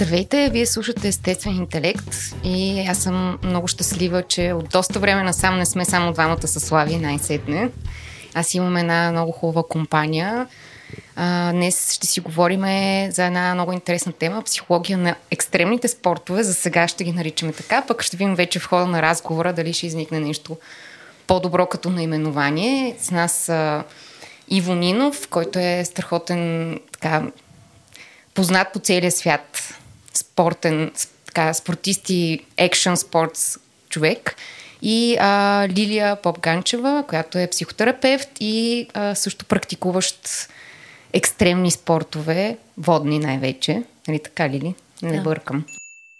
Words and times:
Здравейте, 0.00 0.50
вие 0.52 0.66
слушате 0.66 1.08
Естествен 1.08 1.56
интелект 1.56 2.16
и 2.44 2.86
аз 2.88 2.98
съм 2.98 3.38
много 3.42 3.68
щастлива, 3.68 4.22
че 4.22 4.52
от 4.52 4.68
доста 4.68 4.98
време 4.98 5.22
насам 5.22 5.58
не 5.58 5.66
сме 5.66 5.84
само 5.84 6.12
двамата 6.12 6.48
с 6.48 6.60
Слави 6.60 6.96
най-сетне. 6.96 7.70
Аз 8.34 8.54
имам 8.54 8.76
една 8.76 9.10
много 9.10 9.32
хубава 9.32 9.62
компания. 9.68 10.46
А, 11.16 11.52
днес 11.52 11.92
ще 11.92 12.06
си 12.06 12.20
говорим 12.20 12.60
за 13.12 13.24
една 13.24 13.54
много 13.54 13.72
интересна 13.72 14.12
тема 14.12 14.42
психология 14.42 14.98
на 14.98 15.14
екстремните 15.30 15.88
спортове. 15.88 16.42
За 16.42 16.54
сега 16.54 16.88
ще 16.88 17.04
ги 17.04 17.12
наричаме 17.12 17.52
така, 17.52 17.82
пък 17.82 18.02
ще 18.02 18.16
видим 18.16 18.34
вече 18.34 18.58
в 18.58 18.66
хода 18.66 18.86
на 18.86 19.02
разговора 19.02 19.52
дали 19.52 19.72
ще 19.72 19.86
изникне 19.86 20.20
нещо 20.20 20.56
по-добро 21.26 21.66
като 21.66 21.90
наименование. 21.90 22.96
С 23.00 23.10
нас 23.10 23.48
а, 23.48 23.84
Иво 24.48 24.74
Нинов, 24.74 25.28
който 25.28 25.58
е 25.58 25.84
страхотен 25.84 26.74
така, 26.92 27.22
познат 28.34 28.72
по 28.72 28.78
целия 28.78 29.12
свят 29.12 29.76
спортен, 30.20 30.92
така, 31.26 31.54
спортист 31.54 32.10
и 32.10 32.44
екшен 32.56 32.96
спортс 32.96 33.58
човек. 33.88 34.36
И 34.82 35.16
а, 35.20 35.66
Лилия 35.68 36.16
Попганчева, 36.16 37.04
която 37.08 37.38
е 37.38 37.50
психотерапевт 37.50 38.28
и 38.40 38.86
а, 38.94 39.14
също 39.14 39.44
практикуващ 39.44 40.28
екстремни 41.12 41.70
спортове, 41.70 42.56
водни 42.78 43.18
най-вече. 43.18 43.82
Нали 44.08 44.18
така, 44.18 44.48
Лили? 44.48 44.74
Не 45.02 45.16
да. 45.16 45.22
бъркам. 45.22 45.64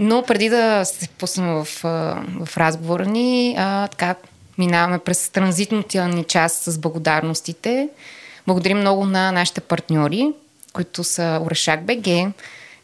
Но 0.00 0.22
преди 0.22 0.48
да 0.48 0.84
се 0.84 1.08
пуснем 1.08 1.46
в, 1.46 1.64
в 2.44 2.56
разговора 2.56 3.06
ни, 3.06 3.54
а, 3.58 3.88
така, 3.88 4.14
минаваме 4.58 4.98
през 4.98 5.28
транзитната 5.28 6.08
ни 6.08 6.24
част 6.24 6.62
с 6.62 6.78
благодарностите. 6.78 7.88
Благодарим 8.46 8.78
много 8.78 9.06
на 9.06 9.32
нашите 9.32 9.60
партньори, 9.60 10.32
които 10.72 11.04
са 11.04 11.40
Орешак 11.46 11.84
БГ. 11.84 12.32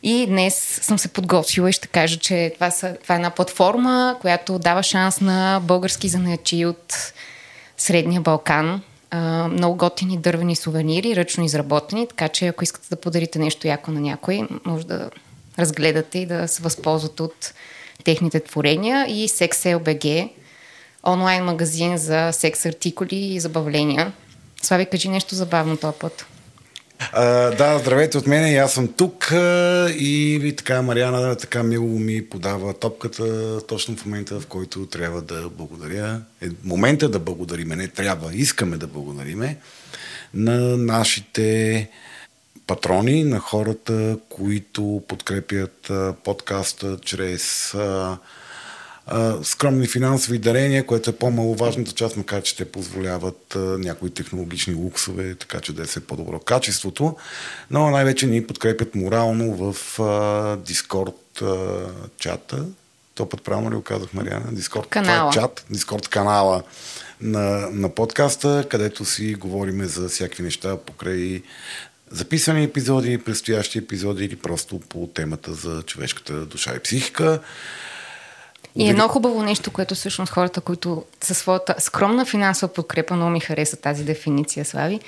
И 0.03 0.27
днес 0.27 0.79
съм 0.83 0.99
се 0.99 1.09
подготвила 1.09 1.71
и 1.71 1.73
ще 1.73 1.89
кажа, 1.89 2.19
че 2.19 2.53
това, 2.55 2.71
са, 2.71 2.97
това 3.03 3.15
е 3.15 3.17
една 3.17 3.31
платформа, 3.31 4.17
която 4.21 4.59
дава 4.59 4.83
шанс 4.83 5.21
на 5.21 5.61
български 5.65 6.09
занаячи 6.09 6.67
от 6.67 7.13
Средния 7.77 8.21
Балкан. 8.21 8.83
А, 9.11 9.49
много 9.49 9.77
готини 9.77 10.19
дървени 10.19 10.57
сувенири, 10.57 11.17
ръчно 11.17 11.45
изработени, 11.45 12.07
така 12.07 12.29
че 12.29 12.47
ако 12.47 12.65
искате 12.65 12.89
да 12.91 12.97
подарите 12.97 13.39
нещо 13.39 13.67
яко 13.67 13.91
на 13.91 14.01
някой, 14.01 14.49
може 14.65 14.87
да 14.87 15.11
разгледате 15.59 16.19
и 16.19 16.27
да 16.27 16.49
се 16.49 16.63
възползвате 16.63 17.23
от 17.23 17.55
техните 18.05 18.41
творения 18.41 19.07
и 19.09 19.29
SexLBG, 19.29 20.31
онлайн 21.07 21.45
магазин 21.45 21.97
за 21.97 22.31
секс 22.33 22.67
артикули 22.67 23.17
и 23.17 23.41
забавления. 23.41 24.13
Слави, 24.63 24.87
кажи 24.87 25.09
нещо 25.09 25.35
забавно 25.35 25.77
този 25.77 25.99
път. 25.99 26.27
А, 27.13 27.25
да, 27.51 27.79
здравейте 27.79 28.19
от 28.19 28.27
мен 28.27 28.53
и 28.53 28.57
аз 28.57 28.73
съм 28.73 28.89
тук 28.93 29.29
и 29.99 30.39
ви 30.43 30.57
така 30.57 30.83
Мариана 30.83 31.37
така 31.37 31.63
мило 31.63 31.87
ми 31.87 32.29
подава 32.29 32.75
топката 32.75 33.61
точно 33.67 33.97
в 33.97 34.07
момента, 34.07 34.41
в 34.41 34.47
който 34.47 34.87
трябва 34.87 35.23
да 35.23 35.49
благодаря. 35.49 36.21
Е, 36.43 36.47
момента 36.65 37.09
да 37.09 37.19
благодариме, 37.19 37.77
не 37.77 37.89
трябва, 37.89 38.35
искаме 38.35 38.77
да 38.77 38.87
благодариме 38.87 39.57
на 40.35 40.77
нашите 40.77 41.89
патрони, 42.67 43.25
на 43.25 43.39
хората, 43.39 44.19
които 44.29 45.03
подкрепят 45.09 45.91
подкаста 46.25 46.99
чрез 47.05 47.75
скромни 49.43 49.87
финансови 49.87 50.39
дарения, 50.39 50.87
което 50.87 51.11
е 51.11 51.17
по-маловажната 51.17 51.93
част, 51.93 52.17
макар 52.17 52.43
че 52.43 52.57
те 52.57 52.65
позволяват 52.65 53.57
някои 53.57 54.11
технологични 54.11 54.75
луксове, 54.75 55.35
така 55.35 55.61
че 55.61 55.73
да 55.73 55.83
е 55.83 55.87
все 55.87 56.01
по-добро 56.01 56.39
качеството. 56.39 57.17
Но 57.71 57.91
най-вече 57.91 58.27
ни 58.27 58.47
подкрепят 58.47 58.95
морално 58.95 59.57
в 59.57 59.77
Дискорд 60.57 61.43
чата. 62.19 62.65
То 63.15 63.29
път 63.29 63.43
правилно 63.43 63.71
ли 63.71 63.77
оказах, 63.77 64.15
Мариана? 64.15 64.53
Дискорд 64.53 64.87
канала. 64.87 65.31
Това 65.31 65.43
е 65.43 65.47
чат, 65.47 65.65
Дискорд 65.71 66.09
канала 66.09 66.63
на, 67.21 67.69
на 67.71 67.89
подкаста, 67.89 68.67
където 68.71 69.05
си 69.05 69.35
говориме 69.35 69.87
за 69.87 70.09
всякакви 70.09 70.43
неща 70.43 70.77
покрай 70.77 71.43
записани 72.15 72.65
епизоди, 72.65 73.19
предстоящи 73.19 73.79
епизоди 73.79 74.25
или 74.25 74.37
просто 74.37 74.81
по 74.81 75.07
темата 75.07 75.55
за 75.55 75.83
човешката 75.83 76.47
душа 76.47 76.75
и 76.77 76.79
психика. 76.79 77.41
И 78.77 78.89
едно 78.89 79.09
хубаво 79.09 79.43
нещо, 79.43 79.71
което 79.71 79.95
всъщност 79.95 80.33
хората, 80.33 80.61
които 80.61 81.05
със 81.21 81.39
своята 81.39 81.75
скромна 81.79 82.25
финансова 82.25 82.73
подкрепа, 82.73 83.15
много 83.15 83.31
ми 83.31 83.41
хареса 83.41 83.77
тази 83.77 84.05
дефиниция, 84.05 84.65
Слави, 84.65 85.01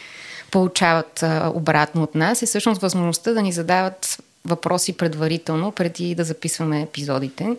получават 0.50 1.22
а, 1.22 1.52
обратно 1.54 2.02
от 2.02 2.14
нас, 2.14 2.42
е 2.42 2.46
всъщност 2.46 2.80
възможността 2.80 3.32
да 3.32 3.42
ни 3.42 3.52
задават 3.52 4.18
въпроси 4.44 4.92
предварително, 4.92 5.72
преди 5.72 6.14
да 6.14 6.24
записваме 6.24 6.82
епизодите. 6.82 7.56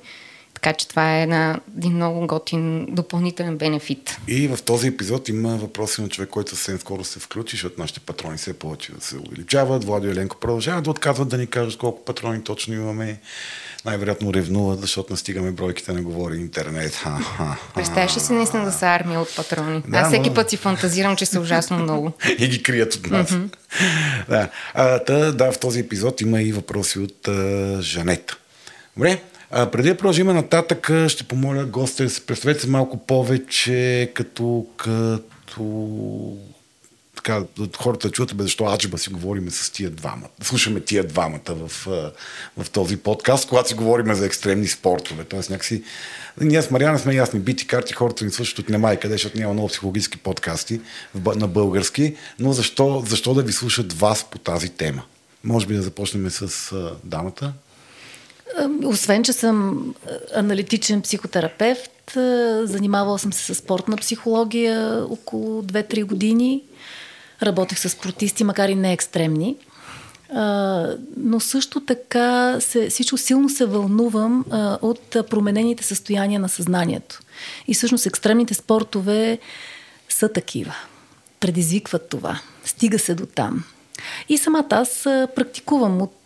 Така 0.58 0.74
че 0.74 0.88
това 0.88 1.18
е 1.18 1.24
една, 1.24 1.60
един 1.78 1.94
много 1.94 2.28
готин 2.28 2.86
допълнителен 2.90 3.58
бенефит. 3.58 4.18
И 4.28 4.48
в 4.48 4.62
този 4.66 4.88
епизод 4.88 5.30
има 5.30 5.50
въпроси 5.50 6.02
на 6.02 6.10
човек, 6.10 6.30
който 6.30 6.50
съвсем 6.50 6.80
скоро 6.80 7.04
се 7.04 7.20
включи, 7.20 7.56
защото 7.56 7.82
нашите 7.82 8.00
патрони 8.00 8.38
все 8.38 8.54
повече 8.54 8.92
да 8.92 9.02
се 9.02 9.18
увеличават. 9.18 9.84
Влади 9.84 10.08
и 10.08 10.12
Еленко 10.12 10.38
продължават 10.38 10.84
да 10.84 10.90
отказват 10.90 11.30
да 11.30 11.38
ни 11.38 11.48
кажат 11.48 11.78
колко 11.80 12.06
патрони 12.06 12.44
точно 12.44 12.74
имаме. 12.74 13.20
Най-вероятно 13.86 14.34
ревнуват, 14.34 14.82
защото 14.82 15.14
настигаме 15.14 15.52
бройките, 15.52 15.94
не 15.94 16.02
говори 16.02 16.38
интернет. 16.38 17.04
Представяш 17.76 18.16
ли 18.16 18.20
си 18.20 18.34
наистина 18.34 18.66
да 18.66 18.72
са 18.72 18.86
армия 18.86 19.20
от 19.22 19.36
патрони? 19.36 19.84
Да, 19.88 19.98
Аз 19.98 20.08
всеки 20.08 20.30
но... 20.30 20.36
път 20.36 20.50
си 20.50 20.58
фантазирам, 20.58 21.16
че 21.16 21.26
са 21.26 21.40
ужасно 21.40 21.78
много. 21.78 22.12
и 22.40 22.48
ги 22.48 22.64
крият 22.64 22.94
от 22.94 23.10
нас. 23.12 23.32
Mm-hmm. 23.32 23.56
да. 24.30 24.50
А, 24.74 25.00
та, 25.00 25.32
да, 25.32 25.52
в 25.52 25.60
този 25.60 25.80
епизод 25.80 26.22
има 26.22 26.42
и 26.42 26.52
въпроси 26.52 27.00
от 27.00 27.28
а, 27.28 27.78
Жанета. 27.82 28.38
Добре, 28.96 29.22
а, 29.52 29.72
преди 29.72 29.90
да 29.90 29.98
продължим 29.98 30.28
нататък, 30.28 30.92
ще 31.08 31.24
помоля 31.24 31.66
гостя 31.66 32.04
да 32.04 32.10
се 32.10 32.26
представете 32.26 32.62
се 32.62 32.68
малко 32.68 32.98
повече 32.98 34.12
като, 34.14 34.66
като 34.78 36.38
така, 37.16 37.44
хората 37.78 38.12
чуят, 38.12 38.36
бе, 38.36 38.44
защо 38.44 38.66
аджиба 38.66 38.98
си 38.98 39.10
говориме 39.10 39.52
с 39.52 39.72
тия 39.72 39.90
двама. 39.90 40.28
Слушаме 40.42 40.80
тия 40.80 41.04
двамата 41.04 41.40
в, 41.50 41.88
в 42.58 42.70
този 42.72 42.98
подкаст, 42.98 43.50
когато 43.50 43.70
си 43.70 43.76
говориме 43.76 44.16
за 44.16 44.26
екстремни 44.26 44.68
спортове. 44.68 45.24
Тоест 45.24 45.50
някакси 45.50 45.84
ние 46.42 46.62
с 46.62 46.72
Мариана 46.72 47.00
сме 47.00 47.16
ясни, 47.16 47.40
бити 47.40 47.68
карти, 47.68 47.94
хората 47.94 48.26
ни 48.26 48.32
слушат 48.32 48.60
от 48.60 48.70
няма 48.70 48.94
и 48.94 49.00
къде, 49.00 49.14
защото 49.14 49.38
няма 49.38 49.54
много 49.54 49.68
психологически 49.68 50.18
подкасти 50.18 50.82
на 51.36 51.48
български, 51.48 52.16
но 52.40 52.54
защо, 52.54 53.04
защо 53.08 53.34
да 53.34 53.44
ви 53.44 53.52
слушат 53.54 53.94
вас 53.94 54.26
по 54.32 54.38
тази 54.38 54.70
тема? 54.70 55.04
Може 55.44 55.66
би 55.68 55.74
да 55.74 55.82
започнем 55.82 56.30
с 56.30 56.74
дамата. 57.04 57.54
Освен, 58.84 59.24
че 59.24 59.34
съм 59.34 59.86
аналитичен 60.36 61.02
психотерапевт, 61.02 62.12
занимавала 62.64 63.20
съм 63.20 63.34
се 63.34 63.56
с 63.56 63.58
спортна 63.58 63.98
психология 63.98 65.06
около 65.10 65.62
2-3 65.62 66.04
години. 66.04 66.64
Работех 67.44 67.80
с 67.80 67.90
спортисти, 67.90 68.44
макар 68.44 68.70
и 68.70 68.76
не 68.76 68.94
екстремни. 68.94 69.56
но 71.18 71.40
също 71.40 71.80
така 71.80 72.58
се, 72.60 72.90
всичко 72.90 73.18
силно 73.18 73.50
се 73.50 73.66
вълнувам 73.66 74.46
от 74.82 75.10
променените 75.30 75.84
състояния 75.84 76.40
на 76.40 76.50
съзнанието. 76.50 77.20
И 77.68 77.74
всъщност 77.74 78.06
екстремните 78.06 78.54
спортове 78.54 79.40
са 80.10 80.30
такива. 80.30 80.76
Предизвикват 81.40 82.10
това. 82.10 82.40
Стига 82.66 83.00
се 83.00 83.16
до 83.16 83.26
там. 83.26 83.64
И 84.30 84.38
самата 84.38 84.68
аз 84.70 85.02
практикувам 85.36 86.02
от 86.02 86.17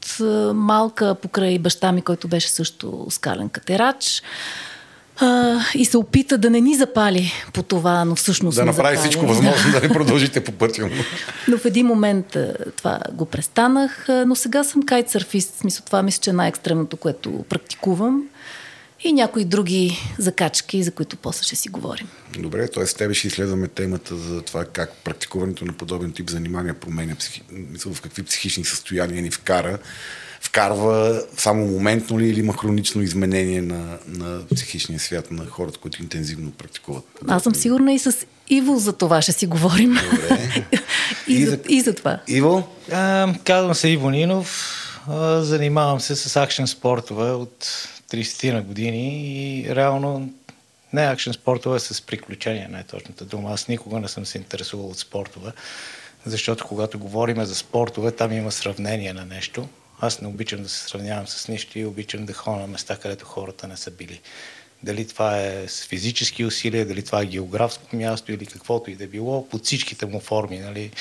малка 0.53 1.15
покрай 1.15 1.59
баща 1.59 1.91
ми, 1.91 2.01
който 2.01 2.27
беше 2.27 2.49
също 2.49 3.07
скален 3.09 3.49
катерач. 3.49 4.23
Uh, 5.21 5.75
и 5.75 5.85
се 5.85 5.97
опита 5.97 6.37
да 6.37 6.49
не 6.49 6.61
ни 6.61 6.75
запали 6.75 7.31
по 7.53 7.63
това, 7.63 8.05
но 8.05 8.15
всъщност. 8.15 8.55
Да 8.55 8.65
направи 8.65 8.95
запали. 8.95 9.09
всичко 9.09 9.27
възможно 9.27 9.71
да 9.71 9.81
не 9.81 9.89
продължите 9.89 10.43
по 10.43 10.51
пътя 10.51 10.85
му. 10.85 10.91
но 11.47 11.57
в 11.57 11.65
един 11.65 11.85
момент 11.85 12.37
това 12.77 12.99
го 13.11 13.25
престанах, 13.25 14.05
но 14.25 14.35
сега 14.35 14.63
съм 14.63 14.83
кайтсърфист. 14.83 15.55
Смисъл, 15.55 15.85
това 15.85 16.03
мисля, 16.03 16.21
че 16.21 16.29
е 16.29 16.33
най-екстремното, 16.33 16.97
което 16.97 17.45
практикувам. 17.49 18.23
И 19.03 19.13
някои 19.13 19.45
други 19.45 19.97
закачки, 20.17 20.83
за 20.83 20.91
които 20.91 21.17
после 21.17 21.43
ще 21.43 21.55
си 21.55 21.69
говорим. 21.69 22.07
Добре, 22.39 22.67
т.е. 22.67 22.85
с 22.85 22.93
тебе 22.93 23.13
ще 23.13 23.27
изследваме 23.27 23.67
темата 23.67 24.17
за 24.17 24.41
това 24.41 24.65
как 24.65 24.93
практикуването 25.03 25.65
на 25.65 25.73
подобен 25.73 26.11
тип 26.11 26.29
занимания 26.29 26.73
променя 26.73 27.15
психи... 27.15 27.41
в 27.85 28.01
какви 28.01 28.23
психични 28.23 28.65
състояния 28.65 29.21
ни 29.21 29.31
вкара 29.31 29.79
вкарва 30.41 31.23
само 31.37 31.67
моментно 31.67 32.19
ли 32.19 32.29
или 32.29 32.39
има 32.39 32.53
хронично 32.53 33.01
изменение 33.01 33.61
на, 33.61 33.97
на 34.07 34.41
психичния 34.55 34.99
свят 34.99 35.31
на 35.31 35.45
хората, 35.45 35.79
които 35.79 36.01
интензивно 36.01 36.51
практикуват? 36.51 37.03
Аз 37.27 37.43
съм 37.43 37.55
сигурна 37.55 37.93
и 37.93 37.99
с 37.99 38.25
Иво 38.49 38.79
за 38.79 38.93
това 38.93 39.21
ще 39.21 39.31
си 39.31 39.47
говорим. 39.47 39.97
Добре. 40.11 40.65
и, 41.27 41.33
и, 41.33 41.45
за, 41.45 41.59
и 41.69 41.81
за 41.81 41.93
това. 41.93 42.19
Иво? 42.27 42.67
А, 42.91 43.33
казвам 43.43 43.75
се 43.75 43.89
Иво 43.89 44.09
Нинов. 44.09 44.77
А, 45.07 45.41
занимавам 45.41 45.99
се 45.99 46.15
с 46.15 46.35
акшен 46.35 46.67
спортове 46.67 47.31
от 47.31 47.87
30 48.11 48.53
на 48.53 48.61
години 48.61 49.59
и 49.59 49.75
реално 49.75 50.33
не 50.93 51.01
акшен 51.01 51.33
спортове 51.33 51.79
с 51.79 52.01
приключения, 52.01 52.69
не 52.69 52.79
е 52.79 53.23
дума. 53.23 53.53
Аз 53.53 53.67
никога 53.67 53.99
не 53.99 54.07
съм 54.07 54.25
се 54.25 54.37
интересувал 54.37 54.89
от 54.89 54.99
спортове, 54.99 55.51
защото 56.25 56.67
когато 56.67 56.99
говорим 56.99 57.45
за 57.45 57.55
спортове, 57.55 58.11
там 58.11 58.31
има 58.31 58.51
сравнение 58.51 59.13
на 59.13 59.25
нещо– 59.25 59.67
аз 60.01 60.21
не 60.21 60.27
обичам 60.27 60.63
да 60.63 60.69
се 60.69 60.83
сравнявам 60.83 61.27
с 61.27 61.47
нищо 61.47 61.79
и 61.79 61.85
обичам 61.85 62.25
да 62.25 62.33
ходя 62.33 62.57
на 62.57 62.67
места, 62.67 62.97
където 62.97 63.25
хората 63.25 63.67
не 63.67 63.77
са 63.77 63.91
били. 63.91 64.21
Дали 64.83 65.07
това 65.07 65.41
е 65.41 65.67
с 65.67 65.85
физически 65.85 66.45
усилия, 66.45 66.85
дали 66.85 67.05
това 67.05 67.21
е 67.21 67.25
географско 67.25 67.95
място 67.95 68.31
или 68.31 68.45
каквото 68.45 68.91
и 68.91 68.95
да 68.95 69.07
било, 69.07 69.49
под 69.49 69.65
всичките 69.65 70.05
му 70.05 70.19
форми. 70.19 70.59
Нали? 70.59 70.91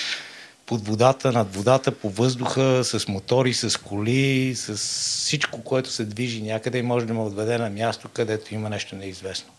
Под 0.70 0.86
водата, 0.86 1.32
над 1.32 1.54
водата, 1.54 1.92
по 1.92 2.10
въздуха, 2.10 2.84
с 2.84 3.08
мотори, 3.08 3.54
с 3.54 3.80
коли, 3.80 4.54
с 4.56 4.76
всичко, 4.76 5.62
което 5.62 5.90
се 5.90 6.04
движи 6.04 6.42
някъде 6.42 6.78
и 6.78 6.82
може 6.82 7.06
да 7.06 7.14
ме 7.14 7.20
отведе 7.20 7.58
на 7.58 7.70
място, 7.70 8.08
където 8.12 8.54
има 8.54 8.70
нещо 8.70 8.96
неизвестно. 8.96 9.50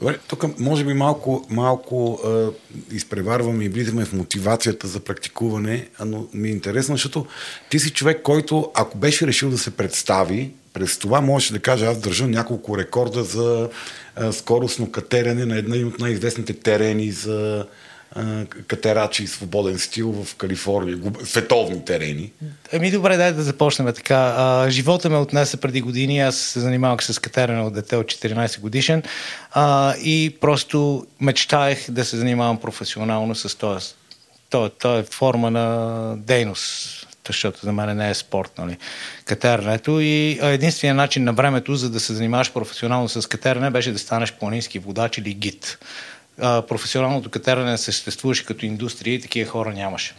Добре, 0.00 0.18
тук 0.28 0.58
може 0.60 0.84
би 0.84 0.94
малко, 0.94 1.46
малко 1.50 2.20
а, 2.24 2.50
изпреварваме 2.92 3.64
и 3.64 3.68
влизаме 3.68 4.04
в 4.04 4.12
мотивацията 4.12 4.88
за 4.88 5.00
практикуване, 5.00 5.88
но 6.04 6.26
ми 6.34 6.48
е 6.48 6.52
интересно, 6.52 6.94
защото 6.94 7.26
ти 7.70 7.78
си 7.78 7.90
човек, 7.90 8.22
който 8.22 8.70
ако 8.74 8.98
беше 8.98 9.26
решил 9.26 9.50
да 9.50 9.58
се 9.58 9.70
представи, 9.70 10.52
през 10.72 10.98
това 10.98 11.20
можеше 11.20 11.52
да 11.52 11.60
каже, 11.60 11.86
аз 11.86 12.00
държа 12.00 12.26
няколко 12.26 12.78
рекорда 12.78 13.24
за 13.24 13.68
а, 14.16 14.32
скоростно 14.32 14.90
катерене 14.90 15.44
на 15.46 15.58
една 15.58 15.86
от 15.86 16.00
най-известните 16.00 16.52
терени 16.52 17.10
за 17.10 17.66
катерачи 18.66 19.22
и 19.22 19.26
свободен 19.26 19.78
стил 19.78 20.24
в 20.24 20.34
Калифорния, 20.34 20.98
световни 21.24 21.84
терени. 21.84 22.32
Ами 22.72 22.90
добре, 22.90 23.16
дай 23.16 23.32
да 23.32 23.42
започнем 23.42 23.92
така. 23.94 24.34
А, 24.36 24.70
живота 24.70 25.10
ме 25.10 25.16
отнесе 25.16 25.56
преди 25.56 25.80
години, 25.80 26.20
аз 26.20 26.36
се 26.36 26.60
занимавах 26.60 27.04
с 27.04 27.18
катерене 27.18 27.60
от 27.60 27.74
дете 27.74 27.96
от 27.96 28.06
14 28.06 28.60
годишен 28.60 29.02
а, 29.52 29.94
и 29.96 30.36
просто 30.40 31.06
мечтаех 31.20 31.90
да 31.90 32.04
се 32.04 32.16
занимавам 32.16 32.60
професионално 32.60 33.34
с 33.34 33.58
това. 33.58 33.80
То, 34.50 34.68
то 34.68 34.98
е 34.98 35.02
форма 35.02 35.50
на 35.50 36.16
дейност 36.16 37.00
защото 37.26 37.60
за 37.62 37.72
мен 37.72 37.96
не 37.96 38.10
е 38.10 38.14
спорт, 38.14 38.52
нали, 38.58 38.76
катеренето. 39.24 40.00
И 40.00 40.38
единственият 40.42 40.96
начин 40.96 41.24
на 41.24 41.32
времето, 41.32 41.74
за 41.74 41.90
да 41.90 42.00
се 42.00 42.14
занимаваш 42.14 42.52
професионално 42.52 43.08
с 43.08 43.28
катерене, 43.28 43.70
беше 43.70 43.92
да 43.92 43.98
станеш 43.98 44.32
планински 44.32 44.78
водач 44.78 45.18
или 45.18 45.34
гид 45.34 45.78
а, 46.40 46.62
професионалното 46.62 47.30
катеране 47.30 47.78
съществуваше 47.78 48.44
като 48.44 48.66
индустрия 48.66 49.14
и 49.14 49.20
такива 49.20 49.50
хора 49.50 49.72
нямаше. 49.72 50.14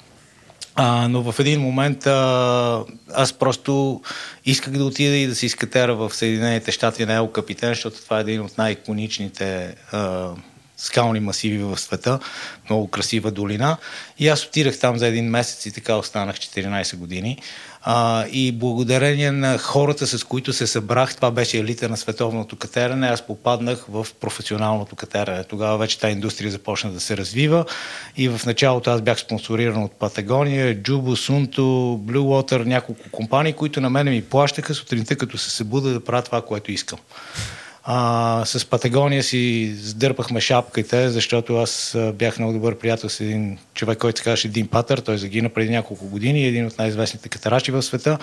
А, 0.76 1.08
но 1.08 1.32
в 1.32 1.40
един 1.40 1.62
момент 1.62 2.08
а, 2.08 2.84
аз 3.14 3.34
просто 3.34 4.02
исках 4.46 4.74
да 4.74 4.86
отида 4.86 5.16
и 5.16 5.28
да 5.28 5.36
се 5.36 5.46
изкатера 5.46 5.96
в 5.96 6.14
Съединените 6.14 6.72
щати 6.72 7.06
на 7.06 7.14
Ел 7.14 7.28
Капитен, 7.28 7.70
защото 7.70 8.02
това 8.02 8.18
е 8.18 8.22
един 8.22 8.42
от 8.42 8.58
най-иконичните 8.58 9.76
а, 9.92 10.30
скални 10.78 11.20
масиви 11.20 11.58
в 11.58 11.78
света, 11.78 12.20
много 12.70 12.88
красива 12.88 13.32
долина. 13.32 13.78
И 14.20 14.28
аз 14.28 14.46
отидах 14.46 14.80
там 14.80 14.98
за 14.98 15.08
един 15.08 15.30
месец 15.30 15.66
и 15.66 15.72
така 15.72 15.96
останах 15.96 16.36
14 16.36 16.96
години. 16.96 17.40
А, 17.88 18.26
и 18.32 18.52
благодарение 18.52 19.32
на 19.32 19.58
хората, 19.58 20.08
с 20.08 20.24
които 20.24 20.54
се 20.54 20.68
събрах, 20.68 21.16
това 21.16 21.32
беше 21.32 21.58
елита 21.58 21.90
на 21.90 21.98
световното 21.98 22.56
катерене, 22.56 23.08
аз 23.08 23.22
попаднах 23.22 23.86
в 23.90 24.08
професионалното 24.20 24.96
катерене. 24.96 25.44
Тогава 25.44 25.78
вече 25.78 26.00
тази 26.00 26.14
индустрия 26.14 26.52
започна 26.52 26.92
да 26.92 27.00
се 27.00 27.18
развива 27.18 27.66
и 28.18 28.30
в 28.30 28.42
началото 28.46 28.90
аз 28.90 29.02
бях 29.02 29.20
спонсориран 29.20 29.84
от 29.84 29.92
Патагония, 29.92 30.82
Джубо, 30.82 31.16
Сунто, 31.16 31.62
Blue 32.06 32.18
Water, 32.18 32.66
няколко 32.66 33.10
компании, 33.12 33.54
които 33.54 33.82
на 33.82 33.90
мене 33.90 34.12
ми 34.12 34.22
плащаха 34.22 34.74
сутринта, 34.74 35.16
като 35.16 35.38
се 35.38 35.50
събуда 35.50 35.90
да 35.90 36.04
правя 36.04 36.22
това, 36.22 36.42
което 36.42 36.72
искам. 36.72 37.00
А, 37.88 38.42
с 38.46 38.66
Патагония 38.66 39.24
си 39.24 39.76
сдърпахме 39.82 40.42
шапките, 40.42 41.10
защото 41.10 41.58
аз 41.58 41.98
бях 42.14 42.40
много 42.40 42.54
добър 42.54 42.78
приятел 42.78 43.10
с 43.10 43.20
един 43.20 43.58
човек, 43.74 43.98
който 43.98 44.18
се 44.18 44.24
казваше 44.24 44.48
Дин 44.48 44.68
Патър. 44.68 45.00
Той 45.00 45.18
загина 45.18 45.50
преди 45.50 45.70
няколко 45.70 46.06
години, 46.06 46.48
един 46.48 46.66
от 46.66 46.78
най-известните 46.78 47.30
катарачи 47.30 47.72
в 47.72 47.82
света 47.82 48.18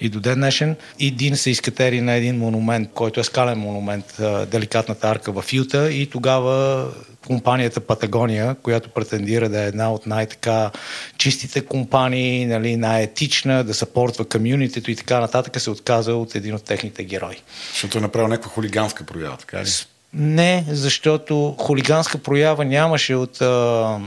и 0.00 0.08
до 0.08 0.20
ден 0.20 0.34
днешен. 0.34 0.76
И 0.98 1.10
Дин 1.10 1.36
се 1.36 1.50
изкатери 1.50 2.00
на 2.00 2.12
един 2.12 2.38
монумент, 2.38 2.88
който 2.94 3.20
е 3.20 3.24
скален 3.24 3.58
монумент, 3.58 4.20
деликатната 4.46 5.08
арка 5.08 5.32
в 5.32 5.52
Юта 5.52 5.92
и 5.92 6.06
тогава 6.06 6.86
компанията 7.26 7.80
Патагония, 7.80 8.54
която 8.54 8.88
претендира 8.88 9.48
да 9.48 9.62
е 9.62 9.66
една 9.66 9.92
от 9.92 10.06
най-така 10.06 10.70
чистите 11.18 11.60
компании, 11.60 12.46
нали, 12.46 12.76
най-етична, 12.76 13.64
да 13.64 13.74
съпортва 13.74 14.24
комюнитето 14.24 14.90
и 14.90 14.96
така 14.96 15.20
нататък, 15.20 15.60
се 15.60 15.70
отказа 15.70 16.14
от 16.14 16.34
един 16.34 16.54
от 16.54 16.64
техните 16.64 17.04
герои. 17.04 17.36
Защото 17.72 17.98
е 17.98 18.00
направил 18.00 18.28
някаква 18.28 18.50
хулиганска 18.50 19.01
проява, 19.02 19.36
така 19.36 19.62
ли? 19.64 19.68
Не, 20.14 20.64
защото 20.68 21.54
хулиганска 21.58 22.18
проява 22.18 22.64
нямаше 22.64 23.14
от 23.14 23.40
а, 23.40 23.98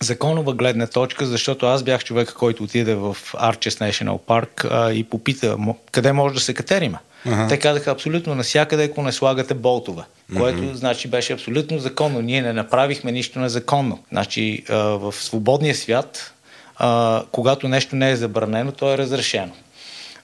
законова 0.00 0.54
гледна 0.54 0.86
точка, 0.86 1.26
защото 1.26 1.66
аз 1.66 1.82
бях 1.82 2.04
човека, 2.04 2.34
който 2.34 2.64
отиде 2.64 2.94
в 2.94 3.16
Arches 3.32 3.90
National 3.90 4.18
Park 4.18 4.68
а, 4.70 4.92
и 4.92 5.04
попита 5.04 5.56
къде 5.92 6.12
може 6.12 6.34
да 6.34 6.40
се 6.40 6.54
катериме. 6.54 6.98
Uh-huh. 7.26 7.48
Те 7.48 7.58
казаха 7.58 7.90
абсолютно 7.90 8.34
насякъде, 8.34 8.84
ако 8.84 9.02
не 9.02 9.12
слагате 9.12 9.54
болтове, 9.54 10.02
което 10.36 10.62
uh-huh. 10.62 10.72
значи 10.72 11.08
беше 11.08 11.32
абсолютно 11.32 11.78
законно. 11.78 12.20
Ние 12.20 12.42
не 12.42 12.52
направихме 12.52 13.12
нищо 13.12 13.38
незаконно. 13.38 13.98
Значи 14.12 14.64
а, 14.68 14.76
в 14.76 15.12
свободния 15.12 15.74
свят, 15.74 16.32
а, 16.76 17.22
когато 17.32 17.68
нещо 17.68 17.96
не 17.96 18.10
е 18.10 18.16
забранено, 18.16 18.72
то 18.72 18.94
е 18.94 18.98
разрешено. 18.98 19.52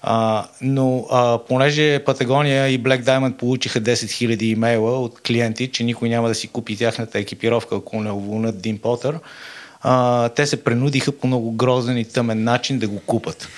А, 0.03 0.47
но 0.61 1.07
а, 1.11 1.39
понеже 1.39 2.05
Патагония 2.05 2.69
и 2.69 2.83
Black 2.83 3.03
Diamond 3.03 3.37
получиха 3.37 3.81
10 3.81 3.93
000 3.93 4.43
имейла 4.43 5.01
от 5.01 5.21
клиенти, 5.21 5.69
че 5.69 5.85
никой 5.85 6.09
няма 6.09 6.29
да 6.29 6.35
си 6.35 6.49
купи 6.49 6.77
тяхната 6.77 7.19
екипировка, 7.19 7.77
ако 7.77 8.03
не 8.03 8.11
уволнат 8.11 8.61
Дин 8.61 8.79
Потър, 8.79 9.19
а, 9.81 10.29
те 10.29 10.47
се 10.47 10.65
принудиха 10.65 11.13
по 11.13 11.27
много 11.27 11.53
грозен 11.53 11.99
и 11.99 12.05
тъмен 12.05 12.45
начин 12.45 12.79
да 12.79 12.89
го 12.89 13.01
купат. 13.01 13.49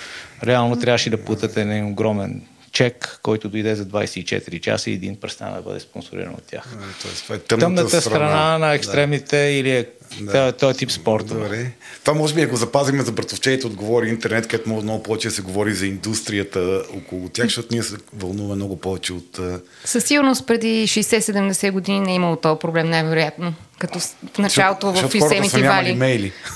Реално 0.43 0.79
трябваше 0.79 1.09
да 1.09 1.25
платят 1.25 1.57
един 1.57 1.85
огромен 1.85 2.41
чек, 2.71 3.19
който 3.23 3.49
дойде 3.49 3.75
за 3.75 3.85
24 3.85 4.59
часа 4.61 4.89
и 4.89 4.93
един 4.93 5.15
престана 5.15 5.55
да 5.55 5.61
бъде 5.61 5.79
спонсориран 5.79 6.33
от 6.33 6.43
тях. 6.43 6.77
Тоест, 7.01 7.23
това 7.23 7.35
е 7.35 7.39
тъмната, 7.39 7.65
тъмната 7.65 8.01
страна, 8.01 8.27
страна 8.27 8.57
на 8.57 8.73
екстремните 8.73 9.37
да. 9.37 9.43
или 9.43 9.71
е 9.71 9.85
да. 10.19 10.51
този 10.51 10.77
тип 10.77 10.91
спорт. 10.91 11.27
Добре. 11.27 11.71
Това 12.03 12.13
може 12.13 12.33
би, 12.33 12.41
ако 12.41 12.55
запазим 12.55 13.01
за 13.01 13.11
братовчеите, 13.11 13.67
отговори 13.67 14.09
интернет, 14.09 14.47
където 14.47 14.69
може 14.69 14.83
много 14.83 15.03
повече 15.03 15.27
да 15.27 15.33
се 15.33 15.41
говори 15.41 15.73
за 15.73 15.87
индустрията 15.87 16.83
около 16.97 17.29
тях, 17.29 17.45
защото 17.45 17.67
ние 17.71 17.83
се 17.83 17.95
вълнуваме 18.13 18.55
много 18.55 18.79
повече 18.79 19.13
от... 19.13 19.39
Със 19.85 20.03
сигурност 20.03 20.47
преди 20.47 20.87
60-70 20.87 21.71
години 21.71 21.99
не 21.99 22.11
е 22.11 22.15
имало 22.15 22.35
този 22.35 22.59
проблем, 22.59 22.89
най-вероятно. 22.89 23.53
Като 23.79 23.99
в 23.99 24.37
началото 24.37 24.93
в 24.93 25.15
Юсемите 25.15 25.61
вали. 25.61 25.89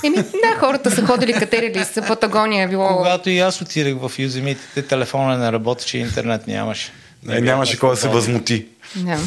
Еми, 0.04 0.16
да, 0.16 0.58
хората 0.58 0.90
са 0.90 1.06
ходили, 1.06 1.32
катерили 1.32 1.84
са, 1.84 2.02
Патагония 2.08 2.64
е 2.64 2.68
било... 2.68 2.96
Когато 2.96 3.30
и 3.30 3.38
аз 3.38 3.60
отидах 3.60 3.94
в 4.08 4.18
Юземитите, 4.18 4.82
телефона 4.82 5.38
не 5.38 5.52
работеше, 5.52 5.98
интернет 5.98 6.46
нямаше. 6.46 6.92
Не, 7.22 7.40
нямаше 7.40 7.78
кой 7.78 7.90
да 7.90 7.96
се 7.96 8.08
възмути. 8.08 8.66
Да. 8.96 9.18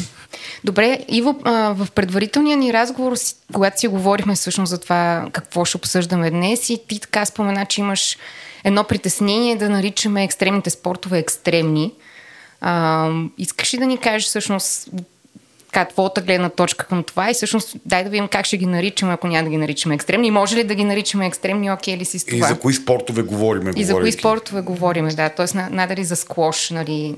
Добре, 0.63 0.99
Иво, 1.07 1.35
в 1.45 1.87
предварителния 1.95 2.57
ни 2.57 2.73
разговор, 2.73 3.13
когато 3.53 3.79
си 3.79 3.87
говорихме 3.87 4.35
всъщност 4.35 4.69
за 4.69 4.77
това 4.77 5.27
какво 5.31 5.65
ще 5.65 5.77
обсъждаме 5.77 6.29
днес 6.29 6.69
и 6.69 6.79
ти 6.87 6.99
така 6.99 7.25
спомена, 7.25 7.65
че 7.65 7.81
имаш 7.81 8.17
едно 8.63 8.83
притеснение 8.83 9.55
да 9.55 9.69
наричаме 9.69 10.23
екстремните 10.23 10.69
спортове 10.69 11.19
екстремни. 11.19 11.93
А, 12.61 13.09
искаш 13.37 13.73
ли 13.73 13.77
да 13.77 13.85
ни 13.85 13.97
кажеш 13.97 14.27
всъщност 14.27 14.89
така, 15.71 15.85
твоята 15.85 16.21
гледна 16.21 16.49
точка 16.49 16.85
към 16.85 17.03
това 17.03 17.31
и 17.31 17.33
всъщност 17.33 17.75
дай 17.85 18.03
да 18.03 18.09
видим 18.09 18.27
как 18.27 18.45
ще 18.45 18.57
ги 18.57 18.65
наричаме, 18.65 19.13
ако 19.13 19.27
няма 19.27 19.43
да 19.43 19.49
ги 19.49 19.57
наричаме 19.57 19.95
екстремни. 19.95 20.27
И 20.27 20.31
може 20.31 20.55
ли 20.55 20.63
да 20.63 20.75
ги 20.75 20.83
наричаме 20.83 21.27
екстремни, 21.27 21.71
окей 21.71 21.97
ли 21.97 22.05
си 22.05 22.19
с 22.19 22.25
това? 22.25 22.37
И 22.37 22.41
за 22.41 22.59
кои 22.59 22.73
спортове 22.73 23.21
говориме? 23.21 23.71
И 23.75 23.83
за 23.83 23.93
кои 23.93 24.11
спортове 24.11 24.61
говориме, 24.61 25.13
да. 25.13 25.29
Тоест, 25.29 25.55
надали 25.55 26.03
за 26.03 26.15
склош, 26.15 26.69
нали, 26.69 27.15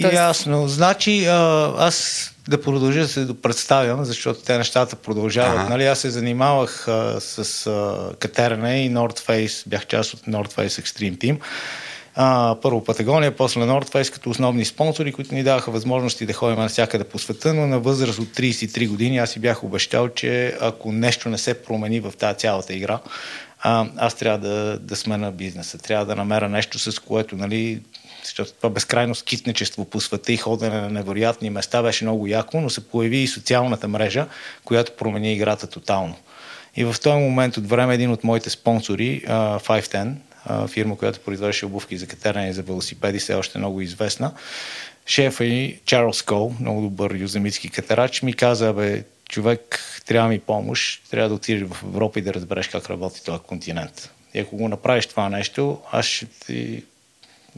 Тоест... 0.00 0.14
Ясно. 0.14 0.68
Значи, 0.68 1.24
аз 1.26 2.30
да 2.48 2.62
продължа 2.62 3.00
да 3.00 3.08
се 3.08 3.42
представям, 3.42 4.04
защото 4.04 4.40
те 4.40 4.58
нещата 4.58 4.96
продължават. 4.96 5.58
Ага. 5.58 5.68
Нали, 5.68 5.84
аз 5.84 5.98
се 5.98 6.10
занимавах 6.10 6.88
а, 6.88 7.20
с 7.20 7.66
а, 7.66 8.10
катерене 8.18 8.84
и 8.84 8.90
North 8.90 9.18
Face, 9.18 9.68
бях 9.68 9.86
част 9.86 10.14
от 10.14 10.20
North 10.20 10.52
Face 10.52 10.82
Extreme 10.82 11.18
Team. 11.18 11.38
А, 12.16 12.56
първо 12.62 12.84
Патагония, 12.84 13.36
после 13.36 13.60
North 13.60 13.92
Face 13.92 14.12
като 14.12 14.30
основни 14.30 14.64
спонсори, 14.64 15.12
които 15.12 15.34
ни 15.34 15.42
даваха 15.42 15.70
възможности 15.70 16.26
да 16.26 16.32
ходим 16.32 16.58
навсякъде 16.58 17.04
по 17.04 17.18
света, 17.18 17.54
но 17.54 17.66
на 17.66 17.80
възраст 17.80 18.18
от 18.18 18.28
33 18.28 18.88
години 18.88 19.18
аз 19.18 19.30
си 19.30 19.40
бях 19.40 19.64
обещал, 19.64 20.08
че 20.08 20.56
ако 20.60 20.92
нещо 20.92 21.28
не 21.28 21.38
се 21.38 21.54
промени 21.54 22.00
в 22.00 22.12
тази 22.18 22.38
цялата 22.38 22.74
игра, 22.74 22.98
а, 23.60 23.86
аз 23.96 24.14
трябва 24.14 24.48
да, 24.48 24.78
да 24.78 24.96
смена 24.96 25.32
бизнеса. 25.32 25.78
Трябва 25.78 26.06
да 26.06 26.16
намеря 26.16 26.48
нещо, 26.48 26.78
с 26.78 26.98
което, 26.98 27.36
нали, 27.36 27.80
защото 28.24 28.52
това 28.52 28.70
безкрайно 28.70 29.14
скитничество 29.14 29.84
по 29.84 30.00
света 30.00 30.32
и 30.32 30.36
ходене 30.36 30.80
на 30.80 30.90
невероятни 30.90 31.50
места 31.50 31.82
беше 31.82 32.04
много 32.04 32.26
яко, 32.26 32.60
но 32.60 32.70
се 32.70 32.88
появи 32.88 33.16
и 33.16 33.26
социалната 33.26 33.88
мрежа, 33.88 34.26
която 34.64 34.92
промени 34.92 35.32
играта 35.32 35.66
тотално. 35.66 36.16
И 36.76 36.84
в 36.84 36.96
този 37.02 37.16
момент 37.16 37.56
от 37.56 37.68
време 37.68 37.94
един 37.94 38.10
от 38.10 38.24
моите 38.24 38.50
спонсори, 38.50 39.22
uh, 39.26 39.66
510, 39.66 40.14
uh, 40.48 40.68
фирма, 40.68 40.96
която 40.96 41.20
произвеждаше 41.20 41.66
обувки 41.66 41.96
за 41.96 42.06
катеране 42.06 42.48
и 42.48 42.52
за 42.52 42.62
велосипеди, 42.62 43.18
все 43.18 43.34
още 43.34 43.58
много 43.58 43.80
известна, 43.80 44.32
шефа 45.06 45.44
и 45.44 45.78
Чарлз 45.84 46.22
Кол, 46.22 46.52
много 46.60 46.80
добър 46.80 47.14
юземитски 47.14 47.68
катерач, 47.68 48.22
ми 48.22 48.32
каза, 48.32 48.72
бе, 48.72 49.04
човек, 49.28 49.80
трябва 50.06 50.28
ми 50.28 50.38
помощ, 50.38 51.02
трябва 51.10 51.28
да 51.28 51.34
отидеш 51.34 51.68
в 51.68 51.82
Европа 51.82 52.18
и 52.18 52.22
да 52.22 52.34
разбереш 52.34 52.68
как 52.68 52.90
работи 52.90 53.24
този 53.24 53.38
континент. 53.38 54.10
И 54.34 54.40
ако 54.40 54.56
го 54.56 54.68
направиш 54.68 55.06
това 55.06 55.28
нещо, 55.28 55.80
аз 55.92 56.06
ще 56.06 56.26
ти 56.26 56.84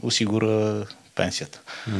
осигуря 0.01 0.85
пенсията. 1.15 1.61
Mm. 1.89 1.91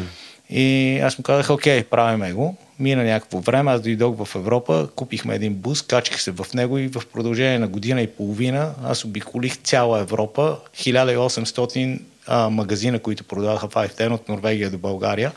И 0.49 0.99
аз 0.99 1.17
му 1.17 1.23
казах, 1.23 1.49
окей, 1.49 1.83
правиме 1.83 2.33
го. 2.33 2.57
Мина 2.79 3.03
някакво 3.03 3.39
време, 3.39 3.71
аз 3.71 3.81
дойдох 3.81 4.25
в 4.25 4.35
Европа, 4.35 4.87
купихме 4.95 5.35
един 5.35 5.53
бус, 5.53 5.81
качих 5.81 6.21
се 6.21 6.31
в 6.31 6.45
него 6.53 6.77
и 6.77 6.87
в 6.87 7.03
продължение 7.13 7.59
на 7.59 7.67
година 7.67 8.01
и 8.01 8.07
половина 8.07 8.73
аз 8.83 9.05
обиколих 9.05 9.57
цяла 9.57 9.99
Европа, 9.99 10.57
1800 10.77 11.99
а, 12.27 12.49
магазина, 12.49 12.99
които 12.99 13.23
продаваха 13.23 13.67
510 13.67 14.11
от 14.11 14.29
Норвегия 14.29 14.69
до 14.69 14.77
България. 14.77 15.31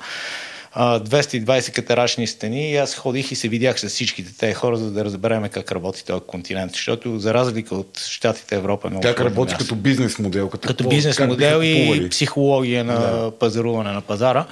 220 0.76 1.72
катерачни 1.72 2.26
стени 2.26 2.70
и 2.70 2.76
аз 2.76 2.94
ходих 2.94 3.32
и 3.32 3.34
се 3.34 3.48
видях 3.48 3.80
с 3.80 3.88
всичките 3.88 4.38
тези 4.38 4.54
хора, 4.54 4.76
за 4.76 4.90
да 4.90 5.04
разбереме 5.04 5.48
как 5.48 5.72
работи 5.72 6.04
този 6.04 6.22
континент. 6.26 6.72
Защото 6.72 7.18
за 7.18 7.34
разлика 7.34 7.74
от 7.74 7.98
Щатите 7.98 8.56
Европа 8.56 8.88
е 8.88 8.90
много 8.90 9.02
Как 9.02 9.20
работи 9.20 9.54
като 9.58 9.74
бизнес 9.74 10.18
модел? 10.18 10.48
Като, 10.48 10.68
като 10.68 10.88
бизнес 10.88 11.18
модел 11.18 11.60
и 11.62 12.08
психология 12.10 12.84
на 12.84 12.94
да. 12.94 13.32
пазаруване 13.38 13.92
на 13.92 14.00
пазара. 14.00 14.46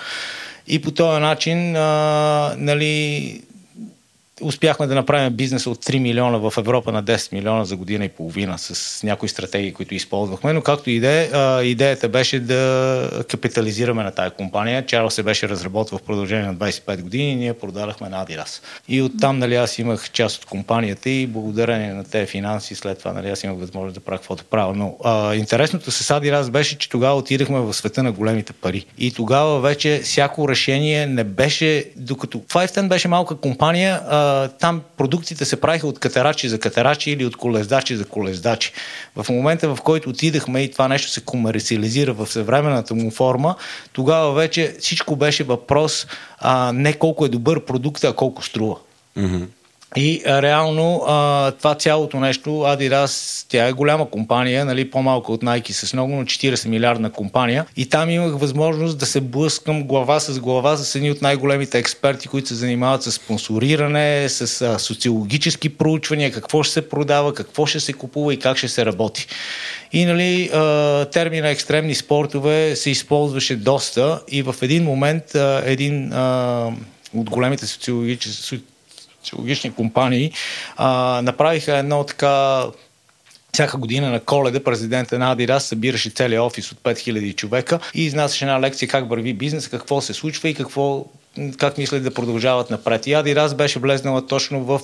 И 0.67 0.83
по 0.83 0.91
този 0.91 1.21
начин, 1.21 1.77
а, 1.77 2.55
нали, 2.59 3.43
успяхме 4.41 4.87
да 4.87 4.95
направим 4.95 5.33
бизнес 5.33 5.67
от 5.67 5.85
3 5.85 5.99
милиона 5.99 6.39
в 6.39 6.53
Европа 6.59 6.93
на 6.93 7.05
10 7.05 7.33
милиона 7.33 7.65
за 7.65 7.77
година 7.77 8.05
и 8.05 8.09
половина 8.09 8.59
с 8.59 9.03
някои 9.03 9.29
стратегии, 9.29 9.73
които 9.73 9.95
използвахме, 9.95 10.53
но 10.53 10.63
както 10.63 10.91
иде, 10.91 11.31
идеята 11.65 12.09
беше 12.09 12.41
да 12.41 13.25
капитализираме 13.29 14.03
на 14.03 14.11
тази 14.11 14.31
компания. 14.35 14.87
Чарлз 14.87 15.15
се 15.15 15.23
беше 15.23 15.49
разработвал 15.49 15.99
в 15.99 16.03
продължение 16.03 16.47
на 16.47 16.55
25 16.55 17.03
години 17.03 17.33
и 17.33 17.37
ние 17.37 17.55
продадахме 17.55 18.09
на 18.09 18.27
Adidas. 18.27 18.63
И 18.89 19.03
оттам 19.03 19.39
нали, 19.39 19.55
аз 19.55 19.79
имах 19.79 20.11
част 20.11 20.37
от 20.37 20.45
компанията 20.45 21.11
и 21.11 21.27
благодарение 21.27 21.95
на 21.95 22.05
тези 22.05 22.27
финанси 22.27 22.75
след 22.75 22.99
това 22.99 23.13
нали, 23.13 23.31
аз 23.31 23.45
имах 23.45 23.59
възможност 23.59 23.95
да 23.95 24.01
правя 24.01 24.19
каквото 24.19 24.45
правя. 24.45 24.73
Но 24.77 24.97
а, 25.05 25.35
интересното 25.35 25.91
с 25.91 26.15
Adidas 26.15 26.51
беше, 26.51 26.79
че 26.79 26.89
тогава 26.89 27.15
отидахме 27.15 27.61
в 27.61 27.75
света 27.75 28.03
на 28.03 28.13
големите 28.13 28.53
пари. 28.53 28.85
И 28.99 29.13
тогава 29.13 29.61
вече 29.61 30.01
всяко 30.05 30.49
решение 30.49 31.07
не 31.07 31.25
беше, 31.25 31.85
докато 31.97 32.39
510 32.39 32.89
беше 32.89 33.09
малка 33.09 33.37
компания, 33.37 34.01
а, 34.09 34.19
там 34.59 34.83
продукциите 34.97 35.45
се 35.45 35.61
правиха 35.61 35.87
от 35.87 35.99
катерачи 35.99 36.49
за 36.49 36.59
катерачи 36.59 37.11
или 37.11 37.25
от 37.25 37.37
колездачи 37.37 37.97
за 37.97 38.05
колездачи. 38.05 38.73
В 39.17 39.29
момента, 39.29 39.75
в 39.75 39.81
който 39.83 40.11
отидахме 40.11 40.63
и 40.63 40.71
това 40.71 40.89
нещо 40.89 41.11
се 41.11 41.21
комерциализира 41.21 42.13
в 42.13 42.27
съвременната 42.27 42.95
му 42.95 43.11
форма, 43.11 43.55
тогава 43.93 44.33
вече 44.33 44.77
всичко 44.81 45.17
беше 45.17 45.45
въпрос 45.45 46.07
а, 46.39 46.73
не 46.73 46.93
колко 46.93 47.25
е 47.25 47.29
добър 47.29 47.65
продукт, 47.65 48.05
а 48.05 48.13
колко 48.13 48.45
струва. 48.45 48.77
Mm-hmm. 49.19 49.47
И 49.97 50.23
реално 50.27 51.01
това 51.59 51.75
цялото 51.75 52.21
нещо, 52.21 52.51
Adidas, 52.51 53.47
тя 53.49 53.67
е 53.67 53.73
голяма 53.73 54.11
компания, 54.11 54.65
нали, 54.65 54.91
по-малко 54.91 55.33
от 55.33 55.43
Nike 55.43 55.73
с 55.73 55.93
много, 55.93 56.13
но 56.13 56.23
40 56.23 56.69
милиардна 56.69 57.13
компания. 57.13 57.67
И 57.77 57.87
там 57.87 58.11
имах 58.11 58.41
възможност 58.41 58.99
да 58.99 59.07
се 59.07 59.21
блъскам 59.21 59.85
глава 59.85 60.21
с 60.21 60.41
глава 60.41 60.77
с 60.77 60.95
едни 60.95 61.11
от 61.11 61.23
най-големите 61.23 61.79
експерти, 61.79 62.29
които 62.29 62.49
се 62.49 62.55
занимават 62.55 63.03
с 63.03 63.13
спонсориране, 63.13 64.29
с 64.29 64.79
социологически 64.79 65.69
проучвания, 65.69 66.33
какво 66.33 66.63
ще 66.63 66.73
се 66.73 66.89
продава, 66.89 67.35
какво 67.35 67.67
ще 67.67 67.81
се 67.81 67.93
купува 67.93 68.35
и 68.35 68.39
как 68.39 68.57
ще 68.57 68.69
се 68.69 68.87
работи. 68.87 69.27
И 69.93 70.05
нали, 70.05 70.51
термина 71.13 71.49
екстремни 71.49 71.95
спортове 71.95 72.77
се 72.77 72.91
използваше 72.91 73.57
доста 73.57 74.21
и 74.29 74.43
в 74.43 74.55
един 74.63 74.85
момент 74.85 75.25
един 75.65 76.13
от 77.15 77.31
големите 77.31 77.67
социологически 77.67 78.61
социологични 79.23 79.75
компании 79.75 80.33
а, 80.77 81.21
направиха 81.23 81.77
едно 81.77 82.05
така 82.05 82.65
всяка 83.53 83.77
година 83.79 84.11
на 84.11 84.21
коледа 84.21 84.65
президента 84.65 85.19
на 85.19 85.33
Адирас 85.33 85.65
събираше 85.65 86.11
целият 86.11 86.43
офис 86.43 86.73
от 86.73 86.79
5000 86.79 87.35
човека 87.35 87.79
и 87.95 88.05
изнасяше 88.05 88.45
една 88.45 88.61
лекция 88.61 88.89
как 88.89 89.09
върви 89.09 89.35
бизнес, 89.35 89.69
какво 89.69 90.01
се 90.01 90.15
случва 90.15 90.49
и 90.49 90.55
какво 90.55 91.07
как 91.59 91.79
мислят 91.79 92.03
да 92.03 92.15
продължават 92.15 92.71
напред. 92.71 93.07
И 93.07 93.11
Adidas 93.11 93.55
беше 93.55 93.79
влезнала 93.79 94.27
точно 94.27 94.65
в 94.65 94.81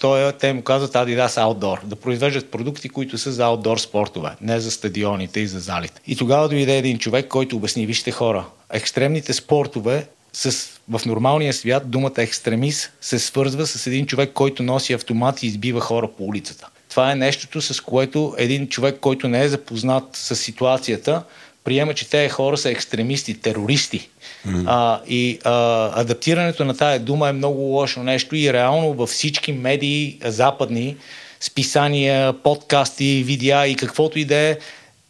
този, 0.00 0.32
те 0.40 0.52
му 0.52 0.62
казват 0.62 0.92
Adidas 0.92 1.28
Outdoor, 1.28 1.84
да 1.84 1.96
произвеждат 1.96 2.50
продукти, 2.50 2.88
които 2.88 3.18
са 3.18 3.32
за 3.32 3.44
аутдор 3.44 3.78
спортове, 3.78 4.30
не 4.40 4.60
за 4.60 4.70
стадионите 4.70 5.40
и 5.40 5.46
за 5.46 5.60
залите. 5.60 6.00
И 6.06 6.16
тогава 6.16 6.48
дойде 6.48 6.78
един 6.78 6.98
човек, 6.98 7.28
който 7.28 7.56
обясни, 7.56 7.86
вижте 7.86 8.10
хора, 8.10 8.44
екстремните 8.72 9.32
спортове 9.32 10.06
с, 10.34 10.68
в 10.88 11.00
нормалния 11.06 11.52
свят 11.52 11.90
думата 11.90 12.12
екстремист 12.16 12.92
се 13.00 13.18
свързва 13.18 13.66
с 13.66 13.86
един 13.86 14.06
човек, 14.06 14.30
който 14.34 14.62
носи 14.62 14.92
автомат 14.92 15.42
и 15.42 15.46
избива 15.46 15.80
хора 15.80 16.08
по 16.18 16.24
улицата. 16.24 16.68
Това 16.90 17.12
е 17.12 17.14
нещото, 17.14 17.60
с 17.60 17.80
което 17.80 18.34
един 18.38 18.68
човек, 18.68 18.96
който 19.00 19.28
не 19.28 19.44
е 19.44 19.48
запознат 19.48 20.04
с 20.12 20.36
ситуацията, 20.36 21.22
приема, 21.64 21.94
че 21.94 22.10
тези 22.10 22.28
хора 22.28 22.56
са 22.56 22.70
екстремисти, 22.70 23.40
терористи. 23.40 24.08
Mm. 24.46 24.64
А, 24.66 25.00
и 25.08 25.38
а, 25.44 25.90
адаптирането 26.00 26.64
на 26.64 26.76
тая 26.76 27.00
дума 27.00 27.28
е 27.28 27.32
много 27.32 27.60
лошо 27.60 28.02
нещо 28.02 28.36
и 28.36 28.52
реално 28.52 28.92
във 28.92 29.08
всички 29.10 29.52
медии, 29.52 30.18
западни, 30.24 30.96
списания, 31.40 32.32
подкасти, 32.32 33.22
видеа 33.26 33.66
и 33.66 33.74
каквото 33.74 34.18
и 34.18 34.24
да 34.24 34.36
е, 34.36 34.58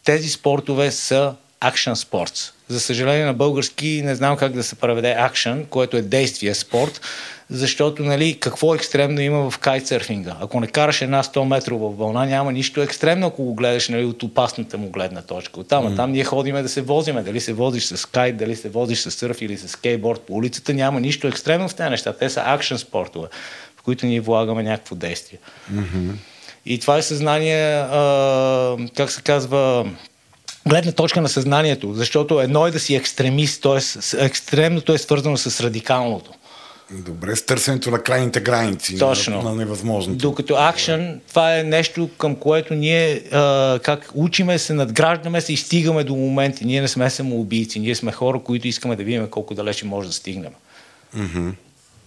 тези 0.04 0.28
спортове 0.28 0.90
са 0.90 1.34
action 1.60 1.94
sports. 1.94 2.53
За 2.68 2.80
съжаление 2.80 3.24
на 3.24 3.34
български 3.34 4.02
не 4.04 4.14
знам 4.14 4.36
как 4.36 4.52
да 4.52 4.62
се 4.62 4.74
преведе 4.74 5.16
action, 5.18 5.66
което 5.66 5.96
е 5.96 6.02
действие 6.02 6.54
спорт, 6.54 7.00
защото 7.50 8.02
нали, 8.02 8.38
какво 8.40 8.74
екстремно 8.74 9.20
има 9.20 9.50
в 9.50 9.58
кайтсърфинга? 9.58 10.36
Ако 10.40 10.60
не 10.60 10.66
караш 10.66 11.02
една 11.02 11.22
100 11.22 11.44
метрова 11.44 11.88
вълна, 11.88 12.26
няма 12.26 12.52
нищо 12.52 12.82
екстремно, 12.82 13.26
ако 13.26 13.44
го 13.44 13.54
гледаш 13.54 13.88
нали, 13.88 14.04
от 14.04 14.22
опасната 14.22 14.78
му 14.78 14.90
гледна 14.90 15.22
точка. 15.22 15.60
От 15.60 15.68
там, 15.68 15.84
mm. 15.84 15.96
там 15.96 16.12
ние 16.12 16.24
ходиме 16.24 16.62
да 16.62 16.68
се 16.68 16.82
возиме. 16.82 17.22
Дали 17.22 17.40
се 17.40 17.52
возиш 17.52 17.84
с 17.84 18.06
кайт, 18.06 18.36
дали 18.36 18.56
се 18.56 18.68
возиш 18.68 18.98
с 18.98 19.10
сърф 19.10 19.42
или 19.42 19.56
с 19.56 19.68
скейтборд 19.68 20.20
по 20.20 20.34
улицата, 20.34 20.74
няма 20.74 21.00
нищо 21.00 21.28
екстремно 21.28 21.68
в 21.68 21.74
тези 21.74 21.90
неща. 21.90 22.12
Те 22.12 22.30
са 22.30 22.42
акшн 22.44 22.76
спортове, 22.76 23.28
в 23.76 23.82
които 23.82 24.06
ние 24.06 24.20
влагаме 24.20 24.62
някакво 24.62 24.94
действие. 24.94 25.38
Mm-hmm. 25.72 26.10
И 26.66 26.78
това 26.78 26.98
е 26.98 27.02
съзнание, 27.02 27.74
а, 27.74 28.76
как 28.96 29.10
се 29.10 29.22
казва, 29.22 29.86
гледна 30.66 30.92
точка 30.92 31.20
на 31.20 31.28
съзнанието, 31.28 31.94
защото 31.94 32.40
едно 32.40 32.66
е 32.66 32.70
да 32.70 32.80
си 32.80 32.94
екстремист, 32.94 33.62
т.е. 33.62 34.24
екстремното 34.24 34.92
е 34.92 34.98
свързано 34.98 35.36
с 35.36 35.60
радикалното. 35.60 36.30
Добре, 36.90 37.36
с 37.36 37.46
търсенето 37.46 37.90
на 37.90 38.02
крайните 38.02 38.40
граници. 38.40 38.98
Точно. 38.98 39.42
На, 39.42 39.50
на 39.50 39.54
невъзможното. 39.54 40.18
Докато 40.18 40.54
акшен, 40.54 41.20
това 41.28 41.58
е 41.58 41.62
нещо 41.62 42.10
към 42.18 42.36
което 42.36 42.74
ние 42.74 43.22
а, 43.32 43.78
как 43.82 44.10
учиме 44.14 44.58
се, 44.58 44.74
надграждаме 44.74 45.40
се 45.40 45.52
и 45.52 45.56
стигаме 45.56 46.04
до 46.04 46.16
моменти. 46.16 46.64
Ние 46.64 46.80
не 46.80 46.88
сме 46.88 47.10
самоубийци, 47.10 47.80
ние 47.80 47.94
сме 47.94 48.12
хора, 48.12 48.40
които 48.44 48.68
искаме 48.68 48.96
да 48.96 49.04
видим 49.04 49.26
колко 49.26 49.54
далече 49.54 49.86
може 49.86 50.08
да 50.08 50.14
стигнем. 50.14 50.52
Mm-hmm. 51.16 51.52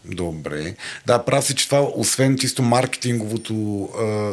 Добре. 0.06 0.76
Да, 1.06 1.26
прав 1.26 1.46
си, 1.46 1.56
че 1.56 1.66
това, 1.66 1.88
освен 1.96 2.38
чисто 2.38 2.64
маркетинговото, 2.64 3.90
а, 4.00 4.32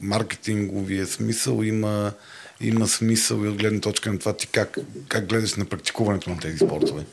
маркетинговия 0.00 1.06
смисъл, 1.06 1.62
има 1.62 2.12
има 2.60 2.88
смисъл 2.88 3.44
и 3.44 3.48
от 3.48 3.56
гледна 3.56 3.80
точка 3.80 4.12
на 4.12 4.18
това 4.18 4.32
ти 4.32 4.46
как, 4.46 4.78
как 5.08 5.26
гледаш 5.26 5.54
на 5.54 5.64
практикуването 5.64 6.30
на 6.30 6.38
тези 6.38 6.58
спортове. 6.58 7.04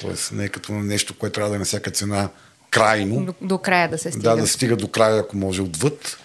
Тоест 0.00 0.32
не 0.32 0.44
е 0.44 0.48
като 0.48 0.72
нещо, 0.72 1.14
което 1.14 1.34
трябва 1.34 1.50
да 1.50 1.56
е 1.56 1.58
на 1.58 1.64
всяка 1.64 1.90
цена 1.90 2.28
крайно. 2.70 3.24
До, 3.24 3.34
до 3.46 3.58
края 3.58 3.88
да 3.88 3.98
се 3.98 4.10
стига. 4.10 4.30
Да, 4.30 4.36
да 4.36 4.46
стига 4.46 4.76
до 4.76 4.88
края, 4.88 5.20
ако 5.20 5.36
може 5.36 5.62
отвъд. 5.62 6.18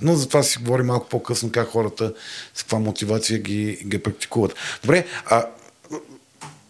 Но 0.00 0.14
за 0.14 0.28
това 0.28 0.42
си 0.42 0.58
говорим 0.58 0.86
малко 0.86 1.08
по-късно 1.08 1.52
как 1.52 1.68
хората 1.68 2.14
с 2.54 2.62
каква 2.62 2.78
мотивация 2.78 3.38
ги, 3.38 3.78
ги 3.86 3.98
практикуват. 3.98 4.54
Добре, 4.82 5.06
а 5.26 5.46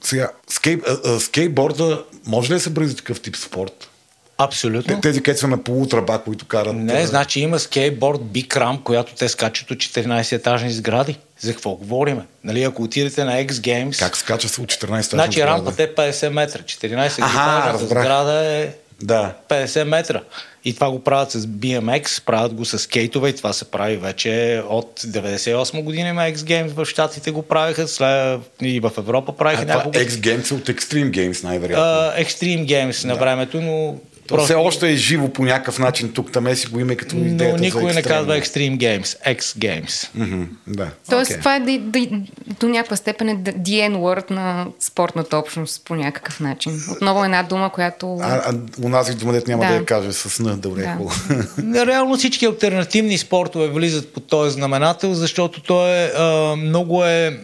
сега, 0.00 0.30
скейт, 0.48 0.82
а, 0.86 1.00
а, 1.04 1.20
скейтборда 1.20 2.04
може 2.26 2.50
ли 2.50 2.54
да 2.54 2.60
се 2.60 2.70
бъде 2.70 2.94
такъв 2.94 3.20
тип 3.20 3.36
спорт? 3.36 3.90
Абсолютно. 4.38 5.00
Тези, 5.00 5.22
където 5.22 5.40
са 5.40 5.48
на 5.48 5.62
полутръба, 5.62 6.22
които 6.24 6.46
карат. 6.46 6.76
Не, 6.76 7.06
значи 7.06 7.40
има 7.40 7.58
скейтборд 7.58 8.20
Ram, 8.20 8.82
която 8.82 9.14
те 9.14 9.28
скачат 9.28 9.70
от 9.70 9.78
14 9.78 10.32
етажни 10.32 10.70
сгради. 10.70 11.18
За 11.40 11.52
какво 11.52 11.70
говориме? 11.70 12.22
Нали, 12.44 12.62
ако 12.62 12.82
отидете 12.82 13.24
на 13.24 13.32
X 13.32 13.50
Games... 13.50 13.98
Как 13.98 14.16
скача 14.16 14.48
се 14.48 14.60
от 14.60 14.68
14 14.68 14.82
етажна 14.82 15.02
Значи 15.02 15.44
рампата 15.44 15.82
е 15.82 15.94
50 15.94 16.28
метра, 16.28 16.62
14 16.62 17.06
етажната 17.06 17.86
сграда 17.86 18.32
е 18.32 18.68
да. 19.02 19.34
50 19.48 19.84
метра. 19.84 20.20
И 20.64 20.74
това 20.74 20.90
го 20.90 21.04
правят 21.04 21.30
с 21.30 21.46
BMX, 21.46 22.24
правят 22.24 22.54
го 22.54 22.64
с 22.64 22.78
скейтове 22.78 23.28
и 23.28 23.36
това 23.36 23.52
се 23.52 23.64
прави 23.64 23.96
вече 23.96 24.62
от 24.68 25.00
98 25.00 25.82
година 25.82 26.08
има 26.08 26.20
X 26.22 26.34
Games 26.34 26.68
в 26.68 26.84
Штатите 26.84 27.30
го 27.30 27.42
правиха, 27.42 27.88
след 27.88 28.40
и 28.62 28.80
в 28.80 28.92
Европа 28.98 29.36
правиха 29.36 29.64
няколко... 29.64 29.98
X 29.98 30.08
Games 30.08 30.52
от 30.52 30.66
Extreme 30.66 31.10
Games 31.10 31.44
най-вероятно. 31.44 31.84
Uh, 31.84 32.24
Extreme 32.26 32.66
Games 32.66 33.02
да. 33.02 33.08
на 33.08 33.14
времето, 33.14 33.60
но 33.60 33.96
Просто... 34.28 34.44
все 34.44 34.54
още 34.54 34.90
е 34.90 34.96
живо 34.96 35.28
по 35.32 35.44
някакъв 35.44 35.78
начин 35.78 36.12
тук, 36.12 36.32
там 36.32 36.46
е 36.46 36.56
си 36.56 36.66
го 36.66 36.80
има 36.80 36.96
като 36.96 37.16
идеята 37.16 37.56
Но 37.56 37.64
никой 37.64 37.88
за 37.88 37.94
не 37.94 38.02
казва 38.02 38.40
Extreme 38.40 38.76
Games, 38.76 39.36
X 39.36 39.40
Games. 39.40 40.08
Mm-hmm, 40.18 40.46
да. 40.66 40.90
Тоест 41.10 41.30
okay. 41.30 41.38
това 41.38 41.56
е 41.56 41.60
до, 41.60 41.78
до, 41.78 42.22
до 42.60 42.68
някаква 42.68 42.96
степен 42.96 43.28
е 43.28 43.36
the 43.36 43.90
N-word 43.90 44.30
на 44.30 44.66
спортната 44.80 45.36
общност 45.38 45.84
по 45.84 45.94
някакъв 45.94 46.40
начин. 46.40 46.80
Отново 46.92 47.24
една 47.24 47.42
дума, 47.42 47.70
която... 47.70 48.18
А, 48.22 48.42
а 48.44 48.54
у 48.82 48.88
нас 48.88 49.10
и 49.10 49.14
дума 49.14 49.32
няма 49.48 49.64
да. 49.64 49.70
да 49.70 49.76
я 49.76 49.84
каже 49.84 50.12
с 50.12 50.40
Н, 50.40 50.56
добре 50.56 50.82
да. 50.82 51.86
Реално 51.86 52.16
всички 52.16 52.46
альтернативни 52.46 53.18
спортове 53.18 53.68
влизат 53.68 54.12
по 54.12 54.20
този 54.20 54.50
знаменател, 54.50 55.14
защото 55.14 55.62
той 55.62 55.90
е 55.90 56.10
а, 56.16 56.56
много 56.56 57.04
е 57.04 57.40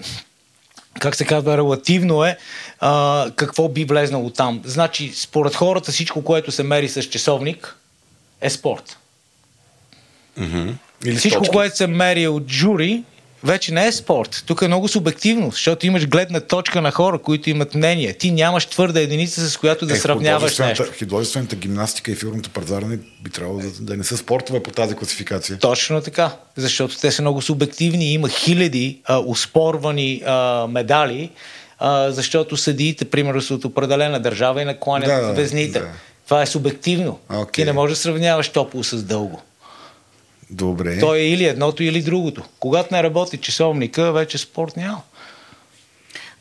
как 1.00 1.14
се 1.16 1.24
казва, 1.24 1.56
релативно 1.56 2.24
е 2.24 2.36
а, 2.80 3.30
какво 3.36 3.68
би 3.68 3.84
влезнало 3.84 4.30
там. 4.30 4.60
Значи, 4.64 5.12
според 5.14 5.54
хората 5.54 5.92
всичко, 5.92 6.24
което 6.24 6.52
се 6.52 6.62
мери 6.62 6.88
с 6.88 7.02
часовник, 7.02 7.76
е 8.40 8.50
спорт. 8.50 8.98
Mm-hmm. 10.40 10.74
Или 11.04 11.16
всичко, 11.16 11.38
точки. 11.38 11.52
което 11.52 11.76
се 11.76 11.86
мери 11.86 12.28
от 12.28 12.50
жури, 12.50 13.04
вече 13.44 13.74
не 13.74 13.86
е 13.86 13.92
спорт. 13.92 14.44
Тук 14.46 14.62
е 14.62 14.66
много 14.66 14.88
субективно, 14.88 15.50
защото 15.50 15.86
имаш 15.86 16.08
гледна 16.08 16.40
точка 16.40 16.82
на 16.82 16.90
хора, 16.90 17.18
които 17.18 17.50
имат 17.50 17.74
мнение. 17.74 18.12
Ти 18.12 18.30
нямаш 18.30 18.66
твърда 18.66 19.00
единица, 19.00 19.50
с 19.50 19.56
която 19.56 19.86
да 19.86 19.94
е, 19.94 19.96
сравняваш 19.96 20.58
нещо. 20.58 20.84
Художествената 20.98 21.56
гимнастика 21.56 22.10
и 22.10 22.14
фигурното 22.14 22.50
предзаране 22.50 22.98
би 23.22 23.30
трябвало 23.30 23.58
да, 23.60 23.70
да 23.80 23.96
не 23.96 24.04
са 24.04 24.16
спортове 24.16 24.62
по 24.62 24.70
тази 24.70 24.94
класификация. 24.94 25.58
Точно 25.58 26.00
така, 26.00 26.30
защото 26.56 26.98
те 27.00 27.10
са 27.10 27.22
много 27.22 27.42
субективни. 27.42 28.12
Има 28.12 28.28
хиляди 28.28 29.00
а, 29.04 29.18
успорвани 29.18 30.22
а, 30.26 30.66
медали, 30.70 31.30
а, 31.78 32.10
защото 32.10 32.56
съдиите, 32.56 33.04
примерно, 33.04 33.42
са 33.42 33.54
от 33.54 33.64
определена 33.64 34.20
държава 34.20 34.62
и 34.62 34.64
накланят 34.64 35.08
да, 35.08 35.32
везните. 35.32 35.78
Да. 35.80 35.88
Това 36.24 36.42
е 36.42 36.46
субективно. 36.46 37.18
Okay. 37.30 37.52
Ти 37.52 37.64
не 37.64 37.72
можеш 37.72 37.96
да 37.96 38.02
сравняваш 38.02 38.48
топло 38.48 38.84
с 38.84 39.02
дълго. 39.02 39.42
Добре. 40.54 41.00
То 41.00 41.14
е 41.14 41.18
или 41.18 41.44
едното, 41.44 41.82
или 41.82 42.02
другото. 42.02 42.42
Когато 42.60 42.94
не 42.94 43.02
работи 43.02 43.36
часовника, 43.36 44.12
вече 44.12 44.38
спорт 44.38 44.76
няма. 44.76 45.00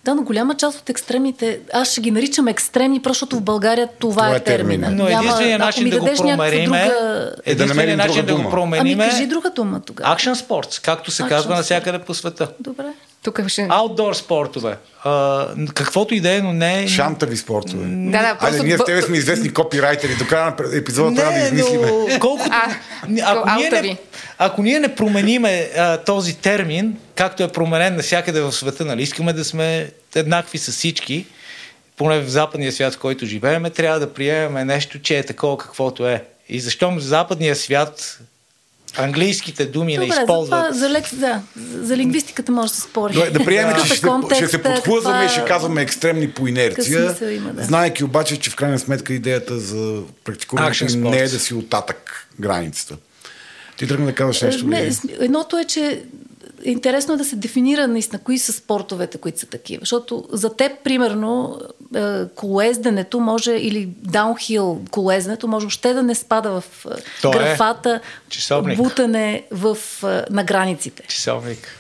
Да, 0.05 0.15
но 0.15 0.22
голяма 0.22 0.55
част 0.55 0.79
от 0.79 0.89
екстремните, 0.89 1.60
аз 1.74 1.91
ще 1.91 2.01
ги 2.01 2.12
наричам 2.12 2.48
екстремни, 2.48 3.01
защото 3.05 3.36
в 3.36 3.41
България 3.41 3.89
това, 4.00 4.13
това 4.13 4.34
е, 4.34 4.36
е 4.36 4.39
термина. 4.39 4.91
Но 4.91 5.08
единственият 5.08 5.60
начин 5.60 5.89
да 5.89 6.00
го 6.00 6.05
променим 6.05 6.65
друга... 6.65 7.36
е 7.46 7.55
да 7.55 7.65
намерим 7.65 7.98
начин 7.98 8.25
да 8.25 8.36
го 8.36 8.50
променим 8.50 9.00
ами, 9.00 9.10
кажи 9.10 9.27
друга 9.27 9.50
дума 9.50 9.79
тогава. 9.79 10.13
Акшн 10.13 10.34
спортс, 10.34 10.79
както 10.79 11.12
се 11.12 11.24
Action 11.24 11.29
казва 11.29 11.55
навсякъде 11.55 12.00
по 12.00 12.13
света. 12.13 12.48
Добре. 12.60 12.86
Тук 13.23 13.47
ще... 13.47 13.67
Аутдор 13.69 14.13
спортове. 14.13 14.77
А, 15.03 15.47
каквото 15.73 16.13
и 16.13 16.19
да 16.19 16.35
е, 16.35 16.41
но 16.41 16.53
не 16.53 16.83
е... 16.83 16.87
Шантави 16.87 17.37
спортове. 17.37 17.85
Да, 17.85 18.21
да, 18.21 18.37
просто... 18.39 18.55
Айде, 18.55 18.67
ние 18.67 18.77
с 18.77 18.85
тебе 18.85 19.01
сме 19.01 19.17
известни 19.17 19.53
копирайтери. 19.53 20.15
До 20.15 20.27
края 20.27 20.55
на 20.59 20.77
епизода 20.77 21.15
трябва 21.15 21.39
да 21.39 21.45
измислиме. 21.45 21.87
Но... 21.87 22.19
Колкото... 22.19 22.49
А, 22.51 22.75
ако, 23.23 23.49
ние 23.59 23.69
не, 23.69 23.97
ако 24.37 24.63
ние 24.63 24.79
не 24.79 24.95
промениме 24.95 25.69
а, 25.77 25.97
този 25.97 26.37
термин, 26.37 26.97
както 27.15 27.43
е 27.43 27.47
променен 27.47 27.95
навсякъде 27.95 28.41
в 28.41 28.51
света, 28.51 28.85
нали, 28.85 29.01
искаме 29.01 29.33
да 29.33 29.45
сме 29.45 29.91
еднакви 30.15 30.57
с 30.57 30.71
всички, 30.71 31.25
поне 31.97 32.19
в 32.19 32.29
западния 32.29 32.71
свят, 32.71 32.93
в 32.93 32.99
който 32.99 33.25
живееме, 33.25 33.69
трябва 33.69 33.99
да 33.99 34.13
приемем 34.13 34.67
нещо, 34.67 34.99
че 34.99 35.17
е 35.17 35.23
такова 35.23 35.57
каквото 35.57 36.07
е. 36.07 36.23
И 36.49 36.59
защо 36.59 36.91
в 36.91 36.99
западния 36.99 37.55
свят 37.55 38.19
английските 38.97 39.65
думи 39.65 39.95
Добре, 39.95 40.07
не 40.07 40.21
използват. 40.21 40.73
За, 40.73 40.79
за, 40.79 40.89
лек, 40.89 41.15
да, 41.15 41.41
за 41.82 41.97
лингвистиката 41.97 42.51
може 42.51 42.71
да 42.71 42.75
се 42.75 42.82
спори. 42.82 43.13
Да, 43.13 43.32
да 43.32 43.45
приемем, 43.45 43.75
че 43.82 43.95
ще, 43.95 44.08
ще 44.36 44.47
се 44.47 44.63
подхлъзваме 44.63 45.25
и 45.25 45.29
ще 45.29 45.45
казваме 45.45 45.82
екстремни 45.82 46.32
по 46.32 46.47
инерция, 46.47 47.15
има, 47.36 47.53
да. 47.53 47.63
знаеки 47.63 48.03
обаче, 48.03 48.39
че 48.39 48.49
в 48.49 48.56
крайна 48.56 48.79
сметка 48.79 49.13
идеята 49.13 49.60
за 49.60 50.01
практикуването 50.23 50.97
не 50.97 51.17
е 51.17 51.27
да 51.27 51.39
си 51.39 51.53
оттатък 51.53 52.27
границата. 52.39 52.97
Ти 53.77 53.88
тръгна 53.88 54.06
да 54.06 54.15
казваш 54.15 54.41
нещо. 54.41 54.67
Не, 54.67 54.91
едното 55.19 55.58
е, 55.58 55.65
че 55.65 56.03
интересно 56.63 57.13
е 57.13 57.17
да 57.17 57.25
се 57.25 57.36
дефинира 57.36 57.88
наистина 57.88 58.19
кои 58.23 58.39
са 58.39 58.53
спортовете, 58.53 59.17
които 59.17 59.39
са 59.39 59.45
такива. 59.45 59.79
Защото 59.82 60.27
за 60.32 60.56
теб, 60.56 60.71
примерно, 60.84 61.60
е, 61.62 61.83
колезденето 62.36 63.19
може, 63.19 63.51
или 63.51 63.89
даунхил 64.01 64.82
колезденето 64.91 65.47
може 65.47 65.65
още 65.65 65.93
да 65.93 66.03
не 66.03 66.15
спада 66.15 66.62
в 66.62 66.86
е, 66.86 66.89
То 67.21 67.29
е 67.29 67.32
графата 67.32 67.99
е. 68.73 68.75
бутане 68.75 69.43
в, 69.51 69.77
на 70.29 70.43
границите. 70.43 71.03
Часовник. 71.08 71.79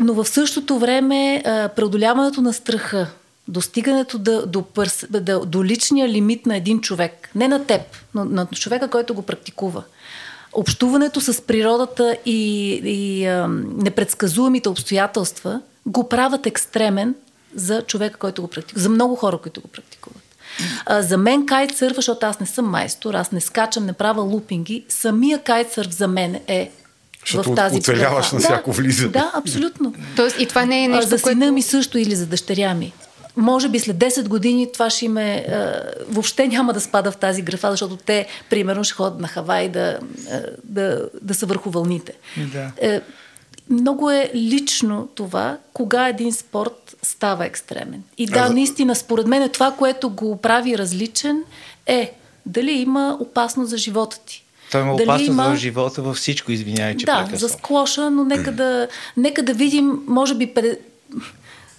Но 0.00 0.14
в 0.14 0.28
същото 0.28 0.78
време 0.78 1.42
преодоляването 1.76 2.40
на 2.40 2.52
страха, 2.52 3.06
достигането 3.48 4.18
до, 4.18 4.46
до, 4.46 4.62
пърс, 4.62 5.06
до, 5.10 5.44
до 5.46 5.64
личния 5.64 6.08
лимит 6.08 6.46
на 6.46 6.56
един 6.56 6.80
човек, 6.80 7.30
не 7.34 7.48
на 7.48 7.64
теб, 7.64 7.82
но 8.14 8.24
на 8.24 8.46
човека, 8.46 8.88
който 8.88 9.14
го 9.14 9.22
практикува– 9.22 9.82
общуването 10.54 11.20
с 11.20 11.42
природата 11.46 12.16
и, 12.26 12.70
и 12.84 13.26
а, 13.26 13.48
непредсказуемите 13.76 14.68
обстоятелства 14.68 15.60
го 15.86 16.08
правят 16.08 16.46
екстремен 16.46 17.14
за 17.54 17.82
човека, 17.82 18.18
който 18.18 18.42
го 18.42 18.48
практикува, 18.48 18.82
за 18.82 18.88
много 18.88 19.16
хора, 19.16 19.38
които 19.38 19.60
го 19.60 19.68
практикуват. 19.68 20.22
А, 20.86 21.02
за 21.02 21.18
мен 21.18 21.46
кайтсърф, 21.46 21.96
защото 21.96 22.26
аз 22.26 22.40
не 22.40 22.46
съм 22.46 22.70
майстор, 22.70 23.14
аз 23.14 23.32
не 23.32 23.40
скачам, 23.40 23.86
не 23.86 23.92
правя 23.92 24.22
лупинги, 24.22 24.84
самия 24.88 25.38
кайтсърф 25.38 25.94
за 25.94 26.08
мен 26.08 26.40
е 26.48 26.70
защото 27.26 27.52
в 27.52 27.54
тази 27.54 27.78
оцеляваш 27.78 28.32
на 28.32 28.38
всяко 28.38 28.70
да, 28.70 28.76
влизане. 28.76 29.12
Да, 29.12 29.32
абсолютно. 29.34 29.94
Тоест 30.16 30.40
и 30.40 30.46
това 30.46 30.64
не 30.64 30.84
е 30.84 30.88
нещо, 30.88 31.06
а, 31.06 31.08
За 31.08 31.18
сина 31.18 31.40
което... 31.40 31.52
ми 31.52 31.62
също 31.62 31.98
или 31.98 32.14
за 32.14 32.26
дъщеря 32.26 32.74
ми 32.74 32.92
може 33.36 33.68
би 33.68 33.80
след 33.80 33.96
10 33.96 34.28
години 34.28 34.72
това 34.72 34.90
ще 34.90 35.04
им 35.04 35.16
е, 35.16 35.46
въобще 36.08 36.48
няма 36.48 36.72
да 36.72 36.80
спада 36.80 37.12
в 37.12 37.16
тази 37.16 37.42
графа, 37.42 37.70
защото 37.70 37.96
те, 37.96 38.26
примерно, 38.50 38.84
ще 38.84 38.94
ходят 38.94 39.20
на 39.20 39.28
Хавай 39.28 39.68
да, 39.68 39.98
да, 40.64 41.08
да 41.22 41.34
са 41.34 41.46
върху 41.46 41.70
вълните. 41.70 42.12
Да. 42.36 42.70
Е, 42.80 43.00
много 43.70 44.10
е 44.10 44.30
лично 44.34 45.08
това, 45.14 45.58
кога 45.72 46.08
един 46.08 46.32
спорт 46.32 46.96
става 47.02 47.46
екстремен. 47.46 48.02
И 48.18 48.26
да, 48.26 48.40
а, 48.40 48.48
наистина, 48.48 48.94
според 48.94 49.26
мен 49.26 49.48
това, 49.48 49.72
което 49.72 50.10
го 50.10 50.36
прави 50.36 50.78
различен 50.78 51.44
е 51.86 52.12
дали 52.46 52.72
има 52.72 53.16
опасност 53.20 53.70
за 53.70 53.76
живота 53.76 54.18
ти. 54.26 54.44
Той 54.70 54.80
има 54.80 54.96
Дали 54.96 55.04
опасност 55.04 55.28
има... 55.28 55.44
за 55.44 55.56
живота 55.56 56.02
във 56.02 56.16
всичко, 56.16 56.52
извинявай, 56.52 56.96
че 56.96 57.06
Да, 57.06 57.24
прекъсвам. 57.24 57.38
за 57.38 57.48
склоша, 57.48 58.10
но 58.10 58.24
нека 58.24 58.52
да, 58.52 58.88
нека 59.16 59.42
да 59.42 59.54
видим, 59.54 59.98
може 60.06 60.34
би 60.34 60.54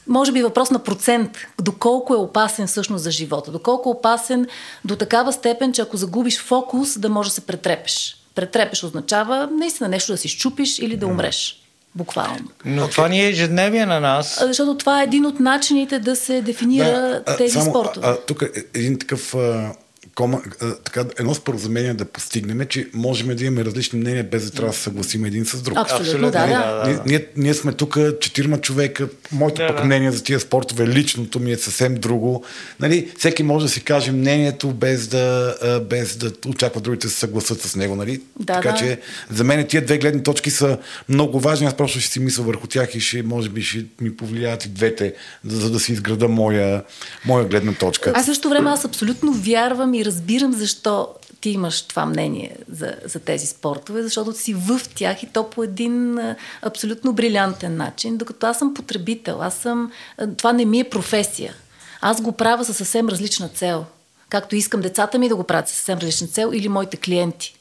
може 0.07 0.31
би 0.31 0.43
въпрос 0.43 0.71
на 0.71 0.79
процент, 0.79 1.37
доколко 1.61 2.13
е 2.13 2.17
опасен 2.17 2.67
всъщност 2.67 3.03
за 3.03 3.11
живота, 3.11 3.51
доколко 3.51 3.89
е 3.89 3.91
опасен 3.91 4.47
до 4.85 4.95
такава 4.95 5.33
степен, 5.33 5.73
че 5.73 5.81
ако 5.81 5.97
загубиш 5.97 6.39
фокус, 6.39 6.99
да 6.99 7.09
може 7.09 7.29
да 7.29 7.33
се 7.33 7.41
претрепеш. 7.41 8.17
Претрепеш 8.35 8.83
означава 8.83 9.49
наистина 9.51 9.89
нещо 9.89 10.11
да 10.11 10.17
си 10.17 10.27
щупиш 10.27 10.79
или 10.79 10.97
да 10.97 11.07
умреш. 11.07 11.64
Буквално. 11.95 12.47
Но 12.65 12.88
okay. 12.88 12.91
това 12.91 13.08
ни 13.08 13.25
е 13.25 13.29
ежедневие 13.29 13.86
на 13.86 13.99
нас. 13.99 14.39
Защото 14.41 14.77
това 14.77 15.01
е 15.01 15.03
един 15.03 15.25
от 15.25 15.39
начините 15.39 15.99
да 15.99 16.15
се 16.15 16.41
дефинира 16.41 16.91
да, 16.91 17.23
а, 17.25 17.38
тези 17.38 17.53
само, 17.53 17.69
спортове. 17.69 18.08
А, 18.08 18.10
а, 18.10 18.17
тук 18.25 18.41
е 18.41 18.63
един 18.73 18.99
такъв 18.99 19.36
а, 19.36 19.71
кома, 20.15 20.38
така, 20.84 21.05
едно 21.19 21.36
споразумение 21.36 21.93
да 21.93 22.05
постигнем, 22.05 22.67
че 22.67 22.88
можем 22.93 23.36
да 23.36 23.45
имаме 23.45 23.65
различни 23.65 23.99
мнения, 23.99 24.23
без 24.23 24.45
да 24.45 24.51
трябва 24.51 24.69
да 24.69 24.77
се 24.77 24.84
съгласим 24.84 25.25
един 25.25 25.45
с 25.45 25.62
друг. 25.62 25.77
Абсолютно, 25.77 26.31
да, 26.31 26.47
да. 26.47 26.84
Ние, 26.88 26.99
ние, 27.05 27.27
ние 27.36 27.53
сме 27.53 27.73
тук 27.73 27.97
четирима 28.19 28.62
човека, 28.62 29.08
моето 29.31 29.61
да, 29.61 29.67
пък 29.67 29.77
да. 29.77 29.83
мнение 29.83 30.11
за 30.11 30.23
тия 30.23 30.39
спортове, 30.39 30.88
личното 30.88 31.39
ми 31.39 31.51
е 31.51 31.57
съвсем 31.57 31.95
друго. 31.95 32.43
Нали, 32.79 33.11
всеки 33.17 33.43
може 33.43 33.65
да 33.65 33.71
си 33.71 33.83
каже 33.83 34.11
мнението, 34.11 34.71
без 34.71 35.07
да, 35.07 35.55
без 35.89 36.17
да 36.17 36.31
очаква 36.47 36.81
другите 36.81 37.07
да 37.07 37.13
се 37.13 37.19
съгласат 37.19 37.61
с 37.61 37.75
него. 37.75 37.95
Нали? 37.95 38.21
Да, 38.39 38.53
така 38.53 38.71
да. 38.71 38.77
че 38.77 38.99
за 39.31 39.43
мен 39.43 39.67
тия 39.67 39.85
две 39.85 39.97
гледни 39.97 40.23
точки 40.23 40.51
са 40.51 40.77
много 41.09 41.39
важни. 41.39 41.67
Аз 41.67 41.73
просто 41.73 41.99
ще 41.99 42.11
си 42.11 42.19
мисля 42.19 42.43
върху 42.43 42.67
тях 42.67 42.95
и 42.95 42.99
ще, 42.99 43.23
може 43.23 43.49
би 43.49 43.61
ще 43.61 43.85
ми 44.01 44.17
повлияят 44.17 44.65
и 44.65 44.69
двете, 44.69 45.13
за 45.45 45.69
да 45.69 45.79
си 45.79 45.91
изграда 45.91 46.27
моя, 46.27 46.83
моя 47.25 47.45
гледна 47.45 47.73
точка. 47.73 48.11
А 48.15 48.23
също 48.23 48.49
време 48.49 48.69
аз 48.69 48.85
абсолютно 48.85 49.33
вярвам 49.33 49.93
и 49.93 50.05
разбирам 50.05 50.53
защо 50.53 51.07
ти 51.45 51.49
имаш 51.49 51.81
това 51.81 52.05
мнение 52.05 52.55
за, 52.69 52.95
за 53.05 53.19
тези 53.19 53.47
спортове, 53.47 54.03
защото 54.03 54.34
си 54.34 54.53
в 54.53 54.81
тях 54.95 55.23
и 55.23 55.25
то 55.25 55.49
по 55.49 55.63
един 55.63 56.19
абсолютно 56.62 57.13
брилянтен 57.13 57.77
начин, 57.77 58.17
докато 58.17 58.47
аз 58.47 58.60
съм 58.60 58.73
потребител, 58.73 59.41
аз 59.41 59.53
съм, 59.55 59.91
това 60.38 60.53
не 60.53 60.65
ми 60.65 60.79
е 60.79 60.89
професия. 60.89 61.55
Аз 62.01 62.21
го 62.21 62.31
правя 62.31 62.65
със 62.65 62.77
съвсем 62.77 63.10
различна 63.10 63.49
цел. 63.49 63.86
Както 64.29 64.55
искам 64.55 64.81
децата 64.81 65.19
ми 65.19 65.29
да 65.29 65.36
го 65.36 65.43
правят 65.43 65.67
със 65.67 65.77
съвсем 65.77 65.97
различна 65.97 66.27
цел 66.27 66.51
или 66.53 66.69
моите 66.69 66.97
клиенти. 66.97 67.54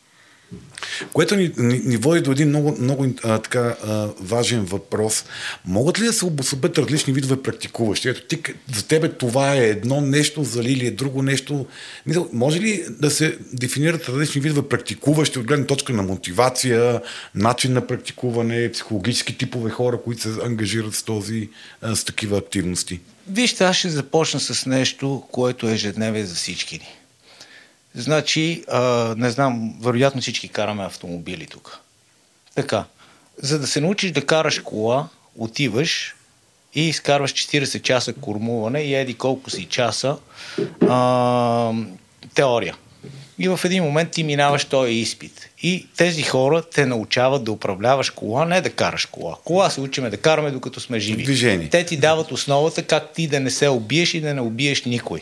Което 1.13 1.37
ни, 1.37 1.53
ни, 1.57 1.79
ни 1.85 1.97
води 1.97 2.21
до 2.21 2.33
един 2.33 2.49
много, 2.49 2.77
много 2.81 3.07
а, 3.25 3.39
така, 3.39 3.77
а, 3.87 4.09
важен 4.21 4.65
въпрос. 4.65 5.25
Могат 5.65 6.01
ли 6.01 6.05
да 6.05 6.13
се 6.13 6.25
обособят 6.25 6.79
различни 6.79 7.13
видове 7.13 7.43
практикуващи? 7.43 8.09
Ето 8.09 8.23
ти, 8.23 8.43
за 8.75 8.87
тебе 8.87 9.09
това 9.09 9.55
е 9.55 9.69
едно 9.69 10.01
нещо, 10.01 10.45
за 10.45 10.63
Лили 10.63 10.87
е 10.87 10.91
друго 10.91 11.23
нещо. 11.23 11.67
Може 12.33 12.61
ли 12.61 12.85
да 12.91 13.11
се 13.11 13.39
дефинират 13.53 14.09
различни 14.09 14.41
видове 14.41 14.69
практикуващи 14.69 15.39
от 15.39 15.47
гледна 15.47 15.67
точка 15.67 15.93
на 15.93 16.03
мотивация, 16.03 17.01
начин 17.35 17.73
на 17.73 17.87
практикуване, 17.87 18.73
психологически 18.73 19.39
типове 19.39 19.71
хора, 19.71 19.99
които 20.05 20.23
се 20.23 20.29
ангажират 20.45 20.95
с, 20.95 21.03
този, 21.03 21.49
а, 21.83 21.97
с 21.97 22.05
такива 22.05 22.39
активности? 22.39 23.01
Вижте, 23.29 23.65
аз 23.65 23.77
ще 23.77 23.89
започна 23.89 24.41
с 24.41 24.67
нещо, 24.67 25.23
което 25.33 25.69
е 25.69 25.73
ежедневие 25.73 26.25
за 26.25 26.35
всички 26.35 26.75
ни. 26.75 27.04
Значи, 27.95 28.65
а, 28.69 29.15
не 29.19 29.31
знам, 29.31 29.75
вероятно 29.81 30.21
всички 30.21 30.49
караме 30.49 30.85
автомобили 30.85 31.47
тук. 31.47 31.79
Така, 32.55 32.85
за 33.43 33.59
да 33.59 33.67
се 33.67 33.81
научиш 33.81 34.11
да 34.11 34.27
караш 34.27 34.59
кола, 34.59 35.09
отиваш 35.39 36.15
и 36.75 36.89
изкарваш 36.89 37.33
40 37.33 37.83
часа 37.83 38.13
кормуване 38.13 38.81
и 38.81 38.95
еди 38.95 39.15
колко 39.15 39.51
си 39.51 39.65
часа 39.65 40.17
а, 40.89 41.73
теория. 42.35 42.77
И 43.39 43.49
в 43.49 43.61
един 43.65 43.85
момент 43.85 44.11
ти 44.11 44.23
минаваш 44.23 44.65
този 44.65 44.93
изпит. 44.93 45.51
И 45.63 45.87
тези 45.97 46.23
хора 46.23 46.63
те 46.63 46.87
научават 46.87 47.45
да 47.45 47.53
управляваш 47.53 48.11
кола, 48.11 48.45
не 48.45 48.61
да 48.61 48.71
караш 48.71 49.07
кола. 49.07 49.37
Кола 49.45 49.71
се 49.71 49.81
учиме 49.81 50.11
да 50.11 50.17
караме 50.17 50.51
докато 50.51 50.81
сме 50.81 50.99
живи. 50.99 51.23
Движение. 51.23 51.69
Те 51.69 51.87
ти 51.87 51.97
дават 51.97 52.33
основата 52.33 52.83
как 52.83 53.13
ти 53.13 53.27
да 53.27 53.41
не 53.41 53.51
се 53.51 53.69
убиеш 53.69 54.15
и 54.15 54.21
да 54.21 54.35
не 54.35 54.41
убиеш 54.41 54.85
никой. 54.85 55.21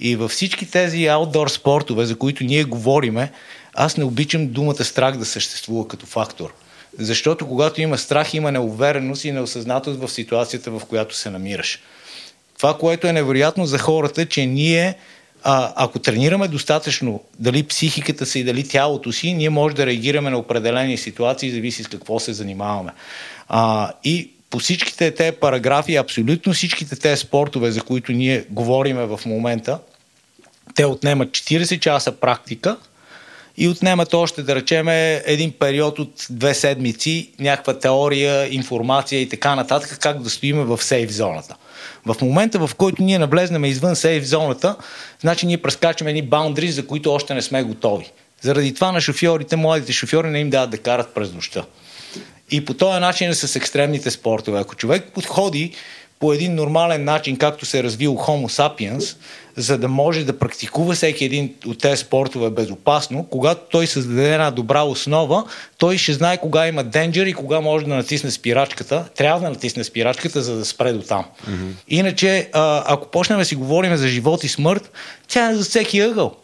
И 0.00 0.16
във 0.16 0.30
всички 0.30 0.70
тези 0.70 1.06
аутдор 1.06 1.48
спортове, 1.48 2.06
за 2.06 2.18
които 2.18 2.44
ние 2.44 2.64
говориме, 2.64 3.32
аз 3.74 3.96
не 3.96 4.04
обичам 4.04 4.48
думата 4.48 4.84
страх 4.84 5.16
да 5.16 5.24
съществува 5.24 5.88
като 5.88 6.06
фактор. 6.06 6.54
Защото 6.98 7.48
когато 7.48 7.80
има 7.80 7.98
страх, 7.98 8.34
има 8.34 8.52
неувереност 8.52 9.24
и 9.24 9.32
неосъзнатост 9.32 10.00
в 10.00 10.08
ситуацията, 10.08 10.70
в 10.70 10.82
която 10.88 11.16
се 11.16 11.30
намираш. 11.30 11.78
Това, 12.56 12.78
което 12.78 13.06
е 13.06 13.12
невероятно 13.12 13.66
за 13.66 13.78
хората, 13.78 14.26
че 14.26 14.46
ние, 14.46 14.94
а, 15.42 15.72
ако 15.76 15.98
тренираме 15.98 16.48
достатъчно, 16.48 17.22
дали 17.38 17.62
психиката 17.62 18.26
си 18.26 18.44
дали 18.44 18.68
тялото 18.68 19.12
си, 19.12 19.32
ние 19.32 19.50
може 19.50 19.76
да 19.76 19.86
реагираме 19.86 20.30
на 20.30 20.38
определени 20.38 20.98
ситуации, 20.98 21.50
зависи 21.50 21.82
с 21.82 21.88
какво 21.88 22.20
се 22.20 22.32
занимаваме. 22.32 22.92
А, 23.48 23.92
и 24.04 24.30
по 24.50 24.58
всичките 24.58 25.10
те 25.10 25.32
параграфи, 25.32 25.96
абсолютно 25.96 26.52
всичките 26.52 26.96
те 26.96 27.16
спортове, 27.16 27.70
за 27.70 27.80
които 27.80 28.12
ние 28.12 28.44
говориме 28.50 29.06
в 29.06 29.20
момента, 29.26 29.78
те 30.74 30.84
отнемат 30.84 31.28
40 31.28 31.80
часа 31.80 32.12
практика 32.12 32.76
и 33.56 33.68
отнемат 33.68 34.14
още, 34.14 34.42
да 34.42 34.54
речеме, 34.54 35.22
един 35.26 35.52
период 35.52 35.98
от 35.98 36.26
две 36.30 36.54
седмици, 36.54 37.30
някаква 37.40 37.78
теория, 37.78 38.54
информация 38.54 39.20
и 39.20 39.28
така 39.28 39.54
нататък, 39.54 39.98
как 40.00 40.22
да 40.22 40.30
стоиме 40.30 40.64
в 40.64 40.82
сейф 40.82 41.10
зоната. 41.10 41.56
В 42.06 42.16
момента, 42.22 42.66
в 42.66 42.74
който 42.74 43.02
ние 43.02 43.18
навлезнем 43.18 43.64
извън 43.64 43.96
сейф 43.96 44.24
зоната, 44.24 44.76
значи 45.20 45.46
ние 45.46 45.62
прескачаме 45.62 46.10
едни 46.10 46.22
баундри, 46.22 46.70
за 46.70 46.86
които 46.86 47.12
още 47.12 47.34
не 47.34 47.42
сме 47.42 47.62
готови. 47.62 48.12
Заради 48.40 48.74
това 48.74 48.92
на 48.92 49.00
шофьорите, 49.00 49.56
младите 49.56 49.92
шофьори 49.92 50.30
не 50.30 50.40
им 50.40 50.50
дават 50.50 50.70
да 50.70 50.78
карат 50.78 51.14
през 51.14 51.32
нощта. 51.32 51.64
И 52.50 52.64
по 52.64 52.74
този 52.74 53.00
начин 53.00 53.30
е 53.30 53.34
с 53.34 53.56
екстремните 53.56 54.10
спортове. 54.10 54.60
Ако 54.60 54.74
човек 54.74 55.04
подходи 55.14 55.72
по 56.20 56.32
един 56.32 56.54
нормален 56.54 57.04
начин, 57.04 57.36
както 57.36 57.66
се 57.66 57.78
е 57.78 57.82
развил 57.82 58.14
Homo 58.14 58.48
sapiens, 58.48 59.16
за 59.56 59.78
да 59.78 59.88
може 59.88 60.24
да 60.24 60.38
практикува 60.38 60.94
всеки 60.94 61.24
един 61.24 61.54
от 61.66 61.78
тези 61.78 62.02
спортове 62.02 62.50
безопасно, 62.50 63.26
когато 63.30 63.60
той 63.70 63.86
създаде 63.86 64.32
една 64.32 64.50
добра 64.50 64.82
основа, 64.82 65.44
той 65.78 65.98
ще 65.98 66.12
знае 66.12 66.40
кога 66.40 66.68
има 66.68 66.84
денджер 66.84 67.26
и 67.26 67.32
кога 67.32 67.60
може 67.60 67.84
да 67.84 67.94
натисне 67.94 68.30
спирачката. 68.30 69.04
Трябва 69.16 69.40
да 69.40 69.50
натисне 69.50 69.84
спирачката, 69.84 70.42
за 70.42 70.56
да 70.56 70.64
спре 70.64 70.92
до 70.92 71.02
там. 71.02 71.24
Mm-hmm. 71.24 71.70
Иначе, 71.88 72.50
ако 72.52 73.10
почнем 73.10 73.38
да 73.38 73.44
си 73.44 73.54
говорим 73.54 73.96
за 73.96 74.08
живот 74.08 74.44
и 74.44 74.48
смърт, 74.48 74.92
тя 75.28 75.50
е 75.50 75.54
за 75.54 75.64
всеки 75.64 76.00
ъгъл 76.00 76.36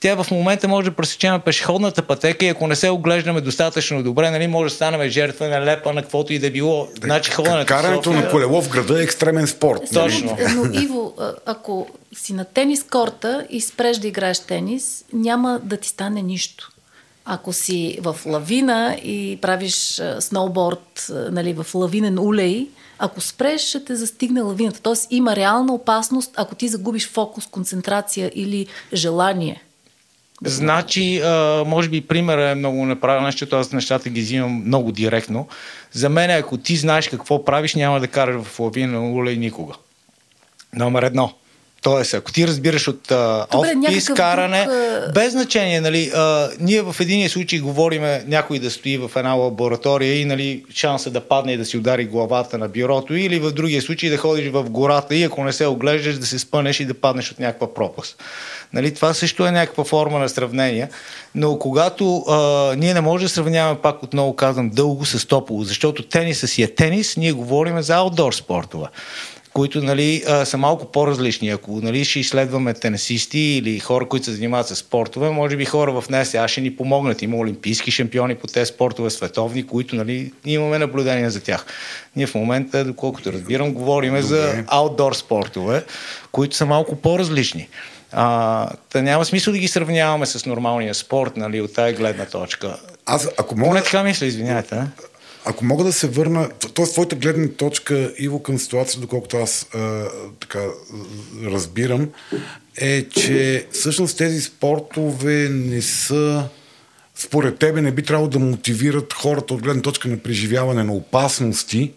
тя 0.00 0.14
в 0.14 0.30
момента 0.30 0.68
може 0.68 0.90
да 0.90 0.96
пресечем 0.96 1.40
пешеходната 1.40 2.02
пътека 2.02 2.46
и 2.46 2.48
ако 2.48 2.66
не 2.66 2.76
се 2.76 2.90
оглеждаме 2.90 3.40
достатъчно 3.40 4.02
добре, 4.02 4.30
нали, 4.30 4.46
може 4.46 4.70
да 4.72 4.74
станем 4.74 5.10
жертва 5.10 5.48
на 5.48 5.64
лепа, 5.64 5.92
на 5.92 6.02
каквото 6.02 6.32
и 6.32 6.38
да 6.38 6.50
било. 6.50 6.88
Значи, 7.02 7.30
ходенето 7.30 7.66
Карането 7.66 8.12
на 8.12 8.30
колело 8.30 8.62
в 8.62 8.68
града 8.68 9.00
е 9.00 9.02
екстремен 9.02 9.46
спорт. 9.46 9.82
Нали? 9.92 10.12
Точно. 10.12 10.38
Но, 10.54 10.80
Иво, 10.80 11.14
ако 11.46 11.86
си 12.14 12.32
на 12.32 12.44
тенис 12.44 12.82
корта 12.82 13.46
и 13.50 13.60
спреш 13.60 13.98
да 13.98 14.08
играеш 14.08 14.38
тенис, 14.38 15.04
няма 15.12 15.60
да 15.62 15.76
ти 15.76 15.88
стане 15.88 16.22
нищо. 16.22 16.70
Ако 17.24 17.52
си 17.52 17.98
в 18.02 18.16
лавина 18.26 18.96
и 19.04 19.38
правиш 19.42 20.02
сноуборд 20.20 21.10
нали, 21.30 21.52
в 21.52 21.74
лавинен 21.74 22.18
улей, 22.18 22.68
ако 22.98 23.20
спреш, 23.20 23.60
ще 23.60 23.84
те 23.84 23.96
застигне 23.96 24.40
лавината. 24.40 24.80
Тоест 24.80 25.06
има 25.10 25.36
реална 25.36 25.74
опасност, 25.74 26.30
ако 26.36 26.54
ти 26.54 26.68
загубиш 26.68 27.10
фокус, 27.10 27.46
концентрация 27.46 28.30
или 28.34 28.66
желание– 28.92 29.62
Значи, 30.44 31.20
а, 31.20 31.64
може 31.66 31.88
би 31.88 32.00
примерът 32.00 32.52
е 32.52 32.54
много 32.54 32.86
неправилен, 32.86 33.30
защото 33.30 33.56
аз 33.56 33.72
нещата 33.72 34.08
ги 34.08 34.20
взимам 34.20 34.62
много 34.66 34.92
директно. 34.92 35.48
За 35.92 36.08
мен, 36.08 36.30
ако 36.30 36.56
ти 36.56 36.76
знаеш 36.76 37.08
какво 37.08 37.44
правиш, 37.44 37.74
няма 37.74 38.00
да 38.00 38.08
караш 38.08 38.42
в 38.42 38.60
лавина 38.60 39.00
улей 39.00 39.36
никога. 39.36 39.74
Номер 40.74 41.02
едно. 41.02 41.32
Тоест, 41.82 42.14
ако 42.14 42.32
ти 42.32 42.46
разбираш 42.46 42.88
от 42.88 43.12
офпис, 43.54 44.08
каране, 44.16 44.64
друг... 44.64 45.14
без 45.14 45.32
значение, 45.32 45.80
нали, 45.80 46.10
а, 46.14 46.48
ние 46.60 46.82
в 46.82 46.96
един 47.00 47.28
случай 47.28 47.58
говориме 47.58 48.24
някой 48.26 48.58
да 48.58 48.70
стои 48.70 48.98
в 48.98 49.10
една 49.16 49.32
лаборатория 49.32 50.20
и 50.20 50.24
нали, 50.24 50.64
шанса 50.74 51.10
да 51.10 51.20
падне 51.20 51.52
и 51.52 51.56
да 51.56 51.64
си 51.64 51.76
удари 51.76 52.04
главата 52.04 52.58
на 52.58 52.68
бюрото, 52.68 53.14
или 53.14 53.38
в 53.38 53.52
другия 53.52 53.82
случай 53.82 54.10
да 54.10 54.16
ходиш 54.16 54.50
в 54.50 54.70
гората 54.70 55.14
и 55.14 55.22
ако 55.22 55.44
не 55.44 55.52
се 55.52 55.66
оглеждаш, 55.66 56.18
да 56.18 56.26
се 56.26 56.38
спънеш 56.38 56.80
и 56.80 56.84
да 56.84 56.94
паднеш 56.94 57.30
от 57.30 57.38
някаква 57.38 57.74
пропаст. 57.74 58.22
Нали, 58.72 58.94
това 58.94 59.14
също 59.14 59.46
е 59.46 59.50
някаква 59.50 59.84
форма 59.84 60.18
на 60.18 60.28
сравнение. 60.28 60.88
Но 61.34 61.58
когато 61.58 62.18
а, 62.18 62.74
ние 62.76 62.94
не 62.94 63.00
можем 63.00 63.24
да 63.24 63.28
сравняваме, 63.28 63.80
пак 63.80 64.02
отново 64.02 64.36
казвам, 64.36 64.70
дълго 64.70 65.06
с 65.06 65.26
топло, 65.26 65.64
защото 65.64 66.02
тениса 66.02 66.48
си 66.48 66.62
е 66.62 66.74
тенис, 66.74 67.16
ние 67.16 67.32
говорим 67.32 67.82
за 67.82 67.94
аутдор 67.94 68.32
спортове 68.32 68.86
които 69.52 69.82
нали, 69.82 70.24
са 70.44 70.58
малко 70.58 70.92
по-различни. 70.92 71.50
Ако 71.50 71.70
нали, 71.70 72.04
ще 72.04 72.20
изследваме 72.20 72.74
тенесисти 72.74 73.38
или 73.38 73.78
хора, 73.78 74.08
които 74.08 74.24
се 74.24 74.32
занимават 74.32 74.68
с 74.68 74.76
спортове, 74.76 75.30
може 75.30 75.56
би 75.56 75.64
хора 75.64 76.00
в 76.00 76.04
НСА 76.10 76.48
ще 76.48 76.60
ни 76.60 76.76
помогнат. 76.76 77.22
Има 77.22 77.36
олимпийски 77.36 77.90
шампиони 77.90 78.34
по 78.34 78.46
тези 78.46 78.66
спортове, 78.66 79.10
световни, 79.10 79.66
които 79.66 79.96
нали, 79.96 80.32
имаме 80.44 80.78
наблюдение 80.78 81.30
за 81.30 81.40
тях. 81.40 81.66
Ние 82.16 82.26
в 82.26 82.34
момента, 82.34 82.84
доколкото 82.84 83.32
разбирам, 83.32 83.72
говорим 83.72 84.20
за 84.22 84.64
аутдор 84.66 85.12
спортове, 85.12 85.84
които 86.32 86.56
са 86.56 86.66
малко 86.66 86.96
по-различни. 86.96 87.68
А, 88.12 88.68
да 88.92 89.02
няма 89.02 89.24
смисъл 89.24 89.52
да 89.52 89.58
ги 89.58 89.68
сравняваме 89.68 90.26
с 90.26 90.46
нормалния 90.46 90.94
спорт, 90.94 91.36
нали, 91.36 91.60
от 91.60 91.74
тази 91.74 91.94
гледна 91.94 92.24
точка. 92.24 92.76
Аз, 93.06 93.28
ако 93.38 93.56
мога... 93.56 93.74
Не 93.74 93.82
така 93.82 94.02
мисля, 94.02 94.26
извинявайте. 94.26 94.82
Ако 95.44 95.64
мога 95.64 95.84
да 95.84 95.92
се 95.92 96.06
върна, 96.08 96.48
т.е. 96.74 96.84
твоята 96.84 97.16
гледна 97.16 97.48
точка, 97.48 98.12
Иво, 98.18 98.42
към 98.42 98.58
ситуацията, 98.58 99.00
доколкото 99.00 99.36
аз 99.36 99.66
а, 99.74 100.04
така 100.40 100.60
разбирам, 101.44 102.08
е, 102.76 103.08
че 103.08 103.66
всъщност 103.72 104.18
тези 104.18 104.40
спортове 104.40 105.48
не 105.50 105.82
са 105.82 106.48
според 107.14 107.58
тебе 107.58 107.80
не 107.80 107.90
би 107.90 108.02
трябвало 108.02 108.28
да 108.28 108.38
мотивират 108.38 109.12
хората 109.12 109.54
от 109.54 109.62
гледна 109.62 109.82
точка 109.82 110.08
на 110.08 110.16
преживяване 110.16 110.84
на 110.84 110.92
опасности, 110.92 111.92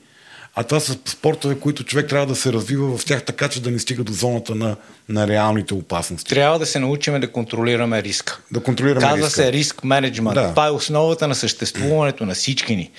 а 0.55 0.63
това 0.63 0.79
са 0.79 0.97
спортове, 1.05 1.59
които 1.59 1.83
човек 1.83 2.09
трябва 2.09 2.27
да 2.27 2.35
се 2.35 2.53
развива 2.53 2.97
в 2.97 3.05
тях 3.05 3.25
така, 3.25 3.49
че 3.49 3.61
да 3.61 3.71
не 3.71 3.79
стига 3.79 4.03
до 4.03 4.13
зоната 4.13 4.55
на, 4.55 4.75
на 5.09 5.27
реалните 5.27 5.73
опасности. 5.73 6.29
Трябва 6.29 6.59
да 6.59 6.65
се 6.65 6.79
научим 6.79 7.19
да 7.19 7.31
контролираме 7.31 8.03
риска. 8.03 8.39
Да 8.51 8.59
контролираме 8.59 9.01
Казва 9.01 9.17
риска. 9.17 9.29
се 9.29 9.51
риск 9.51 9.83
менеджмент. 9.83 10.35
Да. 10.35 10.49
Това 10.49 10.67
е 10.67 10.71
основата 10.71 11.27
на 11.27 11.35
съществуването 11.35 12.25
на 12.25 12.33
всички 12.33 12.75
ни. 12.75 12.91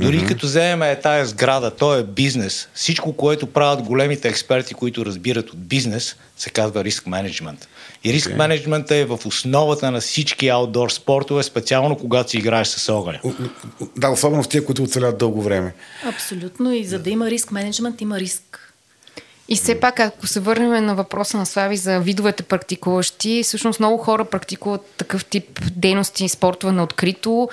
Дори 0.00 0.20
mm-hmm. 0.20 0.28
като 0.28 0.46
вземем 0.46 0.96
тая 1.02 1.26
сграда, 1.26 1.70
то 1.70 1.94
е 1.94 2.02
бизнес. 2.02 2.68
Всичко, 2.74 3.12
което 3.12 3.46
правят 3.46 3.82
големите 3.82 4.28
експерти, 4.28 4.74
които 4.74 5.06
разбират 5.06 5.50
от 5.50 5.58
бизнес, 5.58 6.16
се 6.36 6.50
казва 6.50 6.84
риск 6.84 7.06
менеджмент. 7.06 7.68
И 8.04 8.12
риск 8.12 8.30
okay. 8.30 8.36
менеджмента 8.36 8.96
е 8.96 9.04
в 9.04 9.18
основата 9.26 9.90
на 9.90 10.00
всички 10.00 10.48
аутдор 10.48 10.90
спортове, 10.90 11.42
специално 11.42 11.96
когато 11.96 12.30
си 12.30 12.38
играеш 12.38 12.68
с 12.68 12.92
огъня. 12.92 13.20
Да, 13.96 14.10
особено 14.10 14.42
в 14.42 14.48
тия, 14.48 14.64
които 14.64 14.82
оцелят 14.82 15.18
дълго 15.18 15.42
време. 15.42 15.74
Абсолютно. 16.04 16.72
И 16.72 16.84
за 16.84 16.98
да 16.98 17.10
има 17.10 17.30
риск 17.30 17.52
менеджмент, 17.52 18.00
има 18.00 18.20
риск. 18.20 18.74
И 19.48 19.56
все 19.56 19.80
пак, 19.80 20.00
ако 20.00 20.26
се 20.26 20.40
върнем 20.40 20.84
на 20.84 20.94
въпроса 20.94 21.38
на 21.38 21.46
Слави 21.46 21.76
за 21.76 22.00
видовете 22.00 22.42
практикуващи, 22.42 23.42
всъщност 23.42 23.80
много 23.80 23.96
хора 23.96 24.24
практикуват 24.24 24.86
такъв 24.96 25.24
тип 25.24 25.60
дейности 25.76 26.24
и 26.24 26.28
спортове 26.28 26.72
на 26.72 26.82
открито, 26.82 27.48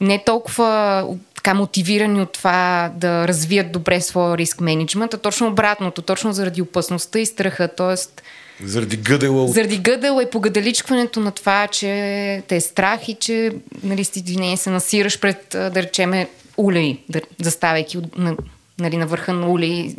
не 0.00 0.24
толкова 0.24 1.06
така 1.44 1.54
мотивирани 1.54 2.20
от 2.20 2.32
това 2.32 2.92
да 2.96 3.28
развият 3.28 3.72
добре 3.72 4.00
своя 4.00 4.38
риск 4.38 4.60
менеджмент, 4.60 5.14
а 5.14 5.18
точно 5.18 5.46
обратното, 5.46 6.02
точно 6.02 6.32
заради 6.32 6.62
опасността 6.62 7.18
и 7.18 7.26
страха. 7.26 7.68
Тоест, 7.76 8.22
Заради 8.64 8.96
гъдела 8.96 9.44
от... 9.44 9.52
Заради 9.52 9.78
гъдела 9.78 10.22
и 10.22 10.30
погадаличкването 10.30 11.20
на 11.20 11.30
това, 11.30 11.66
че 11.66 12.42
те 12.48 12.56
е 12.56 12.60
страх 12.60 13.08
и 13.08 13.14
че, 13.14 13.52
нали, 13.82 14.04
с 14.04 14.16
извинение 14.16 14.56
се 14.56 14.70
насираш 14.70 15.20
пред, 15.20 15.46
да 15.50 15.74
речеме, 15.74 16.28
улей, 16.56 16.98
да, 17.08 17.20
заставайки 17.42 17.98
на, 18.16 18.36
нали, 18.78 18.96
на 18.96 19.06
върха 19.06 19.32
на 19.32 19.48
улей, 19.48 19.96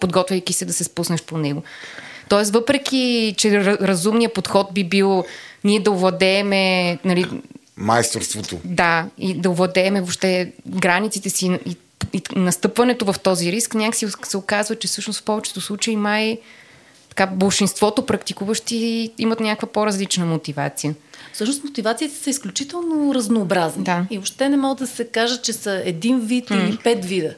подготвяйки 0.00 0.52
се 0.52 0.64
да 0.64 0.72
се 0.72 0.84
спуснеш 0.84 1.22
по 1.22 1.38
него. 1.38 1.62
Тоест, 2.28 2.52
въпреки, 2.52 3.34
че 3.36 3.64
разумният 3.64 4.34
подход 4.34 4.74
би 4.74 4.84
бил 4.84 5.24
ние 5.64 5.80
да 5.80 5.90
овладееме 5.90 6.98
нали, 7.04 7.26
майсторството. 7.76 8.58
Да, 8.64 9.08
и 9.18 9.34
да 9.34 9.50
овладееме 9.50 10.00
въобще 10.00 10.52
границите 10.66 11.30
си 11.30 11.58
и, 11.66 11.76
и 12.12 12.22
настъпването 12.36 13.12
в 13.12 13.18
този 13.22 13.52
риск, 13.52 13.74
някакси 13.74 14.06
се 14.22 14.36
оказва, 14.36 14.76
че 14.76 14.88
всъщност 14.88 15.20
в 15.20 15.24
повечето 15.24 15.60
случаи 15.60 15.96
май 15.96 16.38
така, 17.08 17.26
большинството 17.26 18.06
практикуващи 18.06 19.10
имат 19.18 19.40
някаква 19.40 19.68
по-различна 19.68 20.26
мотивация. 20.26 20.94
Всъщност 21.32 21.64
мотивациите 21.64 22.14
са 22.14 22.30
изключително 22.30 23.14
разнообразни. 23.14 23.84
Да. 23.84 24.06
И 24.10 24.18
въобще 24.18 24.48
не 24.48 24.56
могат 24.56 24.78
да 24.78 24.86
се 24.86 25.06
каже, 25.06 25.42
че 25.42 25.52
са 25.52 25.82
един 25.84 26.20
вид 26.20 26.48
mm. 26.48 26.68
или 26.68 26.78
пет 26.84 27.04
вида. 27.04 27.34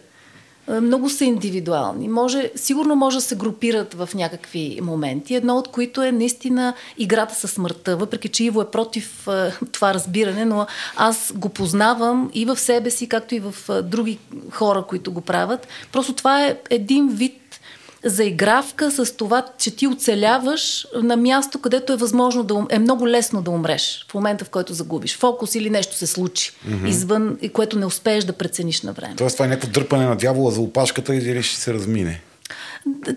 Е, 0.68 0.80
много 0.80 1.10
са 1.10 1.24
индивидуални. 1.24 2.08
Може, 2.08 2.50
сигурно 2.56 2.96
може 2.96 3.16
да 3.16 3.20
се 3.20 3.36
групират 3.36 3.94
в 3.94 4.08
някакви 4.14 4.78
моменти, 4.82 5.34
едно 5.34 5.56
от 5.56 5.68
които 5.68 6.02
е 6.02 6.12
наистина 6.12 6.74
играта 6.98 7.34
със 7.34 7.50
смъртта, 7.50 7.96
въпреки 7.96 8.28
че 8.28 8.44
Иво 8.44 8.62
е 8.62 8.70
против 8.70 9.28
е, 9.28 9.52
това 9.72 9.94
разбиране, 9.94 10.44
но 10.44 10.66
аз 10.96 11.32
го 11.36 11.48
познавам 11.48 12.30
и 12.34 12.44
в 12.44 12.56
себе 12.56 12.90
си, 12.90 13.08
както 13.08 13.34
и 13.34 13.40
в 13.40 13.54
е, 13.68 13.82
други 13.82 14.18
хора, 14.50 14.84
които 14.88 15.12
го 15.12 15.20
правят. 15.20 15.68
Просто 15.92 16.12
това 16.12 16.44
е 16.44 16.58
един 16.70 17.08
вид 17.08 17.47
заигравка 18.04 18.90
с 18.90 19.16
това, 19.16 19.46
че 19.58 19.76
ти 19.76 19.86
оцеляваш 19.86 20.86
на 21.02 21.16
място, 21.16 21.60
където 21.60 21.92
е 21.92 21.96
възможно 21.96 22.44
да 22.44 22.66
е 22.70 22.78
много 22.78 23.08
лесно 23.08 23.42
да 23.42 23.50
умреш 23.50 24.06
в 24.10 24.14
момента, 24.14 24.44
в 24.44 24.50
който 24.50 24.74
загубиш 24.74 25.16
фокус 25.16 25.54
или 25.54 25.70
нещо 25.70 25.96
се 25.96 26.06
случи 26.06 26.52
mm-hmm. 26.52 26.88
извън, 26.88 27.38
и 27.42 27.48
което 27.48 27.78
не 27.78 27.86
успееш 27.86 28.24
да 28.24 28.32
прецениш 28.32 28.82
на 28.82 28.92
време. 28.92 29.14
Тоест 29.16 29.36
това 29.36 29.44
е 29.44 29.48
някакво 29.48 29.68
дърпане 29.68 30.06
на 30.06 30.16
дявола 30.16 30.50
за 30.50 30.60
опашката 30.60 31.14
и 31.14 31.42
ще 31.42 31.60
се 31.60 31.74
размине. 31.74 32.20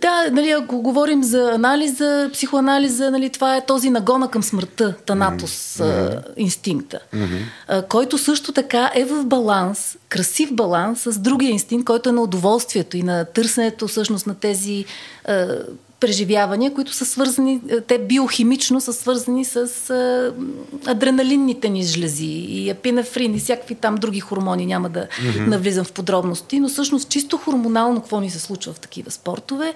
Да, 0.01 0.29
нали, 0.31 0.49
ако 0.49 0.81
говорим 0.81 1.23
за 1.23 1.51
анализа, 1.51 2.29
психоанализа, 2.33 3.11
нали, 3.11 3.29
това 3.29 3.55
е 3.57 3.65
този 3.65 3.89
нагона 3.89 4.27
към 4.27 4.43
смъртта, 4.43 4.93
танатос, 5.05 5.77
mm-hmm. 5.77 6.23
инстинкта, 6.37 6.99
mm-hmm. 7.13 7.87
който 7.87 8.17
също 8.17 8.51
така 8.51 8.91
е 8.95 9.05
в 9.05 9.25
баланс, 9.25 9.97
красив 10.09 10.53
баланс 10.53 11.01
с 11.01 11.19
другия 11.19 11.51
инстинкт, 11.51 11.85
който 11.85 12.09
е 12.09 12.11
на 12.11 12.21
удоволствието 12.21 12.97
и 12.97 13.03
на 13.03 13.25
търсенето 13.25 13.87
всъщност 13.87 14.27
на 14.27 14.35
тези 14.35 14.85
преживявания, 16.01 16.73
които 16.73 16.93
са 16.93 17.05
свързани, 17.05 17.61
е, 17.69 17.81
те 17.81 17.97
биохимично 17.97 18.81
са 18.81 18.93
свързани 18.93 19.45
с 19.45 19.55
а, 19.89 20.33
адреналинните 20.85 21.69
ни 21.69 21.83
жлези 21.83 22.25
и 22.25 22.69
епинефрин 22.69 23.35
и 23.35 23.39
всякакви 23.39 23.75
там 23.75 23.95
други 23.95 24.19
хормони, 24.19 24.65
няма 24.65 24.89
да 24.89 25.07
mm-hmm. 25.07 25.47
навлизам 25.47 25.85
в 25.85 25.91
подробности, 25.91 26.59
но 26.59 26.69
всъщност 26.69 27.09
чисто 27.09 27.37
хормонално 27.37 28.01
какво 28.01 28.19
ни 28.19 28.29
се 28.29 28.39
случва 28.39 28.73
в 28.73 28.79
такива 28.79 29.11
спортове 29.11 29.73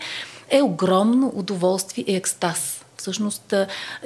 е 0.50 0.62
огромно 0.62 1.32
удоволствие 1.36 2.06
и 2.08 2.16
екстаз 2.16 2.75
всъщност 2.98 3.54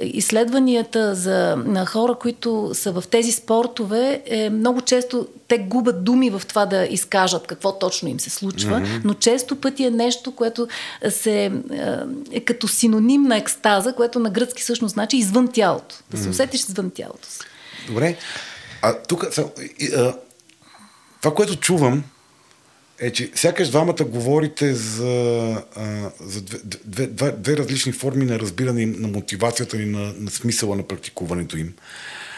изследванията 0.02 1.15
за, 1.15 1.56
на 1.65 1.86
хора, 1.86 2.15
които 2.15 2.71
са 2.73 2.91
в 2.91 3.04
тези 3.12 3.32
спортове, 3.32 4.21
е, 4.25 4.49
много 4.49 4.82
често 4.82 5.28
те 5.47 5.58
губят 5.58 6.04
думи 6.04 6.30
в 6.30 6.41
това 6.47 6.65
да 6.65 6.86
изкажат 6.86 7.47
какво 7.47 7.80
точно 7.80 8.10
им 8.10 8.19
се 8.19 8.30
случва, 8.30 8.80
mm-hmm. 8.80 9.02
но 9.04 9.13
често 9.13 9.56
пъти 9.56 9.84
е 9.84 9.91
нещо, 9.91 10.36
което 10.36 10.67
се, 11.10 11.52
е 12.32 12.39
като 12.39 12.67
синоним 12.67 13.21
на 13.23 13.38
екстаза, 13.38 13.93
което 13.93 14.19
на 14.19 14.30
гръцки 14.30 14.63
всъщност 14.63 14.93
значи 14.93 15.17
извън 15.17 15.47
тялото. 15.47 15.95
Да 16.12 16.17
се 16.17 16.30
усетиш 16.30 16.62
извън 16.62 16.89
тялото 16.89 17.28
си. 17.28 17.39
Добре. 17.88 18.17
А 18.82 18.93
тук 19.08 19.25
това, 21.21 21.36
което 21.36 21.56
чувам, 21.56 22.04
е, 23.01 23.12
че 23.12 23.29
сякаш 23.35 23.69
двамата 23.69 24.03
говорите 24.05 24.73
за, 24.73 25.55
а, 25.75 26.12
за 26.21 26.41
две, 26.41 26.57
две, 26.85 27.07
две, 27.07 27.31
две 27.31 27.57
различни 27.57 27.91
форми 27.91 28.25
на 28.25 28.39
разбиране 28.39 28.85
на 28.85 29.07
мотивацията 29.07 29.81
и 29.81 29.85
на, 29.85 30.13
на 30.17 30.31
смисъла 30.31 30.75
на 30.75 30.83
практикуването 30.83 31.57
им. 31.57 31.73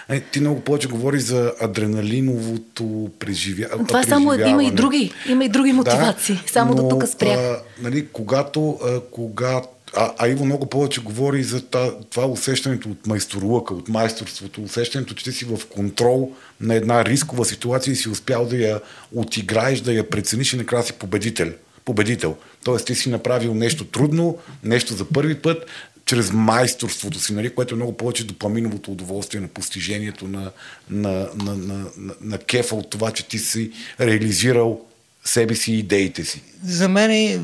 Е, 0.10 0.20
ти 0.20 0.40
много 0.40 0.62
повече 0.62 0.88
говориш 0.88 1.22
за 1.22 1.54
адреналиновото 1.62 3.10
преживяване. 3.20 3.88
Това 3.88 4.04
само 4.04 4.34
има 4.34 4.64
и 4.64 4.72
други, 4.72 5.12
има 5.30 5.46
и 5.46 5.50
други 5.50 5.74
мотивации. 5.74 6.36
Да, 6.36 6.52
само 6.52 6.74
но, 6.76 6.84
до 6.84 6.90
тук 6.90 7.08
спрях. 7.08 7.40
А, 7.40 7.62
нали, 7.82 8.08
когато, 8.08 8.80
а, 8.84 9.00
когато 9.12 9.68
а, 9.96 10.14
а 10.18 10.28
Иво 10.28 10.46
много 10.46 10.66
повече 10.66 11.02
говори 11.02 11.44
за 11.44 11.62
това 12.10 12.26
усещането 12.26 12.90
от 12.90 13.08
майсторлъка, 13.08 13.74
от 13.74 13.90
майсторството, 13.90 14.62
усещането, 14.62 15.14
че 15.14 15.24
ти 15.24 15.32
си 15.32 15.46
в 15.46 15.60
контрол 15.70 16.32
на 16.62 16.76
една 16.76 17.06
рискова 17.06 17.46
ситуация 17.46 17.92
и 17.92 17.96
си 17.96 18.10
успял 18.10 18.46
да 18.46 18.58
я 18.58 18.82
отиграеш, 19.16 19.82
да 19.82 19.94
я 19.94 20.10
прецениш 20.10 20.54
и 20.54 20.58
накрая 20.58 20.84
си 20.84 20.94
победител. 20.94 21.52
победител. 21.86 22.38
Тоест 22.64 22.86
ти 22.86 22.96
си 22.96 23.10
направил 23.10 23.54
нещо 23.54 23.86
трудно, 23.86 24.38
нещо 24.64 24.94
за 24.94 25.06
първи 25.06 25.36
път, 25.36 25.66
чрез 26.06 26.32
майсторството 26.34 27.20
си, 27.20 27.34
нали, 27.34 27.50
което 27.50 27.74
е 27.74 27.76
много 27.76 27.98
повече 27.98 28.28
допаминовото 28.28 28.92
удоволствие 28.92 29.42
на 29.42 29.48
постижението 29.48 30.28
на, 30.28 30.52
на, 30.90 31.30
на, 31.36 31.56
на, 31.56 31.86
на, 31.98 32.14
на 32.22 32.38
кефа 32.38 32.76
от 32.76 32.90
това, 32.90 33.12
че 33.12 33.28
ти 33.28 33.40
си 33.40 33.72
реализирал 34.00 34.82
себе 35.26 35.56
си 35.56 35.72
и 35.72 35.80
идеите 35.80 36.26
си. 36.26 36.42
За 36.66 36.90
мен 36.90 37.12
е 37.12 37.40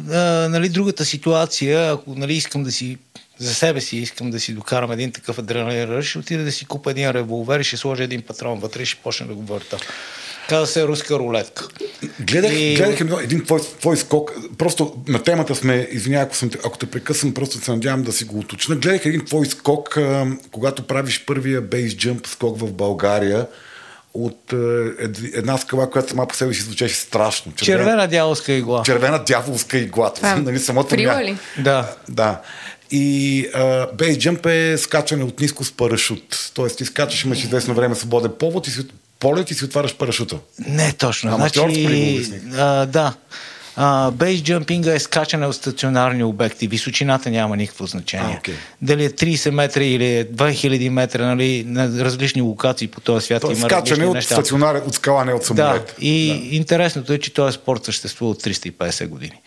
нали, 0.49 0.69
другата 0.69 1.05
ситуация, 1.05 1.91
ако 1.91 2.15
нали, 2.15 2.33
искам 2.33 2.63
да 2.63 2.71
си 2.71 2.97
за 3.39 3.53
себе 3.53 3.81
си 3.81 3.97
искам 3.97 4.31
да 4.31 4.39
си 4.39 4.53
докарам 4.53 4.91
един 4.91 5.11
такъв 5.11 5.39
адреналин 5.39 5.83
ръж, 5.83 6.15
отида 6.15 6.43
да 6.43 6.51
си 6.51 6.65
купа 6.65 6.91
един 6.91 7.11
револвер 7.11 7.59
и 7.59 7.63
ще 7.63 7.77
сложа 7.77 8.03
един 8.03 8.21
патрон 8.21 8.59
вътре 8.59 8.81
и 8.81 8.85
ще 8.85 9.01
почне 9.03 9.27
да 9.27 9.33
го 9.33 9.41
върта. 9.41 9.77
Каза 10.49 10.67
се 10.67 10.87
руска 10.87 11.19
рулетка. 11.19 11.67
Гледах, 12.19 12.53
и... 12.53 12.75
гледах 12.75 13.23
един 13.23 13.45
твой, 13.45 13.59
твой 13.79 13.97
скок. 13.97 14.31
Просто 14.57 15.03
на 15.07 15.23
темата 15.23 15.55
сме, 15.55 15.87
извинявай, 15.91 16.25
ако, 16.25 16.35
съм, 16.35 16.49
ако 16.65 16.77
те 16.77 16.85
прекъсвам, 16.85 17.33
просто 17.33 17.57
се 17.57 17.71
надявам 17.71 18.03
да 18.03 18.11
си 18.11 18.23
го 18.23 18.39
уточна. 18.39 18.75
Гледах 18.75 19.05
един 19.05 19.25
твой 19.25 19.45
скок, 19.45 19.97
когато 20.51 20.87
правиш 20.87 21.23
първия 21.25 21.61
бейс 21.61 21.95
джъмп 21.95 22.27
скок 22.27 22.59
в 22.59 22.73
България 22.73 23.47
от 24.13 24.53
една 25.33 25.57
скала, 25.57 25.89
която 25.89 26.09
сама 26.09 26.27
по 26.27 26.35
себе 26.35 26.53
си 26.53 26.61
звучеше 26.61 26.95
страшно. 26.95 27.51
Червена, 27.55 27.83
червена 27.83 28.07
дяволска 28.07 28.53
игла. 28.53 28.83
Червена 28.83 29.23
дяволска 29.23 29.77
игла. 29.77 30.13
Това, 30.13 30.35
нали, 30.43 30.59
самото 30.59 30.97
ли? 30.97 31.37
Да. 31.57 31.89
Да. 32.09 32.41
И 32.91 33.47
бейс 33.93 34.17
джъмп 34.17 34.45
е 34.45 34.77
скачане 34.77 35.23
от 35.23 35.39
ниско 35.39 35.63
с 35.63 35.71
парашут. 35.71 36.51
Тоест 36.53 36.77
ти 36.77 36.85
скачаш, 36.85 37.23
имаш 37.23 37.43
известно 37.43 37.73
време 37.73 37.95
свободен 37.95 38.31
повод 38.39 38.67
и 38.67 38.71
си 38.71 38.87
полет 39.19 39.51
и 39.51 39.53
си 39.53 39.65
отваряш 39.65 39.95
парашута. 39.95 40.37
Не 40.67 40.93
точно. 40.93 41.35
значи, 41.35 42.29
а, 42.57 42.85
да. 42.85 43.13
Бейс 44.11 44.41
джампинга 44.41 44.93
е 44.93 44.99
скачане 44.99 45.47
от 45.47 45.55
стационарни 45.55 46.23
обекти. 46.23 46.67
Височината 46.67 47.29
няма 47.29 47.57
никакво 47.57 47.85
значение. 47.85 48.39
А, 48.43 48.49
okay. 48.49 48.53
Дали 48.81 49.05
е 49.05 49.09
30 49.09 49.49
метра 49.49 49.83
или 49.83 50.05
е 50.05 50.25
2000 50.25 50.89
метра, 50.89 51.25
нали, 51.25 51.63
на 51.67 51.87
различни 52.05 52.41
локации 52.41 52.87
по 52.87 53.01
този 53.01 53.25
свят. 53.25 53.41
То, 53.41 53.51
има 53.51 53.69
скачане 53.69 54.05
от 54.05 54.13
неща. 54.13 54.35
стационарен, 54.35 54.81
от 54.87 54.95
скала, 54.95 55.25
не 55.25 55.33
от 55.33 55.45
самолет. 55.45 55.95
Да, 55.99 56.05
и 56.05 56.27
да. 56.27 56.55
интересното 56.55 57.13
е, 57.13 57.17
че 57.17 57.33
този 57.33 57.55
спорт 57.55 57.85
съществува 57.85 58.31
от 58.31 58.43
350 58.43 59.07
години. 59.07 59.41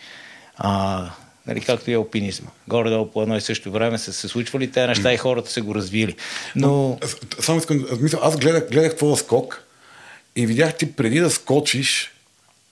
А, 0.57 1.05
нали, 1.47 1.61
както 1.61 1.91
и 1.91 1.93
алпинизма. 1.93 2.49
Горе-долу 2.67 3.11
по 3.11 3.21
едно 3.21 3.37
и 3.37 3.41
също 3.41 3.71
време 3.71 3.97
са 3.97 4.13
се 4.13 4.27
случвали 4.27 4.71
тези 4.71 4.87
неща 4.87 5.13
и 5.13 5.17
хората 5.17 5.51
са 5.51 5.61
го 5.61 5.75
развили. 5.75 6.15
Но... 6.55 6.99
Само 7.39 7.59
искам, 7.59 7.85
аз 8.21 8.37
гледах, 8.37 8.69
гледах 8.69 8.95
твоя 8.95 9.17
скок 9.17 9.63
и 10.35 10.45
видях 10.45 10.77
ти 10.77 10.91
преди 10.91 11.19
да 11.19 11.29
скочиш, 11.29 12.11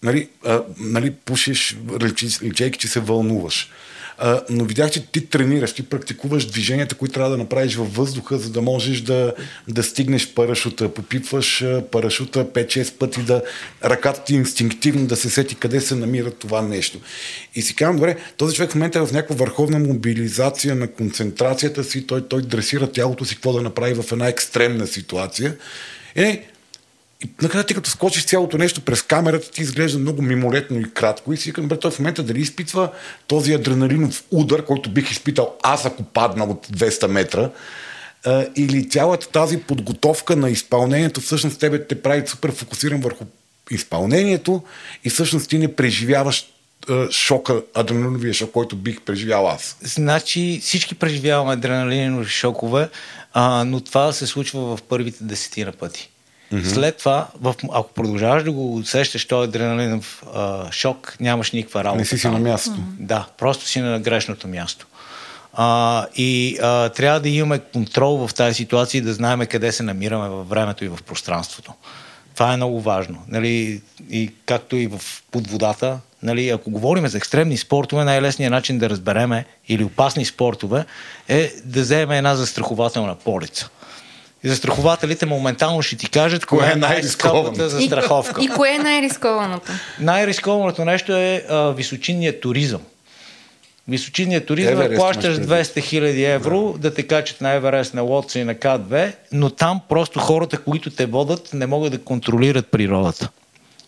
нали, 0.03 0.29
а, 0.45 0.61
нали 0.77 1.11
пушиш, 1.11 1.77
личейки, 2.43 2.79
че 2.79 2.87
се 2.87 2.99
вълнуваш. 2.99 3.69
А, 4.21 4.41
но 4.49 4.65
видях, 4.65 4.91
че 4.91 5.05
ти 5.05 5.25
тренираш, 5.25 5.73
ти 5.73 5.83
практикуваш 5.83 6.45
движенията, 6.45 6.95
които 6.95 7.13
трябва 7.13 7.31
да 7.31 7.37
направиш 7.37 7.75
във 7.75 7.95
въздуха, 7.95 8.37
за 8.37 8.49
да 8.49 8.61
можеш 8.61 9.01
да, 9.01 9.33
да 9.67 9.83
стигнеш 9.83 10.33
парашута. 10.33 10.93
Попипваш 10.93 11.65
парашута 11.91 12.45
5-6 12.45 12.97
пъти, 12.97 13.21
да 13.21 13.41
ръката 13.83 14.23
ти 14.23 14.35
инстинктивно 14.35 15.07
да 15.07 15.15
се 15.15 15.29
сети 15.29 15.55
къде 15.55 15.81
се 15.81 15.95
намира 15.95 16.31
това 16.31 16.61
нещо. 16.61 16.99
И 17.55 17.61
си 17.61 17.75
казвам, 17.75 17.95
добре, 17.95 18.15
този 18.37 18.55
човек 18.55 18.71
в 18.71 18.75
момента 18.75 18.99
е 18.99 19.05
в 19.05 19.13
някаква 19.13 19.35
върховна 19.35 19.79
мобилизация 19.79 20.75
на 20.75 20.87
концентрацията 20.87 21.83
си, 21.83 22.07
той, 22.07 22.27
той 22.27 22.41
дресира 22.41 22.91
тялото 22.91 23.25
си 23.25 23.35
какво 23.35 23.53
да 23.53 23.61
направи 23.61 23.93
в 23.93 24.11
една 24.11 24.27
екстремна 24.27 24.87
ситуация. 24.87 25.55
Е, 26.15 26.47
и 27.23 27.29
накрая 27.41 27.65
ти 27.65 27.73
като 27.73 27.89
скочиш 27.89 28.25
цялото 28.25 28.57
нещо 28.57 28.81
през 28.81 29.01
камерата, 29.01 29.51
ти 29.51 29.61
изглежда 29.61 29.99
много 29.99 30.21
мимолетно 30.21 30.79
и 30.79 30.93
кратко. 30.93 31.33
И 31.33 31.37
си 31.37 31.49
викам, 31.49 31.67
бе, 31.67 31.79
той 31.79 31.91
в 31.91 31.99
момента 31.99 32.23
дали 32.23 32.39
изпитва 32.39 32.91
този 33.27 33.53
адреналинов 33.53 34.23
удар, 34.31 34.65
който 34.65 34.89
бих 34.89 35.11
изпитал 35.11 35.55
аз, 35.63 35.85
ако 35.85 36.03
падна 36.03 36.43
от 36.43 36.67
200 36.67 37.07
метра, 37.07 37.49
или 38.55 38.89
цялата 38.89 39.29
тази 39.29 39.57
подготовка 39.57 40.35
на 40.35 40.49
изпълнението, 40.49 41.21
всъщност 41.21 41.59
тебе 41.59 41.87
те 41.87 42.01
прави 42.01 42.27
супер 42.27 42.51
фокусиран 42.51 43.01
върху 43.01 43.25
изпълнението 43.71 44.63
и 45.03 45.09
всъщност 45.09 45.49
ти 45.49 45.57
не 45.57 45.75
преживяваш 45.75 46.45
шока, 47.11 47.61
адреналиновия 47.73 48.33
шок, 48.33 48.51
който 48.51 48.75
бих 48.75 49.01
преживял 49.01 49.47
аз? 49.47 49.77
Значи 49.81 50.59
всички 50.63 50.95
преживяваме 50.95 51.53
адреналинови 51.53 52.29
шокове, 52.29 52.89
а, 53.33 53.63
но 53.63 53.79
това 53.79 54.13
се 54.13 54.27
случва 54.27 54.77
в 54.77 54.81
първите 54.81 55.23
десетина 55.23 55.71
пъти. 55.71 56.09
Mm-hmm. 56.53 56.73
След 56.73 56.97
това, 56.97 57.27
в, 57.41 57.55
ако 57.73 57.93
продължаваш 57.93 58.43
да 58.43 58.51
го 58.51 58.75
усещаш 58.75 59.25
този 59.25 59.47
адреналинов 59.47 60.23
а, 60.33 60.71
шок, 60.71 61.17
нямаш 61.19 61.51
никаква 61.51 61.83
работа. 61.83 61.99
Не 61.99 62.05
си 62.05 62.17
си 62.17 62.27
на 62.27 62.39
място. 62.39 62.75
Да, 62.99 63.27
просто 63.37 63.67
си 63.67 63.79
на 63.79 63.99
грешното 63.99 64.47
място. 64.47 64.87
А, 65.53 66.05
и 66.15 66.57
а, 66.61 66.89
трябва 66.89 67.19
да 67.19 67.29
имаме 67.29 67.59
контрол 67.59 68.27
в 68.27 68.33
тази 68.33 68.53
ситуация 68.55 68.99
и 68.99 69.01
да 69.01 69.13
знаем 69.13 69.45
къде 69.45 69.71
се 69.71 69.83
намираме 69.83 70.29
във 70.29 70.49
времето 70.49 70.85
и 70.85 70.87
в 70.87 70.99
пространството. 71.07 71.73
Това 72.33 72.53
е 72.53 72.57
много 72.57 72.81
важно. 72.81 73.17
Нали, 73.27 73.81
и 74.09 74.31
както 74.45 74.75
и 74.75 74.87
в 74.87 75.01
подводата, 75.31 75.99
нали, 76.23 76.49
ако 76.49 76.71
говорим 76.71 77.07
за 77.07 77.17
екстремни 77.17 77.57
спортове, 77.57 78.03
най-лесният 78.03 78.51
начин 78.51 78.79
да 78.79 78.89
разбереме 78.89 79.45
или 79.67 79.83
опасни 79.83 80.25
спортове 80.25 80.85
е 81.27 81.51
да 81.65 81.81
вземем 81.81 82.17
една 82.17 82.35
застрахователна 82.35 83.15
полица. 83.15 83.69
И 84.43 84.49
застрахователите 84.49 85.25
моментално 85.25 85.81
ще 85.81 85.95
ти 85.95 86.09
кажат 86.09 86.45
кое 86.45 86.71
е 86.71 86.75
най-рискованата 86.75 87.69
застраховка. 87.69 88.41
И, 88.41 88.45
и 88.45 88.47
кое 88.47 88.69
е 88.69 88.79
най-рискованото? 88.79 89.71
Най-рискованото 89.99 90.85
нещо 90.85 91.15
е 91.15 91.45
а, 91.49 91.71
височинният 91.71 92.41
туризъм. 92.41 92.81
Височинният 93.87 94.45
туризъм 94.45 94.73
Еверест, 94.73 94.99
плащаш 94.99 95.35
200 95.35 95.83
хиляди 95.83 96.23
евро 96.23 96.73
да. 96.73 96.79
да 96.79 96.93
те 96.93 97.03
качат 97.03 97.41
на 97.41 97.51
Еверест, 97.51 97.93
на 97.93 98.01
Лотса 98.01 98.39
и 98.39 98.43
на 98.43 98.55
К2, 98.55 99.13
но 99.31 99.49
там 99.49 99.81
просто 99.89 100.19
хората, 100.19 100.57
които 100.57 100.89
те 100.89 101.05
водат, 101.05 101.49
не 101.53 101.65
могат 101.65 101.91
да 101.91 102.01
контролират 102.01 102.67
природата. 102.67 103.29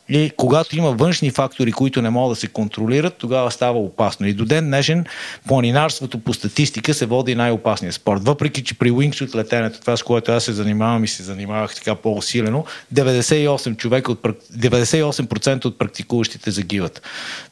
И 0.09 0.31
когато 0.37 0.77
има 0.77 0.91
външни 0.91 1.31
фактори, 1.31 1.71
които 1.71 2.01
не 2.01 2.09
могат 2.09 2.35
да 2.35 2.39
се 2.39 2.47
контролират, 2.47 3.17
тогава 3.17 3.51
става 3.51 3.79
опасно. 3.79 4.27
И 4.27 4.33
до 4.33 4.45
ден 4.45 4.65
днешен 4.65 5.05
планинарството 5.47 6.19
по 6.19 6.33
статистика 6.33 6.93
се 6.93 7.05
води 7.05 7.35
най-опасния 7.35 7.93
спорт. 7.93 8.23
Въпреки, 8.23 8.63
че 8.63 8.77
при 8.77 8.91
Wingsuit 8.91 9.35
летенето, 9.35 9.79
това 9.81 9.97
с 9.97 10.03
което 10.03 10.31
аз 10.31 10.43
се 10.43 10.53
занимавам 10.53 11.03
и 11.03 11.07
се 11.07 11.23
занимавах 11.23 11.75
така 11.75 11.95
по-усилено, 11.95 12.65
98%, 12.93 13.77
човека 13.77 14.11
от, 14.11 14.21
98% 14.21 15.65
от 15.65 15.79
практикуващите 15.79 16.51
загиват. 16.51 17.01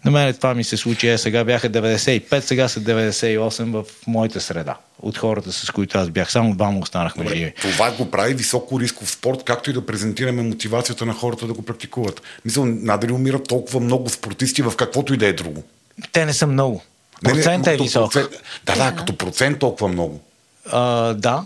На 0.05 0.12
мен 0.12 0.33
това 0.33 0.53
ми 0.53 0.63
се 0.63 0.77
случи. 0.77 1.07
Е, 1.07 1.17
сега 1.17 1.43
бяха 1.43 1.69
95, 1.69 2.39
сега 2.39 2.67
са 2.67 2.79
98 2.79 3.83
в 3.83 3.85
моята 4.07 4.41
среда 4.41 4.75
от 5.01 5.17
хората, 5.17 5.51
с 5.51 5.71
които 5.71 5.97
аз 5.97 6.09
бях. 6.09 6.31
Само 6.31 6.55
двама 6.55 6.79
останахме 6.79 7.23
Добре, 7.23 7.38
живи. 7.38 7.53
Това 7.62 7.91
го 7.91 8.12
прави 8.12 8.33
високо 8.33 8.79
рисков 8.79 9.12
спорт, 9.12 9.43
както 9.43 9.69
и 9.69 9.73
да 9.73 9.85
презентираме 9.85 10.41
мотивацията 10.41 11.05
на 11.05 11.13
хората 11.13 11.47
да 11.47 11.53
го 11.53 11.62
практикуват. 11.62 12.21
Мисля, 12.45 12.65
надали 12.65 13.12
умират 13.12 13.47
толкова 13.47 13.80
много 13.80 14.10
спортисти 14.10 14.62
в 14.62 14.73
каквото 14.75 15.13
и 15.13 15.17
да 15.17 15.28
е 15.28 15.34
друго. 15.34 15.63
Те 16.12 16.25
не 16.25 16.34
са 16.34 16.47
много. 16.47 16.82
Процентът 17.23 17.73
е 17.73 17.78
висок. 17.78 18.12
Процент, 18.12 18.41
да, 18.65 18.75
да, 18.75 18.95
като 18.95 19.17
процент 19.17 19.60
толкова 19.60 19.88
много. 19.88 20.19
А, 20.71 21.13
да, 21.13 21.45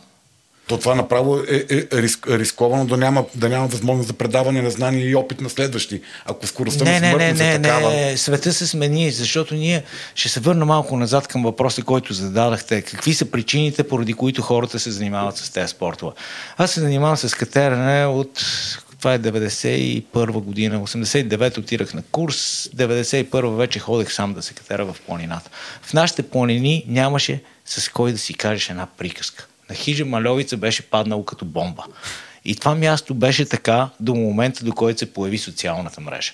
то 0.68 0.78
това 0.78 0.96
направо 0.96 1.40
е, 1.40 1.66
е, 1.70 1.78
е 1.98 2.02
риск, 2.02 2.28
рисковано 2.30 2.86
да 2.86 2.98
няма, 2.98 3.26
да 3.36 3.50
няма 3.50 3.68
възможност 3.68 4.08
за 4.08 4.14
предаване 4.14 4.62
на 4.62 4.72
знания 4.72 5.10
и 5.10 5.16
опит 5.16 5.42
на 5.42 5.50
следващи. 5.50 6.02
Ако 6.26 6.48
скоростта 6.48 6.84
не, 6.84 7.00
на 7.00 7.10
смъртност 7.10 7.40
не, 7.40 7.48
не, 7.48 7.54
е 7.54 7.62
такава... 7.62 7.90
Не, 7.90 8.18
света 8.18 8.54
се 8.54 8.68
смени, 8.68 9.12
защото 9.12 9.56
ние 9.56 9.84
ще 10.16 10.30
се 10.30 10.40
върна 10.40 10.66
малко 10.66 10.98
назад 10.98 11.28
към 11.28 11.44
въпроса, 11.44 11.82
който 11.82 12.14
зададахте. 12.14 12.82
Какви 12.82 13.14
са 13.14 13.26
причините, 13.26 13.84
поради 13.84 14.14
които 14.14 14.42
хората 14.42 14.80
се 14.80 14.92
занимават 14.92 15.38
с 15.38 15.50
тези 15.50 15.68
спортове? 15.68 16.12
Аз 16.58 16.72
се 16.72 16.80
занимавам 16.80 17.18
с 17.18 17.36
катеране 17.36 18.06
от 18.06 18.46
това 19.04 19.14
е 19.14 19.20
91 19.20 20.32
година. 20.32 20.80
89 20.80 21.58
отирах 21.58 21.94
на 21.94 22.04
курс, 22.12 22.70
91 22.76 23.56
вече 23.56 23.80
ходех 23.80 24.14
сам 24.14 24.34
да 24.34 24.42
се 24.42 24.54
катера 24.54 24.86
в 24.86 24.96
планината. 25.06 25.50
В 25.82 25.94
нашите 25.94 26.24
планини 26.24 26.86
нямаше 26.88 27.42
с 27.66 27.90
кой 27.90 28.12
да 28.12 28.18
си 28.18 28.34
кажеш 28.34 28.70
една 28.70 28.88
приказка 28.98 29.48
на 29.70 29.76
хижа 29.76 30.06
Малевица 30.06 30.58
беше 30.58 30.82
паднало 30.82 31.26
като 31.26 31.46
бомба. 31.46 31.84
И 32.46 32.56
това 32.56 32.76
място 32.76 33.14
беше 33.14 33.46
така 33.46 33.90
до 34.00 34.16
момента, 34.16 34.66
до 34.66 34.72
който 34.72 35.00
се 35.00 35.14
появи 35.14 35.38
социалната 35.38 36.02
мрежа. 36.02 36.34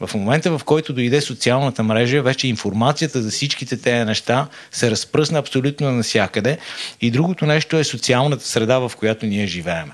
В 0.00 0.14
момента, 0.14 0.58
в 0.58 0.64
който 0.64 0.92
дойде 0.92 1.20
социалната 1.20 1.82
мрежа, 1.82 2.22
вече 2.22 2.48
информацията 2.48 3.22
за 3.22 3.30
всичките 3.30 3.76
тези 3.76 4.04
неща 4.04 4.48
се 4.70 4.90
разпръсна 4.90 5.38
абсолютно 5.38 5.92
навсякъде. 5.92 6.58
И 7.00 7.10
другото 7.10 7.46
нещо 7.46 7.76
е 7.76 7.84
социалната 7.84 8.44
среда, 8.44 8.78
в 8.78 8.92
която 8.96 9.26
ние 9.26 9.46
живеем. 9.46 9.92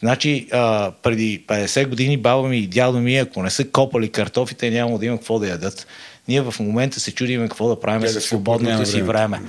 Значи, 0.00 0.48
а, 0.52 0.92
преди 1.02 1.44
50 1.46 1.86
години 1.86 2.16
баба 2.16 2.48
ми 2.48 2.58
и 2.58 2.66
дядо 2.66 2.98
ми, 2.98 3.18
ако 3.18 3.42
не 3.42 3.50
са 3.50 3.68
копали 3.68 4.08
картофите, 4.08 4.70
няма 4.70 4.98
да 4.98 5.06
има 5.06 5.16
какво 5.16 5.38
да 5.38 5.48
ядат 5.48 5.86
ние 6.28 6.40
в 6.40 6.54
момента 6.60 7.00
се 7.00 7.12
чудиме 7.12 7.48
какво 7.48 7.68
да 7.68 7.80
правим 7.80 8.08
със 8.08 8.24
свободното 8.24 8.86
си 8.86 9.02
време. 9.02 9.40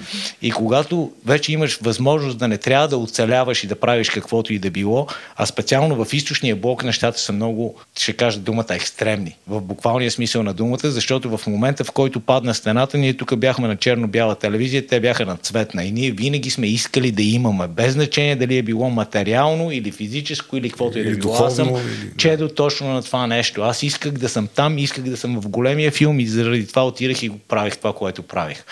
И 0.41 0.51
когато 0.51 1.11
вече 1.25 1.51
имаш 1.51 1.79
възможност 1.81 2.37
да 2.37 2.47
не 2.47 2.57
трябва 2.57 2.87
да 2.87 2.97
оцеляваш 2.97 3.63
и 3.63 3.67
да 3.67 3.75
правиш 3.75 4.09
каквото 4.09 4.53
и 4.53 4.59
да 4.59 4.69
било, 4.69 5.07
а 5.35 5.45
специално 5.45 6.05
в 6.05 6.13
източния 6.13 6.55
блок 6.55 6.83
нещата 6.83 7.19
са 7.19 7.33
много, 7.33 7.75
ще 7.99 8.13
кажа 8.13 8.39
думата, 8.39 8.65
екстремни. 8.69 9.35
В 9.47 9.61
буквалния 9.61 10.11
смисъл 10.11 10.43
на 10.43 10.53
думата, 10.53 10.79
защото 10.83 11.37
в 11.37 11.47
момента, 11.47 11.83
в 11.83 11.91
който 11.91 12.19
падна 12.19 12.53
стената, 12.53 12.97
ние 12.97 13.13
тук 13.13 13.35
бяхме 13.35 13.67
на 13.67 13.75
черно-бяла 13.75 14.35
телевизия, 14.35 14.87
те 14.87 14.99
бяха 14.99 15.25
на 15.25 15.37
цветна. 15.37 15.83
И 15.83 15.91
ние 15.91 16.11
винаги 16.11 16.49
сме 16.49 16.67
искали 16.67 17.11
да 17.11 17.23
имаме, 17.23 17.67
без 17.67 17.93
значение 17.93 18.35
дали 18.35 18.57
е 18.57 18.61
било 18.61 18.89
материално 18.89 19.71
или 19.71 19.91
физическо 19.91 20.57
или 20.57 20.69
каквото 20.69 20.99
и 20.99 21.03
да 21.03 21.17
било. 21.17 21.45
Аз 21.45 21.55
съм 21.55 21.69
или... 21.69 21.77
чедо 22.17 22.49
точно 22.49 22.93
на 22.93 23.01
това 23.01 23.27
нещо. 23.27 23.61
Аз 23.61 23.83
исках 23.83 24.11
да 24.11 24.29
съм 24.29 24.47
там, 24.55 24.77
исках 24.77 25.03
да 25.03 25.17
съм 25.17 25.41
в 25.41 25.47
големия 25.47 25.91
филм 25.91 26.19
и 26.19 26.25
заради 26.25 26.66
това 26.67 26.85
отирах 26.85 27.23
и 27.23 27.29
го 27.29 27.37
правих 27.37 27.77
това, 27.77 27.93
което 27.93 28.23
правих. 28.23 28.63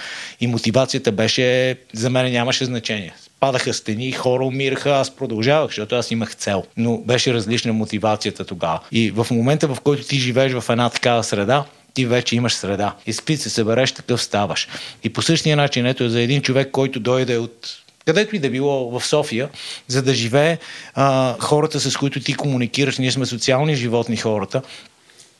И 0.42 0.48
мотивацията 0.48 1.12
беше, 1.12 1.78
за 1.94 2.10
мен 2.10 2.32
нямаше 2.32 2.66
значение. 2.66 3.14
Падаха 3.40 3.74
стени, 3.74 4.12
хора 4.12 4.46
умираха, 4.46 4.92
аз 4.92 5.16
продължавах, 5.16 5.70
защото 5.70 5.96
аз 5.96 6.12
имах 6.12 6.36
цел. 6.36 6.64
Но 6.78 6.98
беше 6.98 7.34
различна 7.34 7.74
мотивацията 7.74 8.46
тогава. 8.46 8.80
И 8.92 9.12
в 9.12 9.28
момента, 9.32 9.68
в 9.68 9.78
който 9.84 10.04
ти 10.04 10.20
живееш 10.20 10.54
в 10.54 10.70
една 10.70 10.90
такава 10.90 11.24
среда, 11.24 11.66
ти 11.94 12.06
вече 12.06 12.36
имаш 12.36 12.54
среда. 12.54 12.96
И 13.06 13.14
спит 13.14 13.42
се 13.42 13.50
събереш, 13.50 13.92
такъв 13.92 14.22
ставаш. 14.22 14.68
И 15.04 15.10
по 15.10 15.22
същия 15.22 15.58
начин, 15.58 15.86
ето 15.86 16.10
за 16.10 16.22
един 16.22 16.42
човек, 16.42 16.72
който 16.72 17.00
дойде 17.00 17.38
от 17.38 17.68
където 18.06 18.36
и 18.36 18.40
да 18.40 18.50
било 18.50 19.00
в 19.00 19.06
София, 19.06 19.50
за 19.88 20.02
да 20.02 20.14
живее 20.14 20.58
а, 20.94 21.36
хората, 21.40 21.80
с 21.80 21.98
които 21.98 22.20
ти 22.20 22.34
комуникираш. 22.34 22.98
Ние 22.98 23.12
сме 23.12 23.26
социални 23.26 23.76
животни 23.76 24.18
хората, 24.18 24.62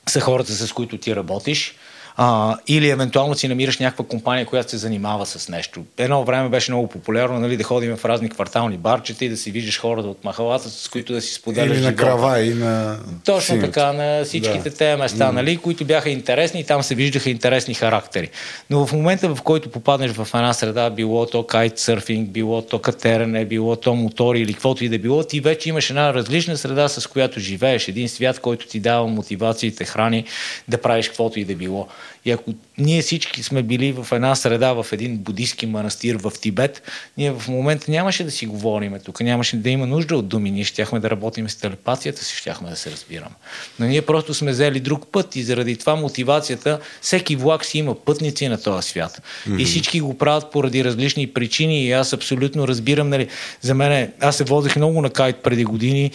са 0.10 0.20
хората, 0.20 0.52
с 0.54 0.72
които 0.72 0.98
ти 0.98 1.16
работиш 1.16 1.76
а, 2.18 2.58
или 2.68 2.90
евентуално 2.90 3.36
си 3.36 3.48
намираш 3.48 3.80
някаква 3.80 4.06
компания, 4.06 4.46
която 4.46 4.72
се 4.72 4.78
занимава 4.78 5.26
с 5.26 5.50
нещо. 5.50 5.84
Едно 5.98 6.24
време 6.24 6.50
беше 6.50 6.72
много 6.72 6.88
популярно 6.88 7.40
нали, 7.40 7.58
да 7.58 7.64
ходим 7.64 7.96
в 7.96 8.06
разни 8.06 8.30
квартални 8.30 8.78
барчета 8.78 9.26
и 9.26 9.30
да 9.30 9.38
си 9.38 9.52
виждаш 9.52 9.80
хората 9.80 10.08
от 10.08 10.24
махалата, 10.24 10.70
с 10.70 10.88
които 10.88 11.14
да 11.14 11.22
си 11.22 11.34
споделяш 11.34 11.78
Или 11.78 11.86
на 11.86 11.96
крава 11.96 12.42
и 12.42 12.54
на... 12.54 13.00
Точно 13.26 13.42
Синето. 13.42 13.66
така, 13.66 13.94
на 13.94 14.24
всичките 14.26 14.70
да. 14.70 14.76
тези 14.76 15.02
места, 15.02 15.32
нали, 15.32 15.58
които 15.58 15.86
бяха 15.86 16.10
интересни 16.10 16.60
и 16.60 16.64
там 16.64 16.84
се 16.84 16.96
виждаха 16.96 17.30
интересни 17.30 17.74
характери. 17.74 18.30
Но 18.70 18.86
в 18.86 18.94
момента, 18.94 19.36
в 19.36 19.42
който 19.42 19.70
попаднеш 19.70 20.12
в 20.12 20.28
една 20.34 20.54
среда, 20.54 20.90
било 20.90 21.26
то 21.26 21.44
кайтсърфинг, 21.44 22.30
било 22.30 22.62
то 22.62 22.80
катерене, 22.80 23.46
било 23.46 23.76
то 23.76 23.96
мотори 23.96 24.40
или 24.40 24.54
каквото 24.54 24.86
и 24.86 24.90
да 24.90 25.00
било, 25.00 25.24
ти 25.24 25.40
вече 25.40 25.70
имаш 25.70 25.90
една 25.90 26.14
различна 26.14 26.58
среда, 26.58 26.88
с 26.88 27.08
която 27.08 27.40
живееш. 27.40 27.88
Един 27.88 28.10
свят, 28.10 28.40
който 28.40 28.68
ти 28.68 28.80
дава 28.80 29.08
мотивация 29.08 29.68
и 29.68 29.76
те 29.76 29.86
храни 29.86 30.26
да 30.68 30.78
правиш 30.78 31.08
каквото 31.08 31.40
и 31.40 31.44
да 31.44 31.56
било. 31.56 31.88
И 32.26 32.32
ако 32.32 32.54
ние 32.78 33.02
всички 33.02 33.44
сме 33.44 33.64
били 33.64 33.92
в 33.92 34.08
една 34.12 34.36
среда, 34.36 34.74
в 34.74 34.86
един 34.92 35.18
будистки 35.18 35.66
манастир 35.66 36.16
в 36.16 36.34
Тибет, 36.42 36.82
ние 37.18 37.32
в 37.32 37.48
момента 37.48 37.92
нямаше 37.92 38.24
да 38.24 38.32
си 38.32 38.46
говорим 38.46 38.96
тук, 39.06 39.22
нямаше 39.22 39.58
да 39.58 39.70
има 39.70 39.88
нужда 39.88 40.18
от 40.18 40.28
думи, 40.28 40.52
ние 40.52 40.64
щяхме 40.64 41.00
да 41.00 41.10
работим 41.10 41.50
с 41.50 41.56
телепацията 41.56 42.24
си, 42.24 42.36
щяхме 42.36 42.70
да 42.70 42.76
се 42.76 42.92
разбираме. 42.92 43.36
Но 43.80 43.86
ние 43.86 44.02
просто 44.02 44.34
сме 44.34 44.52
взели 44.52 44.80
друг 44.80 45.08
път 45.12 45.36
и 45.36 45.44
заради 45.44 45.76
това 45.78 45.96
мотивацията, 45.96 46.80
всеки 47.02 47.36
влак 47.36 47.66
си 47.66 47.78
има 47.78 47.96
пътници 47.96 48.48
на 48.48 48.62
този 48.62 48.90
свят. 48.90 49.22
Mm-hmm. 49.22 49.62
И 49.62 49.66
всички 49.66 50.02
го 50.02 50.18
правят 50.18 50.52
поради 50.52 50.84
различни 50.84 51.28
причини 51.28 51.86
и 51.86 51.92
аз 51.92 52.14
абсолютно 52.14 52.68
разбирам, 52.68 53.10
нали, 53.10 53.28
за 53.62 53.74
мен, 53.74 54.12
аз 54.20 54.38
се 54.38 54.44
возех 54.44 54.76
много 54.76 55.02
на 55.02 55.10
кайт 55.10 55.36
преди 55.44 55.64
години, 55.64 56.12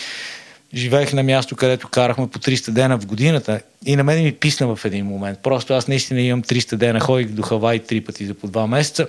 живеех 0.74 1.12
на 1.12 1.22
място, 1.22 1.56
където 1.56 1.88
карахме 1.88 2.28
по 2.28 2.38
300 2.38 2.70
дена 2.70 2.98
в 2.98 3.06
годината 3.06 3.60
и 3.86 3.96
на 3.96 4.04
мен 4.04 4.24
ми 4.24 4.32
писна 4.32 4.76
в 4.76 4.84
един 4.84 5.06
момент. 5.06 5.38
Просто 5.42 5.74
аз 5.74 5.88
наистина 5.88 6.20
имам 6.20 6.42
300 6.42 6.76
дена, 6.76 7.00
ходих 7.00 7.28
до 7.28 7.42
Хавай 7.42 7.78
три 7.78 8.00
пъти 8.00 8.26
за 8.26 8.34
по 8.34 8.46
два 8.46 8.66
месеца 8.66 9.06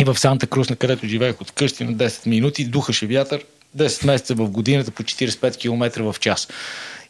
и 0.00 0.04
в 0.04 0.18
Санта 0.18 0.46
Крус, 0.46 0.70
на 0.70 0.76
където 0.76 1.06
живеех 1.06 1.40
от 1.40 1.50
къщи 1.50 1.84
на 1.84 1.94
10 1.94 2.26
минути, 2.26 2.64
духаше 2.64 3.06
вятър, 3.06 3.44
10 3.76 4.06
месеца 4.06 4.34
в 4.34 4.50
годината 4.50 4.90
по 4.90 5.02
45 5.02 5.56
км 5.56 6.02
в 6.02 6.20
час. 6.20 6.48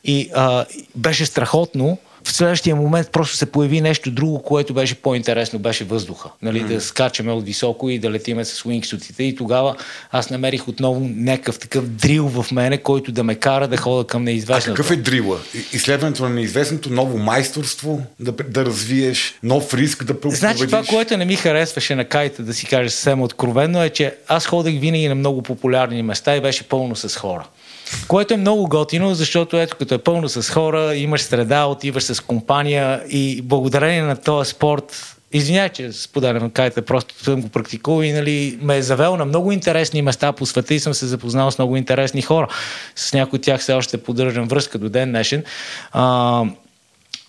И 0.05 0.31
а, 0.35 0.67
беше 0.97 1.27
страхотно, 1.27 1.99
в 2.25 2.33
следващия 2.33 2.77
момент 2.77 3.11
просто 3.13 3.37
се 3.37 3.47
появи 3.47 3.81
нещо 3.81 4.11
друго, 4.11 4.43
което 4.43 4.75
беше 4.75 4.95
по-интересно, 4.95 5.59
беше 5.59 5.85
въздуха. 5.85 6.31
Нали, 6.43 6.63
mm. 6.63 6.67
Да 6.67 6.81
скачаме 6.81 7.33
от 7.33 7.45
високо 7.45 7.91
и 7.91 7.99
да 7.99 8.11
летиме 8.11 8.45
с 8.45 8.65
уингсутите. 8.65 9.25
И 9.25 9.37
тогава 9.37 9.77
аз 10.11 10.31
намерих 10.31 10.69
отново 10.69 11.11
някакъв 11.17 11.59
такъв 11.59 11.89
дрил 11.89 12.29
в 12.29 12.53
мене, 12.53 12.79
който 12.79 13.13
да 13.13 13.25
ме 13.25 13.35
кара 13.35 13.69
да 13.69 13.77
хода 13.77 14.07
към 14.07 14.25
неизвестното. 14.25 14.71
А 14.71 14.75
какъв 14.75 14.91
е 14.91 14.97
дрила? 14.97 15.39
Изследването 15.73 16.23
на 16.23 16.31
неизвестното, 16.31 16.91
ново 16.93 17.19
майсторство, 17.19 18.03
да, 18.21 18.33
да 18.33 18.65
развиеш 18.65 19.35
нов 19.43 19.75
риск, 19.75 20.05
да 20.05 20.21
преобладиш? 20.21 20.39
Значи 20.39 20.67
това, 20.67 20.83
което 20.83 21.17
не 21.17 21.25
ми 21.25 21.37
харесваше 21.37 21.95
на 21.95 22.05
кайта, 22.05 22.43
да 22.43 22.55
си 22.55 22.67
кажа 22.67 22.91
съвсем 22.91 23.23
откровенно, 23.23 23.83
е, 23.83 23.91
че 23.91 24.15
аз 24.29 24.47
ходех 24.47 24.81
винаги 24.81 25.09
на 25.09 25.15
много 25.15 25.43
популярни 25.43 26.03
места 26.03 26.37
и 26.37 26.41
беше 26.41 26.63
пълно 26.63 26.97
с 26.97 27.17
хора. 27.17 27.47
Което 28.09 28.35
е 28.35 28.37
много 28.37 28.69
готино, 28.69 29.15
защото 29.15 29.57
ето 29.57 29.77
като 29.77 29.95
е 29.95 29.99
пълно 29.99 30.29
с 30.29 30.51
хора, 30.51 30.97
имаш 30.97 31.23
среда, 31.23 31.65
отиваш 31.65 32.03
с 32.03 32.21
компания 32.21 33.03
и 33.09 33.43
благодарение 33.43 34.03
на 34.03 34.17
този 34.17 34.51
спорт 34.51 35.17
Извинявай, 35.35 35.69
че 35.69 35.93
споделям 35.93 36.51
кайта, 36.51 36.83
просто 36.83 37.25
съм 37.25 37.43
го 37.43 37.49
практикувал 37.49 38.03
и 38.03 38.13
нали, 38.13 38.59
ме 38.63 38.77
е 38.77 38.83
завел 38.83 39.17
на 39.17 39.25
много 39.25 39.53
интересни 39.53 40.03
места 40.03 40.33
по 40.33 40.47
света 40.47 40.75
и 40.75 40.81
съм 40.81 40.95
се 40.95 41.07
запознал 41.07 41.51
с 41.51 41.59
много 41.59 41.77
интересни 41.77 42.23
хора. 42.23 42.49
С 42.97 43.13
някои 43.13 43.37
от 43.37 43.43
тях 43.43 43.61
все 43.61 43.73
още 43.73 44.03
поддържам 44.03 44.49
връзка 44.49 44.79
до 44.79 44.89
ден 44.89 45.09
днешен. 45.09 45.45
А, 45.93 46.45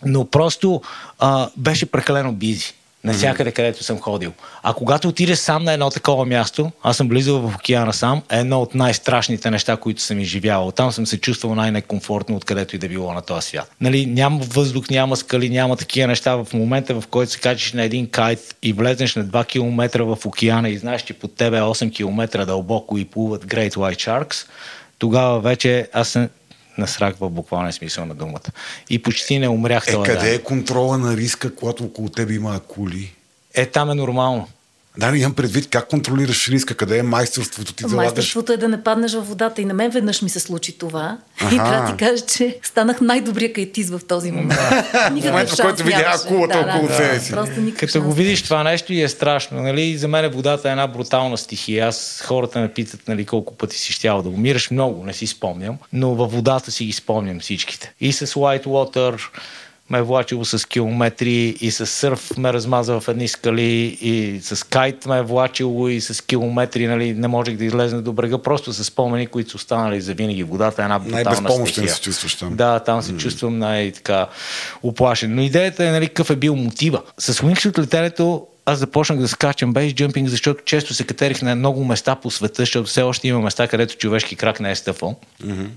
но 0.06 0.26
просто 0.26 0.82
а, 1.20 1.50
беше 1.58 1.86
прекалено 1.86 2.32
бизи 2.32 2.74
навсякъде, 3.04 3.52
където 3.52 3.84
съм 3.84 4.00
ходил. 4.00 4.34
А 4.64 4.74
когато 4.74 5.08
отидеш 5.08 5.38
сам 5.38 5.64
на 5.64 5.74
едно 5.74 5.90
такова 5.90 6.26
място, 6.26 6.72
аз 6.84 6.98
съм 6.98 7.08
близо 7.08 7.40
в 7.40 7.56
океана 7.56 7.94
сам, 7.94 8.22
е 8.32 8.40
едно 8.40 8.62
от 8.62 8.76
най-страшните 8.76 9.52
неща, 9.52 9.78
които 9.78 10.02
съм 10.02 10.20
изживявал. 10.20 10.72
Там 10.72 10.92
съм 10.92 11.06
се 11.06 11.18
чувствал 11.18 11.56
най-некомфортно, 11.56 12.36
откъдето 12.36 12.76
и 12.76 12.80
да 12.80 12.88
било 12.88 13.14
на 13.14 13.22
този 13.22 13.48
свят. 13.48 13.72
Нали, 13.82 14.06
няма 14.06 14.40
въздух, 14.40 14.90
няма 14.90 15.18
скали, 15.18 15.50
няма 15.50 15.78
такива 15.78 16.08
неща. 16.08 16.36
В 16.36 16.48
момента, 16.54 17.02
в 17.02 17.08
който 17.08 17.32
се 17.32 17.40
качиш 17.40 17.74
на 17.74 17.84
един 17.84 18.10
кайт 18.10 18.56
и 18.64 18.74
влезнеш 18.74 19.16
на 19.16 19.26
2 19.26 19.48
км 19.48 20.04
в 20.04 20.26
океана 20.26 20.70
и 20.70 20.78
знаеш, 20.78 21.02
че 21.02 21.14
под 21.14 21.36
тебе 21.36 21.58
е 21.58 21.62
8 21.62 21.96
км 21.96 22.46
дълбоко 22.46 22.98
и 22.98 23.06
плуват 23.06 23.46
Great 23.46 23.74
White 23.74 23.96
Sharks, 23.96 24.48
тогава 25.00 25.40
вече 25.40 25.88
аз 25.94 26.10
съм 26.10 26.30
насрах 26.78 27.16
в 27.20 27.30
буквален 27.30 27.74
смисъл 27.74 28.06
на 28.06 28.16
думата. 28.16 28.50
И 28.90 29.02
почти 29.02 29.40
не 29.40 29.48
умрях. 29.48 29.88
Е, 29.88 29.92
къде 29.92 30.20
да. 30.20 30.36
е 30.36 30.40
контрола 30.40 30.98
на 30.98 31.18
риска, 31.18 31.56
когато 31.56 31.84
около 31.84 32.10
тебе 32.10 32.34
има 32.34 32.56
акули? 32.56 33.14
Е, 33.54 33.66
там 33.66 33.92
е 33.92 33.96
нормално. 33.96 34.48
Да, 34.98 35.12
не 35.12 35.18
имам 35.18 35.34
предвид 35.34 35.70
как 35.70 35.88
контролираш 35.88 36.50
риска, 36.50 36.76
къде 36.76 36.98
е 36.98 37.04
майсторството 37.04 37.74
ти 37.74 37.84
да 37.84 37.96
Майсторството 37.96 38.54
е 38.54 38.58
да 38.58 38.68
не 38.70 38.84
паднеш 38.84 39.14
във 39.14 39.28
водата 39.28 39.62
и 39.62 39.66
на 39.66 39.74
мен 39.74 39.92
веднъж 39.92 40.22
ми 40.22 40.30
се 40.30 40.40
случи 40.40 40.78
това. 40.78 41.18
Аха. 41.40 41.56
И 41.56 41.58
трябва 41.58 41.92
да 41.92 41.98
ти 41.98 42.06
кажа, 42.06 42.26
че 42.26 42.58
станах 42.64 43.02
най-добрия 43.02 43.54
кайтиз 43.54 43.90
в 43.90 44.02
този 44.08 44.32
момент. 44.32 44.54
в 44.54 45.10
момента, 45.12 45.56
в 45.56 45.62
който 45.62 45.84
видя 45.84 46.14
акулата 46.16 46.64
да, 46.64 46.74
около 46.76 46.90
себе 46.90 47.20
си. 47.20 47.34
Като 47.78 48.02
го 48.02 48.14
видиш 48.14 48.44
това 48.44 48.64
нещо 48.64 48.94
и 48.94 49.02
е 49.02 49.10
страшно. 49.10 49.62
Нали? 49.62 49.98
За 49.98 50.08
мен 50.08 50.32
водата 50.32 50.68
е 50.68 50.72
една 50.72 50.88
брутална 50.88 51.38
стихия. 51.38 51.88
Аз 51.88 52.24
хората 52.26 52.60
ме 52.60 52.74
питат 52.74 53.08
нали, 53.08 53.26
колко 53.26 53.56
пъти 53.56 53.78
си 53.80 53.94
щял 53.94 54.22
да 54.22 54.30
умираш. 54.30 54.72
Много, 54.72 55.06
не 55.06 55.14
си 55.14 55.28
спомням. 55.28 55.78
Но 55.94 56.16
във 56.16 56.32
водата 56.32 56.72
си 56.72 56.86
ги 56.86 56.94
спомням 56.94 57.40
всичките. 57.40 57.94
И 58.02 58.14
с 58.14 58.28
White 58.28 58.66
Water, 58.66 59.20
ме 59.94 60.00
е 60.00 60.02
влачило 60.02 60.46
с 60.46 60.68
километри 60.68 61.56
и 61.62 61.72
с 61.72 61.86
сърф 61.86 62.38
ме 62.38 62.54
размаза 62.54 63.00
в 63.00 63.08
едни 63.08 63.28
скали 63.28 63.98
и 64.02 64.40
с 64.42 64.68
кайт 64.68 65.06
ме 65.06 65.18
е 65.18 65.22
влачило 65.22 65.88
и 65.88 66.02
с 66.02 66.26
километри, 66.26 66.88
нали, 66.88 67.14
не 67.14 67.28
можех 67.28 67.58
да 67.58 67.66
излезна 67.66 68.02
до 68.02 68.14
брега, 68.14 68.38
просто 68.38 68.74
с 68.74 68.84
спомени, 68.84 69.28
които 69.28 69.50
са 69.50 69.58
останали 69.58 70.02
за 70.02 70.14
винаги. 70.14 70.44
Водата 70.44 70.82
е 70.82 70.86
една 70.86 71.00
брутална 71.00 71.68
стихия. 71.68 71.90
се 71.90 72.02
чувстваш 72.02 72.36
там. 72.36 72.56
Да, 72.56 72.80
там 72.80 73.02
се 73.02 73.14
mm. 73.14 73.18
чувствам 73.18 73.60
най-така 73.60 74.28
оплашен. 74.84 75.36
Но 75.36 75.42
идеята 75.42 75.86
е, 75.86 75.92
нали, 75.92 76.08
какъв 76.08 76.30
е 76.30 76.36
бил 76.36 76.56
мотива. 76.56 77.02
С 77.18 77.34
Wings 77.34 77.70
от 77.70 77.80
летенето 77.80 78.48
аз 78.66 78.80
започнах 78.80 79.20
да 79.20 79.28
скачам 79.28 79.74
бейс 79.74 79.94
джампинг, 79.94 80.30
защото 80.30 80.64
често 80.66 80.94
се 80.94 81.04
катерих 81.04 81.42
на 81.42 81.56
много 81.56 81.86
места 81.86 82.16
по 82.16 82.32
света, 82.32 82.62
защото 82.62 82.90
все 82.90 83.02
още 83.02 83.28
има 83.28 83.40
места, 83.40 83.68
където 83.68 83.98
човешки 83.98 84.36
крак 84.36 84.60
не 84.60 84.72
е 84.72 84.76
стъпвал. 84.76 85.16
Mm-hmm 85.44 85.68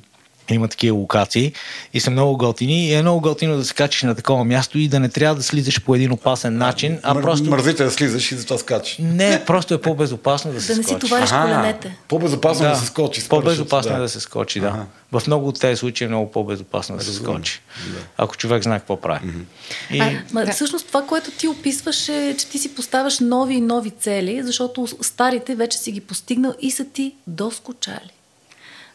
има 0.55 0.69
такива 0.69 0.97
локации 0.97 1.53
и 1.95 2.01
са 2.01 2.11
много 2.11 2.37
готини. 2.37 2.89
И 2.89 2.95
е 2.95 3.03
много 3.03 3.21
готино 3.21 3.57
да 3.57 3.65
се 3.65 3.75
качиш 3.75 4.03
на 4.03 4.15
такова 4.15 4.45
място 4.45 4.79
и 4.79 4.89
да 4.89 5.01
не 5.01 5.09
трябва 5.09 5.35
да 5.35 5.43
слизаш 5.43 5.83
по 5.83 5.95
един 5.95 6.13
опасен 6.13 6.57
начин, 6.59 6.99
а 7.03 7.15
Мър, 7.15 7.23
просто... 7.23 7.51
Мързите 7.51 7.85
да 7.85 7.91
слизаш 7.91 8.33
и 8.33 8.35
затова 8.35 8.59
скачаш. 8.59 8.99
Не, 8.99 9.45
просто 9.45 9.75
е 9.75 9.81
по-безопасно 9.81 10.53
да 10.53 10.61
се 10.61 10.73
Да 10.73 10.79
не 10.79 10.85
си 10.85 10.99
товариш 10.99 11.31
коленете. 11.31 11.97
По-безопасно 12.09 12.65
да, 12.65 12.71
да 12.71 12.77
се 12.77 12.87
скочи. 12.87 13.29
По-безопасно 13.29 13.93
да. 13.93 13.99
е 13.99 14.01
да 14.01 14.09
се 14.09 14.21
скочи, 14.21 14.61
да. 14.61 14.67
Ага. 14.67 14.85
В 15.13 15.23
много 15.27 15.49
от 15.49 15.61
тези 15.61 15.77
случаи 15.77 16.05
е 16.05 16.09
много 16.09 16.31
по-безопасно 16.31 16.97
да 16.97 17.05
се 17.05 17.15
скочи. 17.15 17.61
Да. 17.87 17.99
Ако 18.19 18.37
човек 18.37 18.63
знае 18.63 18.79
какво 18.79 19.01
прави. 19.01 19.29
Mm-hmm. 19.29 19.95
И... 19.95 20.01
А, 20.01 20.23
ма, 20.33 20.47
всъщност 20.53 20.87
това, 20.87 21.03
което 21.03 21.31
ти 21.31 21.49
описваш 21.49 22.09
е, 22.09 22.35
че 22.39 22.49
ти 22.49 22.59
си 22.59 22.75
поставяш 22.75 23.21
нови 23.21 23.55
и 23.55 23.61
нови 23.61 23.91
цели, 23.91 24.43
защото 24.43 24.89
старите 25.03 25.55
вече 25.55 25.79
си 25.79 25.93
ги 25.93 26.01
постигнал 26.01 26.55
и 26.61 26.71
са 26.71 26.85
ти 26.85 27.15
доскочали. 27.27 28.11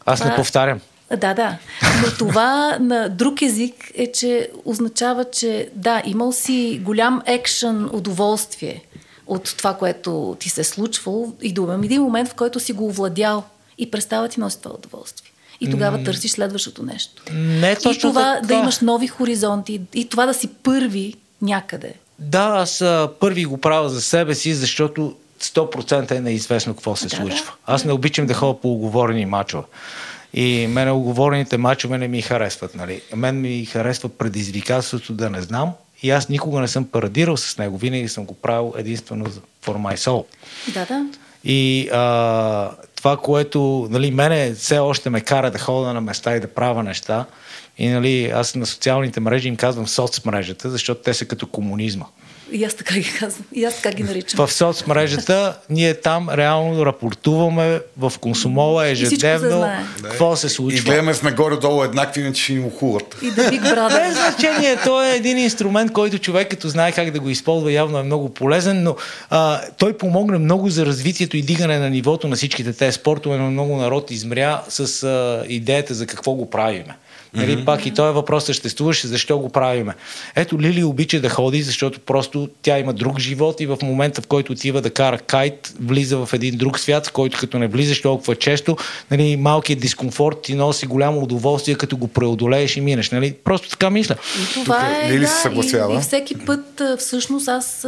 Аз 0.06 0.20
това... 0.20 0.30
не 0.30 0.36
повтарям. 0.36 0.80
Да, 1.18 1.34
да. 1.34 1.58
Но 1.84 2.18
това 2.18 2.78
на 2.80 3.10
друг 3.10 3.42
език 3.42 3.92
е, 3.96 4.12
че 4.12 4.50
означава, 4.66 5.26
че 5.32 5.70
да, 5.76 6.02
имал 6.06 6.32
си 6.32 6.82
голям 6.84 7.22
екшен 7.26 7.90
удоволствие 7.94 8.84
от 9.28 9.58
това, 9.58 9.74
което 9.74 10.38
ти 10.40 10.50
се 10.50 10.62
е 10.62 10.64
случвало 10.64 11.34
и 11.42 11.54
до 11.54 11.74
един 11.84 12.02
момент, 12.02 12.30
в 12.30 12.34
който 12.34 12.60
си 12.60 12.74
го 12.74 12.86
овладял 12.88 13.44
и 13.78 13.92
престава 13.92 14.28
ти 14.28 14.40
носи 14.40 14.62
това 14.62 14.76
удоволствие. 14.76 15.32
И 15.62 15.72
тогава 15.72 16.04
търсиш 16.04 16.32
следващото 16.32 16.84
нещо. 16.84 17.24
Не 17.34 17.76
точно 17.76 17.92
И 17.92 18.00
това 18.00 18.36
така. 18.36 18.48
да 18.48 18.54
имаш 18.54 18.80
нови 18.80 19.08
хоризонти 19.08 19.82
и 19.94 20.10
това 20.10 20.26
да 20.26 20.34
си 20.34 20.48
първи 20.48 21.14
някъде. 21.42 21.94
Да, 22.20 22.54
аз 22.58 22.84
първи 23.20 23.46
го 23.46 23.58
правя 23.58 23.90
за 23.90 24.02
себе 24.02 24.36
си, 24.36 24.54
защото 24.54 25.16
100% 25.42 26.12
е 26.12 26.20
неизвестно 26.20 26.74
какво 26.74 26.96
се 26.96 27.08
да, 27.08 27.16
случва. 27.16 27.46
Да. 27.46 27.74
Аз 27.74 27.86
не 27.86 27.92
обичам 27.92 28.26
да 28.26 28.34
ходя 28.34 28.60
по 28.60 28.72
оговорени 28.72 29.26
мачове. 29.26 29.64
И 30.34 30.68
мене 30.68 30.92
оговорените 30.92 31.58
мачове 31.58 31.98
не 31.98 32.08
ми 32.08 32.22
харесват. 32.22 32.76
Нали. 32.76 33.02
Мен 33.16 33.42
ми 33.42 33.66
харесва 33.66 34.10
предизвикателството 34.10 35.14
да 35.14 35.30
не 35.30 35.42
знам 35.42 35.74
и 36.04 36.12
аз 36.12 36.30
никога 36.30 36.60
не 36.60 36.68
съм 36.68 36.86
парадирал 36.86 37.38
с 37.38 37.58
него. 37.58 37.78
Винаги 37.78 38.08
съм 38.08 38.26
го 38.26 38.34
правил 38.34 38.74
единствено 38.78 39.26
for 39.66 39.78
my 39.78 39.96
soul. 39.96 40.26
Да, 40.74 40.86
да. 40.86 41.06
И 41.44 41.90
а, 41.94 42.72
това, 42.96 43.18
което 43.18 43.88
нали, 43.92 44.12
мене 44.12 44.54
все 44.54 44.80
още 44.80 45.10
ме 45.10 45.22
кара 45.22 45.52
да 45.52 45.60
хода 45.60 45.94
на 45.94 46.02
места 46.02 46.36
и 46.36 46.40
да 46.40 46.48
правя 46.48 46.84
неща, 46.84 47.26
и 47.78 47.88
нали, 47.88 48.26
аз 48.26 48.56
на 48.56 48.66
социалните 48.66 49.20
мрежи 49.20 49.48
им 49.48 49.56
казвам 49.56 49.88
соцмрежата, 49.88 50.70
защото 50.70 51.02
те 51.02 51.14
са 51.14 51.26
като 51.26 51.48
комунизма. 51.48 52.06
И 52.52 52.64
аз 52.64 52.74
така 52.74 52.96
ги 52.96 53.14
казвам. 53.20 53.46
И 53.54 53.66
аз 53.66 53.76
така 53.76 53.96
ги 53.96 54.04
наричам. 54.04 54.48
В 54.48 54.54
соцмрежата 54.54 55.58
ние 55.70 55.94
там 55.94 56.30
реално 56.30 56.86
рапортуваме 56.86 57.80
в 57.98 58.14
консумола 58.22 58.88
ежедневно 58.88 59.72
какво 60.04 60.36
се 60.36 60.50
случва. 60.50 60.80
И 60.80 60.82
гледаме 60.82 61.14
сме 61.14 61.32
горе-долу 61.32 61.84
еднакви, 61.84 62.22
иначе 62.22 62.44
ще 62.44 62.54
ни 62.54 62.60
ухуват. 62.60 63.18
И 63.22 63.32
да 63.32 63.42
Big 63.42 63.62
Brother. 63.62 64.08
Без 64.08 64.18
значение. 64.18 64.78
Той 64.84 65.08
е 65.08 65.16
един 65.16 65.38
инструмент, 65.38 65.94
който 65.94 66.20
човек 66.20 66.50
като 66.50 66.70
знае 66.70 66.92
как 66.92 67.12
да 67.12 67.20
го 67.20 67.30
използва, 67.30 67.72
явно 67.72 67.98
е 67.98 68.04
много 68.04 68.34
полезен, 68.34 68.84
но 68.84 68.96
а, 69.30 69.62
той 69.78 69.98
помогна 69.98 70.40
много 70.40 70.70
за 70.70 70.86
развитието 70.86 71.38
и 71.38 71.42
дигане 71.42 71.80
на 71.80 71.90
нивото 71.90 72.28
на 72.28 72.36
всичките 72.36 72.74
тези 72.74 72.96
спортове, 72.96 73.38
но 73.38 73.52
много 73.52 73.78
народ 73.78 74.12
измря 74.12 74.62
с 74.70 75.04
а, 75.04 75.44
идеята 75.48 75.94
за 75.94 76.06
какво 76.06 76.32
го 76.32 76.50
правиме. 76.50 76.96
Нали, 77.34 77.58
mm-hmm. 77.58 77.66
Пак 77.66 77.86
и 77.86 77.94
този 77.94 78.14
въпрос 78.14 78.46
съществуваше, 78.46 79.08
защо 79.08 79.40
го 79.40 79.50
правиме. 79.50 79.94
Ето 80.36 80.62
Лили 80.62 80.84
обича 80.84 81.22
да 81.22 81.30
ходи, 81.30 81.62
защото 81.62 82.00
просто 82.00 82.50
тя 82.62 82.80
има 82.80 82.94
друг 82.94 83.20
живот 83.20 83.62
и 83.62 83.66
в 83.66 83.78
момента, 83.84 84.22
в 84.22 84.28
който 84.28 84.52
отива 84.52 84.82
да 84.82 84.90
кара 84.90 85.18
кайт, 85.18 85.74
влиза 85.82 86.18
в 86.26 86.34
един 86.34 86.58
друг 86.58 86.80
свят, 86.80 87.08
в 87.08 87.12
който 87.12 87.38
като 87.40 87.60
не 87.60 87.68
влизаш 87.68 88.02
толкова 88.02 88.36
често, 88.36 88.78
нали, 89.12 89.38
малкият 89.38 89.80
дискомфорт 89.80 90.42
ти 90.42 90.56
носи 90.56 90.86
голямо 90.86 91.22
удоволствие, 91.22 91.76
като 91.76 91.98
го 91.98 92.08
преодолееш 92.08 92.78
и 92.78 92.82
минеш. 92.82 93.10
Нали? 93.10 93.34
Просто 93.44 93.70
така 93.70 93.90
мисля. 93.90 94.16
И 94.42 94.54
това 94.54 94.80
Тук, 94.80 94.88
е, 95.04 95.14
Лили 95.14 95.20
да, 95.20 95.28
се 95.28 95.42
съгласява. 95.42 95.94
И, 95.94 95.98
и 95.98 96.02
всеки 96.02 96.36
път 96.46 96.82
всъщност 96.98 97.48
аз, 97.48 97.88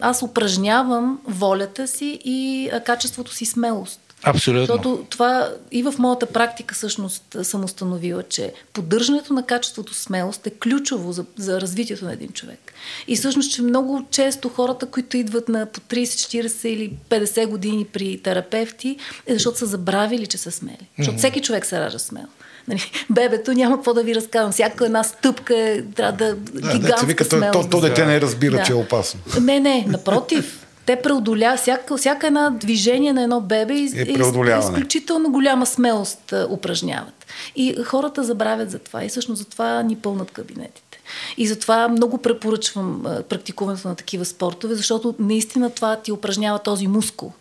аз 0.00 0.22
упражнявам 0.22 1.18
волята 1.28 1.88
си 1.88 2.18
и 2.24 2.70
качеството 2.84 3.34
си 3.34 3.44
смелост. 3.44 4.00
Абсолютно. 4.24 4.66
Защото 4.66 5.06
това 5.10 5.50
и 5.72 5.82
в 5.82 5.94
моята 5.98 6.26
практика 6.26 6.74
всъщност 6.74 7.36
съм 7.42 7.64
установила, 7.64 8.22
че 8.22 8.52
поддържането 8.72 9.32
на 9.32 9.46
качеството 9.46 9.94
смелост 9.94 10.46
е 10.46 10.50
ключово 10.50 11.12
за, 11.12 11.24
за 11.36 11.60
развитието 11.60 12.04
на 12.04 12.12
един 12.12 12.28
човек. 12.28 12.72
И 13.08 13.16
всъщност, 13.16 13.52
че 13.52 13.62
много 13.62 14.06
често 14.10 14.48
хората, 14.48 14.86
които 14.86 15.16
идват 15.16 15.48
на 15.48 15.66
по 15.66 15.80
30, 15.80 16.02
40 16.46 16.66
или 16.66 16.92
50 17.10 17.46
години 17.46 17.84
при 17.84 18.18
терапевти, 18.18 18.96
е 19.26 19.32
защото 19.32 19.58
са 19.58 19.66
забравили, 19.66 20.26
че 20.26 20.38
са 20.38 20.50
смели. 20.50 20.88
Защото 20.98 21.18
всеки 21.18 21.40
човек 21.40 21.66
се 21.66 21.80
ражда 21.80 21.98
смел. 21.98 22.26
Нали, 22.68 22.80
бебето 23.10 23.52
няма 23.52 23.76
какво 23.76 23.94
да 23.94 24.02
ви 24.02 24.14
разказвам. 24.14 24.52
Всяка 24.52 24.86
една 24.86 25.04
стъпка 25.04 25.58
е, 25.58 25.82
трябва 25.82 26.12
да, 26.12 26.34
да 26.34 26.72
гигантска 26.72 27.06
вика, 27.06 27.24
смелост. 27.24 27.52
То, 27.52 27.62
то, 27.62 27.70
то 27.70 27.80
дете 27.80 28.06
не 28.06 28.20
разбира, 28.20 28.56
да. 28.56 28.62
че 28.62 28.72
е 28.72 28.74
опасно. 28.74 29.20
Не, 29.40 29.60
не, 29.60 29.84
напротив 29.88 30.61
те 30.86 31.02
преодоляват, 31.02 31.60
всяка, 31.60 31.96
всяка 31.96 32.26
една 32.26 32.50
движение 32.50 33.12
на 33.12 33.22
едно 33.22 33.40
бебе 33.40 33.74
и, 33.74 33.90
е 33.96 34.58
изключително 34.58 35.30
голяма 35.30 35.66
смелост 35.66 36.32
а, 36.32 36.46
упражняват. 36.50 37.26
И 37.56 37.76
хората 37.84 38.24
забравят 38.24 38.70
за 38.70 38.78
това 38.78 39.04
и 39.04 39.08
всъщност 39.08 39.38
за 39.38 39.44
това 39.44 39.82
ни 39.82 39.96
пълнат 39.96 40.30
кабинетите. 40.30 41.00
И 41.36 41.46
затова 41.46 41.88
много 41.88 42.18
препоръчвам 42.18 43.02
практикуването 43.28 43.88
на 43.88 43.94
такива 43.94 44.24
спортове, 44.24 44.74
защото 44.74 45.14
наистина 45.18 45.70
това 45.70 45.96
ти 45.96 46.12
упражнява 46.12 46.58
този 46.58 46.86
мускул. 46.86 47.32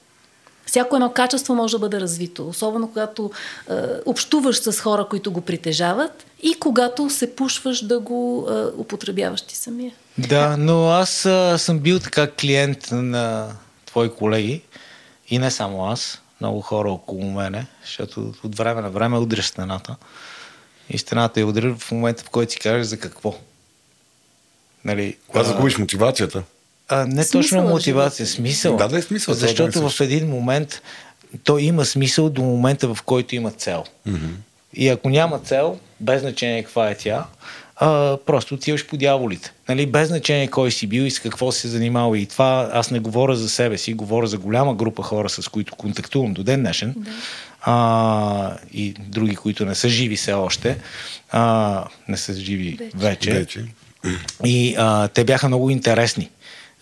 Всяко 0.71 0.95
едно 0.95 1.11
качество 1.11 1.55
може 1.55 1.71
да 1.71 1.79
бъде 1.79 1.99
развито, 1.99 2.47
особено 2.47 2.87
когато 2.87 3.31
е, 3.69 3.73
общуваш 4.05 4.59
с 4.61 4.79
хора, 4.79 5.07
които 5.09 5.31
го 5.31 5.41
притежават 5.41 6.25
и 6.43 6.53
когато 6.59 7.09
се 7.09 7.35
пушваш 7.35 7.85
да 7.85 7.99
го 7.99 8.47
е, 8.51 8.81
употребяваш 8.81 9.41
ти 9.41 9.55
самия. 9.55 9.91
Да, 10.17 10.57
но 10.57 10.89
аз 10.89 11.25
а, 11.25 11.57
съм 11.57 11.79
бил 11.79 11.99
така 11.99 12.31
клиент 12.31 12.87
на 12.91 13.51
твои 13.85 14.09
колеги 14.09 14.61
и 15.29 15.39
не 15.39 15.51
само 15.51 15.85
аз, 15.85 16.21
много 16.41 16.61
хора 16.61 16.91
около 16.91 17.31
мене, 17.31 17.67
защото 17.81 18.33
от 18.43 18.55
време 18.55 18.81
на 18.81 18.89
време 18.89 19.17
удря 19.17 19.43
стената. 19.43 19.95
И 20.89 20.97
стената 20.97 21.39
е 21.41 21.43
удря 21.43 21.75
в 21.75 21.91
момента, 21.91 22.23
в 22.23 22.29
който 22.29 22.51
си 22.51 22.59
кажеш 22.59 22.87
за 22.87 22.99
какво. 22.99 23.35
Нали, 24.85 25.17
Когато 25.27 25.49
загубиш 25.49 25.77
мотивацията. 25.77 26.43
А, 26.91 27.05
не 27.05 27.23
смисъл, 27.23 27.41
точно 27.41 27.61
мотивация, 27.61 28.27
смисъл. 28.27 28.77
Да, 28.77 28.87
да 28.87 28.97
е 28.97 29.01
смисъл. 29.01 29.33
Защото 29.33 29.79
да 29.79 29.85
е 29.85 29.89
в 29.89 30.01
един 30.01 30.29
момент 30.29 30.81
той 31.43 31.61
има 31.61 31.85
смисъл 31.85 32.29
до 32.29 32.41
момента, 32.41 32.93
в 32.93 33.01
който 33.05 33.35
има 33.35 33.51
цел. 33.51 33.83
Mm-hmm. 34.07 34.31
И 34.73 34.89
ако 34.89 35.09
няма 35.09 35.39
цел, 35.39 35.79
без 35.99 36.21
значение 36.21 36.63
каква 36.63 36.89
е 36.89 36.95
тя, 36.95 37.25
а, 37.75 38.17
просто 38.25 38.55
отиваш 38.55 38.87
по 38.87 38.97
дяволите. 38.97 39.53
Нали? 39.69 39.85
Без 39.85 40.07
значение 40.07 40.47
кой 40.47 40.71
си 40.71 40.87
бил 40.87 41.01
и 41.01 41.11
с 41.11 41.19
какво 41.19 41.51
си 41.51 41.61
се 41.61 41.67
занимавал. 41.67 42.15
И 42.15 42.25
това 42.25 42.69
аз 42.73 42.91
не 42.91 42.99
говоря 42.99 43.35
за 43.35 43.49
себе 43.49 43.77
си, 43.77 43.93
говоря 43.93 44.27
за 44.27 44.37
голяма 44.37 44.75
група 44.75 45.03
хора, 45.03 45.29
с 45.29 45.47
които 45.47 45.75
контактувам 45.75 46.33
до 46.33 46.43
ден 46.43 46.59
днешен. 46.59 46.93
Да. 46.97 47.11
А, 47.61 48.57
и 48.73 48.93
други, 48.93 49.35
които 49.35 49.65
не 49.65 49.75
са 49.75 49.89
живи 49.89 50.15
все 50.15 50.33
още. 50.33 50.77
А, 51.31 51.85
не 52.07 52.17
са 52.17 52.33
живи 52.33 52.79
вече. 52.95 53.31
вече. 53.31 53.59
вече. 53.59 53.65
И 54.45 54.75
а, 54.77 55.07
те 55.07 55.23
бяха 55.23 55.47
много 55.47 55.69
интересни. 55.69 56.29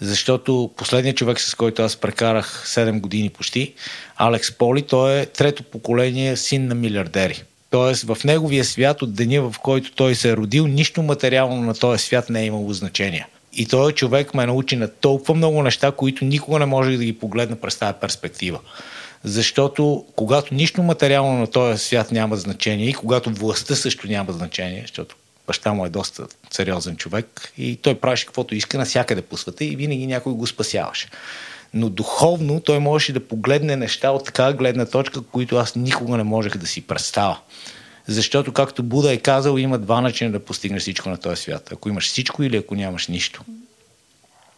Защото 0.01 0.71
последният 0.77 1.17
човек, 1.17 1.39
с 1.39 1.55
който 1.55 1.81
аз 1.81 1.95
прекарах 1.95 2.63
7 2.67 2.99
години 2.99 3.29
почти, 3.29 3.73
Алекс 4.17 4.51
Поли, 4.51 4.81
той 4.81 5.19
е 5.19 5.25
трето 5.25 5.63
поколение 5.63 6.37
син 6.37 6.67
на 6.67 6.75
милиардери. 6.75 7.43
Тоест 7.69 8.03
в 8.03 8.17
неговия 8.25 8.65
свят 8.65 9.01
от 9.01 9.13
деня, 9.13 9.41
в 9.41 9.59
който 9.59 9.91
той 9.91 10.15
се 10.15 10.29
е 10.29 10.35
родил, 10.35 10.67
нищо 10.67 11.01
материално 11.01 11.61
на 11.61 11.73
този 11.73 12.03
свят 12.03 12.29
не 12.29 12.41
е 12.41 12.45
имало 12.45 12.73
значение. 12.73 13.27
И 13.53 13.65
той 13.65 13.91
човек 13.91 14.33
ме 14.33 14.45
научи 14.45 14.75
на 14.75 14.87
толкова 14.87 15.33
много 15.35 15.63
неща, 15.63 15.91
които 15.91 16.25
никога 16.25 16.59
не 16.59 16.65
може 16.65 16.97
да 16.97 17.03
ги 17.03 17.19
погледна 17.19 17.55
през 17.55 17.75
тази 17.75 17.93
перспектива. 18.01 18.59
Защото 19.23 20.05
когато 20.15 20.53
нищо 20.53 20.83
материално 20.83 21.39
на 21.39 21.47
този 21.47 21.83
свят 21.83 22.11
няма 22.11 22.35
значение 22.35 22.89
и 22.89 22.93
когато 22.93 23.29
властта 23.29 23.75
също 23.75 24.07
няма 24.07 24.31
значение, 24.31 24.81
защото 24.81 25.15
баща 25.49 25.73
му 25.73 25.85
е 25.85 25.89
доста 25.89 26.27
сериозен 26.51 26.95
човек 26.95 27.53
и 27.57 27.75
той 27.75 27.95
правеше 27.95 28.25
каквото 28.25 28.55
иска 28.55 28.77
навсякъде 28.77 29.21
по 29.21 29.37
света 29.37 29.65
и 29.65 29.75
винаги 29.75 30.07
някой 30.07 30.33
го 30.33 30.47
спасяваше. 30.47 31.09
Но 31.73 31.89
духовно 31.89 32.59
той 32.59 32.79
можеше 32.79 33.13
да 33.13 33.27
погледне 33.27 33.75
неща 33.75 34.11
от 34.11 34.25
така 34.25 34.53
гледна 34.53 34.85
точка, 34.85 35.21
които 35.21 35.57
аз 35.57 35.75
никога 35.75 36.17
не 36.17 36.23
можех 36.23 36.57
да 36.57 36.67
си 36.67 36.81
представя. 36.81 37.39
Защото, 38.07 38.53
както 38.53 38.83
Буда 38.83 39.13
е 39.13 39.17
казал, 39.17 39.57
има 39.57 39.77
два 39.77 40.01
начина 40.01 40.31
да 40.31 40.39
постигнеш 40.39 40.81
всичко 40.81 41.09
на 41.09 41.17
този 41.17 41.41
свят. 41.41 41.69
Ако 41.73 41.89
имаш 41.89 42.07
всичко 42.07 42.43
или 42.43 42.57
ако 42.57 42.75
нямаш 42.75 43.07
нищо. 43.07 43.41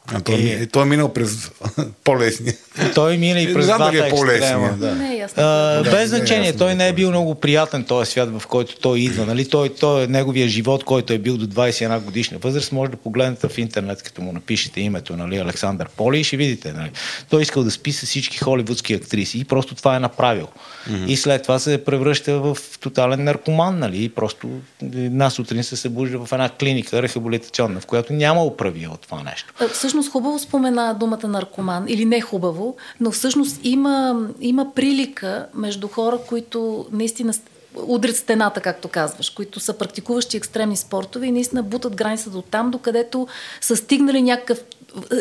А 0.07 0.21
той, 0.21 0.35
е, 0.35 0.65
той 0.65 0.83
е 0.83 0.85
минал 0.85 1.13
през 1.13 1.51
по-лесни. 2.03 2.53
Той 2.95 3.17
мина 3.17 3.41
и 3.41 3.53
през 3.53 3.65
двата 3.65 4.05
е 4.05 4.09
по-лесни. 4.09 4.67
Да. 4.77 4.95
Не, 4.95 5.13
е 5.13 5.17
ясно. 5.17 5.43
А, 5.43 5.83
без 5.83 6.09
значение. 6.09 6.53
Той 6.53 6.75
не 6.75 6.87
е 6.87 6.93
бил 6.93 7.09
много 7.09 7.35
приятен 7.35 7.83
този 7.83 8.11
свят, 8.11 8.39
в 8.39 8.47
който 8.47 8.79
той 8.79 8.99
идва. 8.99 9.25
Нали? 9.25 9.49
Той, 9.49 9.69
той, 9.69 10.07
неговия 10.07 10.47
живот, 10.47 10.83
който 10.83 11.13
е 11.13 11.17
бил 11.17 11.37
до 11.37 11.47
21 11.47 11.99
годишна 11.99 12.37
възраст, 12.37 12.71
може 12.71 12.91
да 12.91 12.97
погледнете 12.97 13.47
в 13.47 13.57
интернет, 13.57 14.03
като 14.03 14.21
му 14.21 14.31
напишете 14.31 14.81
името 14.81 15.17
нали, 15.17 15.37
Александър 15.37 15.89
Поли 15.89 16.19
и 16.19 16.23
ще 16.23 16.37
видите. 16.37 16.73
Нали? 16.73 16.91
Той 17.29 17.41
искал 17.41 17.63
да 17.63 17.71
спи 17.71 17.91
с 17.91 18.05
всички 18.05 18.37
холивудски 18.37 18.93
актриси 18.93 19.39
и 19.39 19.45
просто 19.45 19.75
това 19.75 19.95
е 19.95 19.99
направил. 19.99 20.47
Mm-hmm. 20.89 21.05
И 21.05 21.17
след 21.17 21.43
това 21.43 21.59
се 21.59 21.83
превръща 21.85 22.39
в 22.39 22.57
тотален 22.79 23.23
наркоман. 23.23 23.79
Нали? 23.79 24.03
И 24.03 24.09
просто 24.09 24.49
една 24.81 25.29
сутрин 25.29 25.63
се 25.63 25.75
събужда 25.75 26.25
в 26.25 26.31
една 26.31 26.49
клиника 26.49 27.01
рехабилитационна, 27.01 27.79
в 27.79 27.85
която 27.85 28.13
няма 28.13 28.45
управия 28.45 28.91
от 28.91 29.01
това 29.01 29.23
нещо 29.23 29.53
всъщност 29.91 30.11
хубаво 30.11 30.39
спомена 30.39 30.95
думата 30.99 31.27
наркоман, 31.27 31.85
или 31.87 32.05
не 32.05 32.21
хубаво, 32.21 32.75
но 32.99 33.11
всъщност 33.11 33.59
има, 33.63 34.27
има 34.41 34.73
прилика 34.75 35.47
между 35.53 35.87
хора, 35.87 36.19
които 36.27 36.85
наистина 36.91 37.33
удрят 37.75 38.15
стената, 38.15 38.61
както 38.61 38.87
казваш, 38.87 39.29
които 39.29 39.59
са 39.59 39.73
практикуващи 39.73 40.37
екстремни 40.37 40.77
спортове 40.77 41.27
и 41.27 41.31
наистина 41.31 41.63
бутат 41.63 41.95
границата 41.95 42.29
до 42.29 42.41
там, 42.41 42.71
докъдето 42.71 43.27
са 43.61 43.75
стигнали 43.75 44.21
някакъв 44.21 44.63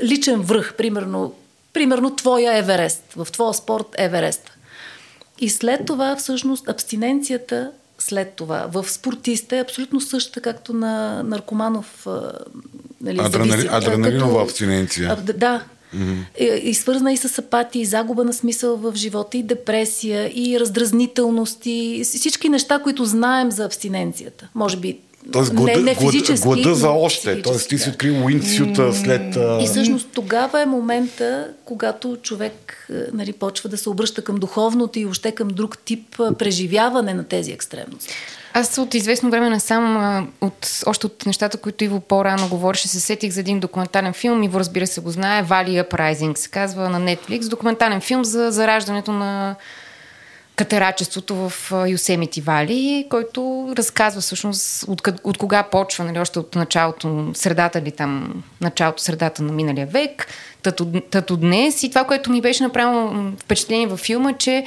личен 0.03 0.41
връх, 0.41 0.75
примерно, 0.77 1.33
примерно 1.73 2.17
твоя 2.17 2.59
Еверест, 2.59 3.05
в 3.17 3.29
твоя 3.33 3.55
спорт 3.55 3.87
Еверест. 3.99 4.51
И 5.39 5.49
след 5.49 5.87
това 5.87 6.17
всъщност 6.17 6.69
абстиненцията 6.69 7.71
след 8.03 8.33
това 8.35 8.67
в 8.73 8.91
спортиста 8.91 9.57
е 9.57 9.61
абсолютно 9.61 10.01
същата, 10.01 10.41
както 10.41 10.73
на 10.73 11.23
наркоманов 11.23 12.07
нали, 13.01 13.21
зависи, 13.31 13.69
адреналинова 13.71 14.43
абстиненция. 14.43 15.17
Да. 15.17 15.63
Mm-hmm. 15.97 16.25
И, 16.41 16.71
и 16.71 16.75
свързана 16.75 17.13
и 17.13 17.17
с 17.17 17.39
апатия, 17.39 17.83
и 17.83 17.85
загуба 17.85 18.25
на 18.25 18.33
смисъл 18.33 18.77
в 18.77 18.93
живота, 18.97 19.37
и 19.37 19.43
депресия, 19.43 20.33
и 20.35 20.61
раздразнителност, 20.61 21.67
и 21.67 22.01
всички 22.05 22.49
неща, 22.49 22.79
които 22.79 23.05
знаем 23.05 23.51
за 23.51 23.65
абстиненцията. 23.65 24.49
Може 24.55 24.77
би 24.77 24.99
Тоест 25.33 25.55
глада, 25.55 25.79
не, 25.79 25.83
не 25.83 25.95
физически, 25.95 26.49
глада 26.49 26.75
за 26.75 26.91
още. 26.91 27.43
Тоест 27.43 27.69
ти 27.69 27.79
си 27.79 27.91
открил 27.91 28.25
уинтсюта 28.25 28.93
след... 28.93 29.37
И 29.61 29.67
всъщност 29.67 30.09
тогава 30.13 30.63
е 30.63 30.67
момента, 30.67 31.49
когато 31.65 32.17
човек 32.23 32.89
нали, 33.13 33.33
почва 33.33 33.69
да 33.69 33.79
се 33.79 33.89
обръща 33.89 34.23
към 34.23 34.37
духовното 34.37 34.99
и 34.99 35.07
още 35.07 35.33
към 35.33 35.49
друг 35.49 35.79
тип 35.79 36.17
преживяване 36.39 37.15
на 37.15 37.25
тези 37.25 37.53
екстремности. 37.53 38.15
Аз 38.55 38.79
от 38.79 38.95
известно 38.95 39.31
време 39.31 39.51
насам, 39.51 40.29
от, 40.41 40.83
още 40.87 41.07
от 41.07 41.27
нещата, 41.27 41.59
които 41.59 41.85
Иво 41.85 42.01
по-рано 42.01 42.49
говореше, 42.49 42.89
се 42.89 43.01
сетих 43.01 43.33
за 43.33 43.41
един 43.41 43.61
документален 43.61 44.13
филм. 44.13 44.43
Иво, 44.43 44.61
разбира 44.61 44.87
се, 44.87 45.01
го 45.01 45.11
знае. 45.11 45.45
Valley 45.45 45.89
Uprising 45.89 46.39
се 46.39 46.49
казва 46.49 46.89
на 46.89 47.01
Netflix. 47.01 47.49
Документален 47.49 48.01
филм 48.01 48.25
за 48.25 48.51
зараждането 48.51 49.13
на 49.13 49.57
катерачеството 50.61 51.35
в 51.35 51.73
Юсемити 51.89 52.41
Вали, 52.41 53.07
който 53.11 53.73
разказва 53.77 54.21
всъщност 54.21 54.85
от, 54.89 55.09
от 55.25 55.39
кога 55.39 55.63
почва, 55.63 56.05
нали, 56.05 56.19
още 56.19 56.39
от 56.39 56.55
началото, 56.55 57.31
средата 57.35 57.79
или 57.79 57.91
там, 57.91 58.43
началото, 58.61 59.03
средата 59.03 59.43
на 59.43 59.53
миналия 59.53 59.87
век, 59.87 60.27
тато, 60.63 60.93
тато 61.11 61.37
днес. 61.37 61.83
И 61.83 61.89
това, 61.89 62.05
което 62.05 62.31
ми 62.31 62.41
беше 62.41 62.63
направило 62.63 63.33
впечатление 63.39 63.87
във 63.87 64.01
филма, 64.01 64.33
че 64.33 64.65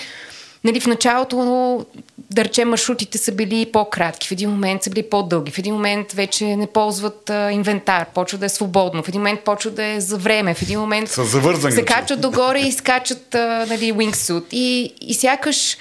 Нали, 0.64 0.80
в 0.80 0.88
началото, 0.88 1.86
да 2.32 2.44
речем, 2.44 2.70
маршрутите 2.70 3.18
са 3.18 3.32
били 3.32 3.70
по-кратки, 3.74 4.28
в 4.28 4.32
един 4.32 4.50
момент 4.50 4.84
са 4.84 4.90
били 4.90 5.10
по-дълги, 5.10 5.52
в 5.52 5.58
един 5.58 5.74
момент 5.74 6.12
вече 6.12 6.56
не 6.56 6.68
ползват 6.68 7.30
а, 7.30 7.52
инвентар, 7.52 8.06
почва 8.14 8.38
да 8.38 8.46
е 8.46 8.50
свободно, 8.50 9.04
в 9.04 9.08
един 9.08 9.22
момент 9.22 9.40
почва 9.40 9.72
да 9.72 9.86
е 9.86 10.00
за 10.00 10.18
време, 10.18 10.54
в 10.54 10.62
един 10.62 10.80
момент 10.80 11.10
се 11.10 11.86
качват 11.86 12.22
догоре 12.22 12.60
и 12.60 12.72
скачат 12.72 13.36
а, 13.36 13.66
нали, 13.70 13.94
wingsuit. 13.94 14.44
И, 14.52 14.94
и 15.02 15.14
сякаш 15.14 15.78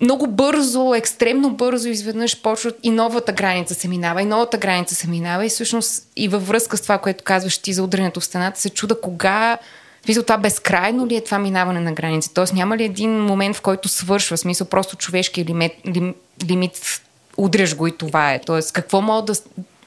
много 0.00 0.26
бързо, 0.26 0.94
екстремно 0.94 1.50
бързо 1.50 1.88
изведнъж 1.88 2.42
почват 2.42 2.78
и 2.82 2.90
новата 2.90 3.32
граница 3.32 3.74
се 3.74 3.88
минава, 3.88 4.22
и 4.22 4.24
новата 4.24 4.58
граница 4.58 4.94
се 4.94 5.08
минава 5.08 5.46
и 5.46 5.48
всъщност 5.48 6.06
и 6.16 6.28
във 6.28 6.48
връзка 6.48 6.76
с 6.76 6.80
това, 6.80 6.98
което 6.98 7.24
казваш 7.24 7.58
ти 7.58 7.72
за 7.72 7.82
удрянето 7.82 8.20
в 8.20 8.24
стената, 8.24 8.60
се 8.60 8.70
чуда 8.70 9.00
кога 9.00 9.58
смисъл, 10.04 10.22
това 10.22 10.38
безкрайно 10.38 11.06
ли 11.06 11.16
е 11.16 11.24
това 11.24 11.38
минаване 11.38 11.80
на 11.80 11.92
граници? 11.92 12.34
Тоест 12.34 12.52
няма 12.52 12.76
ли 12.76 12.84
един 12.84 13.20
момент, 13.20 13.56
в 13.56 13.60
който 13.60 13.88
свършва? 13.88 14.36
Смисъл, 14.36 14.66
просто 14.66 14.96
човешки 14.96 15.44
лимит, 15.44 15.72
лим, 15.86 16.14
лимит 16.48 17.00
удряш 17.36 17.76
го 17.76 17.86
и 17.86 17.96
това 17.96 18.34
е. 18.34 18.40
Тоест, 18.40 18.72
какво 18.72 19.00
мога 19.00 19.22
да 19.22 19.34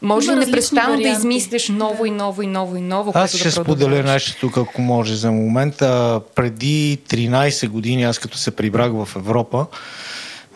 може 0.03 0.31
ли 0.31 0.35
непрестанно 0.35 1.01
да 1.01 1.09
измислиш 1.09 1.69
ново 1.69 2.05
и 2.05 2.11
ново 2.11 2.41
и 2.41 2.47
ново 2.47 2.75
и 2.75 2.81
ново? 2.81 3.11
Аз 3.15 3.35
ще 3.35 3.43
да 3.43 3.51
споделя 3.51 4.03
нещо 4.03 4.39
тук, 4.39 4.57
ако 4.57 4.81
може 4.81 5.15
за 5.15 5.31
момента. 5.31 6.21
Преди 6.35 6.99
13 7.09 7.67
години, 7.67 8.03
аз 8.03 8.19
като 8.19 8.37
се 8.37 8.51
прибрах 8.51 8.91
в 8.91 9.09
Европа, 9.15 9.65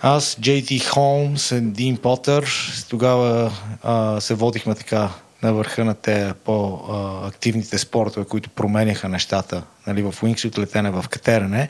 аз, 0.01 0.37
Джей 0.41 0.61
Ти 0.61 0.79
Холмс, 0.79 1.53
Дин 1.61 1.97
Потър, 1.97 2.51
тогава 2.89 3.51
а, 3.83 4.21
се 4.21 4.33
водихме 4.33 4.75
така 4.75 5.09
на 5.43 5.53
върха 5.53 5.85
на 5.85 5.93
те 5.93 6.33
по-активните 6.45 7.77
спортове, 7.77 8.25
които 8.25 8.49
променяха 8.49 9.09
нещата 9.09 9.63
нали, 9.87 10.01
в 10.01 10.23
Уинксют, 10.23 10.57
летене 10.57 10.91
в 10.91 11.05
катерене. 11.09 11.69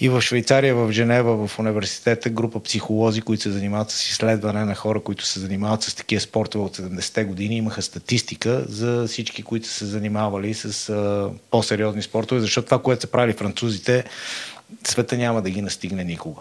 И 0.00 0.08
в 0.08 0.20
Швейцария, 0.20 0.74
в 0.74 0.92
Женева, 0.92 1.46
в 1.46 1.58
университета, 1.58 2.30
група 2.30 2.60
психолози, 2.60 3.20
които 3.20 3.42
се 3.42 3.50
занимават 3.50 3.90
с 3.90 4.10
изследване 4.10 4.64
на 4.64 4.74
хора, 4.74 5.00
които 5.00 5.26
се 5.26 5.40
занимават 5.40 5.82
с 5.82 5.94
такива 5.94 6.20
спортове 6.20 6.64
от 6.64 6.76
70-те 6.76 7.24
години, 7.24 7.56
имаха 7.56 7.82
статистика 7.82 8.64
за 8.68 9.06
всички, 9.06 9.42
които 9.42 9.68
се 9.68 9.86
занимавали 9.86 10.54
с 10.54 10.88
а, 10.88 11.30
по-сериозни 11.50 12.02
спортове, 12.02 12.40
защото 12.40 12.64
това, 12.64 12.82
което 12.82 13.00
са 13.02 13.06
правили 13.06 13.32
французите, 13.32 14.04
света 14.84 15.16
няма 15.16 15.42
да 15.42 15.50
ги 15.50 15.62
настигне 15.62 16.04
никога. 16.04 16.40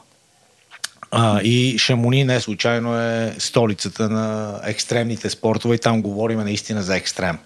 А, 1.11 1.41
и 1.41 1.77
Шамони 1.77 2.23
не 2.23 2.39
случайно 2.39 2.99
е 3.01 3.35
столицата 3.37 4.09
на 4.09 4.55
екстремните 4.65 5.29
спортове 5.29 5.75
и 5.75 5.77
там 5.77 6.01
говорим 6.01 6.39
наистина 6.39 6.81
за 6.81 6.95
екстрем. 6.95 7.37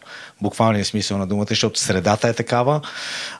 Буквалния 0.41 0.85
смисъл 0.85 1.17
на 1.17 1.27
думата, 1.27 1.45
защото 1.49 1.79
средата 1.79 2.27
е 2.27 2.33
такава. 2.33 2.81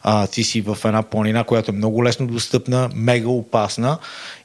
А, 0.04 0.28
ти 0.28 0.44
си 0.44 0.62
в 0.62 0.78
една 0.86 1.04
планина, 1.04 1.44
която 1.44 1.72
е 1.72 1.76
много 1.76 2.04
лесно 2.04 2.28
достъпна, 2.28 2.90
мега 2.96 3.28
опасна 3.28 3.98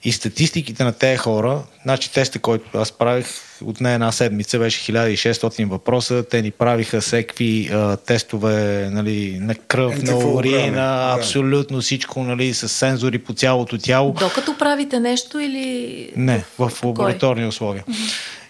и 0.05 0.13
статистиките 0.13 0.85
на 0.85 0.93
тези 0.93 1.17
хора, 1.17 1.63
значи 1.83 2.13
теста, 2.13 2.39
който 2.39 2.79
аз 2.79 2.93
правих 2.93 3.27
от 3.65 3.81
не 3.81 3.95
една 3.95 4.13
седмица, 4.13 4.59
беше 4.59 4.93
1600 4.93 5.65
въпроса. 5.65 6.25
Те 6.31 6.43
ни 6.43 6.51
правиха 6.51 7.01
всеки 7.01 7.71
тестове 8.07 8.89
нали, 8.91 9.39
на 9.41 9.55
кръв, 9.55 10.03
на 10.03 10.17
урина, 10.17 11.15
абсолютно 11.19 11.81
всичко 11.81 12.23
нали, 12.23 12.55
с 12.55 12.69
сензори 12.69 13.19
по 13.19 13.33
цялото 13.33 13.79
тяло. 13.79 14.13
Докато 14.13 14.59
правите 14.59 15.01
нещо 15.01 15.39
или... 15.39 16.11
Не, 16.17 16.45
в 16.59 16.73
лабораторни 16.85 17.47
условия. 17.47 17.85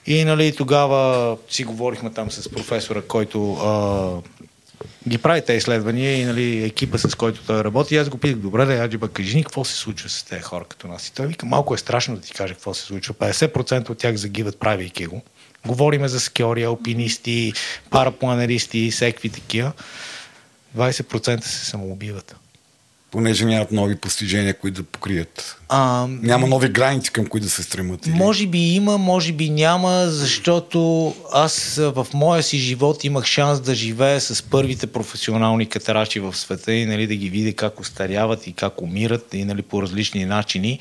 И 0.06 0.24
нали, 0.24 0.56
тогава 0.56 1.36
си 1.48 1.64
говорихме 1.64 2.10
там 2.10 2.30
с 2.30 2.48
професора, 2.48 3.02
който 3.02 3.52
а, 3.52 4.39
ги 5.08 5.18
прави 5.18 5.44
тези 5.44 5.56
изследвания 5.56 6.20
и 6.20 6.24
нали, 6.24 6.64
екипа, 6.64 6.98
с 6.98 7.14
който 7.14 7.40
той 7.46 7.64
работи. 7.64 7.96
Аз 7.96 8.08
го 8.08 8.18
питах, 8.18 8.36
добре, 8.36 8.64
да, 8.64 8.72
Аджиба, 8.72 9.08
кажи 9.08 9.36
ни 9.36 9.44
какво 9.44 9.64
се 9.64 9.74
случва 9.74 10.08
с 10.08 10.22
тези 10.22 10.42
хора 10.42 10.64
като 10.68 10.88
нас. 10.88 11.08
И 11.08 11.14
той 11.14 11.26
вика, 11.26 11.46
малко 11.46 11.74
е 11.74 11.78
страшно 11.78 12.16
да 12.16 12.22
ти 12.22 12.32
кажа 12.32 12.54
какво 12.54 12.74
се 12.74 12.82
случва. 12.82 13.14
50% 13.14 13.90
от 13.90 13.98
тях 13.98 14.16
загиват, 14.16 14.58
правейки 14.58 15.06
го. 15.06 15.22
Говориме 15.66 16.08
за 16.08 16.20
скиори, 16.20 16.64
алпинисти, 16.64 17.52
парапланеристи, 17.90 18.90
всеки 18.90 19.28
такива. 19.28 19.72
20% 20.76 21.40
се 21.40 21.66
самоубиват 21.66 22.36
понеже 23.10 23.44
нямат 23.44 23.72
нови 23.72 23.96
постижения, 23.96 24.54
които 24.54 24.82
да 24.82 24.88
покрият. 24.88 25.59
А, 25.72 26.06
Няма 26.22 26.46
нови 26.46 26.68
граници, 26.68 27.10
към 27.10 27.26
които 27.26 27.44
да 27.44 27.50
се 27.50 27.62
стремат. 27.62 28.06
Или? 28.06 28.14
Може 28.14 28.46
би 28.46 28.58
има, 28.58 28.98
може 28.98 29.32
би 29.32 29.50
няма, 29.50 30.04
защото 30.08 31.14
аз 31.32 31.74
в 31.76 32.06
моя 32.14 32.42
си 32.42 32.58
живот 32.58 33.04
имах 33.04 33.24
шанс 33.24 33.60
да 33.60 33.74
живея 33.74 34.20
с 34.20 34.42
първите 34.42 34.86
професионални 34.86 35.66
катерачи 35.66 36.20
в 36.20 36.36
света 36.36 36.72
и 36.72 36.86
нали, 36.86 37.06
да 37.06 37.14
ги 37.14 37.30
видя 37.30 37.52
как 37.52 37.80
остаряват 37.80 38.46
и 38.46 38.52
как 38.52 38.82
умират 38.82 39.34
и 39.34 39.44
нали, 39.44 39.62
по 39.62 39.82
различни 39.82 40.24
начини. 40.24 40.78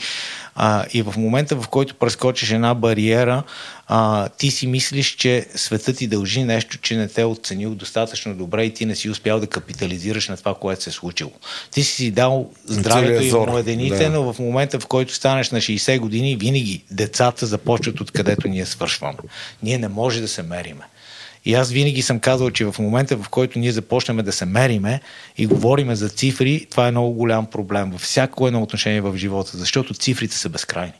А, 0.55 0.85
и 0.93 1.01
в 1.01 1.13
момента, 1.17 1.55
в 1.55 1.67
който 1.67 1.95
прескочиш 1.95 2.51
една 2.51 2.73
бариера, 2.73 3.43
а, 3.87 4.29
ти 4.29 4.51
си 4.51 4.67
мислиш, 4.67 5.15
че 5.15 5.45
светът 5.55 5.97
ти 5.97 6.07
дължи 6.07 6.43
нещо, 6.43 6.77
че 6.77 6.95
не 6.95 7.07
те 7.07 7.21
е 7.21 7.25
оценил 7.25 7.75
достатъчно 7.75 8.35
добре 8.35 8.63
и 8.63 8.73
ти 8.73 8.85
не 8.85 8.95
си 8.95 9.09
успял 9.09 9.39
да 9.39 9.47
капитализираш 9.47 10.27
на 10.27 10.37
това, 10.37 10.55
което 10.55 10.83
се 10.83 10.89
е 10.89 10.93
случило. 10.93 11.31
Ти 11.71 11.83
си 11.83 11.91
си 11.91 12.11
дал 12.11 12.49
здравето 12.65 13.23
и 13.23 13.31
младените, 13.31 14.03
да. 14.03 14.09
но 14.09 14.33
в 14.33 14.39
момента, 14.39 14.78
в 14.79 14.87
който 14.87 15.13
станеш 15.13 15.51
на 15.51 15.61
60 15.61 15.99
години, 15.99 16.35
винаги 16.35 16.83
децата 16.91 17.45
започват 17.45 18.01
откъдето 18.01 18.47
ние 18.47 18.65
свършваме. 18.65 19.17
Ние 19.63 19.77
не 19.77 19.87
може 19.87 20.21
да 20.21 20.27
се 20.27 20.43
мериме. 20.43 20.83
И 21.45 21.53
аз 21.53 21.71
винаги 21.71 22.01
съм 22.01 22.19
казал, 22.19 22.51
че 22.51 22.65
в 22.65 22.75
момента, 22.79 23.17
в 23.17 23.29
който 23.29 23.59
ние 23.59 23.71
започнем 23.71 24.17
да 24.17 24.31
се 24.31 24.45
мериме 24.45 25.01
и 25.37 25.45
говориме 25.45 25.95
за 25.95 26.09
цифри, 26.09 26.67
това 26.71 26.87
е 26.87 26.91
много 26.91 27.13
голям 27.13 27.45
проблем 27.45 27.91
във 27.91 28.01
всяко 28.01 28.47
едно 28.47 28.63
отношение 28.63 29.01
в 29.01 29.17
живота, 29.17 29.57
защото 29.57 29.93
цифрите 29.93 30.37
са 30.37 30.49
безкрайни. 30.49 30.93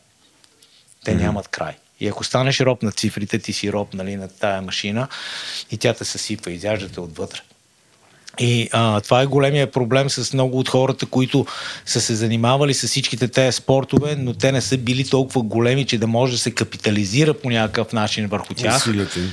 Те 1.04 1.12
mm-hmm. 1.12 1.22
нямат 1.22 1.48
край. 1.48 1.74
И 2.00 2.08
ако 2.08 2.24
станеш 2.24 2.60
роб 2.60 2.84
на 2.84 2.92
цифрите, 2.92 3.40
ти 3.40 3.54
си 3.54 3.72
роб 3.72 3.94
нали, 3.94 4.16
на 4.16 4.28
тая 4.28 4.62
машина 4.62 5.08
и 5.72 5.78
тя 5.78 5.94
те 5.94 6.06
съсипва, 6.06 6.52
изяждате 6.52 7.00
отвътре. 7.00 7.40
И 8.40 8.70
а, 8.72 9.02
това 9.02 9.22
е 9.22 9.26
големия 9.26 9.72
проблем 9.72 10.10
с 10.10 10.34
много 10.34 10.60
от 10.60 10.70
хората, 10.70 11.06
които 11.06 11.46
са 11.86 12.02
се 12.02 12.16
занимавали 12.16 12.74
с 12.74 12.88
всичките 12.88 13.28
тези 13.28 13.58
спортове, 13.58 14.16
но 14.20 14.34
те 14.34 14.52
не 14.52 14.62
са 14.62 14.78
били 14.78 15.10
толкова 15.10 15.42
големи, 15.42 15.86
че 15.86 15.98
да 15.98 16.08
може 16.08 16.32
да 16.32 16.38
се 16.38 16.52
капитализира 16.52 17.34
по 17.34 17.50
някакъв 17.50 17.94
начин 17.94 18.28
върху 18.28 18.54
тях. 18.54 18.88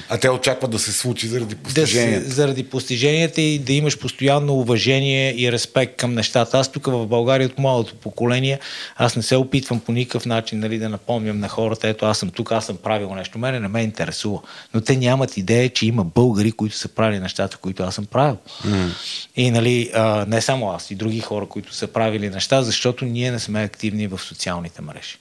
А 0.09 0.18
те 0.18 0.30
очакват 0.30 0.70
да 0.70 0.78
се 0.78 0.92
случи 0.92 1.28
заради 1.28 1.54
постиженията. 1.54 2.28
Да, 2.28 2.34
заради 2.34 2.62
постиженията 2.62 3.40
и 3.40 3.59
да 3.59 3.72
имаш 3.72 3.98
постоянно 3.98 4.54
уважение 4.54 5.34
и 5.36 5.52
респект 5.52 5.96
към 5.96 6.14
нещата. 6.14 6.59
Аз 6.59 6.72
тук 6.72 6.86
в 6.86 7.07
България 7.07 7.46
от 7.46 7.59
моето 7.59 7.94
поколение, 7.94 8.59
аз 8.96 9.16
не 9.16 9.22
се 9.22 9.36
опитвам 9.36 9.80
по 9.80 9.92
никакъв 9.92 10.26
начин 10.26 10.59
нали, 10.59 10.78
да 10.78 10.88
напомням 10.88 11.38
на 11.40 11.48
хората, 11.48 11.88
ето 11.88 12.07
аз 12.07 12.18
съм 12.18 12.30
тук, 12.30 12.52
аз 12.52 12.66
съм 12.66 12.76
правил 12.76 13.14
нещо. 13.14 13.38
Мене 13.38 13.61
не 13.61 13.68
ме 13.68 13.82
интересува. 13.82 14.40
Но 14.74 14.80
те 14.80 14.96
нямат 14.96 15.36
идея, 15.36 15.68
че 15.68 15.86
има 15.86 16.04
българи, 16.04 16.52
които 16.52 16.76
са 16.76 16.88
правили 16.88 17.20
нещата, 17.20 17.57
които 17.57 17.82
аз 17.82 17.94
съм 17.94 18.07
правил. 18.07 18.36
Mm. 18.66 18.95
И 19.36 19.51
нали, 19.51 19.90
а, 19.94 20.24
не 20.28 20.40
само 20.40 20.70
аз, 20.70 20.90
и 20.90 20.94
други 20.94 21.20
хора, 21.20 21.47
които 21.47 21.74
са 21.74 21.86
правили 21.86 22.30
неща, 22.30 22.62
защото 22.62 23.05
ние 23.05 23.30
не 23.30 23.38
сме 23.38 23.62
активни 23.62 24.07
в 24.07 24.18
социалните 24.18 24.82
мрежи. 24.82 25.18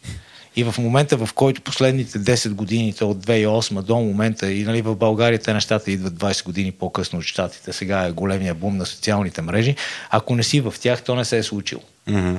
И 0.55 0.63
в 0.63 0.75
момента, 0.77 1.17
в 1.17 1.33
който 1.33 1.61
последните 1.61 2.19
10 2.19 2.53
години, 2.53 2.93
от 3.01 3.25
2008 3.25 3.81
до 3.81 3.95
момента, 3.95 4.51
и 4.51 4.63
нали, 4.63 4.81
в 4.81 4.95
България 4.95 5.39
те 5.39 5.53
нещата 5.53 5.91
идват 5.91 6.13
20 6.13 6.45
години 6.45 6.71
по-късно 6.71 7.19
от 7.19 7.25
щатите, 7.25 7.73
сега 7.73 8.03
е 8.03 8.11
големия 8.11 8.53
бум 8.53 8.77
на 8.77 8.85
социалните 8.85 9.41
мрежи, 9.41 9.75
ако 10.09 10.35
не 10.35 10.43
си 10.43 10.61
в 10.61 10.73
тях, 10.79 11.03
то 11.03 11.15
не 11.15 11.25
се 11.25 11.37
е 11.37 11.43
случило. 11.43 11.81
Mm-hmm. 12.09 12.37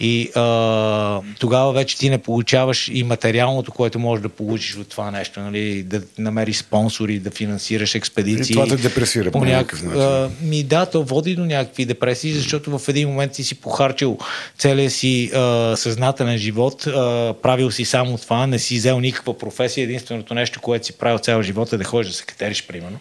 И 0.00 0.30
а, 0.34 1.20
тогава 1.38 1.72
вече 1.72 1.98
ти 1.98 2.10
не 2.10 2.18
получаваш 2.18 2.90
и 2.92 3.02
материалното, 3.02 3.72
което 3.72 3.98
можеш 3.98 4.22
да 4.22 4.28
получиш 4.28 4.76
от 4.76 4.88
това 4.88 5.10
нещо, 5.10 5.40
нали? 5.40 5.82
да 5.82 6.02
намериш 6.18 6.56
спонсори, 6.56 7.18
да 7.18 7.30
финансираш 7.30 7.94
експедиции. 7.94 8.52
И 8.52 8.54
това 8.54 8.66
да 8.66 8.76
депресира 8.76 9.30
по, 9.30 9.44
някакъв 9.44 9.82
начин. 9.82 10.02
А, 10.02 10.30
ми 10.42 10.62
да, 10.62 10.86
то 10.86 11.04
води 11.04 11.34
до 11.34 11.44
някакви 11.44 11.84
депресии, 11.84 12.32
защото 12.32 12.78
в 12.78 12.88
един 12.88 13.08
момент 13.08 13.34
си 13.34 13.44
си 13.44 13.54
похарчил 13.54 14.18
целия 14.58 14.90
си 14.90 15.30
а, 15.34 15.76
съзнателен 15.76 16.38
живот, 16.38 16.86
а, 16.86 17.34
правил 17.42 17.70
си 17.70 17.84
само 17.84 18.18
това, 18.18 18.46
не 18.46 18.58
си 18.58 18.76
взел 18.76 19.00
никаква 19.00 19.38
професия, 19.38 19.84
единственото 19.84 20.34
нещо, 20.34 20.60
което 20.60 20.86
си 20.86 20.92
правил 20.92 21.18
цял 21.18 21.42
живот 21.42 21.72
е 21.72 21.76
да 21.76 21.84
ходиш 21.84 22.10
да 22.10 22.16
се 22.16 22.24
катериш, 22.24 22.66
примерно. 22.66 22.98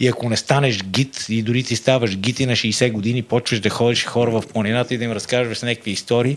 И 0.00 0.08
ако 0.08 0.28
не 0.28 0.36
станеш 0.36 0.84
гид 0.84 1.26
и 1.28 1.42
дори 1.42 1.62
ти 1.62 1.76
ставаш 1.76 2.16
гид 2.16 2.40
и 2.40 2.46
на 2.46 2.52
60 2.52 2.92
години, 2.92 3.22
почваш 3.22 3.60
да 3.60 3.70
ходиш 3.70 4.04
хора 4.04 4.30
в 4.30 4.42
планината 4.52 4.94
и 4.94 4.98
да 4.98 5.04
им 5.04 5.12
разкажеш 5.12 5.62
някакви 5.62 5.90
истории, 5.90 6.36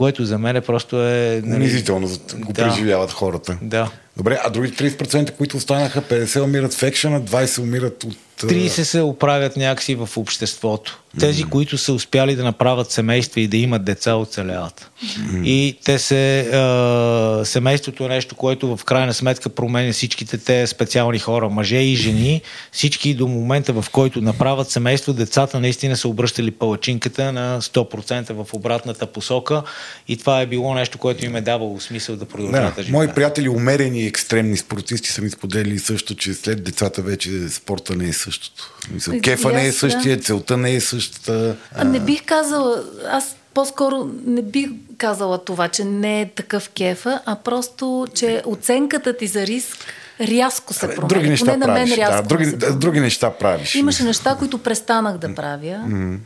което 0.00 0.24
за 0.24 0.38
мен 0.38 0.56
е 0.56 0.60
просто 0.60 1.02
е... 1.02 1.42
Нали... 1.44 1.60
Унизително 1.60 2.08
го 2.34 2.52
да. 2.52 2.64
преживяват 2.64 3.12
хората. 3.12 3.58
Да. 3.62 3.90
Добре, 4.16 4.38
а 4.44 4.50
другите 4.50 4.90
30%, 4.90 5.30
които 5.36 5.56
останаха, 5.56 6.02
50 6.02 6.42
умират 6.42 6.74
в 6.74 6.82
екшена, 6.82 7.22
20 7.22 7.62
умират 7.62 8.04
от 8.04 8.16
30 8.42 8.68
се 8.68 9.00
оправят 9.00 9.56
някакси 9.56 9.94
в 9.94 10.08
обществото. 10.16 11.00
Тези, 11.20 11.44
mm-hmm. 11.44 11.48
които 11.48 11.78
са 11.78 11.92
успяли 11.92 12.36
да 12.36 12.44
направят 12.44 12.90
семейства 12.90 13.40
и 13.40 13.48
да 13.48 13.56
имат 13.56 13.84
деца, 13.84 14.14
оцеляват. 14.14 14.90
Mm-hmm. 15.04 15.44
И 15.44 15.78
те 15.84 15.98
се. 15.98 16.40
А, 16.40 17.44
семейството 17.44 18.04
е 18.04 18.08
нещо, 18.08 18.34
което 18.34 18.76
в 18.76 18.84
крайна 18.84 19.14
сметка 19.14 19.48
променя 19.48 19.92
всичките 19.92 20.38
те 20.38 20.66
специални 20.66 21.18
хора, 21.18 21.48
мъже 21.48 21.76
и 21.76 21.96
жени. 21.96 22.42
Всички 22.72 23.14
до 23.14 23.28
момента, 23.28 23.72
в 23.72 23.84
който 23.92 24.20
направят 24.20 24.70
семейство, 24.70 25.12
децата 25.12 25.60
наистина 25.60 25.96
са 25.96 26.08
обръщали 26.08 26.50
палачинката 26.50 27.32
на 27.32 27.60
100% 27.60 28.32
в 28.32 28.54
обратната 28.54 29.06
посока. 29.06 29.62
И 30.08 30.16
това 30.16 30.40
е 30.40 30.46
било 30.46 30.74
нещо, 30.74 30.98
което 30.98 31.24
им 31.24 31.36
е 31.36 31.40
давало 31.40 31.80
смисъл 31.80 32.16
да 32.16 32.24
продължават 32.24 32.76
да, 32.76 32.84
да 32.84 32.92
Мои 32.92 33.08
приятели, 33.08 33.48
умерени 33.48 34.06
екстремни 34.06 34.56
спортисти, 34.56 35.08
са 35.08 35.22
ми 35.22 35.30
споделили 35.30 35.78
също, 35.78 36.14
че 36.14 36.34
след 36.34 36.64
децата 36.64 37.02
вече 37.02 37.48
спорта 37.48 37.96
не 37.96 38.08
е 38.08 38.12
също 38.12 38.30
същото. 38.30 38.74
Мисъл, 38.90 39.14
кефа 39.22 39.52
не 39.52 39.66
е 39.66 39.72
същия, 39.72 40.20
целта 40.20 40.56
не 40.56 40.74
е 40.74 40.80
същата. 40.80 41.56
А... 41.74 41.84
Не 41.84 42.00
бих 42.00 42.24
казала, 42.24 42.84
аз 43.10 43.36
по-скоро 43.54 44.10
не 44.26 44.42
бих 44.42 44.68
казала 44.98 45.44
това, 45.44 45.68
че 45.68 45.84
не 45.84 46.20
е 46.20 46.28
такъв 46.28 46.68
кефа, 46.68 47.20
а 47.26 47.36
просто, 47.36 48.06
че 48.14 48.42
оценката 48.46 49.16
ти 49.16 49.26
за 49.26 49.46
риск 49.46 49.76
рязко 50.20 50.74
се 50.74 50.80
променя. 50.80 51.08
Други 51.08 51.28
неща 51.28 51.52
Поне 51.52 51.64
правиш. 51.64 51.90
На 51.90 51.96
мен 51.96 52.08
рязко 52.08 52.22
да, 52.22 52.28
други, 52.28 52.76
други 52.76 53.00
неща 53.00 53.30
правиш. 53.30 53.74
Имаше 53.74 54.04
неща, 54.04 54.36
които 54.38 54.58
престанах 54.58 55.18
да 55.18 55.34
правя. 55.34 55.84
Mm-hmm 55.88 56.18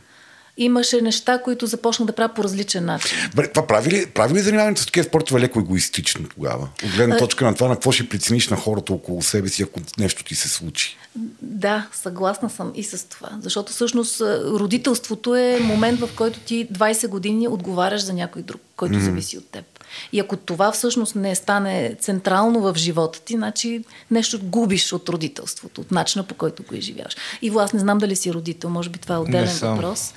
имаше 0.57 1.01
неща, 1.01 1.41
които 1.41 1.65
започнах 1.65 2.07
да 2.07 2.13
правя 2.13 2.33
по 2.33 2.43
различен 2.43 2.85
начин. 2.85 3.17
Бре, 3.35 3.47
това 3.47 3.67
прави 3.67 3.91
ли, 3.91 4.05
прави 4.05 4.33
ли 4.33 4.39
занимаването 4.39 4.81
с 4.81 4.85
такива 4.85 5.03
спортове 5.03 5.41
леко 5.41 5.59
егоистично 5.59 6.29
тогава? 6.29 6.69
От 6.85 6.91
гледна 6.91 7.17
точка 7.17 7.45
на 7.45 7.55
това, 7.55 7.67
на 7.67 7.75
какво 7.75 7.91
ще 7.91 8.09
прецениш 8.09 8.49
на 8.49 8.57
хората 8.57 8.93
около 8.93 9.21
себе 9.21 9.49
си, 9.49 9.63
ако 9.63 9.81
нещо 9.97 10.23
ти 10.23 10.35
се 10.35 10.49
случи? 10.49 10.97
Да, 11.41 11.87
съгласна 11.93 12.49
съм 12.49 12.71
и 12.75 12.83
с 12.83 13.09
това. 13.09 13.29
Защото 13.41 13.71
всъщност 13.71 14.21
родителството 14.45 15.35
е 15.35 15.59
момент, 15.61 15.99
в 15.99 16.09
който 16.15 16.39
ти 16.39 16.67
20 16.67 17.07
години 17.07 17.47
отговаряш 17.47 18.01
за 18.01 18.13
някой 18.13 18.41
друг, 18.41 18.61
който 18.75 18.95
mm-hmm. 18.95 19.05
зависи 19.05 19.37
от 19.37 19.51
теб. 19.51 19.65
И 20.13 20.19
ако 20.19 20.37
това 20.37 20.71
всъщност 20.71 21.15
не 21.15 21.35
стане 21.35 21.95
централно 21.99 22.61
в 22.61 22.73
живота 22.77 23.21
ти, 23.21 23.33
значи 23.33 23.83
нещо 24.11 24.39
губиш 24.43 24.93
от 24.93 25.09
родителството, 25.09 25.81
от 25.81 25.91
начина 25.91 26.23
по 26.23 26.35
който 26.35 26.63
го 26.63 26.75
изживяваш. 26.75 27.15
И 27.41 27.51
аз 27.57 27.73
не 27.73 27.79
знам 27.79 27.97
дали 27.97 28.15
си 28.15 28.33
родител, 28.33 28.69
може 28.69 28.89
би 28.89 28.99
това 28.99 29.15
е 29.15 29.17
отделен 29.17 29.57
въпрос. 29.61 30.13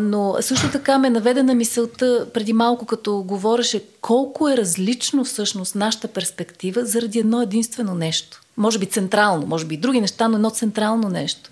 Но 0.00 0.36
също 0.40 0.70
така 0.70 0.98
ме 0.98 1.10
наведе 1.10 1.42
на 1.42 1.54
мисълта 1.54 2.26
преди 2.34 2.52
малко, 2.52 2.86
като 2.86 3.22
говореше 3.22 3.84
колко 4.00 4.48
е 4.48 4.56
различно 4.56 5.24
всъщност 5.24 5.74
нашата 5.74 6.08
перспектива 6.08 6.84
заради 6.84 7.18
едно 7.18 7.42
единствено 7.42 7.94
нещо. 7.94 8.40
Може 8.56 8.78
би 8.78 8.86
централно, 8.86 9.46
може 9.46 9.64
би 9.64 9.74
и 9.74 9.78
други 9.78 10.00
неща, 10.00 10.28
но 10.28 10.36
едно 10.36 10.50
централно 10.50 11.08
нещо. 11.08 11.50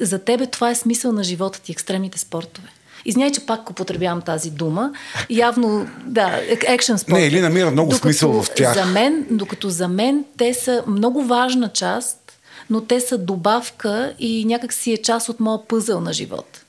За 0.00 0.18
тебе 0.18 0.46
това 0.46 0.70
е 0.70 0.74
смисъл 0.74 1.12
на 1.12 1.24
живота 1.24 1.60
ти, 1.60 1.72
екстремните 1.72 2.18
спортове. 2.18 2.68
Извинявай, 3.08 3.32
че 3.32 3.46
пак 3.46 3.70
употребявам 3.70 4.22
тази 4.22 4.50
дума. 4.50 4.92
Явно, 5.30 5.88
да, 6.04 6.40
екшен 6.48 6.98
спорт. 6.98 7.14
Не, 7.14 7.26
или 7.26 7.40
намира 7.40 7.70
много 7.70 7.90
докато 7.90 8.02
смисъл 8.02 8.42
в 8.42 8.50
тях. 8.56 8.74
За 8.74 8.84
мен, 8.84 9.26
докато 9.30 9.70
за 9.70 9.88
мен 9.88 10.24
те 10.36 10.54
са 10.54 10.84
много 10.86 11.24
важна 11.24 11.68
част, 11.68 12.32
но 12.70 12.80
те 12.80 13.00
са 13.00 13.18
добавка 13.18 14.14
и 14.18 14.44
някак 14.44 14.72
си 14.72 14.92
е 14.92 14.96
част 14.96 15.28
от 15.28 15.40
моя 15.40 15.66
пъзъл 15.68 16.00
на 16.00 16.12
живот. 16.12 16.64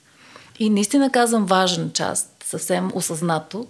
И 0.59 0.69
наистина 0.69 1.11
казвам 1.11 1.45
важна 1.45 1.89
част, 1.93 2.29
съвсем 2.45 2.91
осъзнато. 2.93 3.67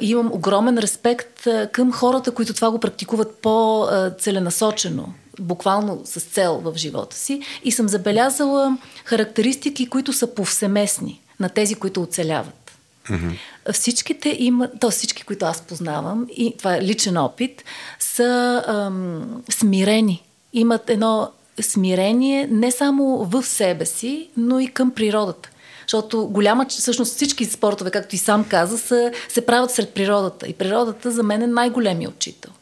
И 0.00 0.10
имам 0.10 0.32
огромен 0.32 0.78
респект 0.78 1.48
към 1.72 1.92
хората, 1.92 2.30
които 2.30 2.54
това 2.54 2.70
го 2.70 2.78
практикуват 2.78 3.34
по-целенасочено 3.42 5.12
буквално 5.40 6.00
с 6.04 6.20
цел 6.20 6.60
в 6.64 6.72
живота 6.76 7.16
си 7.16 7.40
и 7.64 7.72
съм 7.72 7.88
забелязала 7.88 8.76
характеристики, 9.04 9.88
които 9.88 10.12
са 10.12 10.34
повсеместни 10.34 11.20
на 11.40 11.48
тези, 11.48 11.74
които 11.74 12.02
оцеляват. 12.02 12.78
Mm-hmm. 13.10 13.38
Всичките 13.72 14.36
имат, 14.38 14.70
то 14.80 14.90
всички, 14.90 15.22
които 15.22 15.46
аз 15.46 15.60
познавам, 15.60 16.26
и 16.36 16.54
това 16.58 16.76
е 16.76 16.82
личен 16.82 17.16
опит, 17.16 17.64
са 17.98 18.62
ам, 18.66 19.42
смирени. 19.50 20.22
Имат 20.52 20.90
едно 20.90 21.30
смирение 21.60 22.48
не 22.50 22.70
само 22.70 23.24
в 23.24 23.42
себе 23.42 23.86
си, 23.86 24.28
но 24.36 24.60
и 24.60 24.66
към 24.66 24.90
природата. 24.90 25.50
Защото 25.82 26.26
голяма, 26.26 26.66
всъщност 26.68 27.14
всички 27.14 27.44
спортове, 27.44 27.90
както 27.90 28.14
и 28.14 28.18
сам 28.18 28.44
каза, 28.44 28.78
са, 28.78 29.12
се 29.28 29.46
правят 29.46 29.70
сред 29.70 29.94
природата. 29.94 30.48
И 30.48 30.52
природата 30.52 31.10
за 31.10 31.22
мен 31.22 31.42
е 31.42 31.46
най-големият 31.46 32.14
учител. 32.14 32.52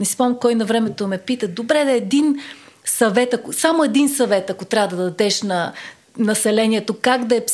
Не 0.00 0.06
си 0.06 0.12
спомням 0.12 0.38
кой 0.38 0.54
на 0.54 0.64
времето 0.64 1.08
ме 1.08 1.18
пита, 1.18 1.48
добре 1.48 1.84
да 1.84 1.92
е 1.92 1.96
един 1.96 2.36
съвет, 2.84 3.34
ако, 3.34 3.52
само 3.52 3.84
един 3.84 4.08
съвет, 4.08 4.50
ако 4.50 4.64
трябва 4.64 4.96
да 4.96 5.02
дадеш 5.02 5.42
на 5.42 5.72
населението 6.18 6.96
как 7.00 7.24
да 7.24 7.36
е 7.36 7.44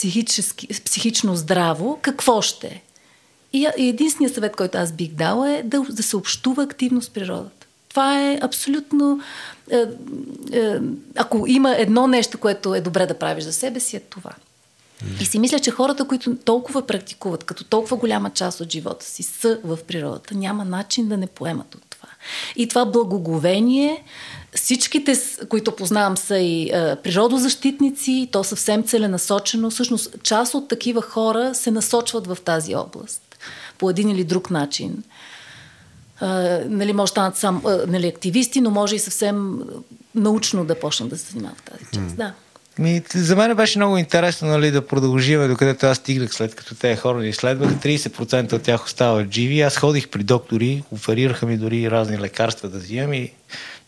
психично 0.85 1.37
здраво, 1.37 1.99
какво 2.03 2.43
ще 2.43 2.67
е? 2.67 2.83
И 3.53 3.69
единственият 3.77 4.35
съвет, 4.35 4.57
който 4.57 4.79
аз 4.79 4.93
бих 4.93 5.11
дала 5.11 5.51
е 5.51 5.63
да, 5.63 5.81
да 5.81 6.03
се 6.03 6.17
общува 6.17 6.63
активно 6.63 7.03
с 7.03 7.11
природата. 7.11 7.67
Това 7.89 8.21
е 8.21 8.39
абсолютно. 8.43 9.21
Е, 9.71 9.85
е, 10.53 10.79
ако 11.17 11.45
има 11.47 11.77
едно 11.77 12.07
нещо, 12.07 12.39
което 12.39 12.75
е 12.75 12.81
добре 12.81 13.07
да 13.07 13.19
правиш 13.19 13.45
за 13.45 13.53
себе 13.53 13.81
си, 13.81 13.97
е 13.97 14.01
това. 14.01 14.31
И 15.21 15.25
си 15.25 15.39
мисля, 15.39 15.59
че 15.59 15.71
хората, 15.71 16.05
които 16.05 16.37
толкова 16.37 16.87
практикуват, 16.87 17.45
като 17.45 17.65
толкова 17.65 17.97
голяма 17.97 18.31
част 18.31 18.61
от 18.61 18.73
живота 18.73 19.05
си 19.05 19.23
са 19.23 19.61
в 19.65 19.79
природата, 19.87 20.35
няма 20.35 20.65
начин 20.65 21.09
да 21.09 21.17
не 21.17 21.27
поемат 21.27 21.75
от 21.75 21.83
това. 21.91 22.09
И 22.57 22.69
това 22.69 22.85
благоговение, 22.85 24.05
всичките, 24.55 25.17
които 25.49 25.77
познавам, 25.77 26.17
са 26.17 26.39
и 26.39 26.71
е, 26.71 26.97
природозащитници, 26.97 28.13
и 28.13 28.29
то 28.33 28.45
съвсем 28.45 28.83
целенасочено. 28.83 29.71
Всъщност, 29.71 30.23
част 30.23 30.55
от 30.55 30.69
такива 30.69 31.03
хора 31.03 31.55
се 31.55 31.71
насочват 31.71 32.27
в 32.27 32.39
тази 32.45 32.75
област 32.75 33.23
по 33.79 33.91
един 33.91 34.11
или 34.11 34.25
друг 34.25 34.51
начин. 34.51 35.03
Е, 36.23 36.27
нали, 36.69 36.93
може 36.93 37.11
да 37.11 37.13
станат 37.13 37.37
сам 37.37 37.63
е, 37.67 37.91
нали, 37.91 38.07
активисти, 38.07 38.61
но 38.61 38.71
може 38.71 38.97
и 38.97 38.99
съвсем 38.99 39.61
научно 40.15 40.65
да 40.65 40.81
почнат 40.81 41.09
да 41.09 41.19
се 41.19 41.33
занимават 41.33 41.59
в 41.59 41.63
тази 41.63 41.85
част. 41.93 42.17
Да. 42.17 42.33
Ми, 42.79 43.03
за 43.15 43.37
мен 43.37 43.55
беше 43.55 43.79
много 43.79 43.99
интересно 43.99 44.49
нали, 44.49 44.71
да 44.71 44.87
продължиме 44.87 45.49
докъдето 45.49 45.87
аз 45.87 45.97
стигнах 45.97 46.35
след 46.35 46.55
като 46.55 46.75
те 46.75 46.97
хора 46.97 47.19
ни 47.19 47.29
изследваха. 47.29 47.75
30% 47.75 48.53
от 48.53 48.63
тях 48.63 48.85
остават 48.85 49.33
живи. 49.33 49.61
Аз 49.61 49.77
ходих 49.77 50.09
при 50.09 50.23
доктори, 50.23 50.83
оферираха 50.91 51.47
ми 51.47 51.57
дори 51.57 51.91
разни 51.91 52.19
лекарства 52.19 52.69
да 52.69 52.79
взимам 52.79 53.13
и 53.13 53.33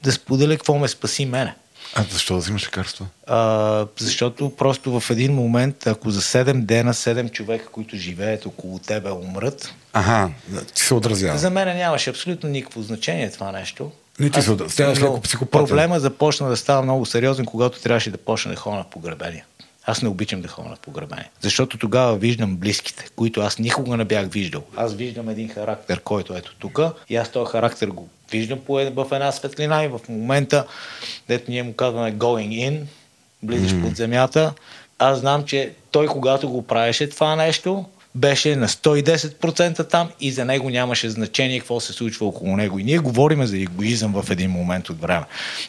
да 0.04 0.12
споделя 0.12 0.56
какво 0.56 0.78
ме 0.78 0.88
спаси 0.88 1.26
мене. 1.26 1.54
А 1.94 2.04
защо 2.10 2.34
да 2.34 2.40
взимаш 2.40 2.66
лекарства? 2.66 3.06
А, 3.26 3.86
защото 3.98 4.56
просто 4.56 5.00
в 5.00 5.10
един 5.10 5.34
момент, 5.34 5.86
ако 5.86 6.10
за 6.10 6.20
7 6.20 6.60
дена 6.60 6.94
7 6.94 7.30
човека, 7.30 7.66
които 7.66 7.96
живеят 7.96 8.46
около 8.46 8.78
тебе, 8.78 9.10
умрат. 9.10 9.74
Ага, 9.92 10.30
ти 10.74 10.82
се 10.82 10.94
отразява. 10.94 11.38
За 11.38 11.50
мен 11.50 11.76
нямаше 11.76 12.10
абсолютно 12.10 12.48
никакво 12.48 12.82
значение 12.82 13.30
това 13.30 13.52
нещо. 13.52 13.92
Не 14.20 14.30
ти 14.30 14.42
се 14.42 14.56
ставаш 14.68 15.00
леко 15.00 15.20
психопатен. 15.20 15.66
Проблема 15.66 16.00
започна 16.00 16.48
да 16.48 16.56
става 16.56 16.82
много 16.82 17.06
сериозен, 17.06 17.46
когато 17.46 17.80
трябваше 17.80 18.10
да 18.10 18.18
почне 18.18 18.50
да 18.50 18.56
ходя 18.56 18.76
на 18.76 18.84
погребения. 18.84 19.44
Аз 19.86 20.02
не 20.02 20.08
обичам 20.08 20.42
да 20.42 20.48
ходя 20.48 20.68
на 20.68 20.76
погребение. 20.76 21.30
Защото 21.40 21.78
тогава 21.78 22.16
виждам 22.16 22.56
близките, 22.56 23.06
които 23.16 23.40
аз 23.40 23.58
никога 23.58 23.96
не 23.96 24.04
бях 24.04 24.26
виждал. 24.26 24.62
Аз 24.76 24.94
виждам 24.94 25.28
един 25.28 25.48
характер, 25.48 26.00
който 26.00 26.36
ето 26.36 26.54
тук, 26.58 26.80
и 27.08 27.16
аз 27.16 27.30
този 27.30 27.50
характер 27.50 27.88
го 27.88 28.08
виждам 28.30 28.58
в 28.68 29.06
една 29.12 29.32
светлина 29.32 29.84
и 29.84 29.88
в 29.88 30.00
момента, 30.08 30.66
дето 31.28 31.50
ние 31.50 31.62
му 31.62 31.72
казваме 31.72 32.14
going 32.14 32.70
in, 32.70 32.80
близиш 33.42 33.72
mm-hmm. 33.72 33.82
под 33.82 33.96
земята, 33.96 34.52
аз 34.98 35.18
знам, 35.18 35.44
че 35.44 35.72
той 35.90 36.06
когато 36.06 36.48
го 36.48 36.66
правеше 36.66 37.08
това 37.08 37.36
нещо, 37.36 37.84
беше 38.14 38.56
на 38.56 38.68
110% 38.68 39.88
там 39.88 40.10
и 40.20 40.30
за 40.30 40.44
него 40.44 40.70
нямаше 40.70 41.10
значение 41.10 41.58
какво 41.58 41.80
се 41.80 41.92
случва 41.92 42.26
около 42.26 42.56
него. 42.56 42.78
И 42.78 42.84
ние 42.84 42.98
говорим 42.98 43.46
за 43.46 43.58
егоизъм 43.58 44.22
в 44.22 44.30
един 44.30 44.50
момент 44.50 44.90
от 44.90 45.00
време. 45.00 45.24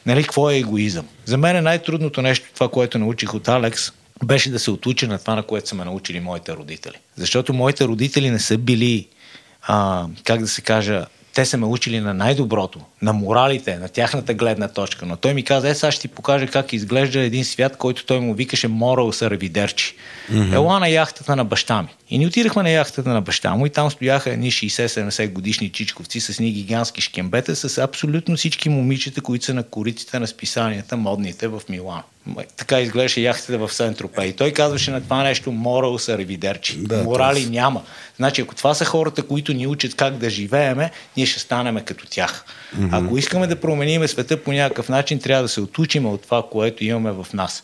Нали, 0.05 0.23
какво 0.23 0.49
е 0.49 0.57
егоизъм? 0.57 1.07
За 1.25 1.37
мен 1.37 1.55
е 1.55 1.61
най-трудното 1.61 2.21
нещо, 2.21 2.49
това, 2.53 2.69
което 2.69 2.99
научих 2.99 3.33
от 3.33 3.47
Алекс, 3.47 3.91
беше 4.23 4.51
да 4.51 4.59
се 4.59 4.71
отуча 4.71 5.07
на 5.07 5.19
това, 5.19 5.35
на 5.35 5.43
което 5.43 5.69
са 5.69 5.75
ме 5.75 5.85
научили 5.85 6.19
моите 6.19 6.53
родители. 6.53 6.95
Защото 7.15 7.53
моите 7.53 7.85
родители 7.85 8.29
не 8.29 8.39
са 8.39 8.57
били, 8.57 9.07
а, 9.61 10.05
как 10.23 10.39
да 10.39 10.47
се 10.47 10.61
кажа, 10.61 11.05
те 11.35 11.45
са 11.45 11.57
ме 11.57 11.65
учили 11.65 11.99
на 11.99 12.13
най-доброто, 12.13 12.79
на 13.01 13.13
моралите, 13.13 13.77
на 13.77 13.89
тяхната 13.89 14.33
гледна 14.33 14.67
точка. 14.67 15.05
Но 15.05 15.15
той 15.15 15.33
ми 15.33 15.43
каза, 15.43 15.69
е, 15.69 15.75
сега 15.75 15.91
ще 15.91 16.01
ти 16.01 16.07
покажа 16.07 16.47
как 16.47 16.73
изглежда 16.73 17.19
един 17.19 17.45
свят, 17.45 17.77
който 17.77 18.05
той 18.05 18.19
му 18.19 18.33
викаше 18.33 18.67
Морал 18.67 19.11
Сарвидерчи. 19.11 19.95
Mm-hmm. 20.31 20.53
Ела 20.53 20.79
на 20.79 20.87
яхтата 20.87 21.35
на 21.35 21.45
баща 21.45 21.81
ми. 21.81 21.87
И 22.09 22.17
ни 22.17 22.27
отидахме 22.27 22.63
на 22.63 22.69
яхтата 22.69 23.09
на 23.09 23.21
баща 23.21 23.55
му 23.55 23.65
и 23.65 23.69
там 23.69 23.91
стояха 23.91 24.31
едни 24.31 24.51
60-70 24.51 25.31
годишни 25.31 25.69
чичковци 25.69 26.19
с 26.19 26.39
ни 26.39 26.51
гигантски 26.51 27.01
шкембета 27.01 27.55
с 27.55 27.77
абсолютно 27.77 28.35
всички 28.35 28.69
момичета, 28.69 29.21
които 29.21 29.45
са 29.45 29.53
на 29.53 29.63
кориците 29.63 30.19
на 30.19 30.27
списанията 30.27 30.97
модните 30.97 31.47
в 31.47 31.61
Милан. 31.69 32.01
Така 32.57 32.79
изглеждаше 32.79 33.21
яхтата 33.21 33.57
в 33.57 33.73
Сентропе. 33.73 34.25
И 34.25 34.33
той 34.33 34.51
казваше 34.51 34.91
на 34.91 35.01
това 35.01 35.23
нещо 35.23 35.51
Морал 35.51 35.99
са 35.99 36.17
ревидерчи. 36.17 36.77
Да, 36.77 37.03
Морали 37.03 37.41
тъс. 37.41 37.49
няма. 37.49 37.81
Значи, 38.17 38.41
ако 38.41 38.55
това 38.55 38.73
са 38.73 38.85
хората, 38.85 39.23
които 39.23 39.53
ни 39.53 39.67
учат 39.67 39.95
как 39.95 40.17
да 40.17 40.29
живееме, 40.29 40.91
ние 41.17 41.25
ще 41.25 41.39
станеме 41.39 41.81
като 41.81 42.05
тях. 42.09 42.45
Mm-hmm. 42.45 42.89
Ако 42.91 43.17
искаме 43.17 43.47
да 43.47 43.55
променим 43.55 44.07
света 44.07 44.43
по 44.43 44.51
някакъв 44.51 44.89
начин, 44.89 45.19
трябва 45.19 45.43
да 45.43 45.49
се 45.49 45.61
отучим 45.61 46.05
от 46.05 46.21
това, 46.21 46.43
което 46.51 46.83
имаме 46.83 47.11
в 47.11 47.27
нас. 47.33 47.63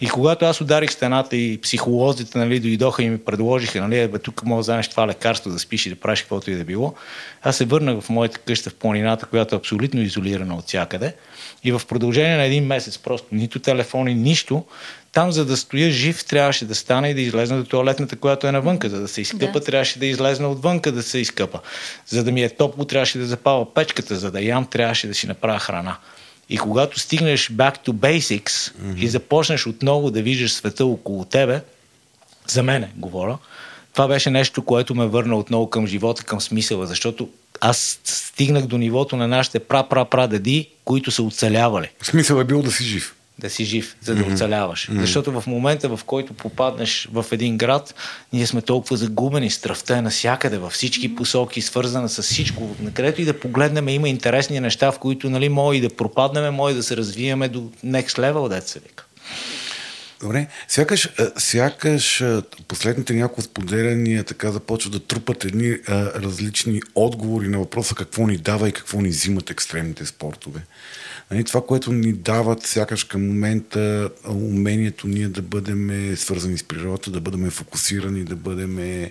И 0.00 0.08
когато 0.08 0.44
аз 0.44 0.60
ударих 0.60 0.92
стената 0.92 1.36
и 1.36 1.60
психолозите 1.60 2.38
нали, 2.38 2.60
дойдоха 2.60 3.02
и 3.02 3.10
ми 3.10 3.18
предложиха, 3.18 3.80
нали, 3.80 4.08
бе, 4.08 4.18
тук 4.18 4.44
може 4.44 4.56
да 4.56 4.60
вземеш 4.60 4.88
това 4.88 5.06
лекарство, 5.06 5.50
да 5.50 5.58
спиш 5.58 5.86
и 5.86 5.90
да 5.90 5.96
правиш 5.96 6.20
каквото 6.20 6.50
и 6.50 6.54
да 6.54 6.64
било, 6.64 6.94
аз 7.42 7.56
се 7.56 7.64
върнах 7.64 8.00
в 8.00 8.08
моята 8.08 8.38
къща 8.38 8.70
в 8.70 8.74
планината, 8.74 9.26
която 9.26 9.54
е 9.54 9.58
абсолютно 9.58 10.00
изолирана 10.00 10.54
от 10.56 10.66
всякъде. 10.66 11.14
И 11.64 11.72
в 11.72 11.82
продължение 11.88 12.36
на 12.36 12.42
един 12.42 12.66
месец, 12.66 12.98
просто 12.98 13.26
нито 13.32 13.58
телефони, 13.58 14.14
нищо, 14.14 14.64
там, 15.14 15.32
за 15.32 15.44
да 15.44 15.56
стоя 15.56 15.90
жив, 15.90 16.24
трябваше 16.24 16.64
да 16.64 16.74
стане 16.74 17.10
и 17.10 17.14
да 17.14 17.20
излезна 17.20 17.58
до 17.58 17.64
туалетната, 17.64 18.16
която 18.16 18.46
е 18.46 18.52
навънка. 18.52 18.88
За 18.88 19.00
да 19.00 19.08
се 19.08 19.20
изкъпа, 19.20 19.60
да. 19.60 19.64
трябваше 19.64 19.98
да 19.98 20.06
излезна 20.06 20.48
отвънка 20.48 20.92
да 20.92 21.02
се 21.02 21.18
изкъпа. 21.18 21.60
За 22.06 22.24
да 22.24 22.32
ми 22.32 22.42
е 22.42 22.48
топло, 22.48 22.84
трябваше 22.84 23.18
да 23.18 23.26
запава 23.26 23.74
печката. 23.74 24.16
За 24.16 24.30
да 24.30 24.42
ям, 24.42 24.66
трябваше 24.66 25.06
да 25.06 25.14
си 25.14 25.26
направя 25.26 25.58
храна. 25.58 25.96
И 26.48 26.58
когато 26.58 27.00
стигнеш 27.00 27.50
back 27.50 27.86
to 27.86 27.92
basics 27.92 28.48
mm-hmm. 28.48 28.98
и 28.98 29.08
започнеш 29.08 29.66
отново 29.66 30.10
да 30.10 30.22
виждаш 30.22 30.52
света 30.52 30.86
около 30.86 31.24
тебе, 31.24 31.60
за 32.46 32.62
мене 32.62 32.90
говоря, 32.96 33.38
това 33.92 34.08
беше 34.08 34.30
нещо, 34.30 34.64
което 34.64 34.94
ме 34.94 35.06
върна 35.06 35.36
отново 35.36 35.70
към 35.70 35.86
живота, 35.86 36.24
към 36.24 36.40
смисъла, 36.40 36.86
защото 36.86 37.28
аз 37.60 37.98
стигнах 38.04 38.66
до 38.66 38.78
нивото 38.78 39.16
на 39.16 39.28
нашите 39.28 39.58
пра-пра-пра-деди, 39.60 40.68
които 40.84 41.10
са 41.10 41.22
оцелявали. 41.22 41.90
Смисъл 42.02 42.40
е 42.40 42.44
бил 42.44 42.62
да 42.62 42.72
си 42.72 42.84
жив 42.84 43.14
да 43.44 43.50
си 43.50 43.64
жив, 43.64 43.96
за 44.00 44.14
да 44.14 44.22
mm-hmm. 44.22 44.34
оцеляваш. 44.34 44.88
Mm-hmm. 44.88 45.00
Защото 45.00 45.40
в 45.40 45.46
момента, 45.46 45.96
в 45.96 46.04
който 46.04 46.34
попаднеш 46.34 47.08
в 47.12 47.26
един 47.32 47.56
град, 47.56 47.94
ние 48.32 48.46
сме 48.46 48.62
толкова 48.62 48.96
загубени, 48.96 49.50
страхта 49.50 49.96
е 49.96 50.02
навсякъде, 50.02 50.58
във 50.58 50.72
всички 50.72 51.14
посоки, 51.14 51.60
свързана 51.60 52.08
с 52.08 52.22
всичко. 52.22 52.76
Накъдето 52.80 53.22
и 53.22 53.24
да 53.24 53.40
погледнем, 53.40 53.88
има 53.88 54.08
интересни 54.08 54.60
неща, 54.60 54.92
в 54.92 54.98
които 54.98 55.30
нали, 55.30 55.48
може 55.48 55.78
и 55.78 55.80
да 55.80 55.90
пропаднем, 55.90 56.54
може 56.54 56.74
да 56.74 56.82
се 56.82 56.96
развиеме 56.96 57.48
до 57.48 57.60
next 57.84 58.18
level, 58.18 58.60
се 58.60 58.78
вика. 58.78 59.04
Добре, 60.24 60.46
сякаш, 60.68 61.08
сякаш 61.38 62.24
последните 62.68 63.14
няколко 63.14 63.42
споделяния 63.42 64.24
така 64.24 64.52
започват 64.52 64.92
да 64.92 65.00
трупат 65.00 65.44
едни 65.44 65.76
а, 65.86 66.04
различни 66.22 66.82
отговори 66.94 67.48
на 67.48 67.58
въпроса 67.58 67.94
какво 67.94 68.26
ни 68.26 68.36
дава 68.36 68.68
и 68.68 68.72
какво 68.72 69.00
ни 69.00 69.08
взимат 69.08 69.50
екстремните 69.50 70.06
спортове. 70.06 70.60
Нали, 71.30 71.44
това, 71.44 71.66
което 71.66 71.92
ни 71.92 72.12
дават 72.12 72.66
сякаш 72.66 73.04
към 73.04 73.26
момента 73.26 74.10
умението 74.28 75.06
ние 75.06 75.28
да 75.28 75.42
бъдем 75.42 76.12
свързани 76.16 76.58
с 76.58 76.64
природата, 76.64 77.10
да 77.10 77.20
бъдем 77.20 77.50
фокусирани, 77.50 78.24
да 78.24 78.36
бъдем 78.36 79.08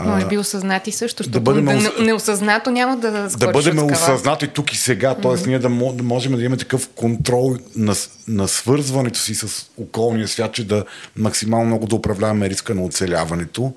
Може 0.00 0.26
би 0.26 0.38
осъзнати 0.38 0.92
също, 0.92 1.22
защото 1.22 1.32
да 1.32 1.40
бъдем 1.40 1.64
да, 1.64 1.72
ос- 1.72 2.04
неосъзнато 2.04 2.70
няма 2.70 2.96
да 2.96 3.28
да 3.28 3.50
бъдем 3.50 3.84
осъзнати 3.92 4.48
тук 4.48 4.72
и 4.72 4.76
сега, 4.76 5.14
т.е. 5.14 5.30
Mm-hmm. 5.30 5.46
ние 5.46 5.58
да, 5.58 5.68
мо- 5.68 5.96
да 5.96 6.02
можем 6.02 6.36
да 6.36 6.40
имаме 6.42 6.56
такъв 6.56 6.88
контрол 6.88 7.56
на, 7.76 7.94
на 8.28 8.48
свързването 8.48 9.18
си 9.18 9.34
с 9.34 9.66
околния 9.76 10.28
свят, 10.28 10.52
че 10.52 10.66
да 10.66 10.84
максимално 11.16 11.66
много 11.66 11.86
да 11.86 11.96
управляваме 11.96 12.50
риска 12.50 12.74
на 12.74 12.82
оцеляването. 12.84 13.72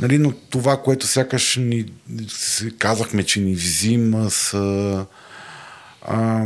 Нали, 0.00 0.18
но 0.18 0.32
това, 0.32 0.82
което 0.82 1.06
сякаш 1.06 1.56
ни 1.56 1.84
казахме, 2.78 3.22
че 3.22 3.40
ни 3.40 3.54
взима 3.54 4.30
с... 4.30 4.54
А, 6.02 6.44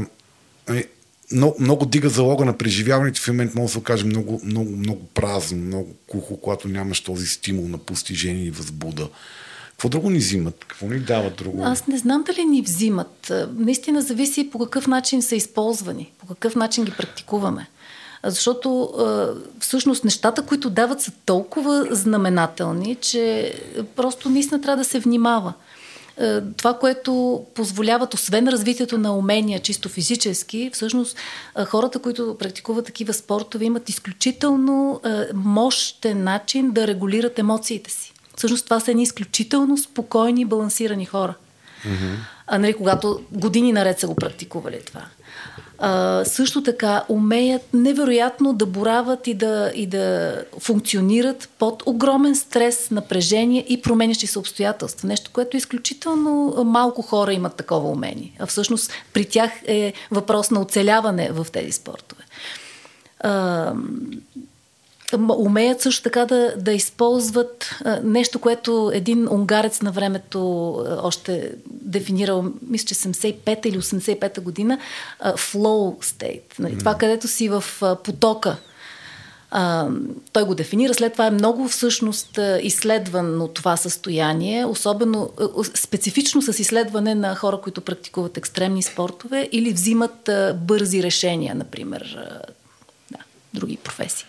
е, 0.75 0.85
много, 1.33 1.57
много 1.61 1.87
дига 1.87 2.09
залога 2.09 2.45
на 2.45 2.59
преживяването 2.59 3.21
в 3.21 3.29
момент 3.29 3.55
може 3.55 3.67
да 3.67 3.73
се 3.73 3.79
окаже 3.79 4.05
много, 4.05 4.41
много, 4.45 4.71
много 4.71 5.01
празно, 5.15 5.59
много 5.59 5.89
кухо, 6.07 6.37
когато 6.37 6.69
нямаш 6.69 7.01
този 7.01 7.27
стимул 7.27 7.69
на 7.69 7.79
постижение 7.79 8.45
и 8.45 8.51
възбуда. 8.51 9.09
Какво 9.71 9.89
друго 9.89 10.11
ни 10.11 10.19
взимат? 10.19 10.65
Какво 10.69 10.87
ни 10.87 10.99
дават 10.99 11.37
друго? 11.37 11.63
Аз 11.65 11.87
не 11.87 11.99
знам 11.99 12.25
дали 12.27 12.45
ни 12.45 12.63
взимат. 12.63 13.33
Наистина 13.57 14.03
зависи 14.03 14.51
по 14.51 14.59
какъв 14.59 14.87
начин 14.87 15.23
са 15.23 15.37
използвани, 15.37 16.13
по 16.19 16.27
какъв 16.27 16.57
начин 16.57 16.85
ги 16.85 16.91
практикуваме. 16.91 17.69
Защото 18.25 18.95
всъщност 19.61 20.05
нещата, 20.05 20.43
които 20.43 20.71
дават, 20.71 21.01
са 21.03 21.13
толкова 21.25 21.87
знаменателни, 21.91 22.95
че 22.95 23.55
просто 23.97 24.29
наистина 24.29 24.61
трябва 24.61 24.77
да 24.77 24.89
се 24.89 24.99
внимава. 24.99 25.53
А, 26.21 26.43
Това, 26.57 26.79
което 26.79 27.45
позволяват, 27.55 28.15
освен 28.15 28.49
развитието 28.49 28.99
на 28.99 29.17
умения 29.17 29.61
чисто 29.61 29.89
физически, 29.89 30.71
всъщност 30.73 31.17
а, 31.55 31.65
хората, 31.65 31.99
които 31.99 32.37
практикуват 32.39 32.87
такива 32.87 33.15
спортове, 33.15 33.65
имат 33.65 33.89
изключително 33.89 35.01
а, 35.05 35.27
мощен 35.35 36.25
начин 36.25 36.71
да 36.71 36.87
регулират 36.87 37.39
емоциите 37.39 37.91
си. 37.91 38.13
Всъщност 38.37 38.65
това 38.65 38.81
са 38.81 38.91
едни 38.91 39.03
изключително 39.03 39.79
спокойни, 39.79 40.45
балансирани 40.45 41.07
хора. 41.07 41.35
Mm-hmm. 41.85 42.15
А, 42.47 42.59
нали, 42.59 42.73
когато 42.73 43.21
години 43.33 43.73
наред 43.73 44.01
са 44.01 44.07
го 44.07 44.15
практикували 44.15 44.81
това. 44.87 45.05
А, 45.83 46.25
също 46.25 46.63
така 46.63 47.05
умеят 47.09 47.63
невероятно 47.75 48.53
да 48.53 48.67
борават 48.67 49.27
и 49.27 49.35
да, 49.35 49.73
и 49.75 49.87
да 49.87 50.35
функционират 50.59 51.49
под 51.59 51.83
огромен 51.87 52.37
стрес, 52.37 52.91
напрежение 52.91 53.67
и 53.69 53.83
променящи 53.83 54.27
се 54.27 54.39
обстоятелства. 54.39 55.09
Нещо, 55.09 55.31
което 55.33 55.57
изключително 55.57 56.65
малко 56.65 57.03
хора 57.03 57.33
имат 57.33 57.55
такова 57.55 57.91
умение. 57.91 58.33
А 58.39 58.47
всъщност 58.47 58.93
при 59.13 59.25
тях 59.25 59.51
е 59.67 59.93
въпрос 60.11 60.51
на 60.51 60.61
оцеляване 60.61 61.31
в 61.33 61.47
тези 61.53 61.73
спортове. 61.73 62.23
А, 63.21 63.73
умеят 65.19 65.81
също 65.81 66.03
така 66.03 66.25
да, 66.25 66.55
да 66.57 66.73
използват 66.73 67.71
а, 67.85 68.01
нещо, 68.05 68.39
което 68.39 68.91
един 68.95 69.29
унгарец 69.29 69.83
на 69.83 69.93
времето 69.93 70.71
а, 70.73 71.01
още 71.03 71.53
дефинирал, 71.67 72.45
мисля, 72.69 72.87
че 72.87 72.95
75-та 72.95 73.69
или 73.69 73.79
85-та 73.79 74.41
година, 74.41 74.79
а, 75.21 75.33
flow 75.33 76.05
state. 76.05 76.59
Нали? 76.59 76.79
Това, 76.79 76.95
където 76.95 77.29
си 77.29 77.49
в 77.49 77.65
а, 77.83 77.97
потока. 77.97 78.57
А, 79.51 79.89
той 80.33 80.45
го 80.45 80.55
дефинира. 80.55 80.95
След 80.95 81.13
това 81.13 81.27
е 81.27 81.31
много 81.31 81.69
всъщност 81.69 82.39
изследвано 82.63 83.49
това 83.49 83.77
състояние, 83.77 84.65
особено 84.65 85.31
специфично 85.75 86.43
с 86.43 86.59
изследване 86.59 87.15
на 87.15 87.37
хора, 87.37 87.61
които 87.61 87.81
практикуват 87.81 88.37
екстремни 88.37 88.83
спортове 88.83 89.49
или 89.53 89.73
взимат 89.73 90.29
а, 90.29 90.55
бързи 90.61 91.03
решения, 91.03 91.55
например, 91.55 92.17
а, 92.19 92.43
да, 93.11 93.19
други 93.55 93.77
професии. 93.77 94.27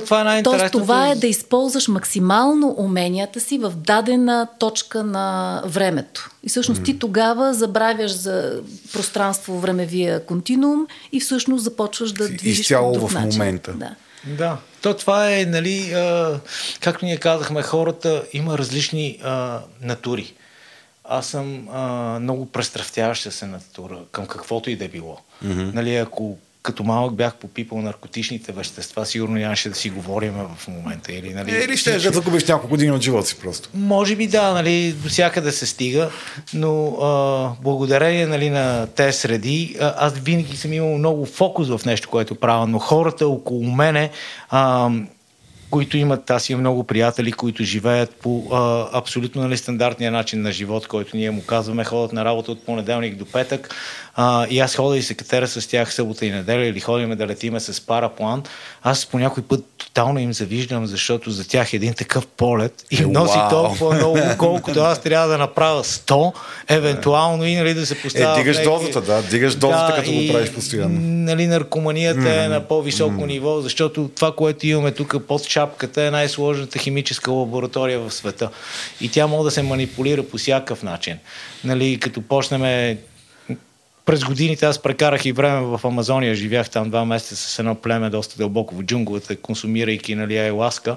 това 0.00 0.38
е. 0.38 0.42
Тоест, 0.42 0.72
това 0.72 1.08
е 1.08 1.14
да 1.14 1.26
използваш 1.26 1.88
максимално 1.88 2.74
уменията 2.78 3.40
си 3.40 3.58
в 3.58 3.72
дадена 3.76 4.48
точка 4.58 5.02
на 5.04 5.62
времето. 5.66 6.30
И 6.42 6.48
всъщност 6.48 6.80
mm. 6.80 6.84
ти 6.84 6.98
тогава 6.98 7.54
забравяш 7.54 8.10
за 8.10 8.60
пространство-времевия 8.92 10.26
континуум 10.26 10.86
и 11.12 11.20
всъщност 11.20 11.64
започваш 11.64 12.12
да 12.12 12.28
движиш 12.28 12.60
Изцяло 12.60 12.92
друг 12.92 13.10
в 13.10 13.14
начин. 13.14 13.38
момента. 13.38 13.72
Да. 13.72 13.94
Да, 14.26 14.56
то 14.82 14.94
това 14.94 15.32
е, 15.34 15.44
нали, 15.44 15.92
а, 15.92 16.40
както 16.80 17.04
ние 17.04 17.16
казахме, 17.16 17.62
хората 17.62 18.24
има 18.32 18.58
различни 18.58 19.18
а, 19.22 19.60
натури. 19.80 20.34
Аз 21.04 21.26
съм 21.26 21.68
а, 21.72 21.82
много 22.20 22.46
престрастяваща 22.46 23.32
се 23.32 23.46
натура 23.46 23.98
към 24.12 24.26
каквото 24.26 24.70
и 24.70 24.76
да 24.76 24.88
било. 24.88 25.18
Mm-hmm. 25.44 25.74
Нали, 25.74 25.96
ако 25.96 26.38
като 26.64 26.84
малък 26.84 27.14
бях 27.14 27.34
попипал 27.34 27.82
наркотичните 27.82 28.52
вещества, 28.52 29.06
сигурно 29.06 29.34
нямаше 29.34 29.68
да 29.68 29.74
си 29.74 29.90
говорим 29.90 30.32
в 30.32 30.68
момента. 30.68 31.12
Или, 31.12 31.34
нали, 31.34 31.64
Или 31.64 31.76
ще 31.76 31.92
да 31.92 32.10
загубиш 32.10 32.44
няколко 32.44 32.68
години 32.68 32.92
от 32.92 33.02
живота 33.02 33.26
си 33.26 33.36
просто. 33.42 33.68
може 33.74 34.16
би 34.16 34.26
да, 34.26 34.52
нали, 34.52 34.92
до 34.92 35.08
всякъде 35.08 35.52
се 35.52 35.66
стига, 35.66 36.10
но 36.54 36.86
а, 36.86 37.62
благодарение 37.62 38.26
нали, 38.26 38.50
на 38.50 38.86
тези 38.86 39.18
среди, 39.18 39.76
а, 39.80 39.94
аз 39.98 40.12
винаги 40.18 40.56
съм 40.56 40.72
имал 40.72 40.98
много 40.98 41.26
фокус 41.26 41.68
в 41.68 41.80
нещо, 41.84 42.08
което 42.08 42.34
правя, 42.34 42.66
но 42.66 42.78
хората 42.78 43.28
около 43.28 43.70
мене, 43.70 44.10
а, 44.50 44.90
които 45.74 45.96
имат, 45.96 46.30
аз 46.30 46.50
имам 46.50 46.60
много 46.60 46.84
приятели, 46.84 47.32
които 47.32 47.64
живеят 47.64 48.14
по 48.22 48.44
а, 48.52 48.88
абсолютно 48.98 49.42
нали, 49.42 49.56
стандартния 49.56 50.10
начин 50.12 50.42
на 50.42 50.52
живот, 50.52 50.86
който 50.86 51.16
ние 51.16 51.30
му 51.30 51.42
казваме, 51.42 51.84
ходят 51.84 52.12
на 52.12 52.24
работа 52.24 52.52
от 52.52 52.66
понеделник 52.66 53.16
до 53.16 53.24
петък, 53.24 53.74
а, 54.16 54.46
и 54.50 54.60
аз 54.60 54.76
ходя 54.76 54.96
и 54.96 55.02
се 55.02 55.14
катера 55.14 55.48
с 55.48 55.68
тях 55.68 55.94
събота 55.94 56.26
и 56.26 56.30
неделя 56.30 56.64
или 56.64 56.80
ходиме 56.80 57.16
да 57.16 57.26
летиме 57.26 57.60
с 57.60 57.86
параплан, 57.86 58.42
аз 58.82 59.06
по 59.06 59.18
някой 59.18 59.42
път 59.42 59.64
тотално 59.78 60.18
им 60.18 60.32
завиждам, 60.32 60.86
защото 60.86 61.30
за 61.30 61.48
тях 61.48 61.72
един 61.72 61.94
такъв 61.94 62.26
полет 62.26 62.84
им 62.90 63.08
Е, 63.08 63.12
носи 63.12 63.38
вау! 63.38 63.50
толкова 63.50 63.94
много, 63.94 64.18
колкото 64.38 64.80
аз 64.80 65.02
трябва 65.02 65.28
да 65.28 65.38
направя 65.38 65.84
100, 65.84 66.32
евентуално 66.68 67.44
и 67.44 67.56
нали, 67.56 67.74
да 67.74 67.86
се 67.86 68.02
поставя. 68.02 68.40
Е, 68.40 68.42
дигаш 68.42 68.62
дозата, 68.62 69.00
да, 69.00 69.22
дигаш 69.22 69.54
дозата, 69.54 69.94
като 69.96 70.10
го 70.10 70.20
и, 70.20 70.32
правиш 70.32 70.50
постоянно. 70.50 71.00
Нали, 71.00 71.46
наркоманията 71.46 72.42
е 72.44 72.48
на 72.48 72.60
по-високо 72.60 73.26
ниво, 73.26 73.60
защото 73.60 74.10
това, 74.16 74.32
което 74.32 74.66
имаме 74.66 74.90
тук 74.90 75.16
под 75.28 75.42
шапката 75.64 76.02
е 76.02 76.10
най-сложната 76.10 76.78
химическа 76.78 77.30
лаборатория 77.30 78.00
в 78.00 78.10
света. 78.10 78.50
И 79.00 79.10
тя 79.10 79.26
може 79.26 79.44
да 79.44 79.50
се 79.50 79.62
манипулира 79.62 80.22
по 80.22 80.36
всякакъв 80.36 80.82
начин. 80.82 81.18
Нали, 81.64 82.00
като 82.00 82.22
почнем 82.22 82.96
през 84.04 84.24
годините 84.24 84.66
аз 84.66 84.78
прекарах 84.78 85.24
и 85.24 85.32
време 85.32 85.60
в 85.60 85.80
Амазония, 85.84 86.34
живях 86.34 86.70
там 86.70 86.88
два 86.88 87.04
месеца 87.04 87.36
с 87.36 87.58
едно 87.58 87.74
племе 87.74 88.10
доста 88.10 88.36
дълбоко 88.36 88.74
в 88.74 88.82
джунглата, 88.82 89.36
консумирайки 89.36 90.14
нали, 90.14 90.38
айласка, 90.38 90.96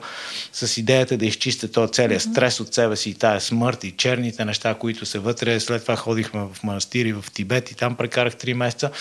с 0.54 0.78
идеята 0.78 1.18
да 1.18 1.26
изчистя 1.26 1.72
този 1.72 1.94
целият 1.94 2.22
стрес 2.22 2.60
от 2.60 2.74
себе 2.74 2.96
си 2.96 3.10
и 3.10 3.14
тая 3.14 3.42
смърт 3.42 3.84
и 3.84 3.92
черните 3.92 4.46
неща, 4.46 4.74
които 4.74 5.06
са 5.06 5.20
вътре. 5.20 5.60
След 5.60 5.82
това 5.82 5.96
ходихме 5.96 6.40
в 6.54 6.64
манастири 6.64 7.14
в 7.14 7.26
Тибет 7.34 7.72
и 7.72 7.76
там 7.76 7.96
прекарах 7.96 8.36
три 8.36 8.54
месеца, 8.54 8.92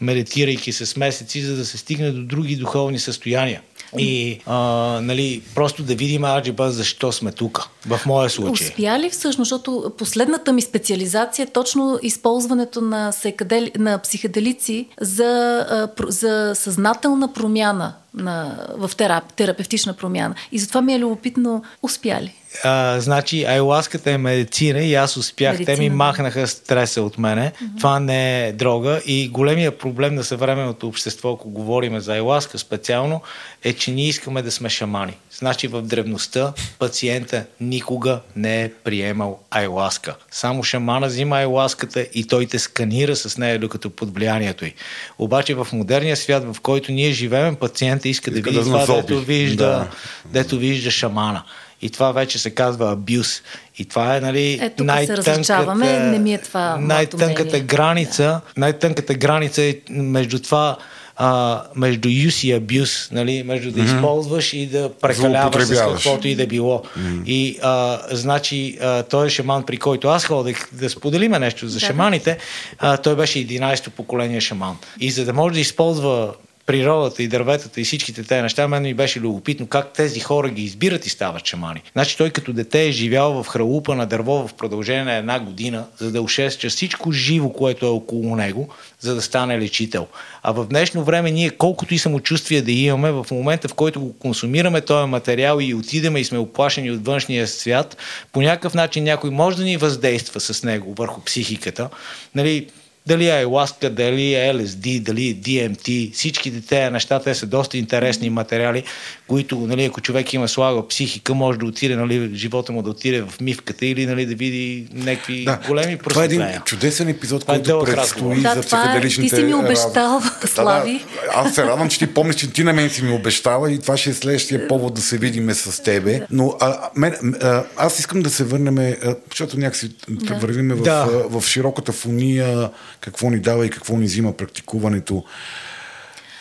медитирайки 0.00 0.72
с 0.72 0.96
месеци, 0.96 1.42
за 1.42 1.56
да 1.56 1.64
се 1.64 1.78
стигне 1.78 2.10
до 2.10 2.22
други 2.22 2.56
духовни 2.56 2.98
състояния. 2.98 3.62
И 3.98 4.40
а, 4.46 4.56
нали, 5.02 5.42
просто 5.54 5.82
да 5.82 5.94
видим 5.94 6.24
аджиба 6.24 6.70
защо 6.70 7.12
сме 7.12 7.32
тук, 7.32 7.68
в 7.86 8.00
моя 8.06 8.30
случай. 8.30 8.66
Успя 8.66 8.98
ли 8.98 9.10
всъщност, 9.10 9.48
защото 9.48 9.92
последната 9.98 10.52
ми 10.52 10.62
специализация 10.62 11.42
е 11.42 11.46
точно 11.46 11.98
използването 12.02 12.80
на, 12.80 13.12
секадели, 13.54 13.72
на 13.78 13.98
психоделици 13.98 14.88
за, 15.00 15.66
за 16.08 16.52
съзнателна 16.54 17.32
промяна 17.32 17.94
на, 18.14 18.66
в 18.76 18.90
терап, 18.96 19.32
терапевтична 19.32 19.94
промяна. 19.94 20.34
И 20.52 20.58
затова 20.58 20.82
ми 20.82 20.94
е 20.94 20.98
любопитно, 20.98 21.62
успя 21.82 22.22
ли? 22.22 22.34
А, 22.62 23.00
значи, 23.00 23.44
айласката 23.44 24.10
е 24.10 24.18
медицина 24.18 24.80
и 24.80 24.94
аз 24.94 25.16
успях. 25.16 25.52
Медицина. 25.52 25.76
Те 25.76 25.82
ми 25.82 25.90
махнаха 25.90 26.46
стреса 26.46 27.02
от 27.02 27.18
мене. 27.18 27.52
Mm-hmm. 27.52 27.78
Това 27.78 28.00
не 28.00 28.46
е 28.46 28.52
дрога. 28.52 29.00
И 29.06 29.28
големия 29.28 29.78
проблем 29.78 30.14
на 30.14 30.24
съвременното 30.24 30.88
общество, 30.88 31.32
ако 31.32 31.50
говорим 31.50 32.00
за 32.00 32.12
айласка 32.12 32.58
специално, 32.58 33.20
е, 33.64 33.72
че 33.72 33.90
ние 33.90 34.08
искаме 34.08 34.42
да 34.42 34.50
сме 34.50 34.68
шамани. 34.68 35.16
Значи 35.38 35.66
в 35.66 35.82
древността 35.82 36.52
пациента 36.78 37.44
никога 37.60 38.20
не 38.36 38.62
е 38.62 38.72
приемал 38.84 39.40
айласка. 39.50 40.14
Само 40.30 40.62
шамана 40.62 41.06
взима 41.06 41.36
айласката 41.36 42.00
и 42.14 42.26
той 42.26 42.46
те 42.46 42.58
сканира 42.58 43.16
с 43.16 43.38
нея, 43.38 43.58
докато 43.58 43.90
под 43.90 44.14
влиянието 44.14 44.64
й. 44.64 44.74
Обаче 45.18 45.54
в 45.54 45.68
модерния 45.72 46.16
свят, 46.16 46.54
в 46.54 46.60
който 46.60 46.92
ние 46.92 47.12
живеем, 47.12 47.56
пациента 48.04 48.08
иска, 48.08 48.30
да 48.30 48.38
Иска 48.38 48.50
види 48.50 48.58
да 48.58 48.64
това, 48.64 48.78
назоби. 48.78 49.00
дето 49.02 49.20
вижда, 49.20 49.66
Да. 49.66 49.88
дето 50.32 50.58
вижда 50.58 50.90
шамана. 50.90 51.42
И 51.82 51.90
това 51.90 52.12
вече 52.12 52.38
се 52.38 52.50
казва 52.50 52.92
абюз. 52.92 53.42
И 53.78 53.84
това 53.84 54.16
е, 54.16 54.20
нали, 54.20 54.52
Е, 54.52 54.72
различаваме, 55.08 55.98
не 56.00 56.18
ми 56.18 56.34
е 56.34 56.38
това 56.38 56.76
Най-тънката 56.80 57.60
граница, 57.60 58.40
най-тънката 58.56 59.14
граница 59.14 59.62
е 59.62 59.76
между 59.90 60.38
това, 60.38 60.76
а, 61.16 61.62
между 61.76 62.08
use 62.08 62.46
и 62.46 62.60
abuse, 62.60 63.12
нали, 63.12 63.42
между 63.42 63.70
да 63.70 63.80
използваш 63.80 64.52
и 64.52 64.66
да 64.66 64.90
прекаляваш 64.92 65.64
с 65.64 65.80
каквото 65.80 66.28
и 66.28 66.34
да 66.34 66.46
било. 66.46 66.82
И, 67.26 67.58
а, 67.62 67.98
значи, 68.10 68.78
а, 68.82 69.02
той 69.02 69.26
е 69.26 69.30
шаман, 69.30 69.62
при 69.62 69.76
който 69.76 70.08
аз 70.08 70.24
ходех 70.24 70.68
да 70.72 70.90
споделиме 70.90 71.38
нещо 71.38 71.68
за 71.68 71.78
Да. 71.80 71.86
шаманите, 71.86 72.38
а, 72.78 72.96
той 72.96 73.16
беше 73.16 73.38
11-то 73.38 73.90
поколение 73.90 74.40
шаман. 74.40 74.76
И 75.00 75.10
за 75.10 75.24
да 75.24 75.32
може 75.32 75.54
да 75.54 75.60
използва 75.60 76.34
природата 76.66 77.22
и 77.22 77.28
дърветата 77.28 77.80
и 77.80 77.84
всичките 77.84 78.22
тези 78.22 78.42
неща, 78.42 78.68
мен 78.68 78.82
ми 78.82 78.94
беше 78.94 79.20
любопитно 79.20 79.66
как 79.66 79.92
тези 79.92 80.20
хора 80.20 80.48
ги 80.48 80.62
избират 80.62 81.06
и 81.06 81.10
стават 81.10 81.46
шамани. 81.46 81.82
Значи 81.92 82.16
той 82.16 82.30
като 82.30 82.52
дете 82.52 82.86
е 82.86 82.92
живял 82.92 83.42
в 83.42 83.48
хралупа 83.48 83.94
на 83.94 84.06
дърво 84.06 84.48
в 84.48 84.54
продължение 84.54 85.04
на 85.04 85.14
една 85.14 85.40
година, 85.40 85.84
за 85.98 86.12
да 86.12 86.22
ушесча 86.22 86.68
всичко 86.68 87.12
живо, 87.12 87.48
което 87.48 87.86
е 87.86 87.88
около 87.88 88.36
него, 88.36 88.68
за 89.00 89.14
да 89.14 89.22
стане 89.22 89.58
лечител. 89.58 90.06
А 90.42 90.52
в 90.52 90.66
днешно 90.66 91.04
време 91.04 91.30
ние 91.30 91.50
колкото 91.50 91.94
и 91.94 91.98
самочувствие 91.98 92.62
да 92.62 92.72
имаме, 92.72 93.12
в 93.12 93.26
момента 93.30 93.68
в 93.68 93.74
който 93.74 94.00
го 94.00 94.18
консумираме 94.18 94.80
този 94.80 95.08
материал 95.10 95.58
и 95.60 95.74
отидеме 95.74 96.20
и 96.20 96.24
сме 96.24 96.38
оплашени 96.38 96.90
от 96.90 97.06
външния 97.06 97.48
свят, 97.48 97.96
по 98.32 98.42
някакъв 98.42 98.74
начин 98.74 99.04
някой 99.04 99.30
може 99.30 99.56
да 99.56 99.64
ни 99.64 99.76
въздейства 99.76 100.40
с 100.40 100.62
него 100.62 100.94
върху 100.94 101.20
психиката. 101.20 101.88
Нали, 102.34 102.66
дали 103.06 103.28
е 103.28 103.44
ласка, 103.44 103.90
дали 103.90 104.34
е 104.34 104.52
LSD, 104.52 105.00
дали 105.00 105.28
е 105.28 105.34
DMT, 105.34 106.12
всичките 106.14 106.60
тези 106.60 106.90
неща, 106.90 107.20
те 107.20 107.34
са 107.34 107.46
доста 107.46 107.78
интересни 107.78 108.30
материали, 108.30 108.84
които, 109.28 109.58
нали, 109.58 109.84
ако 109.84 110.00
човек 110.00 110.32
има 110.32 110.48
слаба 110.48 110.88
психика, 110.88 111.34
може 111.34 111.58
да 111.58 111.66
отиде, 111.66 111.96
нали, 111.96 112.30
живота 112.34 112.72
му 112.72 112.82
да 112.82 112.90
отиде 112.90 113.22
в 113.22 113.40
мивката 113.40 113.86
или 113.86 114.06
нали, 114.06 114.26
да 114.26 114.34
види 114.34 114.88
някакви 114.94 115.44
да, 115.44 115.60
големи 115.66 115.98
Това 115.98 116.22
е 116.22 116.24
един 116.24 116.42
чудесен 116.64 117.08
епизод, 117.08 117.42
това 117.42 117.54
е 117.54 117.62
който 117.62 117.90
е 117.90 117.94
предстои 117.94 118.40
да, 118.40 118.54
за 118.54 118.60
психоделичните... 118.60 119.36
Ти 119.36 119.42
си 119.42 119.46
ми 119.46 119.54
обещал, 119.54 120.22
да, 120.40 120.48
Слави. 120.48 120.92
Да, 120.92 121.04
аз 121.34 121.54
се 121.54 121.62
радвам, 121.64 121.88
че 121.88 121.98
ти 121.98 122.06
помниш, 122.06 122.36
че 122.36 122.52
ти 122.52 122.64
на 122.64 122.72
мен 122.72 122.90
си 122.90 123.02
ми 123.02 123.12
обещала 123.12 123.72
и 123.72 123.78
това 123.78 123.96
ще 123.96 124.10
е 124.10 124.14
следващия 124.14 124.68
повод 124.68 124.94
да 124.94 125.00
се 125.00 125.18
видиме 125.18 125.54
с 125.54 125.82
тебе. 125.82 126.20
Но 126.30 126.56
а, 126.60 126.90
мен, 126.96 127.34
а, 127.42 127.64
аз 127.76 127.98
искам 127.98 128.22
да 128.22 128.30
се 128.30 128.44
върнем, 128.44 128.96
защото 129.30 129.58
някакси 129.58 129.90
да. 130.08 130.34
вървиме 130.34 130.74
в, 130.74 130.82
да. 130.82 131.04
в, 131.04 131.40
в 131.40 131.48
широката 131.48 131.92
фуния 131.92 132.70
какво 133.04 133.30
ни 133.30 133.40
дава 133.40 133.66
и 133.66 133.70
какво 133.70 133.96
ни 133.96 134.04
взима 134.04 134.36
практикуването. 134.36 135.24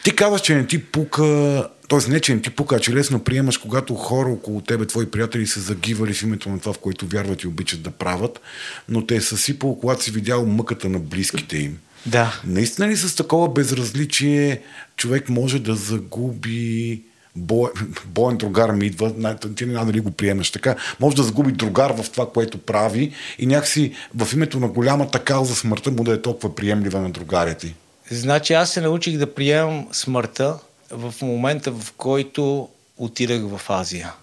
Ти 0.04 0.16
казваш, 0.16 0.42
че 0.42 0.56
не 0.56 0.68
ти 0.68 0.84
пука, 0.84 1.68
т.е. 1.90 2.12
не, 2.12 2.20
че 2.20 2.36
не 2.36 2.42
ти 2.42 2.50
пука, 2.50 2.76
а 2.76 2.80
че 2.80 2.94
лесно 2.94 3.24
приемаш, 3.24 3.58
когато 3.58 3.96
хора 3.96 4.30
около 4.30 4.62
тебе, 4.62 4.86
твои 4.86 5.12
приятели 5.12 5.48
са 5.48 5.60
загивали 5.60 6.14
в 6.14 6.24
името 6.24 6.50
на 6.50 6.60
това, 6.60 6.74
в 6.74 6.80
което 6.80 7.08
вярват 7.08 7.44
и 7.44 7.48
обичат 7.48 7.82
да 7.82 7.92
правят, 7.92 8.42
но 8.90 9.06
те 9.06 9.16
е 9.16 9.22
съсипало, 9.22 9.80
когато 9.80 10.04
си 10.04 10.12
видял 10.12 10.46
мъката 10.46 10.90
на 10.90 11.00
близките 11.00 11.58
им. 11.58 11.78
Да. 12.06 12.42
Наистина 12.46 12.88
ли 12.88 12.98
с 12.98 13.16
такова 13.16 13.54
безразличие 13.54 14.62
човек 14.98 15.30
може 15.30 15.60
да 15.60 15.76
загуби 15.76 17.02
бо, 17.36 17.70
боен 18.06 18.38
другар 18.38 18.72
ми 18.72 18.86
идва, 18.86 19.36
ти 19.56 19.66
не 19.66 19.86
дали 19.86 20.00
го 20.00 20.12
приемаш 20.12 20.52
така, 20.52 20.76
може 21.00 21.16
да 21.16 21.24
загуби 21.24 21.52
другар 21.52 22.04
в 22.04 22.12
това, 22.12 22.30
което 22.30 22.58
прави 22.58 23.12
и 23.40 23.46
някакси 23.46 23.94
в 24.16 24.34
името 24.34 24.60
на 24.60 24.68
голямата 24.68 25.24
кауза 25.24 25.56
смъртта 25.56 25.92
му 25.92 26.04
да 26.04 26.14
е 26.14 26.22
толкова 26.22 26.56
приемлива 26.56 27.02
на 27.02 27.10
другарите. 27.10 27.76
Значи 28.12 28.54
аз 28.54 28.72
се 28.72 28.82
научих 28.82 29.18
да 29.18 29.34
приемам 29.34 29.88
смъртта 29.92 30.60
в 30.92 31.14
момента, 31.22 31.72
в 31.72 31.94
който 31.98 32.70
отидах 32.98 33.42
в 33.42 33.70
Азия. 33.70 34.14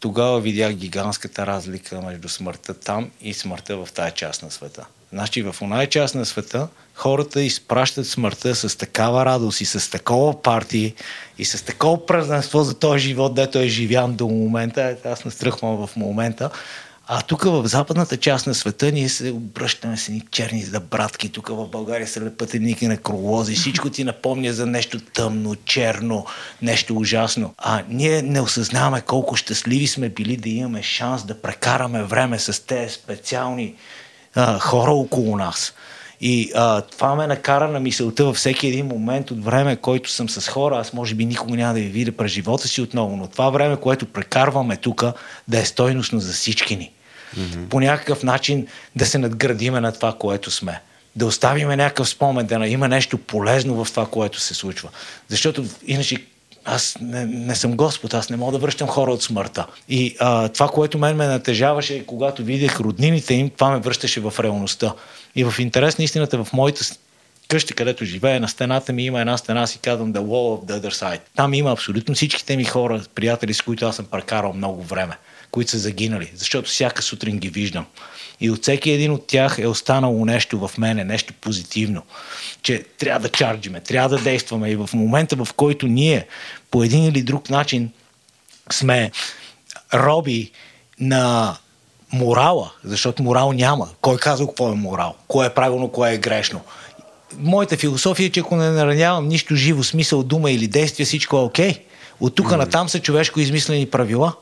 Тогава 0.00 0.40
видях 0.40 0.72
гигантската 0.72 1.46
разлика 1.46 2.00
между 2.00 2.28
смъртта 2.28 2.74
там 2.74 3.10
и 3.20 3.34
смъртта 3.34 3.76
в 3.76 3.88
тази 3.92 4.14
част 4.14 4.42
на 4.42 4.50
света. 4.50 4.86
Значи 5.12 5.42
в 5.42 5.56
оная 5.62 5.88
част 5.88 6.14
на 6.14 6.26
света 6.26 6.68
хората 6.94 7.42
изпращат 7.42 8.06
смъртта 8.06 8.54
с 8.54 8.76
такава 8.76 9.24
радост 9.24 9.60
и 9.60 9.64
с 9.64 9.90
такова 9.90 10.42
партии 10.42 10.94
и 11.38 11.44
с 11.44 11.64
такова 11.64 12.06
празненство 12.06 12.64
за 12.64 12.74
този 12.74 12.98
живот, 12.98 13.34
дето 13.34 13.58
е 13.58 13.68
живян 13.68 14.14
до 14.14 14.28
момента. 14.28 14.96
Аз 15.04 15.24
настръхвам 15.24 15.86
в 15.86 15.96
момента. 15.96 16.50
А 17.12 17.22
тук 17.22 17.42
в 17.42 17.66
западната 17.66 18.16
част 18.16 18.46
на 18.46 18.54
света 18.54 18.92
ние 18.92 19.08
се 19.08 19.30
обръщаме 19.30 19.96
с 19.96 20.08
едни 20.08 20.22
черни 20.30 20.62
за 20.62 20.80
братки. 20.80 21.28
Тук 21.28 21.48
в 21.48 21.66
България 21.66 22.06
се 22.06 22.20
лепат 22.20 22.54
едни 22.54 22.76
некролози. 22.82 23.54
Всичко 23.54 23.90
ти 23.90 24.04
напомня 24.04 24.52
за 24.52 24.66
нещо 24.66 25.00
тъмно, 25.00 25.56
черно, 25.56 26.26
нещо 26.62 26.96
ужасно. 26.96 27.54
А 27.58 27.82
ние 27.88 28.22
не 28.22 28.40
осъзнаваме 28.40 29.00
колко 29.00 29.36
щастливи 29.36 29.86
сме 29.86 30.08
били 30.08 30.36
да 30.36 30.48
имаме 30.48 30.82
шанс 30.82 31.24
да 31.24 31.42
прекараме 31.42 32.02
време 32.02 32.38
с 32.38 32.66
тези 32.66 32.94
специални 32.94 33.74
а, 34.34 34.58
хора 34.58 34.90
около 34.90 35.36
нас. 35.36 35.74
И 36.20 36.52
а, 36.54 36.80
това 36.80 37.14
ме 37.14 37.26
накара 37.26 37.68
на 37.68 37.80
мисълта 37.80 38.24
във 38.24 38.36
всеки 38.36 38.66
един 38.66 38.86
момент 38.86 39.30
от 39.30 39.44
време, 39.44 39.76
който 39.76 40.10
съм 40.10 40.28
с 40.28 40.48
хора. 40.48 40.78
Аз 40.78 40.92
може 40.92 41.14
би 41.14 41.24
никога 41.24 41.56
няма 41.56 41.74
да 41.74 41.80
ви 41.80 41.86
видя 41.86 42.12
през 42.12 42.32
живота 42.32 42.68
си 42.68 42.80
отново, 42.80 43.16
но 43.16 43.26
това 43.26 43.50
време, 43.50 43.76
което 43.76 44.06
прекарваме 44.06 44.76
тук, 44.76 45.04
да 45.48 45.58
е 45.58 45.64
стойностно 45.64 46.20
за 46.20 46.32
всички 46.32 46.76
ни. 46.76 46.92
Mm-hmm. 47.38 47.68
По 47.68 47.80
някакъв 47.80 48.22
начин 48.22 48.66
да 48.96 49.06
се 49.06 49.18
надградиме 49.18 49.80
на 49.80 49.92
това, 49.92 50.12
което 50.12 50.50
сме. 50.50 50.80
Да 51.16 51.26
оставиме 51.26 51.76
някакъв 51.76 52.08
спомен, 52.08 52.46
да 52.46 52.66
има 52.66 52.88
нещо 52.88 53.18
полезно 53.18 53.84
в 53.84 53.90
това, 53.90 54.06
което 54.06 54.40
се 54.40 54.54
случва. 54.54 54.88
Защото 55.28 55.64
иначе 55.86 56.16
аз 56.64 56.96
не, 57.00 57.26
не 57.26 57.54
съм 57.54 57.76
Господ, 57.76 58.14
аз 58.14 58.30
не 58.30 58.36
мога 58.36 58.52
да 58.52 58.58
връщам 58.58 58.88
хора 58.88 59.10
от 59.12 59.22
смъртта. 59.22 59.66
И 59.88 60.16
а, 60.18 60.48
това, 60.48 60.68
което 60.68 60.98
мен 60.98 61.16
ме 61.16 61.26
натежаваше, 61.26 62.06
когато 62.06 62.44
видях 62.44 62.80
роднините 62.80 63.34
им, 63.34 63.50
това 63.50 63.70
ме 63.70 63.78
връщаше 63.78 64.20
в 64.20 64.34
реалността. 64.40 64.94
И 65.36 65.44
в 65.44 65.54
интерес 65.58 65.98
на 65.98 66.04
истината, 66.04 66.44
в 66.44 66.52
моята 66.52 66.84
къща, 67.48 67.74
където 67.74 68.04
живея, 68.04 68.40
на 68.40 68.48
стената 68.48 68.92
ми 68.92 69.04
има 69.04 69.20
една 69.20 69.38
стена, 69.38 69.66
си 69.66 69.78
казвам 69.78 70.12
The 70.12 70.18
Wall 70.18 70.60
of 70.60 70.70
the 70.70 70.80
Other 70.80 70.94
Side. 70.94 71.20
Там 71.36 71.54
има 71.54 71.72
абсолютно 71.72 72.14
всичките 72.14 72.56
ми 72.56 72.64
хора, 72.64 73.02
приятели, 73.14 73.54
с 73.54 73.62
които 73.62 73.86
аз 73.86 73.96
съм 73.96 74.04
прекарал 74.04 74.52
много 74.52 74.82
време, 74.82 75.16
които 75.50 75.70
са 75.70 75.78
загинали, 75.78 76.30
защото 76.34 76.68
всяка 76.68 77.02
сутрин 77.02 77.38
ги 77.38 77.48
виждам. 77.48 77.86
И 78.40 78.50
от 78.50 78.62
всеки 78.62 78.90
един 78.90 79.12
от 79.12 79.26
тях 79.26 79.58
е 79.58 79.66
останало 79.66 80.24
нещо 80.24 80.68
в 80.68 80.78
мене, 80.78 81.04
нещо 81.04 81.34
позитивно, 81.40 82.02
че 82.62 82.84
трябва 82.98 83.20
да 83.20 83.28
чарджиме, 83.28 83.80
трябва 83.80 84.16
да 84.16 84.22
действаме 84.22 84.70
и 84.70 84.76
в 84.76 84.90
момента, 84.94 85.44
в 85.44 85.48
който 85.56 85.86
ние 85.86 86.26
по 86.70 86.84
един 86.84 87.04
или 87.04 87.22
друг 87.22 87.50
начин 87.50 87.90
сме 88.72 89.10
роби 89.94 90.50
на 91.00 91.56
морала, 92.12 92.72
защото 92.84 93.22
морал 93.22 93.52
няма. 93.52 93.88
Кой 94.00 94.16
казва 94.16 94.46
какво 94.46 94.72
е 94.72 94.74
морал? 94.74 95.14
Кое 95.28 95.46
е 95.46 95.54
правилно, 95.54 95.88
кое 95.88 96.14
е 96.14 96.18
грешно? 96.18 96.60
Моята 97.38 97.76
философия 97.76 98.26
е, 98.26 98.30
че 98.30 98.40
ако 98.40 98.56
не 98.56 98.70
наранявам 98.70 99.28
нищо 99.28 99.56
живо, 99.56 99.82
смисъл, 99.82 100.22
дума 100.22 100.50
или 100.50 100.66
действие, 100.66 101.06
всичко 101.06 101.36
е 101.36 101.40
окей. 101.40 101.72
Okay. 101.72 101.80
От 102.20 102.34
тук 102.34 102.46
mm-hmm. 102.46 102.56
натам 102.56 102.88
са 102.88 103.00
човешко 103.00 103.40
измислени 103.40 103.86
правила. 103.86 104.32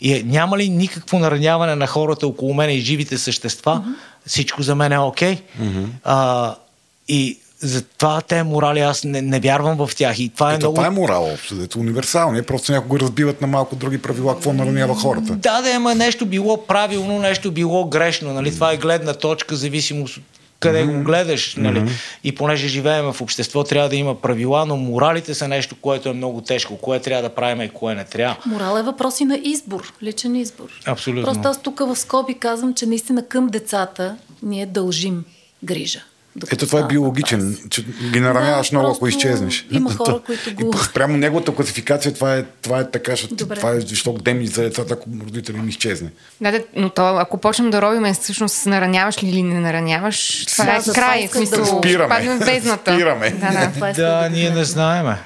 И 0.00 0.12
е, 0.12 0.22
няма 0.22 0.58
ли 0.58 0.68
никакво 0.68 1.18
нараняване 1.18 1.74
на 1.74 1.86
хората 1.86 2.26
около 2.26 2.54
мен 2.54 2.70
и 2.70 2.80
живите 2.80 3.18
същества, 3.18 3.84
mm-hmm. 3.86 4.26
всичко 4.26 4.62
за 4.62 4.74
мен 4.74 4.92
е 4.92 4.98
окей. 4.98 5.36
Okay. 5.36 5.40
Mm-hmm. 5.60 5.86
А, 6.04 6.54
и 7.08 7.38
затова 7.60 8.20
те 8.20 8.42
морали, 8.42 8.80
аз 8.80 9.04
не, 9.04 9.22
не 9.22 9.40
вярвам 9.40 9.86
в 9.86 9.96
тях. 9.96 10.18
И 10.18 10.28
това 10.28 10.52
е 10.52 10.54
Ето, 10.54 10.60
много... 10.60 10.74
това 10.74 10.86
е 10.86 10.90
морал, 10.90 11.32
общо, 11.32 11.78
универсално. 11.78 12.42
Просто 12.42 12.72
някого 12.72 13.00
разбиват 13.00 13.40
на 13.40 13.46
малко 13.46 13.76
други 13.76 14.02
правила, 14.02 14.34
какво 14.34 14.52
наранява 14.52 14.94
хората. 14.94 15.32
Да, 15.32 15.62
да, 15.62 15.70
ама 15.70 15.94
нещо 15.94 16.26
било 16.26 16.66
правилно, 16.66 17.18
нещо 17.18 17.50
било 17.50 17.84
грешно. 17.84 18.32
Нали? 18.32 18.54
Това 18.54 18.72
е 18.72 18.76
гледна 18.76 19.14
точка, 19.14 19.56
зависимост 19.56 20.16
от 20.16 20.22
къде 20.60 20.78
mm-hmm. 20.78 20.98
го 20.98 21.04
гледаш. 21.04 21.56
Нали? 21.56 21.80
Mm-hmm. 21.80 22.18
И 22.24 22.34
понеже 22.34 22.68
живеем 22.68 23.12
в 23.12 23.20
общество, 23.20 23.64
трябва 23.64 23.88
да 23.88 23.96
има 23.96 24.20
правила, 24.20 24.66
но 24.66 24.76
моралите 24.76 25.34
са 25.34 25.48
нещо, 25.48 25.76
което 25.80 26.08
е 26.08 26.12
много 26.12 26.40
тежко. 26.40 26.76
Кое 26.76 27.00
трябва 27.00 27.22
да 27.22 27.34
правим 27.34 27.62
и 27.62 27.68
кое 27.68 27.94
не 27.94 28.04
трябва. 28.04 28.36
Морал 28.46 28.78
е 28.78 28.82
въпроси 28.82 29.24
на 29.24 29.40
избор, 29.44 29.92
личен 30.02 30.36
избор. 30.36 30.68
Абсолютно. 30.86 31.32
Просто 31.32 31.48
аз 31.48 31.62
тук 31.62 31.78
в 31.80 31.96
скоби 31.96 32.34
казвам, 32.34 32.74
че 32.74 32.86
наистина 32.86 33.26
към 33.26 33.46
децата 33.46 34.16
ние 34.42 34.66
дължим 34.66 35.24
грижа. 35.64 36.00
Ето 36.52 36.66
това 36.66 36.80
е 36.80 36.86
биологичен, 36.86 37.58
че 37.70 37.84
ги 38.12 38.20
нараняваш 38.20 38.70
да, 38.70 38.78
много, 38.78 38.94
ако 38.96 39.08
изчезнеш. 39.08 39.66
Има 39.70 39.90
хора, 39.96 40.20
които 40.26 40.54
го... 40.54 40.74
И 40.74 40.92
прямо 40.94 41.16
неговата 41.16 41.54
класификация, 41.54 42.14
това 42.14 42.36
е, 42.36 42.44
това 42.62 42.80
е 42.80 42.90
така, 42.90 43.10
защото 43.10 43.46
това 43.48 43.70
е 43.70 43.80
защото 43.80 44.22
демни 44.22 44.46
за 44.46 44.62
децата, 44.62 44.94
ако 44.94 45.10
родители 45.26 45.56
ми 45.56 45.68
изчезне. 45.68 46.10
Да, 46.40 46.52
да, 46.52 46.64
но 46.76 46.90
то, 46.90 47.16
ако 47.16 47.38
почнем 47.38 47.70
да 47.70 47.82
робиме, 47.82 48.14
всъщност 48.14 48.66
нараняваш 48.66 49.22
ли 49.22 49.28
или 49.28 49.42
не 49.42 49.60
нараняваш, 49.60 50.46
това 50.46 50.76
е 50.76 50.80
край, 50.94 51.28
смисъл, 51.28 51.58
да 51.58 51.66
спираме. 51.66 52.08
паднем 52.08 52.38
в 52.38 52.44
бездната. 52.44 52.94
Спираме. 52.94 53.30
Да, 53.30 53.70
да. 53.80 53.92
да, 53.92 54.20
да 54.22 54.30
ние 54.30 54.50
не 54.50 54.64
знаеме. 54.64 55.18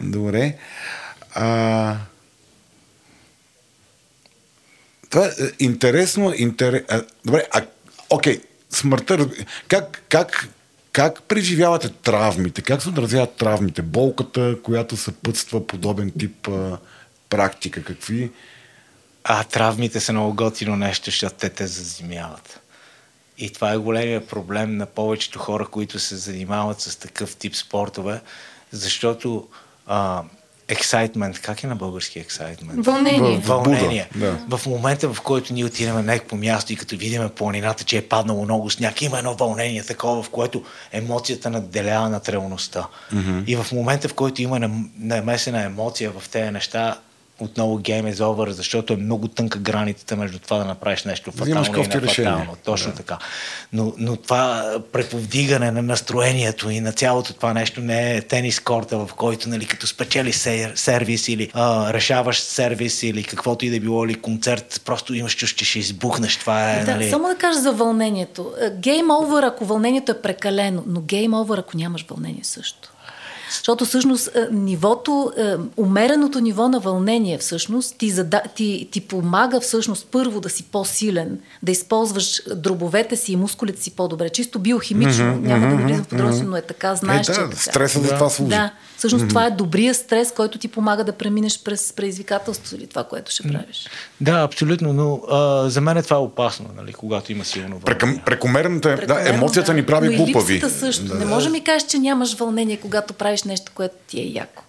Добре. 0.00 0.54
А... 1.34 1.96
Това 5.10 5.26
е 5.26 5.30
интересно. 5.58 6.32
Интерес... 6.36 6.82
Добре, 7.24 7.42
а, 7.52 7.62
окей, 8.10 8.40
смъртта. 8.74 9.28
Как, 9.68 10.02
как, 10.08 10.48
как 10.92 11.22
преживявате 11.22 11.88
травмите? 11.88 12.62
Как 12.62 12.82
се 12.82 12.88
отразяват 12.88 13.36
травмите? 13.36 13.82
Болката, 13.82 14.56
която 14.62 14.96
съпътства 14.96 15.66
подобен 15.66 16.12
тип 16.18 16.48
а, 16.48 16.78
практика? 17.30 17.84
Какви? 17.84 18.30
А, 19.24 19.44
травмите 19.44 20.00
са 20.00 20.12
много 20.12 20.34
готино 20.34 20.76
нещо, 20.76 21.04
защото 21.04 21.36
те 21.36 21.48
те 21.48 21.66
заземяват. 21.66 22.60
И 23.38 23.52
това 23.52 23.72
е 23.72 23.76
големия 23.76 24.26
проблем 24.26 24.76
на 24.76 24.86
повечето 24.86 25.38
хора, 25.38 25.66
които 25.66 25.98
се 25.98 26.16
занимават 26.16 26.80
с 26.80 26.96
такъв 26.96 27.36
тип 27.36 27.56
спортове, 27.56 28.20
защото 28.70 29.48
а, 29.86 30.22
ексайтмент. 30.68 31.40
Как 31.40 31.64
е 31.64 31.66
на 31.66 31.76
български 31.76 32.18
ексайтмент? 32.18 32.86
Вълнение. 32.86 33.38
В- 33.38 33.46
Вълнение. 33.46 34.08
Буда, 34.14 34.38
В 34.50 34.66
момента, 34.66 35.08
в 35.08 35.20
който 35.20 35.52
ние 35.52 35.64
отидем 35.64 35.94
на 35.94 36.02
някакво 36.02 36.36
място 36.36 36.72
и 36.72 36.76
като 36.76 36.96
видим 36.96 37.28
планината, 37.28 37.84
че 37.84 37.96
е 37.96 38.02
паднало 38.02 38.44
много 38.44 38.70
сняг, 38.70 39.02
има 39.02 39.18
едно 39.18 39.34
вълнение 39.34 39.84
такова, 39.84 40.22
в 40.22 40.30
което 40.30 40.62
емоцията 40.92 41.50
надделява 41.50 42.08
над 42.08 42.28
реалността. 42.28 42.86
Mm-hmm. 43.14 43.44
И 43.46 43.56
в 43.56 43.66
момента, 43.72 44.08
в 44.08 44.14
който 44.14 44.42
има 44.42 44.58
нам- 44.58 44.90
намесена 44.98 45.62
емоция 45.62 46.10
в 46.10 46.28
тези 46.28 46.50
неща, 46.50 46.98
отново 47.40 47.76
гейм 47.76 48.06
е 48.06 48.14
over, 48.14 48.50
защото 48.50 48.92
е 48.92 48.96
много 48.96 49.28
тънка 49.28 49.58
границата 49.58 50.16
между 50.16 50.38
това 50.38 50.58
да 50.58 50.64
направиш 50.64 51.04
нещо 51.04 51.32
фатално 51.32 51.76
и 51.76 51.78
нефатално. 51.78 52.56
Точно 52.64 52.90
да. 52.90 52.96
така. 52.96 53.18
Но, 53.72 53.92
но 53.98 54.16
това 54.16 54.74
преповдигане 54.92 55.70
на 55.70 55.82
настроението 55.82 56.70
и 56.70 56.80
на 56.80 56.92
цялото 56.92 57.32
това 57.32 57.54
нещо 57.54 57.80
не 57.80 58.16
е 58.16 58.20
тенис 58.20 58.60
корта, 58.60 58.98
в 58.98 59.14
който 59.14 59.48
нали, 59.48 59.66
като 59.66 59.86
спечели 59.86 60.32
сер, 60.32 60.72
сервис 60.74 61.28
или 61.28 61.50
а, 61.54 61.92
решаваш 61.92 62.40
сервис 62.40 63.02
или 63.02 63.24
каквото 63.24 63.64
и 63.64 63.70
да 63.70 63.80
било, 63.80 64.04
или 64.04 64.14
концерт, 64.14 64.80
просто 64.84 65.14
имаш 65.14 65.36
чувство, 65.36 65.58
че 65.58 65.64
ще 65.64 65.78
избухнеш. 65.78 66.36
Това 66.36 66.72
е, 66.72 66.84
Да, 66.84 66.92
нали... 66.92 67.10
Само 67.10 67.28
да 67.28 67.36
кажа 67.36 67.60
за 67.60 67.72
вълнението. 67.72 68.52
Гейм 68.72 69.10
овър, 69.10 69.42
ако 69.42 69.64
вълнението 69.64 70.12
е 70.12 70.22
прекалено, 70.22 70.82
но 70.86 71.00
гейм 71.00 71.34
овър, 71.34 71.58
ако 71.58 71.76
нямаш 71.76 72.04
вълнение 72.08 72.44
също. 72.44 72.93
Защото 73.58 73.84
всъщност 73.84 74.26
е, 74.26 74.48
нивото, 74.52 75.32
е, 75.38 75.54
умереното 75.76 76.40
ниво 76.40 76.68
на 76.68 76.80
вълнение 76.80 77.38
всъщност 77.38 77.98
ти, 77.98 78.10
зада, 78.10 78.42
ти, 78.56 78.88
ти 78.90 79.00
помага 79.00 79.60
всъщност 79.60 80.08
първо 80.10 80.40
да 80.40 80.48
си 80.48 80.62
по-силен, 80.62 81.38
да 81.62 81.72
използваш 81.72 82.42
дробовете 82.56 83.16
си 83.16 83.32
и 83.32 83.36
мускулите 83.36 83.82
си 83.82 83.90
по-добре. 83.90 84.28
Чисто 84.28 84.58
биохимично, 84.58 85.24
mm-hmm, 85.24 85.46
няма 85.46 85.76
да 85.76 85.76
влизам 85.76 86.04
в 86.04 86.08
подробности, 86.08 86.44
но 86.44 86.56
е 86.56 86.62
така, 86.62 86.94
знаеш, 86.94 87.28
е, 87.28 87.32
че 87.32 87.40
е 87.40 87.44
да, 87.44 87.50
така. 87.50 87.62
стреса 87.62 88.00
за 88.00 88.14
това 88.14 88.30
служи. 88.30 88.50
Да, 88.50 88.70
всъщност 88.96 89.24
mm-hmm. 89.24 89.28
това 89.28 89.46
е 89.46 89.50
добрия 89.50 89.94
стрес, 89.94 90.32
който 90.32 90.58
ти 90.58 90.68
помага 90.68 91.04
да 91.04 91.12
преминеш 91.12 91.62
през 91.62 91.92
предизвикателството 91.92 92.74
или 92.74 92.86
това, 92.86 93.04
което 93.04 93.30
ще 93.32 93.42
правиш. 93.42 93.88
Да, 94.20 94.32
абсолютно, 94.32 94.92
но 94.92 95.20
а, 95.30 95.70
за 95.70 95.80
мен 95.80 96.02
това 96.02 96.16
е 96.16 96.20
опасно, 96.20 96.66
нали, 96.76 96.92
когато 96.92 97.32
има 97.32 97.44
силно 97.44 97.68
вълнение. 97.68 97.84
Прекъм, 97.84 98.20
прекомерната 98.26 98.90
е, 99.02 99.06
да, 99.06 99.28
емоцията 99.28 99.74
ни 99.74 99.86
прави 99.86 100.06
Но 100.06 100.12
и 100.12 100.16
глупави. 100.16 100.54
липсата 100.54 100.74
също. 100.74 101.04
Да. 101.04 101.14
Не 101.14 101.24
може 101.24 101.46
да 101.46 101.52
ми 101.52 101.64
кажеш, 101.64 101.88
че 101.88 101.98
нямаш 101.98 102.36
вълнение, 102.36 102.76
когато 102.76 103.14
правиш 103.14 103.43
нещо, 103.44 103.72
което 103.74 103.94
ти 104.06 104.20
е 104.20 104.24
яко. 104.24 104.62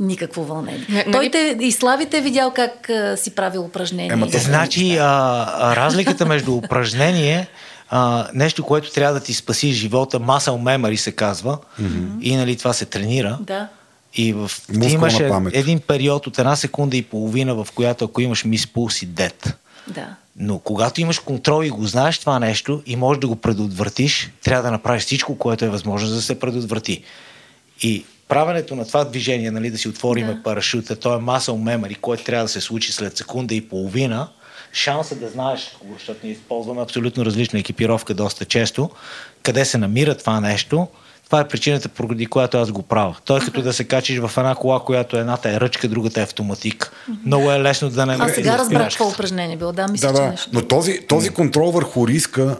Никакво 0.00 0.44
вълнение. 0.44 0.86
Не, 0.88 1.04
Той 1.04 1.12
нали- 1.12 1.30
те, 1.30 1.56
и 1.60 1.72
Слави 1.72 2.06
те 2.06 2.18
е 2.18 2.20
видял 2.20 2.50
как 2.50 2.90
а, 2.90 3.16
си 3.16 3.34
правил 3.34 3.64
упражнения. 3.64 4.12
Ема 4.12 4.26
Значи, 4.28 4.96
а, 5.00 5.76
разликата 5.76 6.26
между 6.26 6.54
упражнение, 6.54 7.48
а, 7.90 8.28
нещо, 8.34 8.64
което 8.64 8.92
трябва 8.92 9.14
да 9.14 9.20
ти 9.20 9.34
спаси 9.34 9.72
живота, 9.72 10.20
muscle 10.20 10.62
memory 10.62 10.96
се 10.96 11.12
казва, 11.12 11.58
mm-hmm. 11.80 12.20
и 12.20 12.36
нали, 12.36 12.56
това 12.56 12.72
се 12.72 12.84
тренира. 12.84 13.38
Да. 13.40 13.68
И 14.14 14.32
в, 14.32 14.50
ти 14.82 14.92
имаше 14.92 15.28
памет. 15.28 15.56
един 15.56 15.80
период 15.80 16.26
от 16.26 16.38
една 16.38 16.56
секунда 16.56 16.96
и 16.96 17.02
половина, 17.02 17.54
в 17.54 17.68
която 17.74 18.04
ако 18.04 18.20
имаш 18.20 18.44
мис 18.44 18.66
пулс 18.66 18.94
си 18.94 19.06
дет. 19.06 19.56
Да. 19.86 20.06
Но 20.36 20.58
когато 20.58 21.00
имаш 21.00 21.18
контрол 21.18 21.64
и 21.64 21.70
го 21.70 21.86
знаеш 21.86 22.18
това 22.18 22.38
нещо 22.38 22.82
и 22.86 22.96
можеш 22.96 23.20
да 23.20 23.28
го 23.28 23.36
предотвратиш, 23.36 24.30
трябва 24.44 24.62
да 24.62 24.70
направиш 24.70 25.02
всичко, 25.02 25.38
което 25.38 25.64
е 25.64 25.68
възможно 25.68 26.08
за 26.08 26.14
да 26.14 26.22
се 26.22 26.40
предотврати. 26.40 27.04
И 27.82 28.04
правенето 28.28 28.76
на 28.76 28.86
това 28.86 29.04
движение, 29.04 29.50
нали, 29.50 29.70
да 29.70 29.78
си 29.78 29.88
отвориме 29.88 30.34
Да. 30.34 30.42
парашута, 30.42 30.96
то 30.96 31.14
е 31.14 31.18
muscle 31.18 31.76
memory, 31.76 32.00
което 32.00 32.24
трябва 32.24 32.44
да 32.44 32.48
се 32.48 32.60
случи 32.60 32.92
след 32.92 33.16
секунда 33.16 33.54
и 33.54 33.68
половина, 33.68 34.28
шанса 34.72 35.14
да 35.14 35.28
знаеш, 35.28 35.76
защото 35.92 36.20
ние 36.22 36.32
използваме 36.32 36.82
абсолютно 36.82 37.24
различна 37.24 37.58
екипировка 37.58 38.14
доста 38.14 38.44
често, 38.44 38.90
къде 39.42 39.64
се 39.64 39.78
намира 39.78 40.14
това 40.14 40.40
нещо, 40.40 40.88
това 41.24 41.40
е 41.40 41.48
причината, 41.48 41.88
поради 41.88 42.26
която 42.26 42.58
аз 42.58 42.70
го 42.70 42.82
правя. 42.82 43.16
Той 43.24 43.38
е 43.38 43.40
като 43.40 43.62
да 43.62 43.72
се 43.72 43.84
качиш 43.84 44.18
в 44.18 44.30
една 44.36 44.54
кола, 44.54 44.80
която 44.80 45.16
едната 45.16 45.50
е 45.50 45.60
ръчка, 45.60 45.88
другата 45.88 46.20
е 46.20 46.22
автоматик. 46.22 46.92
Много 47.26 47.52
е 47.52 47.60
лесно 47.60 47.90
да 47.90 48.06
не 48.06 48.16
А 48.20 48.28
сега 48.28 48.58
разбрах 48.58 48.88
какво 48.88 49.08
упражнение 49.08 49.56
било. 49.56 49.72
Да, 49.72 49.88
мисля, 49.88 50.08
Да, 50.08 50.14
че 50.14 50.22
да. 50.22 50.28
нещо. 50.30 50.50
Но 50.52 50.62
този, 50.62 51.00
този 51.08 51.30
контрол 51.30 51.70
върху 51.70 52.08
риска, 52.08 52.56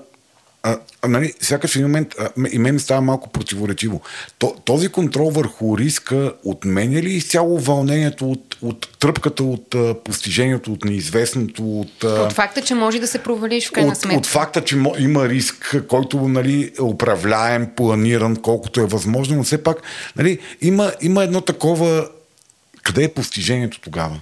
а, 0.62 0.78
а, 1.02 1.08
нали, 1.08 1.32
сякаш 1.40 1.72
в 1.72 1.76
един 1.76 1.86
момент 1.86 2.14
а, 2.18 2.28
и 2.52 2.58
мен 2.58 2.78
става 2.78 3.00
малко 3.00 3.28
противоречиво. 3.28 4.00
То, 4.38 4.54
този 4.64 4.88
контрол 4.88 5.30
върху 5.30 5.78
риска 5.78 6.32
отменя 6.44 7.02
ли 7.02 7.10
изцяло 7.10 7.58
вълнението 7.58 8.30
от, 8.30 8.56
от 8.62 8.88
тръпката, 8.98 9.44
от 9.44 9.74
а, 9.74 9.94
постижението, 9.94 10.72
от 10.72 10.84
неизвестното, 10.84 11.80
от, 11.80 12.04
а, 12.04 12.22
От 12.22 12.32
факта, 12.32 12.62
че 12.62 12.74
може 12.74 12.98
да 12.98 13.06
се 13.06 13.18
провалиш 13.18 13.68
в 13.68 13.72
крайна 13.72 13.92
от, 13.92 13.98
сметка. 13.98 14.18
от 14.18 14.26
факта, 14.26 14.64
че 14.64 14.76
има 14.98 15.28
риск, 15.28 15.84
който 15.88 16.28
нали, 16.28 16.72
е 16.78 16.82
управляем, 16.82 17.68
планиран, 17.76 18.36
колкото 18.36 18.80
е 18.80 18.86
възможно, 18.86 19.36
но 19.36 19.42
все 19.42 19.62
пак 19.62 19.82
нали, 20.16 20.38
има, 20.60 20.92
има 21.00 21.24
едно 21.24 21.40
такова... 21.40 22.08
Къде 22.82 23.04
е 23.04 23.08
постижението 23.08 23.80
тогава? 23.80 24.20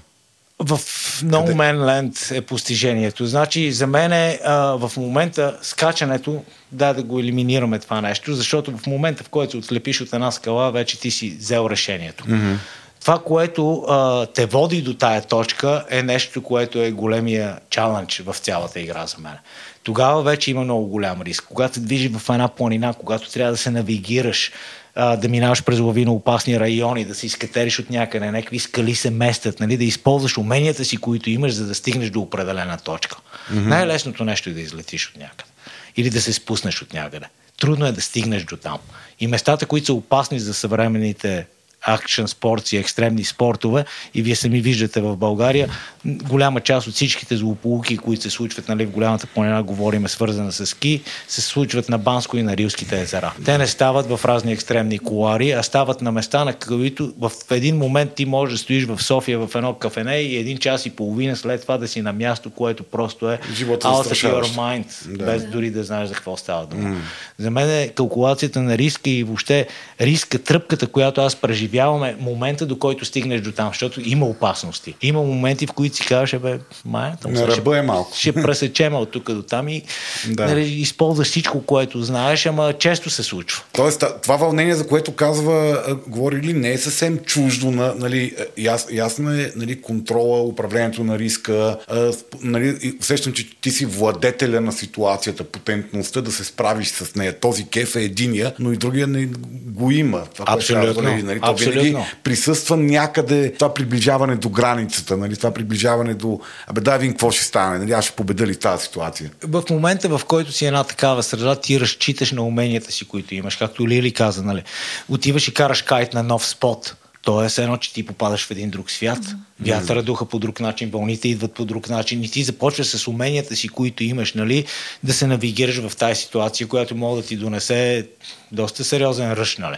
В 0.60 0.78
No 1.22 1.54
Man 1.54 1.78
Land 1.78 2.36
е 2.36 2.40
постижението. 2.40 3.26
Значи, 3.26 3.72
за 3.72 3.86
мен 3.86 4.12
е, 4.12 4.40
а, 4.44 4.54
в 4.54 4.92
момента 4.96 5.58
скачането, 5.62 6.42
да 6.72 6.94
да 6.94 7.02
го 7.02 7.18
елиминираме 7.18 7.78
това 7.78 8.00
нещо, 8.00 8.34
защото 8.34 8.76
в 8.76 8.86
момента, 8.86 9.24
в 9.24 9.28
който 9.28 9.50
се 9.50 9.56
отслепиш 9.56 10.00
от 10.00 10.12
една 10.12 10.30
скала, 10.30 10.72
вече 10.72 11.00
ти 11.00 11.10
си 11.10 11.30
взел 11.30 11.68
решението. 11.70 12.24
Mm-hmm. 12.24 12.56
Това, 13.00 13.18
което 13.18 13.84
а, 13.88 14.26
те 14.26 14.46
води 14.46 14.82
до 14.82 14.94
тая 14.94 15.22
точка, 15.22 15.84
е 15.90 16.02
нещо, 16.02 16.42
което 16.42 16.82
е 16.82 16.90
големия 16.90 17.58
чалендж 17.70 18.22
в 18.26 18.36
цялата 18.38 18.80
игра 18.80 19.06
за 19.06 19.18
мен. 19.18 19.36
Тогава 19.82 20.22
вече 20.22 20.50
има 20.50 20.64
много 20.64 20.86
голям 20.86 21.22
риск. 21.22 21.44
Когато 21.48 21.74
се 21.74 21.80
движиш 21.80 22.10
в 22.12 22.30
една 22.30 22.48
планина, 22.48 22.94
когато 22.94 23.30
трябва 23.30 23.52
да 23.52 23.58
се 23.58 23.70
навигираш, 23.70 24.52
а, 25.00 25.16
да 25.16 25.28
минаваш 25.28 25.64
през 25.64 25.78
лавино 25.78 26.12
опасни 26.12 26.60
райони, 26.60 27.04
да 27.04 27.14
се 27.14 27.26
изкатериш 27.26 27.78
от 27.78 27.90
някъде, 27.90 28.30
някакви 28.30 28.58
скали 28.58 28.94
се 28.94 29.10
местят, 29.10 29.60
нали, 29.60 29.76
да 29.76 29.84
използваш 29.84 30.38
уменията 30.38 30.84
си, 30.84 30.96
които 30.96 31.30
имаш, 31.30 31.52
за 31.52 31.66
да 31.66 31.74
стигнеш 31.74 32.10
до 32.10 32.20
определена 32.20 32.78
точка. 32.78 33.16
Mm-hmm. 33.16 33.66
Най-лесното 33.66 34.24
нещо 34.24 34.50
е 34.50 34.52
да 34.52 34.60
излетиш 34.60 35.08
от 35.08 35.16
някъде. 35.16 35.50
Или 35.96 36.10
да 36.10 36.20
се 36.20 36.32
спуснеш 36.32 36.82
от 36.82 36.92
някъде. 36.92 37.26
Трудно 37.60 37.86
е 37.86 37.92
да 37.92 38.00
стигнеш 38.00 38.44
до 38.44 38.56
там. 38.56 38.78
И 39.20 39.26
местата, 39.26 39.66
които 39.66 39.86
са 39.86 39.94
опасни 39.94 40.40
за 40.40 40.54
съвременните 40.54 41.46
акшен 41.82 42.28
спорт 42.28 42.72
и 42.72 42.76
екстремни 42.76 43.24
спортове 43.24 43.84
и 44.14 44.22
вие 44.22 44.36
сами 44.36 44.60
виждате 44.60 45.00
в 45.00 45.16
България 45.16 45.68
голяма 46.04 46.60
част 46.60 46.86
от 46.86 46.94
всичките 46.94 47.36
злополуки, 47.36 47.96
които 47.98 48.22
се 48.22 48.30
случват 48.30 48.68
нали, 48.68 48.86
в 48.86 48.90
голямата 48.90 49.26
планина, 49.26 49.62
говорим, 49.62 50.04
е 50.04 50.08
свързана 50.08 50.52
с 50.52 50.66
ски, 50.66 51.00
се 51.28 51.40
случват 51.40 51.88
на 51.88 51.98
Банско 51.98 52.36
и 52.36 52.42
на 52.42 52.56
Рилските 52.56 53.00
езера. 53.00 53.32
Те 53.44 53.58
не 53.58 53.66
стават 53.66 54.06
в 54.06 54.24
разни 54.24 54.52
екстремни 54.52 54.98
колари, 54.98 55.50
а 55.50 55.62
стават 55.62 56.02
на 56.02 56.12
места, 56.12 56.44
на 56.44 56.54
които 56.54 57.12
в 57.20 57.32
един 57.50 57.76
момент 57.76 58.14
ти 58.14 58.24
можеш 58.24 58.52
да 58.52 58.58
стоиш 58.58 58.84
в 58.84 59.02
София 59.02 59.38
в 59.38 59.54
едно 59.54 59.74
кафене 59.74 60.16
и 60.16 60.36
един 60.36 60.58
час 60.58 60.86
и 60.86 60.90
половина 60.90 61.36
след 61.36 61.62
това 61.62 61.78
да 61.78 61.88
си 61.88 62.02
на 62.02 62.12
място, 62.12 62.50
което 62.50 62.82
просто 62.82 63.30
е 63.30 63.38
Живота 63.54 63.88
out 63.88 64.14
of 64.14 64.30
your 64.30 64.44
mind, 64.44 65.16
Да. 65.16 65.24
без 65.24 65.44
дори 65.44 65.70
да 65.70 65.84
знаеш 65.84 66.08
за 66.08 66.14
какво 66.14 66.36
става 66.36 66.66
дума. 66.66 66.88
Mm. 66.88 66.96
За 67.38 67.50
мен 67.50 67.70
е 67.70 67.88
калкулацията 67.88 68.62
на 68.62 68.78
риска 68.78 69.10
и 69.10 69.24
въобще 69.24 69.66
риска, 70.00 70.38
тръпката, 70.38 70.86
която 70.86 71.20
аз 71.20 71.36
преживявам 71.36 71.69
е 71.78 72.16
момента, 72.20 72.66
до 72.66 72.78
който 72.78 73.04
стигнеш 73.04 73.40
до 73.40 73.52
там, 73.52 73.68
защото 73.68 74.00
има 74.04 74.26
опасности. 74.26 74.94
Има 75.02 75.22
моменти, 75.22 75.66
в 75.66 75.72
които 75.72 75.96
си 75.96 76.06
казваш, 76.06 76.38
бе, 76.38 76.58
май, 76.84 77.12
там 77.22 77.32
На 77.32 77.46
ръба 77.48 77.72
ще, 77.72 77.78
е 77.78 77.82
малко. 77.82 78.12
ще 78.16 78.32
пресечем 78.32 78.94
от 78.94 79.10
тук 79.10 79.32
до 79.32 79.42
там 79.42 79.68
и 79.68 79.82
Да. 80.28 80.46
нали, 80.46 80.62
използваш 80.62 81.28
всичко, 81.28 81.62
което 81.62 82.02
знаеш, 82.02 82.46
ама 82.46 82.72
често 82.72 83.10
се 83.10 83.22
случва. 83.22 83.62
Тоест, 83.72 84.04
това 84.22 84.36
вълнение, 84.36 84.74
за 84.74 84.86
което 84.86 85.12
казва, 85.12 85.82
говори 86.06 86.36
ли, 86.36 86.52
не 86.52 86.72
е 86.72 86.78
съвсем 86.78 87.18
чуждо 87.18 87.70
на, 87.70 87.94
нали, 87.94 88.34
яс, 88.58 88.86
ясно 88.92 89.30
е, 89.32 89.52
нали, 89.56 89.80
контрола, 89.82 90.42
управлението 90.42 91.04
на 91.04 91.18
риска, 91.18 91.76
а, 91.88 92.12
нали, 92.42 92.94
усещам, 93.00 93.32
че 93.32 93.50
ти 93.60 93.70
си 93.70 93.86
владетеля 93.86 94.60
на 94.60 94.72
ситуацията, 94.72 95.44
потентността 95.44 96.20
да 96.20 96.32
се 96.32 96.44
справиш 96.44 96.88
с 96.88 97.14
нея. 97.14 97.40
Този 97.40 97.68
кеф 97.68 97.96
е 97.96 98.02
единия, 98.02 98.52
но 98.58 98.72
и 98.72 98.76
другия 98.76 99.06
не 99.06 99.28
го 99.66 99.90
има. 99.90 100.22
Това, 100.34 100.44
Абсолютно. 100.48 100.86
казва, 100.86 101.02
нали, 101.02 101.22
нали, 101.22 101.40
то 101.64 101.70
винаги 101.70 101.88
Абсолютно. 101.88 102.18
присъства 102.22 102.76
някъде 102.76 103.52
това 103.52 103.74
приближаване 103.74 104.36
до 104.36 104.48
границата, 104.48 105.16
нали, 105.16 105.36
това 105.36 105.54
приближаване 105.54 106.14
до, 106.14 106.40
абе 106.66 106.80
дай 106.80 106.98
видим 106.98 107.12
какво 107.12 107.30
ще 107.30 107.44
стане, 107.44 107.78
нали, 107.78 107.92
аз 107.92 108.04
ще 108.04 108.16
победа 108.16 108.46
ли 108.46 108.56
тази 108.56 108.84
ситуация. 108.84 109.30
в 109.44 109.62
момента, 109.70 110.18
в 110.18 110.24
който 110.24 110.52
си 110.52 110.66
една 110.66 110.84
такава 110.84 111.22
среда, 111.22 111.56
ти 111.56 111.80
разчиташ 111.80 112.32
на 112.32 112.42
уменията 112.42 112.92
си, 112.92 113.08
които 113.08 113.34
имаш. 113.34 113.56
Както 113.56 113.88
Лили 113.88 114.12
каза, 114.12 114.42
нали? 114.42 114.62
Отиваш 115.08 115.48
и 115.48 115.54
караш 115.54 115.82
кайт 115.82 116.14
на 116.14 116.22
нов 116.22 116.46
спот. 116.46 116.96
То 117.22 117.44
е 117.44 117.48
все 117.48 117.62
едно, 117.62 117.76
че 117.76 117.92
ти 117.92 118.06
попадаш 118.06 118.46
в 118.46 118.50
един 118.50 118.70
друг 118.70 118.90
свят. 118.90 119.18
Вятъра 119.60 120.02
духа 120.02 120.26
по 120.26 120.38
друг 120.38 120.60
начин, 120.60 120.90
вълните 120.90 121.28
идват 121.28 121.52
по 121.52 121.64
друг 121.64 121.88
начин 121.88 122.24
и 122.24 122.30
ти 122.30 122.42
започваш 122.42 122.86
с 122.86 123.08
уменията 123.08 123.56
си, 123.56 123.68
които 123.68 124.04
имаш, 124.04 124.34
нали, 124.34 124.64
да 125.02 125.12
се 125.12 125.26
навигираш 125.26 125.88
в 125.88 125.96
тази 125.96 126.20
ситуация, 126.20 126.66
която 126.66 126.96
може 126.96 127.22
да 127.22 127.28
ти 127.28 127.36
донесе 127.36 128.06
доста 128.52 128.84
сериозен 128.84 129.32
ръж, 129.32 129.56
нали? 129.56 129.76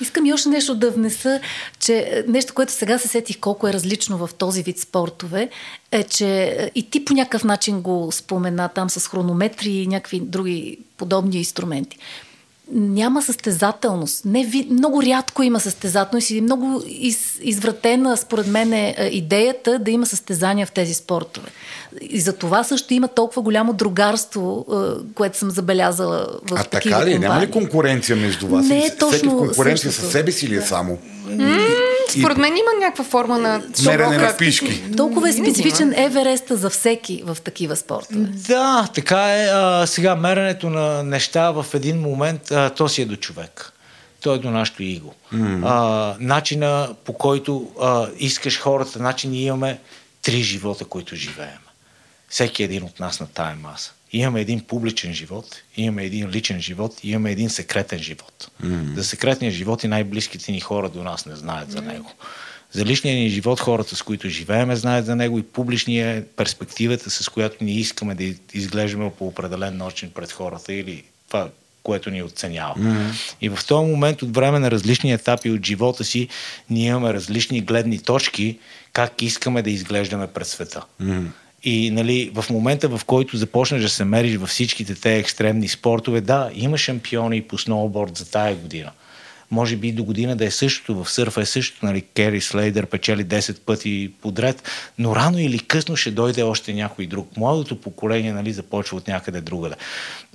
Искам 0.00 0.26
и 0.26 0.32
още 0.32 0.48
нещо 0.48 0.74
да 0.74 0.90
внеса, 0.90 1.40
че 1.78 1.96
е, 1.98 2.22
нещо, 2.28 2.54
което 2.54 2.72
сега 2.72 2.98
се 2.98 3.08
сетих 3.08 3.40
колко 3.40 3.68
е 3.68 3.72
различно 3.72 4.26
в 4.26 4.30
този 4.38 4.62
вид 4.62 4.78
спортове, 4.78 5.48
е, 5.90 6.02
че 6.02 6.42
е, 6.42 6.70
и 6.74 6.90
ти 6.90 7.04
по 7.04 7.14
някакъв 7.14 7.44
начин 7.44 7.80
го 7.80 8.08
спомена 8.12 8.68
там 8.68 8.90
с 8.90 9.08
хронометри 9.08 9.70
и 9.70 9.86
някакви 9.86 10.20
други 10.20 10.78
подобни 10.96 11.36
инструменти. 11.36 11.98
Няма 12.72 13.22
състезателност. 13.22 14.24
Не, 14.24 14.44
ви, 14.44 14.66
много 14.70 15.02
рядко 15.02 15.42
има 15.42 15.60
състезателност 15.60 16.30
и 16.30 16.40
много 16.40 16.82
из, 16.86 17.38
извратена, 17.42 18.16
според 18.16 18.46
мен, 18.46 18.72
е 18.72 19.08
идеята 19.12 19.78
да 19.78 19.90
има 19.90 20.06
състезания 20.06 20.66
в 20.66 20.72
тези 20.72 20.94
спортове. 20.94 21.48
И 22.00 22.20
за 22.20 22.32
това 22.32 22.64
също 22.64 22.94
има 22.94 23.08
толкова 23.08 23.42
голямо 23.42 23.72
другарство, 23.72 24.66
което 25.14 25.38
съм 25.38 25.50
забелязала 25.50 26.26
в 26.50 26.54
а 26.56 26.64
такива 26.64 26.96
така 26.96 27.06
ли? 27.06 27.12
компании. 27.12 27.18
Няма 27.18 27.40
ли 27.40 27.50
конкуренция 27.50 28.16
между 28.16 28.48
вас? 28.48 28.66
Не 28.66 28.78
е 28.78 28.80
Всеки 28.80 28.98
точно 28.98 29.30
в 29.30 29.38
конкуренция 29.38 29.92
същото. 29.92 30.04
със 30.04 30.12
себе 30.12 30.32
си 30.32 30.48
ли 30.48 30.56
е 30.56 30.62
само? 30.62 30.98
Според 32.08 32.38
мен 32.38 32.56
има 32.56 32.80
някаква 32.80 33.04
форма 33.04 33.38
на... 33.38 33.62
Мерене 33.84 34.18
на 34.18 34.36
пишки. 34.36 34.96
Толкова 34.96 35.28
е 35.28 35.32
специфичен 35.32 35.94
Евереста 35.96 36.56
за 36.56 36.70
всеки 36.70 37.22
в 37.24 37.36
такива 37.44 37.76
спортове. 37.76 38.28
Да, 38.48 38.88
така 38.94 39.42
е. 39.42 39.48
А, 39.52 39.86
сега 39.86 40.16
меренето 40.16 40.70
на 40.70 41.02
неща 41.02 41.50
в 41.50 41.66
един 41.74 42.00
момент, 42.00 42.50
а, 42.50 42.70
то 42.70 42.88
си 42.88 43.02
е 43.02 43.06
до 43.06 43.16
човек. 43.16 43.72
То 44.20 44.34
е 44.34 44.38
до 44.38 44.50
нашето 44.50 44.82
иго. 44.82 45.14
Mm. 45.34 45.60
А, 45.64 46.16
начина 46.20 46.94
по 47.04 47.12
който 47.12 47.68
а, 47.80 48.08
искаш 48.18 48.60
хората, 48.60 48.90
значи 48.90 49.28
ние 49.28 49.46
имаме 49.46 49.78
три 50.22 50.42
живота, 50.42 50.84
които 50.84 51.16
живеем. 51.16 51.58
Всеки 52.28 52.62
един 52.62 52.82
от 52.82 53.00
нас 53.00 53.20
на 53.20 53.26
тая 53.26 53.56
маса. 53.56 53.92
Имаме 54.14 54.40
един 54.40 54.60
публичен 54.60 55.14
живот, 55.14 55.56
имаме 55.76 56.04
един 56.04 56.30
личен 56.30 56.60
живот, 56.60 57.00
имаме 57.02 57.30
един 57.30 57.50
секретен 57.50 57.98
живот. 57.98 58.50
Mm. 58.62 58.94
За 58.94 59.04
секретния 59.04 59.50
живот 59.50 59.84
и 59.84 59.88
най-близките 59.88 60.52
ни 60.52 60.60
хора 60.60 60.88
до 60.88 61.02
нас 61.02 61.26
не 61.26 61.36
знаят 61.36 61.70
за 61.70 61.82
него. 61.82 62.12
За 62.72 62.84
личния 62.84 63.16
ни 63.16 63.28
живот 63.28 63.60
хората, 63.60 63.96
с 63.96 64.02
които 64.02 64.28
живееме, 64.28 64.76
знаят 64.76 65.06
за 65.06 65.16
него 65.16 65.38
и 65.38 65.42
публичния 65.42 66.16
е 66.16 66.24
перспективата, 66.24 67.10
с 67.10 67.28
която 67.28 67.64
ние 67.64 67.74
искаме 67.74 68.14
да 68.14 68.24
изглеждаме 68.54 69.10
по 69.18 69.26
определен 69.26 69.76
начин 69.76 70.10
пред 70.14 70.32
хората 70.32 70.72
или 70.72 71.02
това, 71.28 71.48
което 71.82 72.10
ни 72.10 72.22
оценява. 72.22 72.74
Mm-hmm. 72.74 73.34
И 73.40 73.48
в 73.48 73.58
този 73.68 73.90
момент 73.90 74.22
от 74.22 74.34
време 74.34 74.58
на 74.58 74.70
различни 74.70 75.12
етапи 75.12 75.50
от 75.50 75.66
живота 75.66 76.04
си, 76.04 76.28
ние 76.70 76.88
имаме 76.88 77.14
различни 77.14 77.60
гледни 77.60 77.98
точки, 77.98 78.58
как 78.92 79.22
искаме 79.22 79.62
да 79.62 79.70
изглеждаме 79.70 80.26
пред 80.26 80.46
света. 80.46 80.82
Mm-hmm. 81.02 81.26
И 81.64 81.90
нали, 81.90 82.30
в 82.34 82.50
момента, 82.50 82.88
в 82.88 83.04
който 83.04 83.36
започнеш 83.36 83.82
да 83.82 83.88
се 83.88 84.04
мериш 84.04 84.36
във 84.36 84.48
всичките 84.48 84.94
те 84.94 85.16
екстремни 85.16 85.68
спортове, 85.68 86.20
да, 86.20 86.50
има 86.54 86.78
шампиони 86.78 87.42
по 87.42 87.58
сноуборд 87.58 88.16
за 88.16 88.30
тая 88.30 88.54
година. 88.54 88.90
Може 89.50 89.76
би 89.76 89.92
до 89.92 90.04
година 90.04 90.36
да 90.36 90.44
е 90.44 90.50
същото, 90.50 91.04
в 91.04 91.10
сърфа 91.10 91.40
е 91.40 91.46
същото, 91.46 91.86
нали, 91.86 92.02
Кери 92.02 92.40
Слейдър 92.40 92.86
печели 92.86 93.24
10 93.24 93.60
пъти 93.60 94.12
подред, 94.22 94.62
но 94.98 95.16
рано 95.16 95.38
или 95.38 95.58
късно 95.58 95.96
ще 95.96 96.10
дойде 96.10 96.42
още 96.42 96.72
някой 96.72 97.06
друг. 97.06 97.36
Младото 97.36 97.80
поколение 97.80 98.32
нали, 98.32 98.52
започва 98.52 98.96
от 98.96 99.08
някъде 99.08 99.40
другаде. 99.40 99.74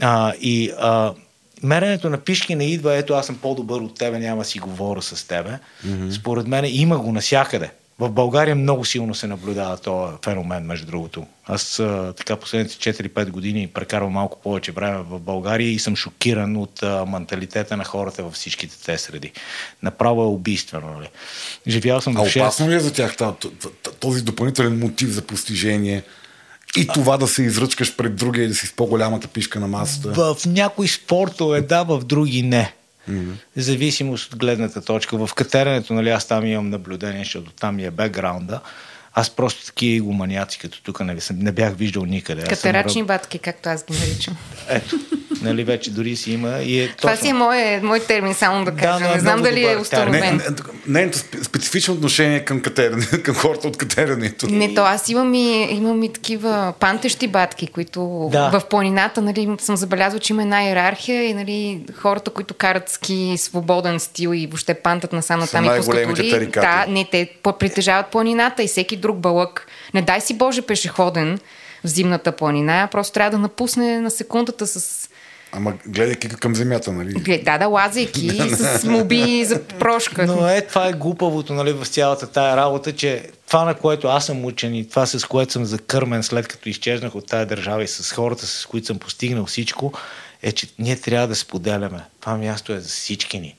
А, 0.01 0.33
и 0.41 0.71
а, 0.79 1.13
меренето 1.63 2.09
на 2.09 2.17
пишки 2.17 2.55
не 2.55 2.65
идва, 2.65 2.95
ето 2.95 3.13
аз 3.13 3.25
съм 3.25 3.37
по-добър 3.37 3.81
от 3.81 3.97
тебе, 3.97 4.19
няма 4.19 4.45
си 4.45 4.59
говоря 4.59 5.01
с 5.01 5.27
тебе. 5.27 5.59
Mm-hmm. 5.87 6.11
Според 6.11 6.47
мен 6.47 6.65
има 6.67 6.97
го 6.97 7.11
насякъде. 7.11 7.69
В 7.99 8.09
България 8.09 8.55
много 8.55 8.85
силно 8.85 9.15
се 9.15 9.27
наблюдава 9.27 9.77
този 9.77 10.13
феномен, 10.23 10.63
между 10.63 10.85
другото. 10.85 11.27
Аз 11.45 11.79
а, 11.79 12.13
така 12.17 12.35
последните 12.35 12.93
4-5 12.93 13.29
години 13.29 13.67
прекарвам 13.67 14.11
малко 14.11 14.39
повече 14.41 14.71
време 14.71 14.97
в 14.97 15.19
България 15.19 15.69
и 15.69 15.79
съм 15.79 15.95
шокиран 15.95 16.57
от 16.57 16.83
а, 16.83 17.05
менталитета 17.05 17.77
на 17.77 17.83
хората 17.83 18.23
във 18.23 18.33
всичките 18.33 18.75
те 18.85 18.97
среди. 18.97 19.31
Направо 19.83 20.23
е 20.23 20.25
убийствено. 20.25 20.93
Нали? 20.93 21.07
Живял 21.67 22.01
съм 22.01 22.17
А 22.17 22.23
в 22.23 22.27
6... 22.27 22.41
опасно 22.41 22.69
ли 22.69 22.75
е 22.75 22.79
за 22.79 22.93
тях 22.93 23.15
този 23.99 24.23
допълнителен 24.23 24.79
мотив 24.79 25.09
за 25.09 25.21
постижение 25.21 26.03
и 26.77 26.87
това 26.87 27.17
да 27.17 27.27
се 27.27 27.43
изръчкаш 27.43 27.95
пред 27.95 28.15
другия 28.15 28.45
и 28.45 28.47
да 28.47 28.55
си 28.55 28.67
с 28.67 28.73
по-голямата 28.73 29.27
пишка 29.27 29.59
на 29.59 29.67
масата? 29.67 30.09
В 30.09 30.37
някои 30.45 30.87
спортове 30.87 31.61
да, 31.61 31.83
в 31.83 32.03
други 32.03 32.43
не. 32.43 32.73
Mm-hmm. 33.09 33.33
Зависимост 33.55 34.33
от 34.33 34.39
гледната 34.39 34.81
точка. 34.81 35.27
В 35.27 35.33
катеренето, 35.33 35.93
нали, 35.93 36.09
аз 36.09 36.27
там 36.27 36.45
имам 36.45 36.69
наблюдение, 36.69 37.23
защото 37.23 37.51
там 37.51 37.75
ми 37.75 37.85
е 37.85 37.91
бекграунда. 37.91 38.61
Аз 39.19 39.29
просто 39.29 39.65
такива 39.65 39.95
игоманяци, 39.95 40.59
като 40.59 40.83
тук 40.83 40.99
не, 40.99 41.19
съм- 41.19 41.39
не 41.39 41.51
бях 41.51 41.73
виждал 41.73 42.05
никъде. 42.05 42.43
Катерачни 42.43 43.01
ръб- 43.01 43.05
батки, 43.05 43.39
както 43.39 43.69
аз 43.69 43.85
ги 43.85 43.99
наричам. 43.99 44.37
Ето, 44.69 44.95
нали, 45.41 45.63
вече 45.63 45.91
дори 45.91 46.15
си 46.15 46.31
има 46.31 46.57
и 46.57 46.79
е 46.81 46.87
Това 46.89 47.11
точно. 47.11 47.23
си 47.23 47.29
е 47.29 47.33
мой, 47.33 47.79
мой 47.79 47.99
термин, 47.99 48.33
само 48.33 48.65
да 48.65 48.71
Да, 48.71 48.77
кажа. 48.77 48.99
но 48.99 49.11
е 49.11 49.13
не 49.13 49.19
знам 49.19 49.41
дали 49.41 49.63
е 49.63 49.77
установен. 49.77 50.19
Не, 50.21 50.31
не, 50.31 50.41
нейното 50.87 51.17
спе- 51.17 51.43
специфично 51.43 51.93
отношение 51.93 52.45
към 52.45 52.61
катерене, 52.61 53.05
към 53.23 53.35
хората 53.35 53.67
от 53.67 53.77
катеренето. 53.77 54.47
Не, 54.47 54.73
то 54.73 54.81
аз 54.81 55.09
имам 55.09 55.33
и, 55.33 55.63
имам 55.63 56.03
и 56.03 56.13
такива 56.13 56.73
пантещи 56.79 57.27
батки, 57.27 57.67
които 57.67 58.29
Да. 58.31 58.49
в 58.49 58.65
планината 58.65 59.21
нали, 59.21 59.49
съм 59.59 59.77
забелязала, 59.77 60.19
че 60.19 60.33
има 60.33 60.41
една 60.41 60.63
иерархия 60.63 61.23
и 61.23 61.33
нали, 61.33 61.81
хората, 61.93 62.31
които 62.31 62.53
карат 62.53 62.89
ски 62.89 63.33
свободен 63.37 63.99
стил 63.99 64.29
и 64.29 64.47
въобще 64.47 64.73
пантат 64.73 65.13
насам 65.13 65.39
натам 65.39 65.65
и 65.65 65.77
пускат 65.77 66.51
да, 66.53 66.85
не, 66.87 67.05
те 67.05 67.29
притежават 67.59 68.07
планината 68.07 68.63
и 68.63 68.67
всеки 68.67 68.95
друг 68.95 69.08
балък. 69.13 69.67
Не 69.93 70.01
дай 70.01 70.21
си 70.21 70.37
Боже 70.37 70.61
пешеходен 70.61 71.39
в 71.83 71.87
зимната 71.87 72.31
планина, 72.31 72.87
просто 72.91 73.13
трябва 73.13 73.31
да 73.31 73.37
напусне 73.37 74.01
на 74.01 74.11
секундата 74.11 74.67
с 74.67 75.09
Ама 75.51 75.73
гледайки 75.85 76.29
към 76.29 76.55
земята, 76.55 76.91
нали? 76.91 77.39
Да, 77.43 77.57
да, 77.57 77.67
лазейки 77.67 78.29
с 78.55 78.83
моби 78.83 79.45
за 79.45 79.63
прошка. 79.63 80.25
Но 80.25 80.47
е, 80.47 80.61
това 80.61 80.87
е 80.87 80.93
глупавото 80.93 81.53
нали, 81.53 81.73
в 81.73 81.85
цялата 81.85 82.27
тая 82.27 82.57
работа, 82.57 82.95
че 82.95 83.29
това, 83.47 83.65
на 83.65 83.73
което 83.73 84.07
аз 84.07 84.25
съм 84.25 84.45
учен 84.45 84.75
и 84.75 84.89
това, 84.89 85.05
с 85.05 85.25
което 85.25 85.51
съм 85.51 85.65
закърмен 85.65 86.23
след 86.23 86.47
като 86.47 86.69
изчезнах 86.69 87.15
от 87.15 87.27
тая 87.27 87.45
държава 87.45 87.83
и 87.83 87.87
с 87.87 88.13
хората, 88.13 88.47
с 88.47 88.65
които 88.65 88.87
съм 88.87 88.99
постигнал 88.99 89.45
всичко, 89.45 89.93
е, 90.43 90.51
че 90.51 90.67
ние 90.79 90.95
трябва 90.95 91.27
да 91.27 91.35
споделяме. 91.35 92.01
Това 92.21 92.37
място 92.37 92.73
е 92.73 92.79
за 92.79 92.89
всички 92.89 93.39
ни. 93.39 93.55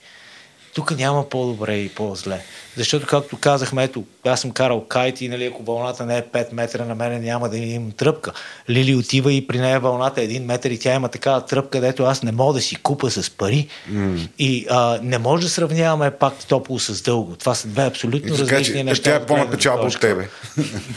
Тук 0.75 0.97
няма 0.97 1.29
по-добре 1.29 1.77
и 1.77 1.89
по-зле. 1.89 2.41
Защото, 2.77 3.07
както 3.07 3.37
казахме, 3.37 3.85
ето, 3.85 4.05
аз 4.27 4.41
съм 4.41 4.51
карал 4.51 4.85
кайт 4.85 5.21
и 5.21 5.29
нали, 5.29 5.45
ако 5.45 5.63
вълната 5.63 6.07
не 6.07 6.19
е 6.19 6.23
5 6.23 6.53
метра, 6.53 6.85
на 6.85 6.95
мене 6.95 7.19
няма 7.19 7.49
да 7.49 7.59
имам 7.59 7.93
тръпка. 7.93 8.33
Лили 8.71 8.95
отива 8.95 9.33
и 9.33 9.47
при 9.47 9.59
нея 9.59 9.81
вълната 9.81 10.23
е 10.23 10.29
1 10.29 10.45
метър 10.45 10.71
и 10.71 10.79
тя 10.79 10.95
има 10.95 11.09
такава 11.09 11.47
тръпка, 11.47 11.81
дето 11.81 12.03
аз 12.05 12.23
не 12.23 12.33
мога 12.33 12.55
да 12.55 12.61
си 12.61 12.77
купа 12.77 13.11
с 13.11 13.31
пари. 13.31 13.69
Mm. 13.93 14.29
И 14.39 14.67
а, 14.71 14.99
не 15.03 15.19
може 15.19 15.43
да 15.43 15.49
сравняваме 15.49 16.11
пак 16.11 16.35
топло 16.49 16.79
с 16.79 17.03
дълго. 17.03 17.37
Това 17.37 17.55
са 17.55 17.69
две 17.69 17.83
абсолютно 17.83 18.37
така, 18.37 18.53
различни 18.53 18.75
че 18.75 18.85
неща. 18.85 19.11
тя 19.11 19.17
е 19.17 19.27
по-напечалба 19.27 19.87
от 19.87 20.01
тебе. 20.01 20.29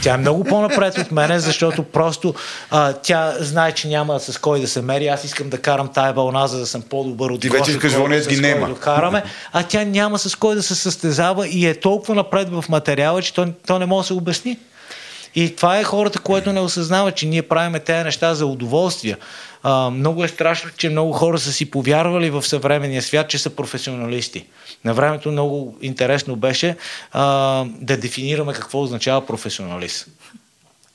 Тя 0.02 0.14
е 0.14 0.18
много 0.18 0.44
по-напред 0.44 0.98
от 0.98 1.12
мене, 1.12 1.40
защото 1.40 1.84
просто 1.84 2.34
а, 2.70 2.94
тя 2.94 3.36
знае, 3.40 3.72
че 3.72 3.88
няма 3.88 4.20
с 4.20 4.38
кой 4.38 4.60
да 4.60 4.68
се 4.68 4.82
мери. 4.82 5.08
Аз 5.08 5.24
искам 5.24 5.50
да 5.50 5.58
карам 5.58 5.90
тая 5.94 6.14
вълна, 6.14 6.48
за 6.48 6.60
да 6.60 6.66
съм 6.66 6.82
по-добър 6.82 7.30
от 7.30 7.41
Ти 7.41 7.50
вече 7.50 7.72
искаш 7.72 7.91
с 7.91 8.28
ги 8.28 8.41
нема. 8.41 8.68
да 8.68 8.76
караме, 8.76 9.24
а 9.54 9.62
тя 9.64 9.84
няма 9.84 10.19
с 10.19 10.35
кой 10.35 10.56
да 10.56 10.64
се 10.64 10.76
състезава 10.76 11.48
и 11.48 11.65
е 11.65 11.80
толкова 11.80 12.15
напред 12.15 12.49
в 12.49 12.65
материала, 12.69 13.22
че 13.22 13.34
то, 13.34 13.48
то 13.68 13.80
не 13.80 13.85
може 13.85 14.03
да 14.03 14.07
се 14.07 14.14
обясни. 14.14 14.57
И 15.35 15.56
това 15.56 15.80
е 15.80 15.84
хората, 15.84 16.19
което 16.19 16.53
не 16.53 16.60
осъзнава, 16.60 17.11
че 17.11 17.26
ние 17.26 17.41
правиме 17.41 17.80
тези 17.80 18.03
неща 18.03 18.35
за 18.35 18.45
удоволствие. 18.45 19.18
А, 19.64 19.90
много 19.90 20.23
е 20.23 20.27
страшно, 20.27 20.69
че 20.77 20.90
много 20.90 21.11
хора 21.11 21.40
са 21.40 21.53
си 21.53 21.72
повярвали 21.72 22.30
в 22.30 22.44
съвременния 22.44 23.02
свят, 23.02 23.30
че 23.30 23.38
са 23.38 23.49
професионалисти. 23.49 24.45
На 24.85 24.94
времето 24.94 25.31
много 25.31 25.77
интересно 25.81 26.35
беше 26.35 26.76
а, 27.11 27.65
да 27.68 27.98
дефинираме 27.98 28.53
какво 28.53 28.81
означава 28.81 29.26
професионалист. 29.26 30.07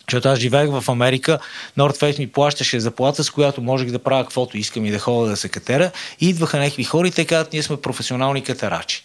Защото 0.09 0.29
аз 0.29 0.39
живеех 0.39 0.71
в 0.71 0.85
Америка, 0.89 1.39
Face 1.79 2.19
ми 2.19 2.27
плащаше 2.27 2.81
заплата, 2.81 3.25
с 3.25 3.31
която 3.31 3.63
можех 3.63 3.91
да 3.91 3.99
правя 3.99 4.23
каквото 4.25 4.57
искам 4.57 4.85
и 4.85 4.91
да 4.91 4.99
ходя 4.99 5.31
да 5.31 5.37
се 5.37 5.49
катера. 5.49 5.91
И 6.21 6.29
идваха 6.29 6.59
някакви 6.59 6.85
хора 6.85 7.09
и 7.09 7.11
те 7.11 7.25
казват, 7.25 7.53
ние 7.53 7.63
сме 7.63 7.77
професионални 7.77 8.43
катерачи. 8.43 9.05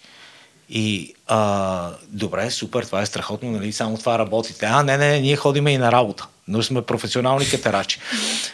И 0.70 1.14
а, 1.28 1.90
добре, 2.08 2.52
супер, 2.52 2.84
това 2.84 3.02
е 3.02 3.06
страхотно, 3.06 3.52
нали? 3.52 3.72
Само 3.72 3.98
това 3.98 4.20
работите. 4.20 4.66
А, 4.66 4.84
не, 4.84 4.98
не, 4.98 5.20
ние 5.20 5.36
ходиме 5.36 5.72
и 5.72 5.78
на 5.78 5.92
работа. 5.92 6.28
Но 6.48 6.64
сме 6.64 6.82
професионални 6.82 7.50
катерачи. 7.50 8.00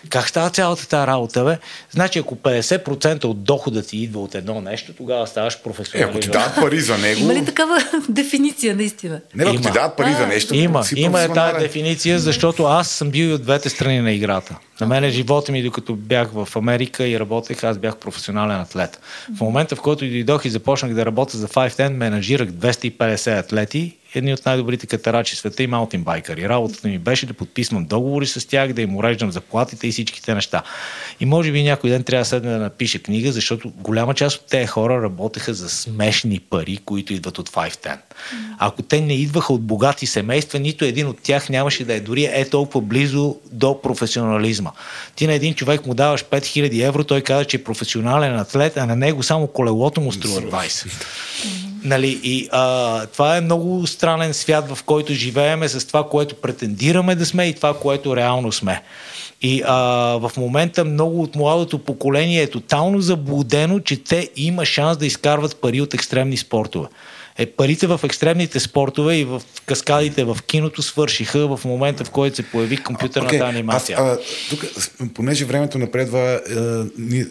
Как 0.09 0.29
става 0.29 0.49
цялата 0.49 0.87
тази 0.87 1.07
работа, 1.07 1.43
бе? 1.43 1.57
Значи, 1.91 2.19
ако 2.19 2.35
50% 2.35 3.25
от 3.25 3.43
дохода 3.43 3.81
ти 3.83 3.97
идва 3.97 4.21
от 4.21 4.35
едно 4.35 4.61
нещо, 4.61 4.93
тогава 4.93 5.27
ставаш 5.27 5.53
Е, 5.53 5.57
професионалист. 5.57 6.09
ако 6.11 6.19
ти 6.19 6.29
дадат 6.29 6.55
пари 6.55 6.79
за 6.79 6.97
него... 6.97 7.21
Има 7.21 7.33
ли 7.33 7.45
такава 7.45 7.77
дефиниция, 8.09 8.75
наистина? 8.75 9.21
Не, 9.35 9.43
ако 9.43 9.51
ти 9.51 9.57
Има. 9.57 9.71
дадат 9.71 9.97
пари 9.97 10.13
за 10.13 10.27
нещо... 10.27 10.55
Има, 10.55 10.83
си 10.83 10.95
има 10.97 11.07
е 11.07 11.21
тази 11.21 11.27
професионален. 11.27 11.61
дефиниция, 11.61 12.19
защото 12.19 12.63
аз 12.63 12.89
съм 12.89 13.09
бил 13.11 13.25
и 13.25 13.33
от 13.33 13.41
двете 13.43 13.69
страни 13.69 13.99
на 13.99 14.11
играта. 14.11 14.55
На 14.81 14.87
мен 14.87 15.11
живота 15.11 15.51
ми, 15.51 15.63
докато 15.63 15.95
бях 15.95 16.29
в 16.33 16.49
Америка 16.55 17.07
и 17.07 17.19
работех, 17.19 17.63
аз 17.63 17.77
бях 17.77 17.97
професионален 17.97 18.59
атлет. 18.59 18.99
В 19.37 19.41
момента, 19.41 19.75
в 19.75 19.81
който 19.81 19.99
дойдох 19.99 20.45
и 20.45 20.49
започнах 20.49 20.93
да 20.93 21.05
работя 21.05 21.37
за 21.37 21.47
510, 21.47 21.89
менажирах 21.89 22.49
250 22.59 23.39
атлети 23.39 23.99
едни 24.15 24.33
от 24.33 24.45
най-добрите 24.45 24.87
катарачи 24.87 25.35
в 25.35 25.39
света 25.39 25.63
и 25.63 25.67
маунтинбайкъри. 25.67 26.49
Работата 26.49 26.87
ми 26.87 26.97
беше 26.97 27.25
да 27.25 27.33
подписвам 27.33 27.85
договори 27.85 28.27
с 28.27 28.47
тях, 28.47 28.73
да 28.73 28.81
им 28.81 28.95
уреждам 28.95 29.31
заплатите 29.31 29.87
и 29.87 29.91
всичките 29.91 30.35
неща. 30.35 30.63
И 31.19 31.25
може 31.25 31.51
би 31.51 31.63
някой 31.63 31.89
ден 31.89 32.03
трябва 32.03 32.21
да 32.21 32.25
седне 32.25 32.51
да 32.51 32.57
напише 32.57 33.03
книга, 33.03 33.31
защото 33.31 33.71
голяма 33.75 34.13
част 34.13 34.37
от 34.37 34.45
тези 34.47 34.67
хора 34.67 35.01
работеха 35.03 35.53
за 35.53 35.69
смешни 35.69 36.39
пари, 36.39 36.79
които 36.85 37.13
идват 37.13 37.37
от 37.37 37.49
510. 37.49 37.97
Ако 38.59 38.81
те 38.81 39.01
не 39.01 39.13
идваха 39.13 39.53
от 39.53 39.61
богати 39.61 40.05
семейства, 40.05 40.59
нито 40.59 40.85
един 40.85 41.07
от 41.07 41.21
тях 41.21 41.49
нямаше 41.49 41.85
да 41.85 41.93
е 41.93 41.99
дори 41.99 42.29
е 42.31 42.49
толкова 42.49 42.81
близо 42.81 43.35
до 43.51 43.81
професионализма. 43.81 44.71
Ти 45.15 45.27
на 45.27 45.33
един 45.33 45.53
човек 45.53 45.85
му 45.85 45.93
даваш 45.93 46.23
5000 46.23 46.87
евро, 46.87 47.03
той 47.03 47.21
каза, 47.21 47.45
че 47.45 47.57
е 47.57 47.63
професионален 47.63 48.39
атлет, 48.39 48.77
а 48.77 48.85
на 48.85 48.95
него 48.95 49.23
само 49.23 49.47
колелото 49.47 50.01
му 50.01 50.11
струва 50.11 50.41
20. 50.41 51.68
Нали, 51.83 52.19
и 52.23 52.49
а, 52.51 53.05
това 53.05 53.37
е 53.37 53.41
много 53.41 53.87
странен 53.87 54.33
свят, 54.33 54.75
в 54.75 54.83
който 54.83 55.13
живееме 55.13 55.67
с 55.67 55.87
това, 55.87 56.09
което 56.09 56.35
претендираме 56.35 57.15
да 57.15 57.25
сме 57.25 57.45
и 57.45 57.53
това, 57.53 57.79
което 57.79 58.15
реално 58.15 58.51
сме. 58.51 58.81
И 59.41 59.63
а, 59.65 59.75
в 60.17 60.31
момента 60.37 60.85
много 60.85 61.21
от 61.21 61.35
младото 61.35 61.79
поколение 61.79 62.41
е 62.41 62.49
тотално 62.49 63.01
заблудено, 63.01 63.79
че 63.79 64.03
те 64.03 64.29
има 64.35 64.65
шанс 64.65 64.97
да 64.97 65.05
изкарват 65.05 65.61
пари 65.61 65.81
от 65.81 65.93
екстремни 65.93 66.37
спортове 66.37 66.87
е, 67.39 67.45
парите 67.45 67.87
в 67.87 67.99
екстремните 68.03 68.59
спортове 68.59 69.15
и 69.15 69.25
в 69.25 69.41
каскадите 69.65 70.23
в 70.23 70.37
киното 70.47 70.81
свършиха 70.81 71.57
в 71.57 71.65
момента, 71.65 72.05
в 72.05 72.09
който 72.09 72.35
се 72.35 72.43
появи 72.43 72.77
компютърната 72.77 73.35
okay. 73.35 73.49
анимация. 73.49 73.97
Аз, 73.99 74.17
а, 74.17 74.19
тук, 74.49 74.65
понеже 75.13 75.45
времето 75.45 75.77
напредва, 75.77 76.19
а, 76.19 76.85
ни, 76.97 77.25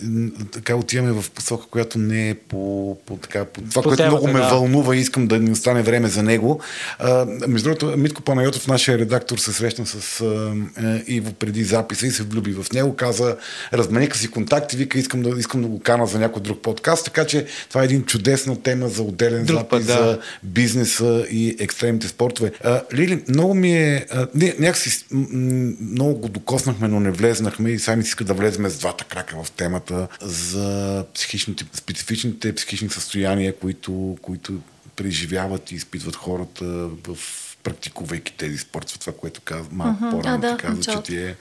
така 0.53 0.77
отиваме 0.77 1.13
в 1.13 1.31
посока, 1.31 1.67
която 1.71 1.99
не 1.99 2.31
е 2.31 2.35
по, 2.35 2.97
по, 3.07 3.17
така, 3.17 3.45
по 3.45 3.61
това, 3.61 3.83
по 3.83 3.89
което 3.89 4.03
темата, 4.03 4.17
много 4.17 4.39
ме 4.39 4.41
да. 4.41 4.49
вълнува 4.49 4.97
и 4.97 4.99
искам 4.99 5.27
да 5.27 5.39
ни 5.39 5.51
остане 5.51 5.83
време 5.83 6.09
за 6.09 6.23
него. 6.23 6.61
А, 6.99 7.27
между 7.49 7.69
другото, 7.69 7.99
Митко 7.99 8.23
Панайотов, 8.23 8.67
нашия 8.67 8.99
редактор, 8.99 9.39
се 9.39 9.53
срещна 9.53 9.87
с 9.87 10.21
а, 10.21 11.01
Иво 11.07 11.33
преди 11.33 11.65
записа 11.65 12.07
и 12.07 12.11
се 12.11 12.23
влюби 12.23 12.53
в 12.53 12.73
него. 12.73 12.97
Каза, 12.97 13.37
размениха 13.73 14.19
си 14.19 14.31
контакти, 14.31 14.77
вика, 14.77 14.99
искам 14.99 15.23
да, 15.23 15.31
искам 15.39 15.63
да 15.63 15.69
го 15.69 15.81
кана 15.81 16.07
за 16.07 16.19
някой 16.19 16.43
друг 16.43 16.63
подкаст, 16.63 17.05
така 17.05 17.27
че 17.27 17.47
това 17.69 17.83
е 17.83 17.85
един 17.85 18.05
чудесна 18.05 18.63
тема 18.63 18.89
за 18.89 19.03
отделен 19.03 19.45
друг 19.45 19.59
запис. 19.59 19.69
Път, 19.69 19.87
да 19.87 19.98
за 19.99 20.19
бизнеса 20.43 21.27
и 21.31 21.57
екстремните 21.59 22.09
спортове. 22.09 22.53
А, 22.65 22.83
Лили, 22.95 23.25
много 23.29 23.55
ми 23.55 23.73
е... 23.73 24.07
А, 24.11 24.27
ние 24.35 24.55
някакси 24.59 25.05
много 25.11 26.15
го 26.15 26.29
докоснахме, 26.29 26.89
но 26.89 27.01
не 27.01 27.11
влезнахме 27.11 27.71
и 27.71 27.79
сега 27.79 27.97
ми 27.97 28.03
иска 28.03 28.25
да 28.25 28.35
влезем 28.35 28.69
с 28.69 28.79
двата 28.79 29.05
крака 29.05 29.43
в 29.45 29.51
темата 29.51 30.09
за 30.21 31.05
психичните, 31.15 31.65
специфичните 31.73 32.55
психични 32.55 32.89
състояния, 32.89 33.57
които, 33.57 34.19
които 34.23 34.59
преживяват 34.97 35.73
и 35.73 35.75
изпитват 35.75 36.17
хората 36.17 36.65
в 37.07 37.19
практикувайки 37.63 38.33
тези 38.33 38.59
спорти, 38.59 39.01
това, 39.01 39.13
което 39.13 39.41
казва 39.41 39.69
малко 39.73 40.05
uh-huh. 40.05 40.11
по-рано 40.11 40.41
да, 40.41 40.57
ти 40.57 40.63
каза, 40.63 40.83
че 40.83 41.03
ти, 41.03 41.17
е, 41.17 41.37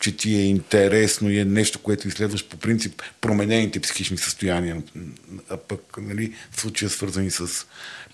че 0.00 0.16
ти 0.16 0.34
е 0.34 0.44
интересно 0.44 1.30
и 1.30 1.38
е 1.38 1.44
нещо, 1.44 1.78
което 1.78 2.08
изследваш 2.08 2.44
по 2.44 2.56
принцип 2.56 3.02
променените 3.20 3.80
психични 3.80 4.18
състояния, 4.18 4.82
а 5.48 5.56
пък 5.56 5.98
нали, 5.98 6.34
в 6.50 6.60
случая 6.60 6.90
свързани 6.90 7.30
с 7.30 7.66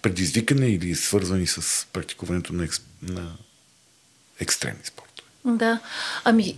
предизвикане 0.02 0.66
или 0.66 0.94
свързани 0.94 1.46
с 1.46 1.86
практикуването 1.92 2.52
на, 2.52 2.64
екс, 2.64 2.80
на 3.02 3.36
екстремни 4.40 4.84
спортове. 4.84 5.28
Да, 5.44 5.80
ами 6.24 6.56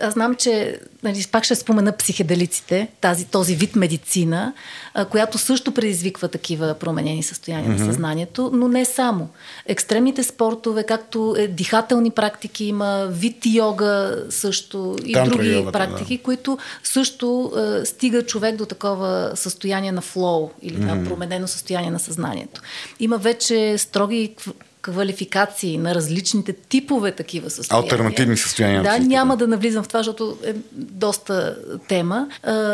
аз 0.00 0.14
знам, 0.14 0.34
че 0.34 0.78
нали, 1.02 1.26
пак 1.32 1.44
ще 1.44 1.54
спомена 1.54 1.96
психеделиците, 1.96 2.88
тази, 3.00 3.24
този 3.24 3.54
вид 3.54 3.76
медицина, 3.76 4.52
а, 4.94 5.04
която 5.04 5.38
също 5.38 5.72
предизвиква 5.72 6.28
такива 6.28 6.74
променени 6.74 7.22
състояния 7.22 7.70
mm-hmm. 7.70 7.78
на 7.78 7.86
съзнанието, 7.86 8.50
но 8.52 8.68
не 8.68 8.84
само. 8.84 9.28
Екстремните 9.66 10.22
спортове, 10.22 10.84
както 10.84 11.34
е, 11.38 11.46
дихателни 11.46 12.10
практики 12.10 12.64
има, 12.64 13.06
вид 13.10 13.46
йога 13.46 14.24
също 14.30 14.96
и 15.04 15.12
Тантра 15.12 15.36
други 15.36 15.52
йогата, 15.52 15.78
практики, 15.78 16.16
да. 16.16 16.22
които 16.22 16.58
също 16.82 17.44
а, 17.44 17.86
стига 17.86 18.22
човек 18.22 18.56
до 18.56 18.66
такова 18.66 19.32
състояние 19.34 19.92
на 19.92 20.00
флоу 20.00 20.50
или 20.62 20.76
mm-hmm. 20.76 21.08
променено 21.08 21.46
състояние 21.46 21.90
на 21.90 21.98
съзнанието. 21.98 22.60
Има 23.00 23.18
вече 23.18 23.78
строги 23.78 24.34
квалификации 24.82 25.78
на 25.78 25.94
различните 25.94 26.52
типове 26.52 27.12
такива 27.12 27.50
състояния. 27.50 27.84
Альтернативни 27.84 28.36
състояния. 28.36 28.82
Да, 28.82 28.98
няма 28.98 29.36
да 29.36 29.46
навлизам 29.46 29.84
в 29.84 29.88
това, 29.88 30.00
защото 30.00 30.38
е 30.44 30.54
доста 30.72 31.56
тема, 31.88 32.28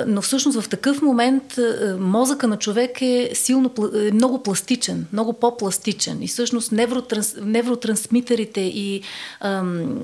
но 0.07 0.23
всъщност 0.23 0.61
в 0.61 0.69
такъв 0.69 1.03
момент 1.03 1.59
мозъка 1.99 2.49
на 2.49 2.59
човек 2.59 3.03
е 3.03 3.31
силно, 3.35 3.71
е 3.95 4.13
много 4.13 4.43
пластичен, 4.43 5.07
много 5.13 5.33
по-пластичен 5.33 6.23
и 6.23 6.29
всъщност 6.29 6.73
невротранс, 6.73 7.37
невротрансмитерите 7.43 8.61
и 8.61 9.03
ам, 9.41 10.03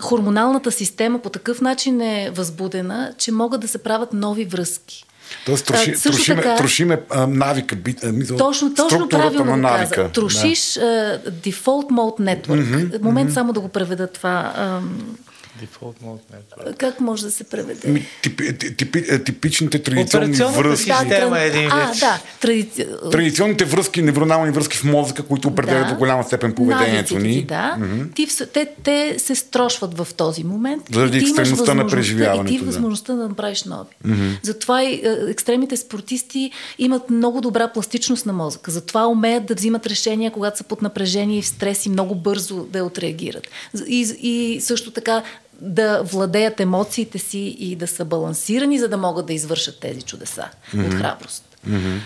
хормоналната 0.00 0.72
система 0.72 1.18
по 1.18 1.30
такъв 1.30 1.60
начин 1.60 2.00
е 2.00 2.30
възбудена, 2.34 3.14
че 3.18 3.32
могат 3.32 3.60
да 3.60 3.68
се 3.68 3.78
правят 3.78 4.12
нови 4.12 4.44
връзки. 4.44 5.04
Тоест, 5.46 5.66
троши, 5.66 5.90
а, 5.90 6.02
трошиме, 6.02 6.42
така, 6.42 6.56
трошиме 6.56 7.00
а, 7.10 7.26
навика, 7.26 7.76
би, 7.76 7.96
а, 8.04 8.12
мисъл, 8.12 8.36
точно, 8.36 8.74
точно 8.74 9.08
правилно 9.08 9.44
на 9.44 9.56
навика. 9.56 9.94
Каза. 9.94 10.12
Трошиш 10.12 10.74
да. 10.74 11.20
Default 11.30 11.90
Mode 11.90 12.20
Network. 12.20 12.46
Mm-hmm, 12.46 13.02
Момент 13.02 13.30
mm-hmm. 13.30 13.34
само 13.34 13.52
да 13.52 13.60
го 13.60 13.68
преведа 13.68 14.06
това. 14.06 14.52
Ам, 14.56 15.16
Default 15.62 15.94
mode 16.04 16.20
network. 16.32 16.76
Как 16.76 17.00
може 17.00 17.22
да 17.22 17.30
се 17.30 17.44
преведе? 17.44 17.88
Ми, 17.88 18.06
тип, 18.22 18.42
тип, 18.58 18.76
тип, 18.76 18.96
типичните 19.24 19.82
традиционни 19.82 20.36
връзки. 20.36 20.92
Система 21.00 21.40
е 21.40 21.46
един 21.46 21.70
а, 21.72 21.92
да. 22.00 22.20
Традици... 22.40 22.86
Традиционните 23.12 23.64
връзки, 23.64 24.02
невронални 24.02 24.50
връзки 24.50 24.76
в 24.76 24.84
мозъка, 24.84 25.22
които 25.22 25.48
определят 25.48 25.86
да. 25.86 25.92
до 25.92 25.98
голяма 25.98 26.24
степен 26.24 26.52
поведението 26.52 27.18
ни. 27.18 27.44
Да. 27.44 27.76
Mm-hmm. 27.80 28.14
Ти, 28.14 28.26
те, 28.52 28.68
те 28.82 29.14
се 29.18 29.34
строшват 29.34 29.98
в 29.98 30.08
този 30.16 30.44
момент. 30.44 30.82
Заради 30.92 31.18
екстремността 31.18 31.74
на 31.74 31.86
преживяването. 31.86 32.54
И 32.54 32.58
ти 32.58 32.64
да. 32.64 32.66
възможността 32.70 33.14
да 33.14 33.28
направиш 33.28 33.64
нови. 33.64 33.88
Mm-hmm. 34.06 34.38
Затова 34.42 34.82
и 34.82 34.94
е, 34.94 35.30
екстремните 35.30 35.76
спортисти 35.76 36.50
имат 36.78 37.10
много 37.10 37.40
добра 37.40 37.68
пластичност 37.68 38.26
на 38.26 38.32
мозъка. 38.32 38.70
Затова 38.70 39.06
умеят 39.06 39.46
да 39.46 39.54
взимат 39.54 39.86
решения, 39.86 40.30
когато 40.30 40.58
са 40.58 40.64
под 40.64 40.82
напрежение 40.82 41.38
и 41.38 41.42
в 41.42 41.46
стрес 41.46 41.86
и 41.86 41.88
много 41.88 42.14
бързо 42.14 42.64
да 42.64 42.84
отреагират. 42.84 43.48
И, 43.86 44.00
и 44.22 44.60
също 44.60 44.90
така 44.90 45.22
да 45.60 46.02
владеят 46.02 46.60
емоциите 46.60 47.18
си 47.18 47.56
и 47.58 47.76
да 47.76 47.86
са 47.86 48.04
балансирани, 48.04 48.78
за 48.78 48.88
да 48.88 48.96
могат 48.96 49.26
да 49.26 49.32
извършат 49.32 49.80
тези 49.80 50.02
чудеса 50.02 50.48
mm-hmm. 50.72 50.86
от 50.86 50.94
храброст. 50.94 51.44
Mm-hmm. 51.68 51.98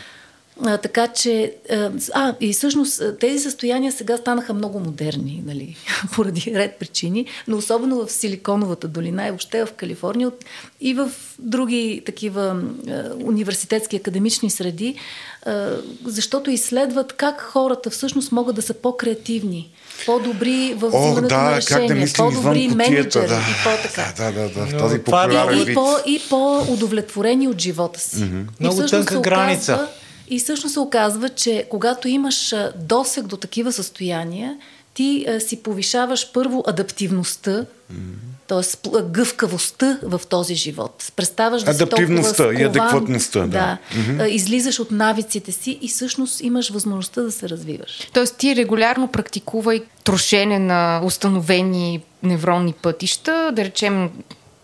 А, 0.64 0.78
така 0.78 1.06
че, 1.06 1.54
а, 2.14 2.34
и 2.40 2.52
всъщност 2.52 3.02
тези 3.20 3.38
състояния 3.38 3.92
сега 3.92 4.16
станаха 4.16 4.54
много 4.54 4.80
модерни, 4.80 5.42
нали, 5.46 5.76
поради 6.14 6.52
ред 6.54 6.76
причини, 6.78 7.26
но 7.48 7.56
особено 7.56 8.06
в 8.06 8.12
Силиконовата 8.12 8.88
долина 8.88 9.26
и 9.26 9.30
въобще 9.30 9.64
в 9.64 9.72
Калифорния 9.72 10.30
и 10.80 10.94
в 10.94 11.10
други 11.38 12.02
такива 12.06 12.62
университетски 13.24 13.96
академични 13.96 14.50
среди, 14.50 14.94
защото 16.04 16.50
изследват 16.50 17.12
как 17.12 17.40
хората 17.40 17.90
всъщност 17.90 18.32
могат 18.32 18.56
да 18.56 18.62
са 18.62 18.74
по-креативни 18.74 19.70
по-добри 20.06 20.74
в 20.76 20.88
взимането 20.88 21.28
да, 21.28 21.42
на 21.42 21.56
решения, 21.56 22.06
да 22.06 22.12
по-добри 22.16 22.68
менеджери 22.68 23.28
да. 23.28 23.34
и 23.34 23.64
по-така. 23.64 24.12
Да, 24.16 24.32
да, 24.32 24.48
да, 24.48 24.66
в 24.66 24.78
този 24.78 24.98
популярен 24.98 25.58
и, 25.58 25.70
и, 25.70 25.74
по, 25.74 25.96
и 26.06 26.20
по-удовлетворени 26.30 27.48
от 27.48 27.60
живота 27.60 28.00
си. 28.00 28.16
Mm-hmm. 28.16 28.44
Много 28.60 28.86
тънка 28.86 29.20
граница. 29.20 29.74
Оказва, 29.74 29.88
и 30.30 30.38
всъщност 30.38 30.72
се 30.72 30.80
оказва, 30.80 31.28
че 31.28 31.66
когато 31.70 32.08
имаш 32.08 32.54
досег 32.76 33.26
до 33.26 33.36
такива 33.36 33.72
състояния, 33.72 34.56
ти 34.94 35.26
а, 35.28 35.40
си 35.40 35.62
повишаваш 35.62 36.32
първо 36.32 36.64
адаптивността, 36.66 37.50
mm-hmm. 37.50 37.96
т.е. 38.46 39.02
гъвкавостта 39.02 39.98
в 40.02 40.20
този 40.28 40.54
живот. 40.54 41.12
Представаш 41.16 41.62
да 41.62 41.70
Адаптивността 41.70 42.50
си 42.50 42.62
и 42.62 42.64
адекватността. 42.64 43.40
Да. 43.40 43.46
да. 43.46 43.78
Mm-hmm. 43.92 44.26
Излизаш 44.26 44.80
от 44.80 44.90
навиците 44.90 45.52
си 45.52 45.78
и 45.82 45.88
всъщност 45.88 46.40
имаш 46.40 46.70
възможността 46.70 47.22
да 47.22 47.32
се 47.32 47.48
развиваш. 47.48 48.08
Тоест 48.12 48.36
ти 48.36 48.56
регулярно 48.56 49.08
практикувай 49.08 49.82
трошене 50.04 50.58
на 50.58 51.00
установени 51.04 52.02
невронни 52.22 52.72
пътища, 52.72 53.52
да 53.52 53.64
речем 53.64 54.10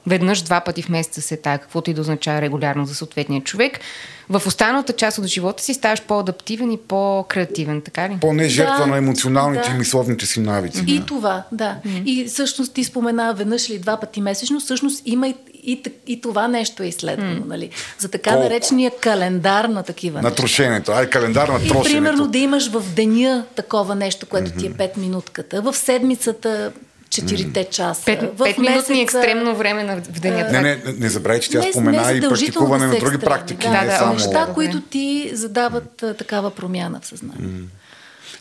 веднъж, 0.06 0.42
два 0.42 0.60
пъти 0.60 0.82
в 0.82 0.88
месеца 0.88 1.22
се 1.22 1.36
тая, 1.36 1.58
каквото 1.58 1.90
и 1.90 1.94
да 1.94 2.00
означава 2.00 2.40
регулярно 2.40 2.86
за 2.86 2.94
съответния 2.94 3.40
човек. 3.40 3.80
В 4.28 4.42
останалата 4.46 4.92
част 4.92 5.18
от 5.18 5.26
живота 5.26 5.62
си 5.62 5.74
ставаш 5.74 6.02
по-адаптивен 6.02 6.72
и 6.72 6.78
по-креативен, 6.78 7.82
така 7.82 8.08
ли? 8.08 8.18
По-не 8.20 8.48
жертва 8.48 8.78
да, 8.78 8.86
на 8.86 8.96
емоционалните 8.96 9.68
да. 9.68 9.74
и 9.74 9.78
мисловните 9.78 10.26
си 10.26 10.40
навици. 10.40 10.84
И 10.86 10.98
да. 10.98 11.06
това, 11.06 11.42
да. 11.52 11.76
Mm-hmm. 11.86 12.04
И 12.04 12.24
всъщност 12.24 12.74
ти 12.74 12.84
спомена 12.84 13.34
веднъж 13.34 13.68
или 13.68 13.78
два 13.78 13.96
пъти 13.96 14.20
месечно, 14.20 14.60
всъщност 14.60 15.02
има 15.06 15.28
и, 15.28 15.34
и, 15.54 15.82
и 16.06 16.20
това 16.20 16.48
нещо 16.48 16.82
е 16.82 16.86
изследвано, 16.86 17.40
mm. 17.40 17.46
нали? 17.46 17.70
За 17.98 18.08
така 18.08 18.30
Колко? 18.30 18.44
наречения 18.44 18.90
календар 19.00 19.64
на 19.64 19.82
такива 19.82 20.22
На 20.22 20.34
трошенето. 20.34 20.92
Ай, 20.92 21.10
календар 21.10 21.48
на 21.48 21.58
трошенето. 21.58 21.88
И 21.88 21.92
примерно 21.92 22.28
да 22.28 22.38
имаш 22.38 22.70
в 22.70 22.84
деня 22.94 23.44
такова 23.54 23.94
нещо, 23.94 24.26
което 24.26 24.50
mm-hmm. 24.50 24.58
ти 24.58 24.66
е 24.66 24.70
5 24.70 24.98
минутката. 24.98 25.62
В 25.62 25.76
седмицата 25.76 26.72
четирите 27.10 27.64
часа. 27.64 28.04
Пет, 28.04 28.36
пет 28.38 28.58
минутни 28.58 29.02
екстремно 29.02 29.56
време 29.56 30.00
в 30.10 30.20
деня. 30.20 30.48
Не, 30.52 30.60
не, 30.60 30.82
не 30.98 31.08
забравяй, 31.08 31.40
че 31.40 31.50
тя 31.50 31.58
не, 31.58 31.72
спомена 31.72 32.12
не 32.12 32.18
и 32.18 32.20
практикуване 32.20 32.86
на 32.86 32.98
други 32.98 33.18
практики. 33.18 33.68
Да, 33.68 33.84
да, 33.84 33.96
само... 33.96 34.12
неща, 34.12 34.48
които 34.54 34.80
ти 34.80 35.30
задават 35.32 36.02
а, 36.02 36.14
такава 36.14 36.50
промяна 36.50 37.00
в 37.00 37.06
съзнанието. 37.06 37.68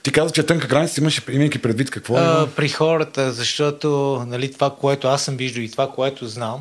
Ти 0.04 0.12
каза, 0.12 0.34
че 0.34 0.42
е 0.42 0.46
тънка 0.46 0.68
граница, 0.68 1.02
имаш, 1.02 1.22
имайки 1.32 1.60
предвид 1.60 1.90
какво 1.90 2.16
А, 2.16 2.44
е. 2.44 2.56
при 2.56 2.70
хората, 2.70 3.32
защото 3.32 4.22
нали, 4.28 4.54
това, 4.54 4.76
което 4.82 5.08
аз 5.08 5.24
съм 5.24 5.38
виждал 5.38 5.62
и 5.62 5.72
това, 5.72 5.92
което 5.92 6.28
знам, 6.28 6.60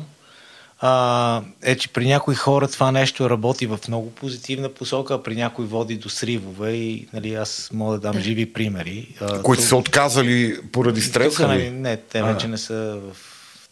а, 0.79 1.41
е, 1.63 1.77
че 1.77 1.89
при 1.89 2.05
някои 2.05 2.35
хора 2.35 2.67
това 2.67 2.91
нещо 2.91 3.29
работи 3.29 3.65
в 3.67 3.79
много 3.87 4.11
позитивна 4.11 4.69
посока, 4.69 5.13
а 5.13 5.23
при 5.23 5.35
някои 5.35 5.65
води 5.65 5.97
до 5.97 6.09
сривове 6.09 6.71
и 6.71 7.07
нали, 7.13 7.33
аз 7.33 7.69
мога 7.73 7.93
да 7.93 7.99
дам 7.99 8.21
живи 8.21 8.53
примери. 8.53 9.15
А, 9.21 9.41
Които 9.41 9.61
тук- 9.61 9.69
са 9.69 9.75
отказали 9.75 10.61
поради 10.71 11.01
стреса 11.01 11.47
нали, 11.47 11.61
ли? 11.63 11.69
не, 11.69 11.97
те 11.97 12.23
вече 12.23 12.47
не 12.47 12.57
са 12.57 12.99
в 13.11 13.17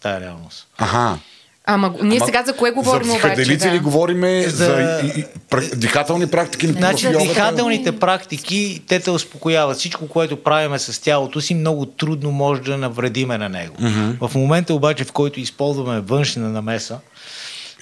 тая 0.02 0.22
реалност. 0.22 0.68
Аха. 0.78 1.20
Ама 1.66 1.94
ние 2.02 2.18
Ама 2.18 2.26
сега 2.26 2.44
за 2.44 2.54
кое 2.54 2.72
говорим 2.72 3.08
За 3.08 3.14
обаче? 3.14 3.26
ли 3.68 3.72
Да. 3.72 3.80
говориме? 3.80 4.44
За, 4.44 4.66
За- 4.66 5.02
и, 5.06 5.20
и, 5.20 5.26
пра- 5.50 5.76
дихателни 5.76 6.28
практики 6.28 6.68
ли? 6.68 6.72
Значи, 6.72 7.08
дихателните 7.20 7.92
практики, 7.92 8.82
те 8.88 9.00
те 9.00 9.12
успокояват. 9.12 9.78
Всичко, 9.78 10.08
което 10.08 10.36
правиме 10.38 10.80
с 10.80 11.02
тялото 11.02 11.42
си, 11.42 11.54
много 11.54 11.86
трудно 11.86 12.32
може 12.32 12.62
да 12.62 12.78
навредиме 12.78 13.38
на 13.38 13.50
него. 13.50 13.76
В 14.22 14.32
момента 14.36 14.74
обаче, 14.74 15.04
в 15.04 15.12
който 15.12 15.40
използваме 15.40 16.00
външна 16.00 16.50
намеса, 16.50 17.00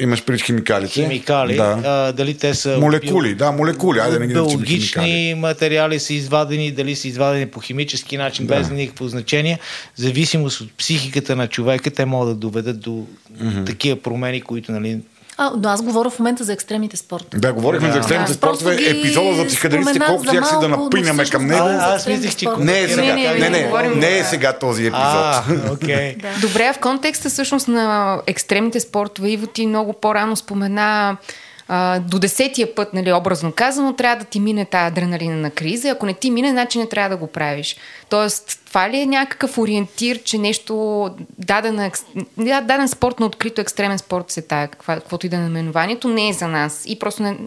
Имаш 0.01 0.23
пред 0.25 0.41
химикалите. 0.41 0.93
химикали, 0.93 1.55
Да. 1.55 1.81
а, 1.85 2.11
дали 2.11 2.37
те 2.37 2.53
са 2.53 2.77
Молекули, 2.77 3.35
да, 3.35 3.51
молекули. 3.51 3.99
Айде 3.99 4.19
не 4.19 4.27
ги 4.27 4.33
биологични 4.33 5.35
материали 5.37 5.99
са 5.99 6.13
извадени, 6.13 6.71
дали 6.71 6.95
са 6.95 7.07
извадени 7.07 7.47
по 7.47 7.59
химически 7.59 8.17
начин, 8.17 8.45
Да. 8.47 8.55
без 8.55 8.69
никакво 8.69 9.07
значение. 9.07 9.59
В 9.95 10.01
зависимост 10.01 10.61
от 10.61 10.71
психиката 10.77 11.35
на 11.35 11.47
човека, 11.47 11.91
те 11.91 12.05
могат 12.05 12.29
да 12.29 12.35
доведат 12.35 12.79
до 12.79 13.05
такива 13.65 13.99
промени, 14.01 14.41
които 14.41 14.71
нали, 14.71 14.99
А, 15.37 15.51
но 15.57 15.69
аз 15.69 15.81
говоря 15.81 16.09
в 16.09 16.19
момента 16.19 16.43
за 16.43 16.53
екстремните 16.53 16.97
спортове. 16.97 17.41
Да, 17.41 17.53
говорихме 17.53 17.87
Да. 17.87 17.93
за 17.93 17.99
екстремните 17.99 18.31
Да, 18.31 18.37
спортове. 18.37 18.75
ги 18.75 18.89
Епизода 18.89 19.35
за 19.35 19.49
споменах 19.49 20.07
колкото 20.07 20.29
за 20.29 20.35
як 20.35 20.47
си 20.47 20.55
да 20.61 20.67
напинаме 20.69 21.25
към 21.25 21.47
него. 21.47 21.65
А, 21.65 21.95
аз 21.95 22.07
мислех, 22.07 22.35
че. 22.35 22.47
Не 22.59 22.81
е 22.81 22.87
сега. 22.87 23.15
Не, 23.15 23.49
не, 23.49 23.49
Не, 23.49 23.95
не 23.95 24.19
е 24.19 24.23
сега 24.23 24.53
този 24.53 24.81
епизод. 24.85 25.03
А, 25.05 25.43
окей. 25.71 26.15
Добре, 26.41 26.63
а 26.63 26.73
в 26.73 26.79
контекста 26.79 27.29
всъщност 27.29 27.67
на 27.67 28.17
екстремните 28.27 28.79
спортове, 28.79 29.29
Иво 29.29 29.47
ти 29.47 29.67
много 29.67 29.93
по-рано 29.93 30.35
спомена 30.35 31.17
а, 31.73 31.99
до 31.99 32.19
десетия 32.19 32.75
път, 32.75 32.93
нали, 32.93 33.13
образно 33.13 33.51
казано, 33.51 33.93
трябва 33.93 34.15
да 34.15 34.25
ти 34.25 34.39
мине 34.39 34.65
тази 34.65 34.87
адреналина 34.87 35.35
на 35.35 35.51
криза. 35.51 35.89
Ако 35.89 36.05
не 36.05 36.13
ти 36.13 36.31
мине, 36.31 36.51
значи 36.51 36.77
не 36.79 36.89
трябва 36.89 37.09
да 37.09 37.17
го 37.17 37.27
правиш. 37.27 37.75
Тоест, 38.09 38.59
това 38.67 38.89
ли 38.89 38.97
е 38.97 39.05
някакъв 39.05 39.57
ориентир, 39.57 40.23
че 40.23 40.37
нещо 40.37 41.09
даден, 41.37 41.91
да, 42.37 42.61
даден 42.61 42.87
спорт 42.87 43.19
на 43.19 43.25
открито 43.25 43.61
екстремен 43.61 43.99
спорт 43.99 44.31
се 44.31 44.41
тая, 44.41 44.67
каква- 44.67 44.95
каквото 44.95 45.25
и 45.25 45.29
да 45.29 45.35
е 45.35 45.39
наименованието, 45.39 46.07
не 46.07 46.29
е 46.29 46.33
за 46.33 46.47
нас. 46.47 46.83
И 46.87 46.99
просто 46.99 47.23
не... 47.23 47.37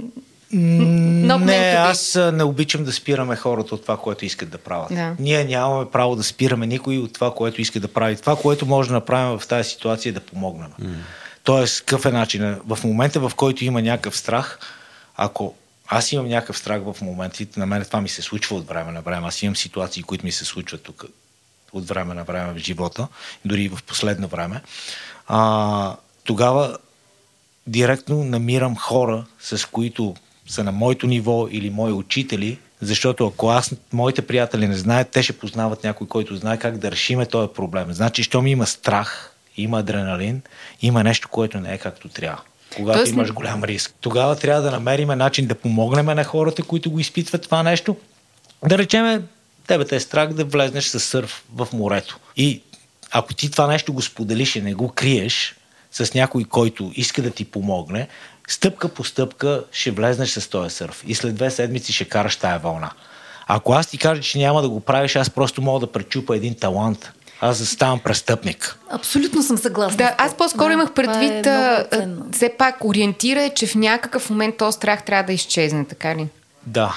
Not 0.55 1.45
Не, 1.45 1.75
аз 1.79 2.19
не 2.33 2.45
обичам 2.45 2.85
да 2.85 2.93
спираме 2.93 3.37
хората 3.37 3.75
от 3.75 3.83
това, 3.83 3.97
което 3.97 4.25
искат 4.25 4.51
да 4.51 4.59
правят. 4.59 4.89
Да. 4.95 5.13
Ние 5.19 5.45
нямаме 5.45 5.91
право 5.91 6.17
да 6.17 6.23
спираме 6.23 6.67
никой 6.67 6.99
от 6.99 7.13
това, 7.13 7.35
което 7.35 7.61
иска 7.61 7.81
да 7.81 7.89
прави. 7.89 8.17
Това, 8.17 8.37
което 8.37 8.67
може 8.67 8.89
да 8.89 8.95
направим 8.95 9.39
в 9.39 9.47
тази 9.47 9.71
ситуация 9.71 10.11
е 10.11 10.13
да 10.13 10.21
помогнем. 10.21 10.69
Тоест, 11.45 11.81
какъв 11.81 12.07
е 12.07 12.11
начинът? 12.11 12.63
В 12.67 12.85
момента, 12.85 13.21
в 13.21 13.33
който 13.37 13.65
има 13.65 13.83
някакъв 13.83 14.17
страх, 14.17 14.59
ако 15.17 15.55
аз 15.87 16.13
имам 16.13 16.29
някакъв 16.29 16.59
страх 16.59 16.83
в 16.83 16.97
моментите, 17.01 17.61
на 17.61 17.67
мен 17.67 17.85
това 17.85 18.01
ми 18.01 18.09
се 18.09 18.23
случва 18.23 18.57
от 18.57 18.69
време 18.69 18.93
на 18.93 19.03
време. 19.03 19.27
Аз 19.27 19.43
имам 19.43 19.57
ситуации, 19.57 20.03
които 20.03 20.25
ми 20.25 20.33
се 20.33 20.45
случват 20.45 20.83
тук 20.83 21.05
от 21.73 21.89
време 21.89 22.15
на 22.15 22.25
време 22.25 22.53
в 22.53 22.59
живота, 22.59 23.09
дори 23.45 23.63
и 23.63 23.69
в 23.69 23.79
последно 23.87 24.29
време. 24.29 24.61
А, 25.27 25.97
тогава 26.25 26.79
директно 27.67 28.25
намирам 28.25 28.77
хора, 28.77 29.27
с 29.41 29.69
които 29.69 30.15
са 30.47 30.65
на 30.65 30.73
моето 30.73 31.07
ниво 31.07 31.49
или 31.51 31.71
мои 31.71 31.93
учители, 31.93 32.59
защото 32.81 33.27
ако 33.27 33.49
аз, 33.49 33.75
моите 33.93 34.27
приятели 34.27 34.69
не 34.69 34.77
знаят, 34.77 35.11
те 35.11 35.23
ще 35.23 35.39
познават 35.39 35.85
някой, 35.85 36.09
който 36.09 36.37
знае 36.37 36.59
как 36.59 36.79
да 36.79 36.91
решиме 36.91 37.27
този 37.27 37.53
проблем. 37.55 37.93
Значи, 37.93 38.23
щом 38.23 38.47
има 38.47 38.67
страх, 38.67 39.34
има 39.57 39.79
адреналин, 39.79 40.43
има 40.83 41.03
нещо, 41.05 41.29
което 41.29 41.61
не 41.61 41.75
е 41.75 41.79
както 41.79 42.09
трябва. 42.09 42.41
Когато 42.77 42.99
Тоест- 42.99 43.13
имаш 43.13 43.33
голям 43.33 43.65
риск. 43.65 43.95
Тогава 44.01 44.37
трябва 44.37 44.63
да 44.63 44.71
намерим 44.71 45.09
начин 45.09 45.47
да 45.47 45.55
помогнем 45.55 46.07
на 46.07 46.25
хората, 46.25 46.63
които 46.63 46.91
го 46.91 47.01
изпитват 47.01 47.43
това 47.43 47.63
нещо. 47.63 47.97
Да 48.69 48.79
речеме, 48.79 49.23
тебе 49.67 49.85
те 49.85 49.97
е 49.97 50.01
страх 50.01 50.33
да 50.33 50.45
влезнеш 50.45 50.85
с 50.85 51.01
сърф 51.01 51.45
в 51.55 51.69
морето. 51.73 52.19
И 52.37 52.63
ако 53.11 53.35
ти 53.35 53.51
това 53.51 53.67
нещо 53.67 53.93
го 53.93 54.03
споделиш 54.03 54.57
и 54.57 54.63
не 54.63 54.75
го 54.75 54.89
криеш 54.89 55.57
с 55.93 56.15
някой, 56.15 56.45
който 56.45 56.93
иска 56.95 57.23
да 57.23 57.31
ти 57.31 57.45
помогне, 57.45 58.09
стъпка 58.49 58.89
по 58.89 59.05
стъпка 59.05 59.65
ще 59.73 59.91
влезнеш 59.91 60.31
с 60.31 60.51
този 60.51 60.75
сърф. 60.75 61.05
И 61.07 61.15
след 61.15 61.35
две 61.35 61.51
седмици 61.51 61.93
ще 61.93 62.05
караш 62.05 62.37
тая 62.37 62.59
вълна. 62.59 62.91
Ако 63.47 63.73
аз 63.73 63.87
ти 63.87 63.99
кажа, 63.99 64.23
че 64.23 64.39
няма 64.39 64.63
да 64.63 64.69
го 64.69 64.81
правиш, 64.81 65.17
аз 65.17 65.31
просто 65.31 65.63
мога 65.63 65.81
да 65.81 65.93
пречупа 65.93 66.37
един 66.37 66.55
талант. 66.55 67.13
Аз 67.41 67.59
да 67.59 67.67
ставам 67.67 67.99
престъпник. 68.01 68.77
Абсолютно 68.91 69.43
съм 69.43 69.59
съгласна. 69.59 69.97
Да, 69.97 70.15
аз 70.19 70.35
по-скоро 70.37 70.67
Да, 70.67 70.73
имах 70.73 70.89
е 70.91 70.95
предвид, 70.95 71.47
а, 71.47 71.87
ценно. 71.93 72.25
все 72.33 72.53
пак 72.59 72.85
ориентира 72.85 73.43
е, 73.43 73.51
че 73.51 73.67
в 73.67 73.75
някакъв 73.75 74.31
момент 74.31 74.57
този 74.57 74.75
страх 74.75 75.03
трябва 75.05 75.25
да 75.25 75.33
изчезне, 75.33 75.85
така 75.85 76.17
ли? 76.17 76.29
Да. 76.67 76.95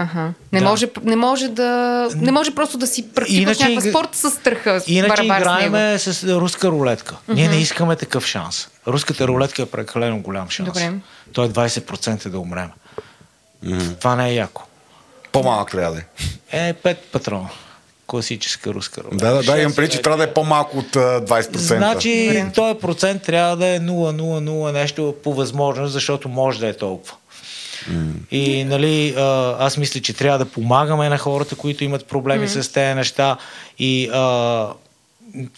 Аха. 0.00 0.32
Не, 0.52 0.60
Да. 0.60 0.64
може, 0.64 0.90
не, 1.02 1.16
може 1.16 1.48
да, 1.48 1.68
не 2.16 2.32
може 2.32 2.54
просто 2.54 2.78
да 2.78 2.86
си 2.86 3.08
практикуваш 3.08 3.42
Иначе 3.58 3.68
някакъв 3.68 3.90
спорт 3.90 4.14
с 4.14 4.30
страха. 4.30 4.80
с 4.80 4.84
Иначе 4.88 5.08
барабар 5.08 5.38
с 5.38 5.44
играеме 5.44 5.98
с 5.98 6.24
руска 6.34 6.68
рулетка. 6.68 7.16
Ние 7.28 7.48
не 7.48 7.56
искаме 7.56 7.96
такъв 7.96 8.26
шанс. 8.26 8.68
Руската 8.86 9.28
рулетка 9.28 9.62
е 9.62 9.66
прекалено 9.66 10.20
голям 10.20 10.50
шанс. 10.50 10.66
Добре. 10.66 10.92
Той 11.32 11.46
е 11.46 11.48
20% 11.48 12.28
да 12.28 12.38
умрем. 12.38 12.70
Това 14.00 14.16
не 14.16 14.28
е 14.28 14.34
яко. 14.34 14.62
По-малък 15.32 15.70
трябва 15.70 15.94
да 15.94 16.00
е. 16.00 16.68
Е, 16.68 16.72
пет 16.72 16.98
патрона. 17.12 17.48
Класическа 18.08 18.74
руска 18.74 19.00
рулетка. 19.02 19.26
Да, 19.26 19.34
да, 19.34 19.42
да, 19.42 19.60
имам 19.60 19.74
преди, 19.74 19.92
че 19.92 20.02
трябва 20.02 20.16
да 20.16 20.24
е 20.24 20.34
по-малко 20.34 20.78
от 20.78 20.96
а, 20.96 21.20
20%. 21.24 21.56
Значи, 21.56 22.44
този 22.54 22.78
процент 22.78 23.22
трябва 23.22 23.56
да 23.56 23.66
е 23.66 23.80
0,00 23.80 24.72
нещо 24.72 25.14
по 25.24 25.34
възможност, 25.34 25.92
защото 25.92 26.28
може 26.28 26.60
да 26.60 26.68
е 26.68 26.72
толкова. 26.72 27.14
И 28.30 28.64
нали, 28.64 29.14
аз 29.58 29.76
мисля, 29.76 30.00
че 30.00 30.12
трябва 30.12 30.38
да 30.38 30.44
помагаме 30.44 31.08
на 31.08 31.18
хората, 31.18 31.56
които 31.56 31.84
имат 31.84 32.06
проблеми 32.06 32.48
с 32.48 32.72
тези 32.72 32.94
неща 32.94 33.36
и 33.78 34.10
а, 34.12 34.68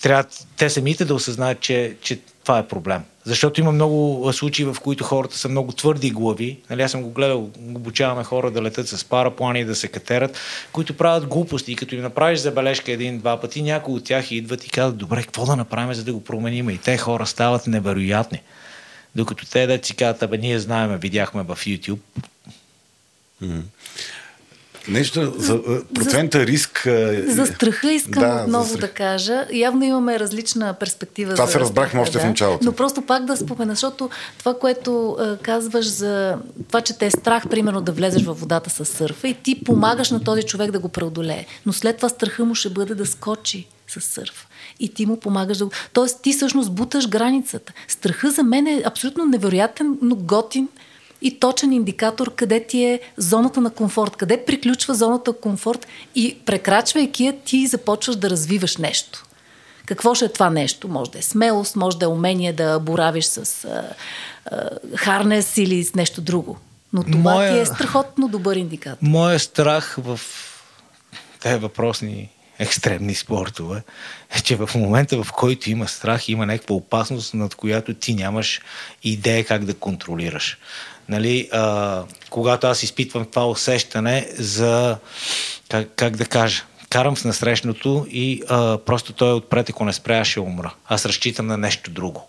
трябва 0.03 0.25
те 0.57 0.71
самите 0.71 1.05
да 1.05 1.15
осъзнаят, 1.15 1.61
че, 1.61 1.95
че 2.03 2.19
това 2.51 2.59
е 2.59 2.69
проблем. 2.69 3.03
Защото 3.25 3.61
има 3.61 3.73
много 3.73 4.33
случаи, 4.33 4.65
в 4.65 4.77
които 4.83 5.05
хората 5.05 5.39
са 5.39 5.49
много 5.49 5.73
твърди 5.73 6.11
глави. 6.11 6.59
Нали, 6.71 6.83
аз 6.83 6.91
съм 6.91 7.03
го 7.03 7.11
гледал, 7.11 7.51
обучаваме 7.75 8.25
хора 8.25 8.51
да 8.51 8.63
летят 8.63 8.89
с 8.89 9.05
параплани, 9.05 9.65
да 9.65 9.75
се 9.75 9.89
катерат, 9.89 10.39
които 10.73 10.97
правят 10.97 11.27
глупости. 11.27 11.73
И 11.73 11.77
като 11.77 11.95
им 11.95 12.03
направиш 12.03 12.39
забележка 12.39 12.93
един-два 12.93 13.41
пъти, 13.41 13.63
някои 13.63 13.95
от 13.95 14.05
тях 14.05 14.31
идват 14.33 14.67
и 14.67 14.71
казват, 14.71 14.97
добре, 14.97 15.23
какво 15.23 15.47
да 15.47 15.57
направим, 15.57 15.95
за 15.95 16.05
да 16.05 16.13
го 16.13 16.25
променим? 16.25 16.71
И 16.71 16.79
те 16.79 16.99
хора 16.99 17.27
стават 17.27 17.67
невероятни. 17.67 18.43
Докато 19.17 19.47
те 19.47 19.67
да 19.67 19.87
си 19.87 19.97
казват, 19.97 20.23
абе, 20.23 20.39
ние 20.39 20.59
знаеме, 20.59 20.97
видяхме 20.99 21.43
в 21.43 21.57
YouTube, 21.57 21.99
Нещо 24.89 25.35
за 25.39 25.53
а, 25.55 25.85
процента 25.95 26.47
риск. 26.47 26.87
а, 26.87 27.23
За 27.27 27.47
страха 27.47 27.93
искам 27.93 28.23
Да, 28.23 28.43
отново 28.45 28.77
да 28.77 28.89
кажа. 28.89 29.47
Явно 29.53 29.85
имаме 29.85 30.19
различна 30.19 30.75
перспектива. 30.75 31.35
Това 31.35 31.47
се 31.47 31.61
разбрахме 31.61 32.01
още 32.01 32.19
в 32.19 32.25
началото. 32.25 32.65
Но 32.65 32.73
просто 32.73 33.03
пак 33.03 33.25
да 33.25 33.37
спомена, 33.37 33.73
защото 33.73 34.11
това, 34.39 34.59
което 34.59 35.17
а, 35.21 35.37
казваш 35.37 35.87
за 35.87 36.37
това, 36.69 36.81
че 36.81 36.99
те 36.99 37.07
е 37.07 37.11
страх, 37.11 37.49
примерно, 37.49 37.81
да 37.81 37.93
влезеш 37.93 38.23
във 38.23 38.41
водата 38.41 38.71
с 38.71 38.85
сърфа 38.85 39.29
и 39.29 39.35
ти 39.35 39.65
помагаш 39.65 40.11
на 40.11 40.25
този 40.25 40.43
човек 40.43 40.71
да 40.71 40.79
го 40.79 40.89
преодолее. 40.89 41.47
Но 41.67 41.73
след 41.73 41.97
това 41.97 42.09
страха 42.09 42.45
му 42.45 42.55
ще 42.55 42.69
бъде 42.69 42.95
да 42.95 43.07
скочи 43.07 43.67
с 43.89 44.01
сърф. 44.01 44.47
И 44.81 44.89
ти 44.95 45.07
му 45.07 45.21
помагаш 45.21 45.59
да 45.59 45.65
го... 45.65 45.71
Тоест 45.93 46.23
ти 46.23 46.33
всъщност 46.33 46.73
буташ 46.73 47.09
границата. 47.09 47.73
Страха 47.89 48.31
за 48.31 48.43
мен 48.43 48.67
е 48.67 48.83
абсолютно 48.85 49.25
невероятен, 49.27 49.99
но 50.03 50.17
готин 50.17 50.69
и 51.23 51.41
точен 51.41 51.73
индикатор 51.73 52.35
къде 52.35 52.67
ти 52.67 52.85
е 52.85 53.01
зоната 53.17 53.61
на 53.61 53.71
комфорт, 53.71 54.17
къде 54.17 54.45
приключва 54.45 54.95
зоната 54.95 55.31
на 55.31 55.37
комфорт 55.37 55.87
и 56.15 56.39
прекрачвайки 56.47 57.25
я 57.25 57.39
ти 57.41 57.67
започваш 57.67 58.17
да 58.17 58.31
развиваш 58.31 58.77
нещо. 58.77 59.25
Какво 59.87 60.15
ще 60.15 60.25
е 60.25 60.29
това 60.29 60.51
нещо? 60.51 60.89
Може 60.89 61.11
да 61.11 61.19
е 61.19 61.23
смелост, 61.23 61.77
може 61.77 61.99
да 61.99 62.05
е 62.05 62.09
умение 62.09 62.53
да 62.53 62.79
боравиш 62.79 63.25
с 63.25 63.65
а, 63.65 63.83
а, 64.51 64.69
харнес 64.97 65.57
или 65.57 65.85
с 65.85 65.95
нещо 65.95 66.21
друго. 66.21 66.59
Но 66.93 67.03
това 67.05 67.33
Моя- 67.33 67.55
ти 67.55 67.61
е 67.61 67.67
страхотно 67.67 68.29
добър 68.29 68.57
индикатор. 68.57 68.99
Моя 69.03 69.39
страх 69.39 69.97
в 69.99 70.21
тези 71.41 71.59
въпросни 71.59 72.31
екстремни 72.59 73.15
спортове 73.15 73.83
е, 74.37 74.41
че 74.41 74.57
в 74.57 74.71
момента, 74.75 75.23
в 75.25 75.33
който 75.33 75.71
има 75.71 75.89
страх, 75.89 76.29
има 76.29 76.47
някаква 76.47 76.75
опасност, 76.75 77.35
над 77.35 77.55
която 77.55 77.95
ти 77.95 78.15
нямаш 78.15 78.61
идея 79.03 79.45
как 79.45 79.65
да 79.65 79.75
контролираш. 79.75 80.59
Нали, 81.11 81.49
а, 81.53 82.03
когато 82.31 82.67
аз 82.67 82.83
изпитвам 82.83 83.27
това 83.27 83.47
усещане 83.47 84.29
за, 84.39 84.99
как, 85.69 85.89
как 85.97 86.17
да 86.17 86.25
кажа, 86.25 86.63
карам 86.91 87.17
с 87.17 87.25
насрещното 87.25 88.07
и 88.11 88.43
а, 88.49 88.79
просто 88.79 89.13
той 89.13 89.33
отпред, 89.33 89.71
ако 89.71 89.85
не 89.85 89.93
спре, 89.93 90.19
аз 90.19 90.29
ще 90.29 90.41
умра. 90.41 90.75
Аз 90.87 91.07
разчитам 91.07 91.47
на 91.47 91.57
нещо 91.57 91.91
друго. 91.91 92.29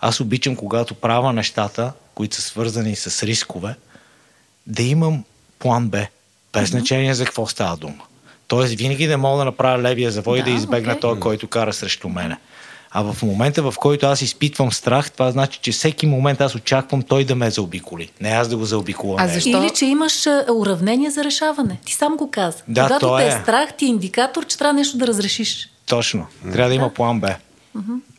Аз 0.00 0.20
обичам, 0.20 0.56
когато 0.56 0.94
правя 0.94 1.32
нещата, 1.32 1.92
които 2.14 2.36
са 2.36 2.42
свързани 2.42 2.96
с 2.96 3.22
рискове, 3.22 3.74
да 4.66 4.82
имам 4.82 5.24
план 5.58 5.88
Б, 5.88 6.06
без 6.52 6.70
значение 6.70 7.14
за 7.14 7.24
какво 7.24 7.46
става 7.46 7.76
дума. 7.76 8.04
Тоест, 8.48 8.74
винаги 8.74 9.06
да 9.06 9.18
мога 9.18 9.38
да 9.38 9.44
направя 9.44 9.82
левия 9.82 10.10
завой 10.10 10.38
да, 10.38 10.44
Да, 10.44 10.50
да 10.50 10.56
избегна 10.56 10.96
okay. 10.96 11.00
той, 11.00 11.20
който 11.20 11.48
кара 11.48 11.72
срещу 11.72 12.08
мене. 12.08 12.36
А 12.96 13.12
в 13.12 13.22
момента, 13.22 13.62
в 13.62 13.74
който 13.78 14.06
аз 14.06 14.22
изпитвам 14.22 14.72
страх, 14.72 15.10
това 15.10 15.30
значи, 15.30 15.58
че 15.62 15.72
всеки 15.72 16.06
момент 16.06 16.40
аз 16.40 16.54
очаквам 16.54 17.02
той 17.02 17.24
да 17.24 17.34
ме 17.34 17.50
заобиколи. 17.50 18.10
Не 18.20 18.28
аз 18.28 18.48
да 18.48 18.56
го 18.56 18.64
заобиколя. 18.64 19.16
А 19.18 19.28
защо? 19.28 19.48
Или 19.48 19.70
че 19.70 19.86
имаш 19.86 20.26
уравнение 20.54 21.10
за 21.10 21.24
решаване. 21.24 21.78
Ти 21.84 21.92
сам 21.92 22.16
го 22.16 22.30
каза. 22.30 22.58
Да, 22.68 22.82
Когато 22.82 23.06
то 23.06 23.16
те 23.16 23.24
е. 23.24 23.26
е 23.26 23.30
страх, 23.42 23.76
ти 23.78 23.84
е 23.84 23.88
индикатор, 23.88 24.46
че 24.46 24.58
трябва 24.58 24.72
нещо 24.72 24.98
да 24.98 25.06
разрешиш. 25.06 25.70
Точно. 25.86 26.26
Трябва 26.52 26.68
да 26.68 26.74
има 26.74 26.94
план 26.94 27.20
Б. 27.20 27.34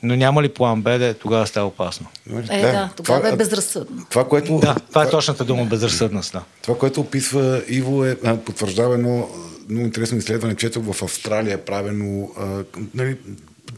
Но 0.03 0.15
няма 0.15 0.43
ли 0.43 0.49
план 0.49 0.81
Б, 0.81 0.97
да 0.97 1.06
е, 1.06 1.14
тогава 1.14 1.47
става 1.47 1.68
опасно. 1.68 2.07
Е, 2.49 2.61
да, 2.61 2.72
да 2.72 2.89
тогава 2.95 3.30
е 3.30 3.35
безразсъдно. 3.35 4.06
Това, 4.10 4.27
което, 4.27 4.60
Да, 4.60 4.76
това 4.89 5.03
е 5.03 5.10
точната 5.10 5.45
дума, 5.45 5.65
безразсъдност. 5.65 6.31
Да. 6.31 6.43
Това, 6.61 6.77
което 6.77 7.02
описва 7.02 7.61
Иво 7.68 8.06
е 8.06 8.18
потвърждава 8.45 8.93
едно 8.93 9.27
много 9.69 9.85
интересно 9.85 10.18
изследване, 10.18 10.56
чето 10.56 10.81
в 10.81 11.03
Австралия 11.03 11.53
е 11.53 11.61
правено 11.61 12.30
а, 12.39 12.64
нали, 12.93 13.18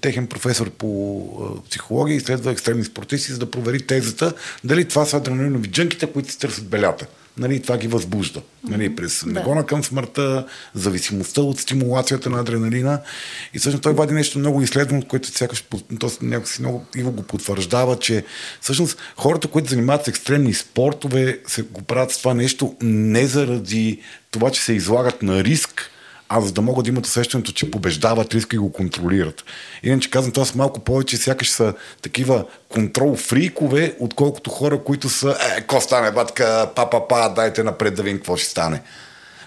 техен 0.01 0.27
професор 0.27 0.69
по 0.69 1.61
психология 1.69 2.15
изследва 2.15 2.51
екстремни 2.51 2.83
спортисти, 2.83 3.31
за 3.31 3.39
да 3.39 3.51
провери 3.51 3.81
тезата 3.81 4.33
дали 4.63 4.85
това 4.85 5.05
са 5.05 5.17
адреналинови 5.17 5.67
джънките, 5.67 6.11
които 6.11 6.31
си 6.31 6.39
търсят 6.39 6.67
белята. 6.67 7.05
Нали, 7.37 7.61
това 7.61 7.77
ги 7.77 7.87
възбужда. 7.87 8.41
Нали, 8.63 8.95
през 8.95 9.23
Да. 9.25 9.31
нагона 9.31 9.65
към 9.65 9.83
смъртта, 9.83 10.45
зависимостта 10.73 11.41
от 11.41 11.59
стимулацията 11.59 12.29
на 12.29 12.39
адреналина. 12.39 13.01
И 13.53 13.59
всъщност 13.59 13.83
той 13.83 13.93
вади 13.93 14.13
нещо 14.13 14.39
много 14.39 14.61
изследвано, 14.61 15.01
което 15.01 15.37
сякаш 15.37 15.63
то 15.99 16.11
някакси 16.21 16.61
много 16.61 16.85
Иво 16.95 17.11
го 17.11 17.23
потвърждава, 17.23 17.99
че 17.99 18.23
всъщност 18.61 18.97
хората, 19.17 19.47
които 19.47 19.69
занимават 19.69 20.05
с 20.05 20.07
екстремни 20.07 20.53
спортове, 20.53 21.39
се 21.47 21.61
го 21.61 21.81
правят 21.81 22.11
с 22.11 22.17
това 22.17 22.33
нещо 22.33 22.75
не 22.81 23.27
заради 23.27 24.01
това, 24.31 24.51
че 24.51 24.61
се 24.61 24.73
излагат 24.73 25.21
на 25.23 25.43
риск, 25.43 25.91
а 26.29 26.41
за 26.41 26.51
да 26.51 26.61
могат 26.61 26.85
да 26.85 26.89
имат 26.89 27.05
усещането, 27.05 27.51
че 27.51 27.71
побеждават 27.71 28.33
риска 28.33 28.55
и 28.55 28.59
го 28.59 28.71
контролират. 28.71 29.43
Иначе 29.83 30.09
казвам, 30.09 30.31
това 30.31 30.45
са 30.45 30.57
малко 30.57 30.79
повече, 30.79 31.17
сякаш 31.17 31.49
са 31.49 31.73
такива 32.01 32.45
контрол 32.69 33.15
фрикове, 33.15 33.95
отколкото 33.99 34.49
хора, 34.49 34.83
които 34.83 35.09
са, 35.09 35.37
е, 35.57 35.61
ко 35.61 35.81
стане, 35.81 36.11
батка, 36.11 36.71
па-па-па, 36.75 37.33
дайте 37.35 37.63
напред 37.63 37.95
да 37.95 38.03
видим 38.03 38.17
какво 38.17 38.37
ще 38.37 38.49
стане. 38.49 38.81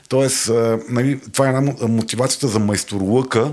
Тоест, 0.08 0.50
нали, 0.88 1.20
това 1.32 1.46
е 1.46 1.48
една 1.48 1.72
мо- 1.72 1.86
мотивацията 1.86 2.48
за 2.48 2.58
майсторлъка 2.58 3.52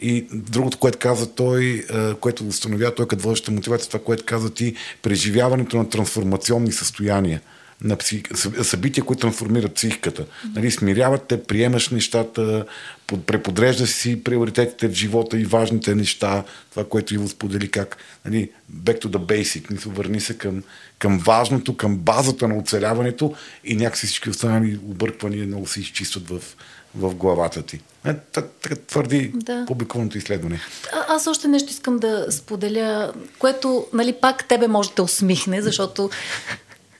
и 0.00 0.26
другото, 0.32 0.78
което 0.78 0.98
каза 0.98 1.34
той, 1.34 1.84
което 2.20 2.46
установява 2.48 2.94
той 2.94 3.08
като 3.08 3.22
водеща 3.22 3.50
мотивация, 3.50 3.88
това, 3.88 4.04
което 4.04 4.24
каза 4.26 4.54
ти, 4.54 4.74
преживяването 5.02 5.76
на 5.76 5.88
трансформационни 5.88 6.72
състояния 6.72 7.40
на 7.80 7.96
псих... 7.96 8.22
съ- 8.22 8.62
събития, 8.62 9.04
които 9.04 9.20
трансформират 9.20 9.74
психиката. 9.74 10.24
Нали, 10.54 10.70
смиряват 10.70 11.22
те, 11.22 11.42
приемаш 11.42 11.88
нещата, 11.88 12.64
под- 13.06 13.22
преподреждаш 13.22 13.90
си 13.90 14.24
приоритетите 14.24 14.88
в 14.88 14.92
живота 14.92 15.38
и 15.38 15.44
важните 15.44 15.94
неща, 15.94 16.44
това, 16.70 16.84
което 16.84 17.14
Иво 17.14 17.28
сподели 17.28 17.70
как, 17.70 17.96
нали, 18.24 18.50
back 18.76 19.00
to 19.00 19.06
the 19.06 19.18
basic, 19.18 19.70
мисля, 19.70 19.90
върни 19.90 20.20
се 20.20 20.38
към, 20.38 20.62
към 20.98 21.18
важното, 21.18 21.76
към 21.76 21.96
базата 21.96 22.48
на 22.48 22.58
оцеляването 22.58 23.34
и 23.64 23.76
някакси 23.76 24.06
всички 24.06 24.30
останали 24.30 24.80
обърквания 24.84 25.46
много 25.46 25.66
се 25.66 25.80
изчистват 25.80 26.28
в, 26.28 26.40
в 26.94 27.14
главата 27.14 27.62
ти. 27.62 27.80
Е, 28.04 28.14
та- 28.14 28.42
Така 28.62 28.76
твърди 28.76 29.32
Да. 29.34 29.64
публикуваното 29.66 30.18
изследване. 30.18 30.60
А, 30.92 31.14
аз 31.14 31.26
още 31.26 31.48
нещо 31.48 31.70
искам 31.70 31.98
да 31.98 32.26
споделя, 32.30 33.12
което, 33.38 33.86
нали, 33.92 34.12
пак 34.20 34.48
тебе 34.48 34.68
може 34.68 34.90
да 34.96 35.02
усмихне, 35.02 35.62
защото 35.62 36.10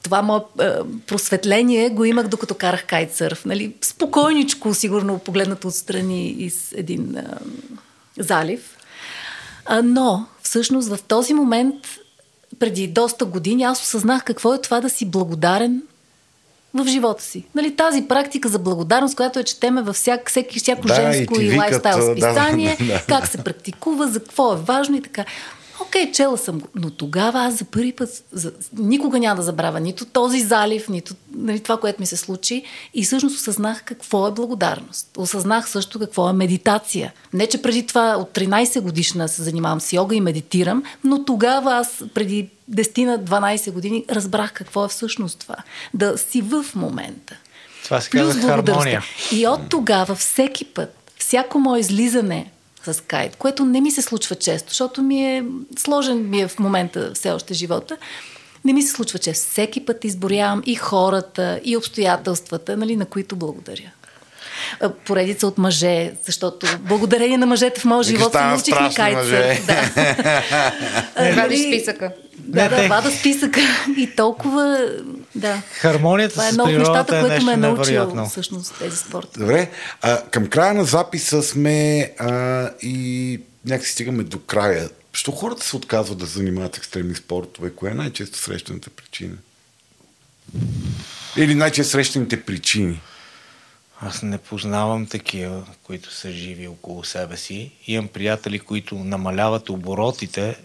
това 0.06 0.22
мое 0.22 0.40
е, 0.60 0.68
просветление 1.06 1.90
го 1.90 2.04
имах 2.04 2.28
докато 2.28 2.54
карах 2.54 2.86
кайтсърф. 2.86 3.44
Нали? 3.44 3.74
Спокойничко, 3.80 4.74
сигурно 4.74 5.18
погледнато 5.18 5.68
отстрани 5.68 6.28
из 6.28 6.72
един 6.72 7.16
е, 7.16 7.24
залив. 8.18 8.76
А, 9.64 9.82
но, 9.82 10.26
всъщност, 10.42 10.88
в 10.88 11.02
този 11.02 11.34
момент, 11.34 11.74
преди 12.58 12.86
доста 12.86 13.24
години, 13.24 13.62
аз 13.62 13.82
осъзнах 13.82 14.24
какво 14.24 14.54
е 14.54 14.60
това 14.60 14.80
да 14.80 14.90
си 14.90 15.04
благодарен 15.10 15.82
в 16.74 16.86
живота 16.86 17.22
си. 17.22 17.44
Нали, 17.54 17.76
тази 17.76 18.08
практика 18.08 18.48
за 18.48 18.58
благодарност, 18.58 19.16
която 19.16 19.38
е 19.38 19.44
четеме 19.44 19.82
във 19.82 19.96
всяк, 19.96 20.30
всеки, 20.30 20.58
всяко 20.58 20.86
Да, 20.86 20.94
женско 20.94 21.40
и 21.40 21.44
и, 21.44 21.58
лайфстайл 21.58 21.98
да, 21.98 22.04
да, 22.04 22.12
списание, 22.12 22.76
да. 22.80 23.02
как 23.08 23.26
се 23.26 23.38
практикува, 23.38 24.08
за 24.08 24.20
какво 24.20 24.52
е 24.52 24.56
важно 24.56 24.96
и 24.96 25.02
така. 25.02 25.24
Окей, 25.80 26.12
чела 26.12 26.38
съм 26.38 26.58
го, 26.58 26.68
но 26.74 26.90
тогава 26.90 27.44
аз 27.44 27.58
за 27.58 27.64
първи 27.64 27.92
път 27.92 28.24
за, 28.32 28.52
никога 28.78 29.18
няма 29.18 29.36
да 29.36 29.42
забравя 29.42 29.80
нито 29.80 30.04
този 30.04 30.40
залив, 30.40 30.88
нито 30.88 31.14
нали, 31.34 31.60
това, 31.60 31.80
което 31.80 32.02
ми 32.02 32.06
се 32.06 32.16
случи 32.16 32.62
и 32.94 33.04
всъщност 33.04 33.36
осъзнах 33.36 33.84
какво 33.84 34.28
е 34.28 34.32
благодарност. 34.32 35.08
Осъзнах 35.16 35.70
също 35.70 35.98
какво 35.98 36.28
е 36.30 36.32
медитация. 36.32 37.12
Не, 37.32 37.46
че 37.46 37.62
преди 37.62 37.86
това 37.86 38.16
от 38.16 38.30
13 38.34 38.80
годишна 38.80 39.28
се 39.28 39.42
занимавам 39.42 39.80
с 39.80 39.92
йога 39.92 40.14
и 40.14 40.20
медитирам, 40.20 40.82
но 41.04 41.24
тогава 41.24 41.74
аз 41.74 42.04
преди 42.14 42.48
10-12 42.72 43.70
години 43.70 44.04
разбрах 44.10 44.52
какво 44.52 44.84
е 44.84 44.88
всъщност 44.88 45.38
това. 45.38 45.56
Да 45.94 46.18
си 46.18 46.40
в 46.40 46.64
момента. 46.74 47.36
Това 47.84 48.00
се 48.00 48.10
Плюс 48.10 48.34
казва 48.34 48.48
хармония. 48.48 49.02
И 49.32 49.46
от 49.46 49.68
тогава 49.68 50.14
всеки 50.14 50.64
път, 50.64 51.12
всяко 51.18 51.58
мое 51.58 51.80
излизане 51.80 52.50
с 52.94 53.02
кайт, 53.02 53.36
което 53.36 53.64
не 53.64 53.80
ми 53.80 53.90
се 53.90 54.02
случва 54.02 54.36
често, 54.36 54.68
защото 54.68 55.02
ми 55.02 55.36
е 55.36 55.44
сложен 55.78 56.30
ми 56.30 56.40
е 56.40 56.48
в 56.48 56.58
момента 56.58 57.10
все 57.14 57.30
още 57.30 57.54
живота, 57.54 57.96
не 58.64 58.72
ми 58.72 58.82
се 58.82 58.92
случва 58.92 59.18
често. 59.18 59.50
Всеки 59.50 59.84
път 59.84 60.04
изборявам 60.04 60.62
и 60.66 60.74
хората, 60.74 61.60
и 61.64 61.76
обстоятелствата, 61.76 62.76
нали, 62.76 62.96
на 62.96 63.06
които 63.06 63.36
благодаря. 63.36 63.92
А, 64.80 64.88
Поредица 64.88 65.46
от 65.46 65.58
мъже, 65.58 66.12
защото 66.26 66.66
благодарение 66.80 67.38
на 67.38 67.46
мъжете 67.46 67.80
в 67.80 67.84
моя 67.84 68.02
живот 68.02 68.24
се 68.24 68.28
ставам 68.28 68.50
научих 68.50 68.80
на 68.80 68.90
страшни 68.92 69.14
мъже. 69.14 69.58
кайтсърф. 69.58 69.66
Да. 69.66 70.42
А, 71.16 71.24
Вадиш 71.24 71.60
нали, 71.60 71.72
списъка. 71.78 72.12
Да, 72.38 72.68
да, 72.68 72.88
вада 72.88 73.10
списъка 73.10 73.60
и 73.96 74.10
толкова, 74.16 74.90
да. 75.34 75.62
Хармонията 75.72 76.32
Това 76.32 76.46
е 76.46 76.48
едно 76.48 76.62
от 76.64 76.68
природата 76.70 76.92
нещата, 76.92 77.16
е 77.16 77.20
което 77.20 77.44
ме 77.44 77.52
е 77.52 77.56
нещо 77.56 77.74
научил 77.74 77.92
невероятно. 77.92 78.26
всъщност 78.28 78.74
тези 78.78 78.96
спорта. 78.96 79.40
Добре, 79.40 79.70
а, 80.02 80.22
към 80.22 80.46
края 80.46 80.74
на 80.74 80.84
записа 80.84 81.42
сме 81.42 82.10
а, 82.18 82.70
и 82.82 83.40
някакси 83.66 83.92
стигаме 83.92 84.22
до 84.22 84.38
края. 84.38 84.88
Що 85.12 85.32
хората 85.32 85.64
се 85.66 85.76
отказват 85.76 86.18
да 86.18 86.26
се 86.26 86.32
занимават 86.32 86.74
с 86.74 86.78
екстремни 86.78 87.14
спортове? 87.14 87.70
Коя 87.70 87.92
е 87.92 87.94
най-често 87.94 88.38
срещаната 88.38 88.90
причина? 88.90 89.34
Или 91.36 91.54
най-често 91.54 91.90
срещаните 91.92 92.42
причини? 92.42 93.00
Аз 94.00 94.22
не 94.22 94.38
познавам 94.38 95.06
такива, 95.06 95.62
които 95.82 96.14
са 96.14 96.30
живи 96.30 96.68
около 96.68 97.04
себе 97.04 97.36
си. 97.36 97.72
Имам 97.86 98.08
приятели, 98.08 98.58
които 98.58 98.94
намаляват 98.94 99.70
оборотите, 99.70 100.56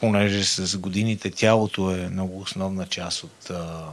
понеже 0.00 0.44
с 0.44 0.78
годините 0.78 1.30
тялото 1.30 1.90
е 1.90 2.08
много 2.08 2.40
основна 2.40 2.86
част 2.86 3.24
от 3.24 3.50
а, 3.50 3.84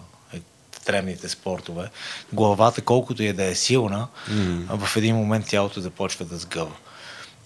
екстремните 0.85 1.29
спортове. 1.29 1.89
Главата, 2.33 2.81
колкото 2.81 3.23
и 3.23 3.33
да 3.33 3.43
е 3.43 3.55
силна, 3.55 4.07
mm. 4.31 4.77
в 4.77 4.97
един 4.97 5.15
момент 5.15 5.45
тялото 5.45 5.81
започва 5.81 6.25
да 6.25 6.37
сгъва. 6.37 6.75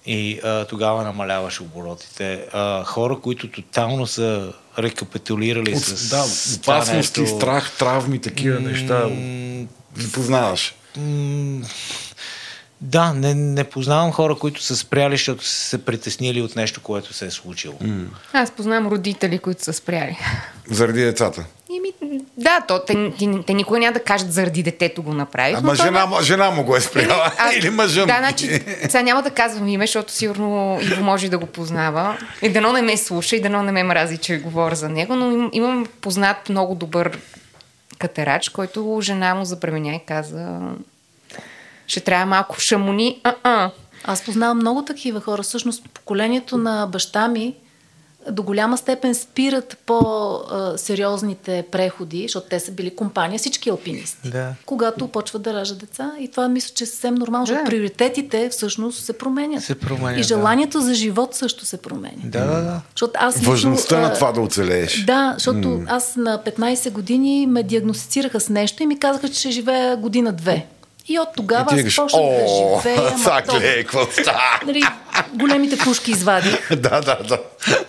И 0.06 0.40
а, 0.44 0.66
тогава 0.66 1.04
намаляваш 1.04 1.62
оборотите. 1.62 2.46
А, 2.54 2.84
хора, 2.84 3.20
които 3.20 3.52
тотално 3.52 4.08
са 4.08 4.54
рекапитулирали 4.80 5.74
От, 5.74 5.84
с 5.84 6.10
да, 6.10 6.24
опасности, 6.62 7.22
нещо, 7.22 7.38
страх, 7.38 7.78
травми, 7.78 8.22
такива 8.22 8.60
неща. 8.60 9.08
Не 9.08 10.12
познаваш. 10.14 10.76
Да, 12.82 13.14
не, 13.14 13.34
не 13.34 13.64
познавам 13.64 14.12
хора, 14.12 14.36
които 14.36 14.62
са 14.62 14.76
спряли, 14.76 15.14
защото 15.14 15.46
са 15.46 15.54
се 15.54 15.78
притеснили 15.78 16.42
от 16.42 16.56
нещо, 16.56 16.82
което 16.82 17.14
се 17.14 17.26
е 17.26 17.32
случило. 17.32 17.76
Аз 18.34 18.52
познавам 18.52 18.88
родители, 18.88 19.40
които 19.40 19.64
са 19.64 19.74
спряли. 19.74 20.18
Заради 20.68 21.02
децата. 21.02 21.46
И 21.70 21.80
ми, 21.80 21.90
да, 22.38 22.62
то, 22.62 22.82
те, 22.82 23.12
те, 23.12 23.44
те 23.48 23.54
никога 23.54 23.80
няма 23.80 23.94
да 23.94 24.00
кажат 24.00 24.34
заради 24.34 24.64
детето 24.64 25.04
го 25.04 25.14
направих. 25.14 25.58
Ама 25.58 25.76
жена, 25.76 26.06
му- 26.06 26.22
жена 26.22 26.52
му 26.52 26.64
го 26.64 26.76
е 26.76 26.82
спряла. 26.82 27.32
Аз- 27.38 27.56
Или 27.56 27.70
мъжа 27.70 28.02
му. 28.02 28.08
Да, 28.08 28.18
значи, 28.20 28.48
сега 28.82 29.02
няма 29.02 29.22
да 29.22 29.30
казвам 29.30 29.68
име, 29.68 29.84
защото 29.84 30.14
сигурно 30.14 30.80
Иво 30.84 31.04
може 31.04 31.30
да 31.30 31.38
го 31.38 31.46
познава. 31.46 32.18
И 32.42 32.50
дано 32.50 32.74
не 32.74 32.82
ме 32.82 32.98
слуша, 32.98 33.36
и 33.36 33.42
дано 33.42 33.64
не 33.64 33.72
ме 33.72 33.84
мрази, 33.84 34.18
че 34.18 34.38
говоря 34.38 34.76
за 34.76 34.90
него, 34.90 35.16
но 35.16 35.32
им, 35.32 35.50
имам 35.54 35.88
познат 36.02 36.50
много 36.50 36.76
добър 36.76 37.20
катерач, 38.00 38.50
който 38.50 39.00
жена 39.02 39.36
му 39.36 39.46
забременя 39.46 39.96
и 39.96 40.06
каза 40.06 40.60
ще 41.88 42.00
трябва 42.00 42.26
малко 42.26 42.60
шамони. 42.60 43.22
А-а. 43.24 43.72
Аз 44.04 44.26
познавам 44.26 44.58
много 44.58 44.86
такива 44.86 45.22
хора. 45.22 45.44
Всъщност 45.44 45.90
поколението 45.90 46.58
на 46.58 46.88
баща 46.92 47.28
ми 47.28 47.56
до 48.32 48.44
голяма 48.44 48.78
степен 48.78 49.16
спират 49.16 49.78
по-сериозните 49.86 51.66
преходи, 51.72 52.22
защото 52.22 52.48
те 52.50 52.60
са 52.60 52.72
били 52.72 52.96
компания, 52.96 53.40
всички 53.40 53.70
алпинисти. 53.70 54.30
Да. 54.30 54.54
Когато 54.66 55.08
почват 55.08 55.42
да 55.42 55.54
раждат 55.54 55.80
деца. 55.80 56.12
И 56.20 56.28
това 56.32 56.48
мисля, 56.48 56.74
че 56.76 56.84
е 56.84 56.88
съвсем 56.88 57.16
нормално, 57.16 57.46
защото 57.46 57.64
Да. 57.64 57.70
приоритетите 57.70 58.50
всъщност 58.50 59.06
се 59.06 59.14
променят. 59.18 59.64
Се 59.64 59.76
променят, 59.76 60.18
И 60.18 60.22
да. 60.22 60.28
желанието 60.28 60.82
за 60.82 60.94
живот 60.94 61.36
също 61.36 61.66
се 61.66 61.78
променя. 61.78 62.22
Да, 62.24 62.46
да, 62.46 62.62
да. 62.62 62.82
Защото 62.92 63.14
аз 63.16 63.38
лично, 63.38 63.52
Важността 63.52 64.00
на 64.00 64.14
това 64.14 64.32
да 64.32 64.42
оцелееш. 64.42 65.04
Да, 65.04 65.34
защото 65.34 65.82
аз 65.88 66.16
на 66.16 66.44
15 66.46 66.92
години 66.92 67.48
ме 67.48 67.64
диагностицираха 67.64 68.40
с 68.40 68.50
нещо 68.50 68.84
и 68.84 68.88
ми 68.88 69.00
казаха, 69.00 69.30
че 69.30 69.40
ще 69.40 69.52
живея 69.52 69.98
година-две. 69.98 70.66
И 71.10 71.20
от 71.20 71.30
тогава 71.36 71.66
аз 71.72 71.96
почнах 71.96 72.08
да 72.08 72.18
«О, 72.18 72.82
живея. 72.82 73.02
ама 73.08 73.20
са, 73.20 73.42
то- 73.48 73.54
гледай, 73.54 73.84
какво 73.84 74.06
става?» 74.12 74.60
Нали, 74.66 74.84
големите 75.34 75.78
пушки 75.78 76.12
извадих. 76.12 76.70
Да, 76.76 77.02
да, 77.02 77.18
да. 77.28 77.40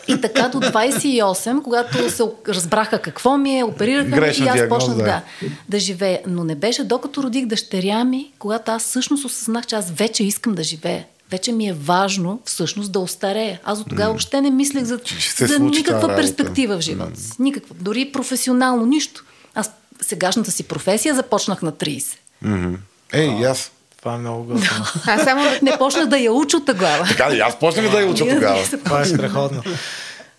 И 0.09 0.21
така 0.21 0.49
до 0.49 0.61
28, 0.61 1.63
когато 1.63 2.11
се 2.11 2.23
разбраха 2.49 2.99
какво 3.03 3.39
ми 3.39 3.59
е, 3.59 3.65
оперираха 3.65 4.09
Грешна 4.11 4.47
и 4.47 4.49
аз 4.49 4.69
почнах 4.69 4.97
да. 4.97 5.03
да, 5.03 5.23
да 5.69 5.79
живея. 5.79 6.21
Но 6.27 6.45
не 6.45 6.55
беше 6.55 6.85
докато 6.85 7.23
родих 7.23 7.47
дъщеря 7.47 8.05
ми, 8.05 8.33
когато 8.39 8.73
аз 8.73 8.83
всъщност 8.83 9.25
осъзнах, 9.25 9.67
че 9.67 9.77
аз 9.77 9.91
вече 9.91 10.25
искам 10.25 10.55
да 10.55 10.63
живея. 10.63 11.05
Вече 11.31 11.53
ми 11.53 11.69
е 11.69 11.73
важно 11.73 12.41
всъщност 12.45 12.93
да 12.93 12.99
остарея. 12.99 13.61
Аз 13.65 13.81
от 13.81 13.89
тогава 13.89 14.09
въобще 14.09 14.41
не 14.41 14.51
мислех 14.51 14.85
за, 14.85 15.01
за 15.39 15.59
никаква 15.59 16.17
перспектива 16.17 16.79
в 16.79 16.81
живота 16.81 17.21
си. 17.21 17.33
Никаква. 17.39 17.75
Дори 17.81 18.13
професионално 18.13 18.87
нищо. 18.87 19.25
Аз 19.55 19.71
сегашната 20.01 20.51
си 20.51 20.63
професия 20.63 21.15
започнах 21.15 21.63
на 21.63 21.73
30. 21.73 22.17
Мгм. 22.43 22.75
Ей, 23.13 23.29
и 23.41 23.45
аз. 23.45 23.73
Това 23.99 24.15
е 24.15 24.19
много 24.19 24.45
готино. 24.45 24.85
Аз 25.07 25.23
само 25.25 25.43
Не 25.63 25.79
почнах 25.79 26.07
да 26.07 26.19
я 26.19 26.33
уча 26.33 26.65
тогава. 26.67 27.05
Така, 27.05 27.35
и 27.35 27.41
аз 27.41 27.59
почнах 27.59 27.91
да 27.91 28.01
я 28.01 28.07
уча 28.07 28.29
тогава. 28.29 28.65
Това 28.85 29.01
е 29.01 29.05
страхотно. 29.05 29.63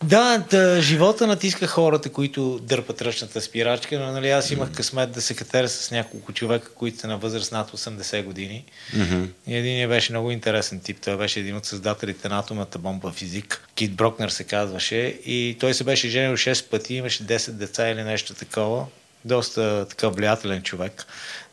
Да, 0.03 0.43
да, 0.49 0.81
живота 0.81 1.27
натиска 1.27 1.67
хората, 1.67 2.09
които 2.09 2.59
дърпат 2.61 3.01
ръчната 3.01 3.41
спирачка, 3.41 3.99
но 3.99 4.11
нали, 4.11 4.29
аз 4.29 4.51
имах 4.51 4.71
късмет 4.71 5.11
да 5.11 5.21
се 5.21 5.33
катеря 5.33 5.69
с 5.69 5.91
няколко 5.91 6.33
човека, 6.33 6.69
които 6.75 6.99
са 6.99 7.07
на 7.07 7.17
възраст 7.17 7.51
над 7.51 7.71
80 7.71 8.23
години. 8.23 8.65
Mm-hmm. 8.95 9.27
И 9.47 9.55
един 9.55 9.89
беше 9.89 10.11
много 10.11 10.31
интересен 10.31 10.79
тип. 10.79 10.97
Той 11.03 11.17
беше 11.17 11.39
един 11.39 11.55
от 11.55 11.65
създателите 11.65 12.29
на 12.29 12.39
атомната 12.39 12.79
бомба 12.79 13.11
физик. 13.11 13.67
Кит 13.75 13.95
Брокнер 13.95 14.29
се 14.29 14.43
казваше. 14.43 14.97
И 15.25 15.57
той 15.59 15.73
се 15.73 15.83
беше 15.83 16.09
женил 16.09 16.37
6 16.37 16.69
пъти, 16.69 16.93
имаше 16.93 17.23
10 17.23 17.51
деца 17.51 17.89
или 17.89 18.03
нещо 18.03 18.33
такова. 18.33 18.85
Доста 19.25 19.85
така 19.89 20.09
влиятелен 20.09 20.61
човек. 20.61 21.05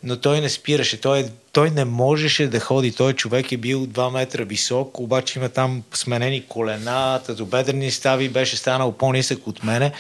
Но 0.03 0.17
той 0.17 0.41
не 0.41 0.49
спираше. 0.49 1.01
Той, 1.01 1.27
той 1.53 1.71
не 1.71 1.85
можеше 1.85 2.47
да 2.47 2.61
ходи. 2.61 2.93
Той 2.93 3.13
човек 3.13 3.53
е 3.53 3.57
бил 3.57 3.87
2 3.87 4.13
метра 4.13 4.45
висок, 4.45 5.01
обаче 5.01 5.39
има 5.39 5.49
там 5.49 5.83
сменени 5.95 6.47
колена, 6.47 7.21
тазобедрени 7.27 7.91
стави, 7.91 8.29
беше 8.29 8.57
станал 8.57 8.93
по-нисък 8.93 9.47
от 9.47 9.65
мене. 9.65 9.93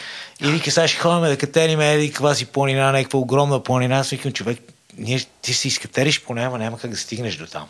И 0.42 0.50
вика, 0.50 0.70
сега 0.70 0.88
ще 0.88 0.98
ходим 0.98 1.28
да 1.28 1.36
катериме, 1.36 1.94
еди, 1.94 2.08
каква 2.08 2.34
си 2.34 2.46
планина, 2.46 2.92
някаква 2.92 3.18
огромна 3.18 3.62
планина. 3.62 3.98
Аз 3.98 4.10
викам, 4.10 4.32
човек, 4.32 4.58
ние, 4.98 5.20
ти 5.42 5.54
си 5.54 5.68
изкатериш 5.68 6.20
по 6.20 6.34
нея, 6.34 6.46
ама 6.46 6.58
няма 6.58 6.78
как 6.78 6.90
да 6.90 6.96
стигнеш 6.96 7.36
до 7.36 7.46
там. 7.46 7.66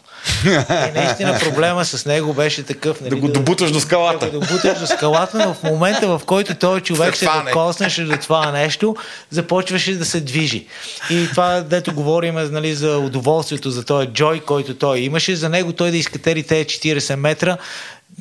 И 0.71 0.99
наистина 0.99 1.39
проблема 1.39 1.85
с 1.85 2.07
него 2.07 2.35
беше 2.35 2.63
такъв. 2.63 3.01
Нали, 3.01 3.11
Да 3.11 3.17
го 3.17 3.29
добуташ 3.29 3.71
до 3.71 3.81
скалата. 3.81 4.31
Да 4.31 4.39
го 4.39 4.47
добуташ 4.47 4.79
до 4.79 4.87
скалата, 4.87 5.39
но 5.47 5.55
в 5.55 5.63
момента, 5.63 6.19
в 6.19 6.23
който 6.27 6.55
този 6.55 6.83
човек 6.83 7.17
Се 7.17 7.29
докоснеше 7.47 8.05
до 8.05 8.17
това 8.17 8.53
нещо, 8.53 8.97
започваше 9.31 9.95
да 9.95 10.05
се 10.05 10.21
движи. 10.21 10.67
И 11.11 11.29
това, 11.31 11.61
дето 11.61 11.95
говорим 11.95 12.35
нали, 12.35 12.75
за 12.75 12.99
удоволствието, 12.99 13.71
за 13.71 13.85
този 13.85 14.07
джой, 14.07 14.41
който 14.41 14.75
той 14.75 14.99
имаше, 14.99 15.37
за 15.37 15.49
него 15.49 15.73
той 15.73 15.91
да 15.91 15.97
изкатери 15.97 16.43
тези 16.43 16.65
40 16.65 17.17
метра, 17.17 17.57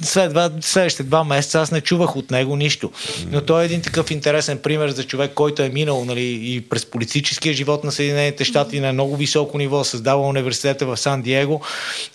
след 0.02 0.30
два, 0.30 0.52
следващите 0.62 1.04
два 1.04 1.24
месеца 1.24 1.62
аз 1.62 1.72
не 1.72 1.82
чувах 1.82 2.16
от 2.16 2.32
него 2.32 2.56
нищо. 2.56 2.92
Но 3.32 3.42
той 3.42 3.62
е 3.62 3.66
един 3.66 3.82
такъв 3.82 4.12
интересен 4.12 4.58
пример 4.58 4.90
за 4.90 5.04
човек, 5.04 5.32
който 5.34 5.62
е 5.62 5.70
минал 5.70 6.06
нали, 6.06 6.40
и 6.42 6.62
през 6.62 6.86
политическия 6.86 7.54
живот 7.54 7.84
на 7.84 7.92
Съединените 7.92 8.44
щати 8.46 8.80
на 8.80 8.94
много 8.94 9.16
високо 9.16 9.58
ниво, 9.58 9.84
създава 9.84 10.28
университета 10.28 10.86
в 10.86 10.98
Сан 10.98 11.22
Диего, 11.22 11.62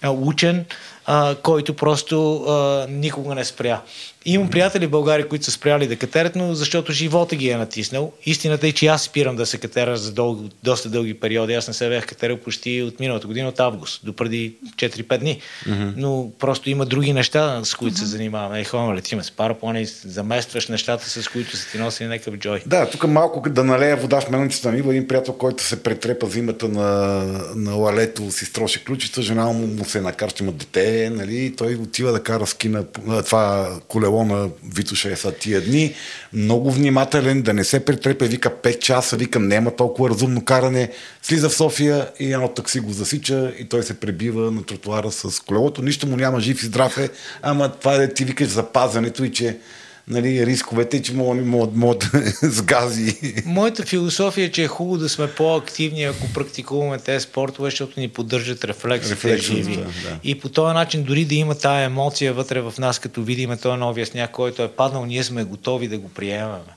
а, 0.02 0.10
учен, 0.10 0.64
а, 1.06 1.34
който 1.34 1.74
просто 1.74 2.44
а, 2.44 2.86
никога 2.90 3.34
не 3.34 3.44
спря. 3.44 3.80
Имам 4.24 4.50
приятели 4.50 4.86
в 4.86 4.90
България, 4.90 5.28
които 5.28 5.44
са 5.44 5.50
спряли 5.50 5.86
да 5.86 5.96
катерят, 5.96 6.36
но 6.36 6.54
защото 6.54 6.92
живота 6.92 7.36
ги 7.36 7.48
е 7.48 7.56
натиснал. 7.56 8.12
Истината 8.26 8.66
е, 8.66 8.72
че 8.72 8.86
аз 8.86 9.02
спирам 9.02 9.36
да 9.36 9.46
се 9.46 9.58
катера 9.58 9.96
за 9.96 10.12
дълго, 10.12 10.48
доста 10.62 10.88
дълги 10.88 11.14
периоди. 11.14 11.54
Аз 11.54 11.68
не 11.68 11.74
се 11.74 11.88
бях 11.88 12.06
катерил 12.06 12.36
почти 12.36 12.82
от 12.82 13.00
миналата 13.00 13.26
година, 13.26 13.48
от 13.48 13.60
август, 13.60 14.00
до 14.04 14.12
преди 14.12 14.54
4-5 14.76 15.18
дни. 15.18 15.40
Mm-hmm. 15.68 15.92
Но 15.96 16.30
просто 16.38 16.70
има 16.70 16.86
други 16.86 17.12
неща, 17.12 17.60
с 17.64 17.74
които 17.74 17.96
mm-hmm. 17.96 18.00
се 18.00 18.06
занимаваме. 18.06 18.58
Ей, 18.58 18.64
ходим, 18.64 18.94
летиме 18.94 19.22
с 19.22 19.30
параплани, 19.30 19.86
заместваш 19.86 20.68
нещата, 20.68 21.10
с 21.10 21.28
които 21.28 21.56
са 21.56 21.70
ти 21.70 21.78
носили 21.78 22.08
някакъв 22.08 22.34
джой. 22.34 22.62
Да, 22.66 22.90
тук 22.90 23.08
малко 23.08 23.50
да 23.50 23.64
налея 23.64 23.96
вода 23.96 24.20
в 24.20 24.30
мелницата 24.30 24.72
ми. 24.72 24.78
Има 24.78 24.92
един 24.92 25.08
приятел, 25.08 25.34
който 25.34 25.62
се 25.62 25.82
претрепа 25.82 26.26
зимата 26.26 26.68
на, 26.68 27.22
на 27.56 27.74
лалето, 27.74 28.30
си 28.30 28.44
строше 28.44 28.84
ключица, 28.84 29.22
жена 29.22 29.46
му, 29.46 29.66
му 29.66 29.84
се 29.84 30.00
накарчи, 30.00 30.42
има 30.42 30.52
дете, 30.52 31.10
нали? 31.10 31.54
той 31.56 31.74
отива 31.74 32.12
да 32.12 32.22
кара 32.22 32.46
ски 32.46 32.68
на 32.68 32.84
на 33.06 33.22
това 33.22 33.70
колело 33.88 34.11
на 34.12 34.48
Витоша 34.74 35.16
са 35.16 35.32
тия 35.32 35.60
дни. 35.60 35.94
Много 36.32 36.70
внимателен, 36.70 37.42
да 37.42 37.52
не 37.54 37.64
се 37.64 37.84
претрепа, 37.84 38.24
вика 38.24 38.50
5 38.50 38.78
часа, 38.78 39.16
викам, 39.16 39.48
няма 39.48 39.76
толкова 39.76 40.10
разумно 40.10 40.44
каране. 40.44 40.90
Слиза 41.22 41.48
в 41.48 41.54
София 41.54 42.08
и 42.20 42.32
едно 42.32 42.48
такси 42.48 42.80
го 42.80 42.92
засича 42.92 43.52
и 43.58 43.68
той 43.68 43.82
се 43.82 44.00
пребива 44.00 44.50
на 44.50 44.64
тротуара 44.64 45.12
с 45.12 45.40
колелото. 45.40 45.82
Нищо 45.82 46.06
му 46.06 46.16
няма, 46.16 46.40
жив 46.40 46.62
и 46.62 46.66
здрав 46.66 46.98
е, 46.98 47.08
ама 47.42 47.72
това 47.72 47.94
е 47.94 48.14
ти 48.14 48.24
викаш 48.24 48.48
за 48.48 48.62
пазането 48.62 49.24
и 49.24 49.32
че 49.32 49.58
нали, 50.08 50.46
рисковете, 50.46 51.02
че 51.02 51.14
могат, 51.14 51.46
могат, 51.46 51.76
могат 51.76 52.02
с 52.42 52.62
гази. 52.62 53.34
Моята 53.46 53.86
философия 53.86 54.44
е, 54.44 54.50
че 54.50 54.64
е 54.64 54.68
хубаво 54.68 54.98
да 54.98 55.08
сме 55.08 55.30
по-активни, 55.30 56.04
ако 56.04 56.32
практикуваме 56.34 56.98
тези 56.98 57.22
спортове, 57.22 57.70
защото 57.70 58.00
ни 58.00 58.08
поддържат 58.08 58.64
рефлексите 58.64 59.14
Рефлексите, 59.14 59.62
живи. 59.62 59.76
да, 59.76 59.82
да. 59.82 60.18
И 60.24 60.40
по 60.40 60.48
този 60.48 60.74
начин, 60.74 61.02
дори 61.02 61.24
да 61.24 61.34
има 61.34 61.54
тая 61.54 61.84
емоция 61.84 62.34
вътре 62.34 62.60
в 62.60 62.74
нас, 62.78 62.98
като 62.98 63.22
видиме 63.22 63.56
този 63.56 63.78
новия 63.78 64.06
сняг, 64.06 64.30
който 64.30 64.62
е 64.62 64.68
паднал, 64.68 65.06
ние 65.06 65.24
сме 65.24 65.44
готови 65.44 65.88
да 65.88 65.98
го 65.98 66.08
приемаме. 66.08 66.72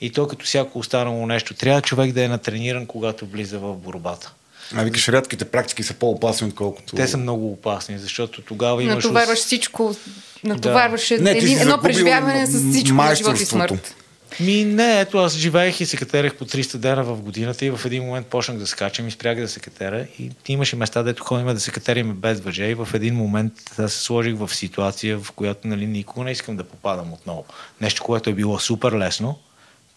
И 0.00 0.10
то 0.10 0.28
като 0.28 0.46
всяко 0.46 0.78
останало 0.78 1.26
нещо. 1.26 1.54
Трябва 1.54 1.82
човек 1.82 2.12
да 2.12 2.24
е 2.24 2.28
натрениран, 2.28 2.86
когато 2.86 3.26
влиза 3.26 3.58
в 3.58 3.74
борбата. 3.74 4.32
А 4.74 4.84
викаш, 4.84 5.08
рядките 5.08 5.44
практики 5.44 5.82
са 5.82 5.94
по-опасни, 5.94 6.48
отколкото... 6.48 6.96
Те 6.96 7.08
са 7.08 7.16
много 7.16 7.52
опасни, 7.52 7.98
защото 7.98 8.42
тогава 8.42 8.82
имаш... 8.82 9.04
натоварваш 9.04 9.38
всичко, 9.38 9.96
натоварваш 10.44 11.10
Не, 11.10 11.32
си 11.32 11.38
един, 11.38 11.60
едно 11.60 11.78
преживяване 11.82 12.46
с 12.46 12.70
всичко 12.70 12.94
на 12.94 13.14
живот 13.14 13.40
и 13.40 13.44
смърт. 13.44 13.94
Ми 14.40 14.64
не, 14.64 15.00
ето 15.00 15.18
аз 15.18 15.36
живеех 15.36 15.80
и 15.80 15.86
се 15.86 15.96
катерех 15.96 16.34
по 16.34 16.44
300 16.44 16.76
дена 16.76 17.04
в 17.04 17.22
годината 17.22 17.66
и 17.66 17.70
в 17.70 17.80
един 17.84 18.02
момент 18.02 18.26
почнах 18.26 18.58
да 18.58 18.66
скачам 18.66 19.08
и 19.08 19.10
спрях 19.10 19.40
да 19.40 19.48
се 19.48 19.60
катера 19.60 20.06
и 20.18 20.30
имаше 20.48 20.76
места, 20.76 21.02
дето 21.02 21.24
ходим 21.24 21.46
да 21.46 21.60
се 21.60 21.70
катерим 21.70 22.14
без 22.14 22.40
въже 22.40 22.64
и 22.64 22.74
в 22.74 22.88
един 22.94 23.14
момент 23.14 23.52
аз 23.78 23.92
се 23.92 24.02
сложих 24.02 24.36
в 24.36 24.54
ситуация, 24.54 25.18
в 25.18 25.32
която 25.32 25.68
нали, 25.68 25.86
никога 25.86 26.24
не 26.24 26.30
искам 26.30 26.56
да 26.56 26.64
попадам 26.64 27.12
отново. 27.12 27.44
Нещо, 27.80 28.02
което 28.02 28.30
е 28.30 28.32
било 28.32 28.58
супер 28.58 28.92
лесно, 28.92 29.38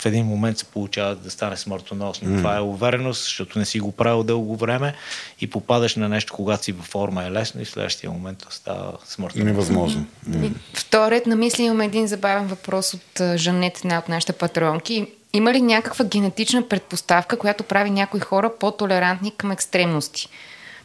в 0.02 0.06
един 0.06 0.26
момент 0.26 0.57
се 0.57 0.65
получава 0.65 1.15
да 1.15 1.32
стане 1.32 1.57
смъртоносно. 1.57 2.28
Mm. 2.28 2.38
Това 2.38 2.57
е 2.57 2.61
увереност, 2.61 3.23
защото 3.23 3.60
не 3.60 3.65
си 3.65 3.80
го 3.80 3.91
правил 3.91 4.23
дълго 4.23 4.56
време 4.56 4.94
и 5.41 5.49
попадаш 5.49 5.95
на 5.95 6.10
нещо, 6.10 6.34
когато 6.34 6.64
си 6.64 6.72
във 6.72 6.86
форма 6.86 7.26
е 7.26 7.32
лесно 7.32 7.61
и 7.61 7.65
в 7.65 7.69
следващия 7.69 8.11
момент 8.11 8.38
то 8.38 8.48
става 8.49 8.94
смъртоносно. 9.06 9.45
Невъзможно. 9.45 10.06
И 10.44 10.52
в 10.73 10.90
този 10.90 11.11
ред 11.11 11.26
на 11.26 11.36
мисли 11.36 11.64
имаме 11.64 11.86
един 11.86 12.07
забавен 12.07 12.48
въпрос 12.48 12.94
от 12.94 13.22
Жанет, 13.36 13.78
една 13.78 13.98
от 13.98 14.10
нашите 14.10 14.34
патронки. 14.34 15.07
Има 15.34 15.53
ли 15.53 15.61
някаква 15.61 16.06
генетична 16.06 16.68
предпоставка, 16.68 17.38
която 17.38 17.64
прави 17.64 17.90
някои 17.90 18.19
хора 18.19 18.52
по-толерантни 18.60 19.32
към 19.38 19.52
екстремности? 19.52 20.30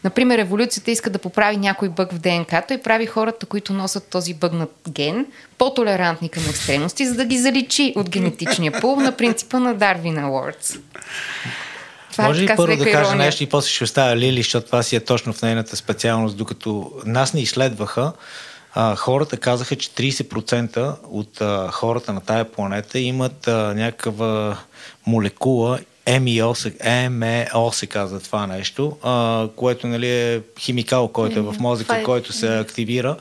Например, 0.07 0.39
еволюцията 0.39 0.91
иска 0.91 1.11
да 1.11 1.19
поправи 1.19 1.57
някой 1.57 1.89
бъг 1.89 2.13
в 2.13 2.19
ДНК-то 2.19 2.75
и 2.75 2.83
прави 2.83 3.07
хората, 3.07 3.47
които 3.47 3.73
носят 3.73 4.09
този 4.11 4.35
бъгнат 4.35 4.73
ген, 4.89 5.27
по-толерантни 5.59 6.29
към 6.29 6.43
екстремности, 6.49 7.07
за 7.07 7.15
да 7.15 7.25
ги 7.25 7.39
заличи 7.39 7.93
от 7.97 8.11
генетичния 8.11 8.81
пул 8.81 8.97
на 9.01 9.13
принципа 9.13 9.59
на 9.59 9.75
Дарвин 9.75 10.17
Awards. 10.17 10.81
Това 12.13 12.25
Може 12.25 12.43
ли 12.43 12.47
първо 12.57 12.77
да 12.77 12.85
кажа 12.85 12.99
ирония. 12.99 13.17
нещо 13.17 13.43
и 13.43 13.47
после 13.47 13.71
ще 13.71 13.85
оставя 13.85 14.17
Лили, 14.17 14.43
защото 14.43 14.67
това 14.67 14.83
си 14.83 14.97
е 14.97 15.01
точно 15.01 15.33
в 15.33 15.43
нейната 15.43 15.77
специалност. 15.77 16.37
Докато 16.37 16.93
нас 17.05 17.35
не 17.35 17.41
изследваха, 17.41 18.13
а, 18.75 18.97
хората 18.97 19.37
казаха, 19.37 19.77
че 19.77 19.91
30% 19.91 20.95
от 21.05 21.41
а, 21.41 21.69
хората 21.73 22.13
на 22.13 22.21
тая 22.21 22.45
планета 22.45 22.99
имат 22.99 23.49
а, 23.49 23.75
някаква 23.75 24.57
молекула, 25.07 25.79
МИО 26.21 26.55
се, 26.55 26.75
МЕО 27.11 27.73
се 27.73 27.87
казва 27.87 28.21
това 28.21 28.47
нещо, 28.47 28.97
а, 29.03 29.49
което 29.57 29.87
нали, 29.87 30.11
е 30.11 30.41
химикал, 30.59 31.09
който 31.09 31.39
е 31.39 31.43
в 31.43 31.55
мозъка, 31.61 31.99
е- 31.99 32.03
който 32.03 32.33
се 32.33 32.59
активира. 32.59 33.17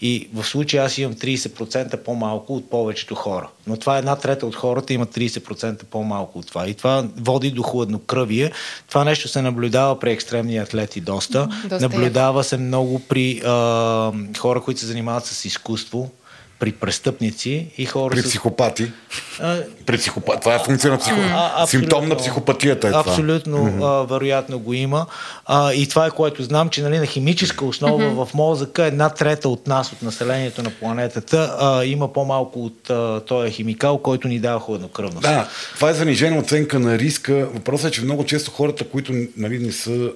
И 0.00 0.28
в 0.34 0.44
случая 0.44 0.84
аз 0.84 0.98
имам 0.98 1.14
30% 1.14 1.96
по-малко 1.96 2.56
от 2.56 2.70
повечето 2.70 3.14
хора. 3.14 3.48
Но 3.66 3.76
това 3.76 3.96
е 3.96 3.98
една 3.98 4.16
трета 4.16 4.46
от 4.46 4.54
хората 4.54 4.92
имат 4.92 5.14
30% 5.14 5.84
по-малко 5.84 6.38
от 6.38 6.46
това. 6.46 6.68
И 6.68 6.74
това 6.74 7.04
води 7.16 7.50
до 7.50 7.62
хладнокръвие. 7.62 8.52
Това 8.88 9.04
нещо 9.04 9.28
се 9.28 9.42
наблюдава 9.42 10.00
при 10.00 10.12
екстремни 10.12 10.58
атлети 10.58 11.00
доста. 11.00 11.48
Доста 11.62 11.80
наблюдава 11.80 12.44
се 12.44 12.56
много 12.56 12.98
при 12.98 13.42
а, 13.46 14.12
хора, 14.38 14.60
които 14.60 14.80
се 14.80 14.86
занимават 14.86 15.26
с 15.26 15.44
изкуство, 15.44 16.10
при 16.58 16.72
престъпници 16.72 17.66
и 17.78 17.86
хора 17.86 18.14
При 18.14 18.20
с... 18.20 18.24
психопати. 18.24 18.92
А, 19.40 19.58
При 19.86 19.98
психопат. 19.98 20.40
Това 20.40 20.54
е 20.54 20.58
функция 20.58 20.90
на 20.90 20.98
психо... 20.98 21.18
а. 21.32 21.66
Симптом 21.66 22.08
на 22.08 22.16
психопатията 22.16 22.88
е 22.88 22.90
това. 22.90 23.00
Абсолютно, 23.00 23.58
mm-hmm. 23.58 24.02
а, 24.02 24.06
вероятно 24.06 24.58
го 24.58 24.72
има. 24.74 25.06
А, 25.46 25.72
и 25.72 25.88
това 25.88 26.06
е 26.06 26.10
което 26.10 26.42
знам, 26.42 26.68
че 26.68 26.82
нали, 26.82 26.98
на 26.98 27.06
химическа 27.06 27.64
основа 27.64 28.04
mm-hmm. 28.04 28.24
в 28.26 28.34
мозъка 28.34 28.84
една 28.84 29.08
трета 29.08 29.48
от 29.48 29.66
нас, 29.66 29.92
от 29.92 30.02
населението 30.02 30.62
на 30.62 30.70
планетата, 30.70 31.56
а, 31.60 31.84
има 31.84 32.12
по-малко 32.12 32.64
от 32.64 32.90
а, 32.90 33.20
този 33.20 33.50
химикал, 33.50 33.98
който 33.98 34.28
ни 34.28 34.38
дава 34.38 34.60
хладнокръвност. 34.60 35.22
Да, 35.22 35.48
това 35.74 35.90
е 35.90 35.94
занижена 35.94 36.38
оценка 36.38 36.78
на 36.78 36.98
риска. 36.98 37.34
Въпросът 37.34 37.88
е, 37.88 37.94
че 37.94 38.02
много 38.02 38.24
често 38.24 38.50
хората, 38.50 38.84
които 38.84 39.12
нали, 39.36 39.58
не 39.58 39.72
са 39.72 40.10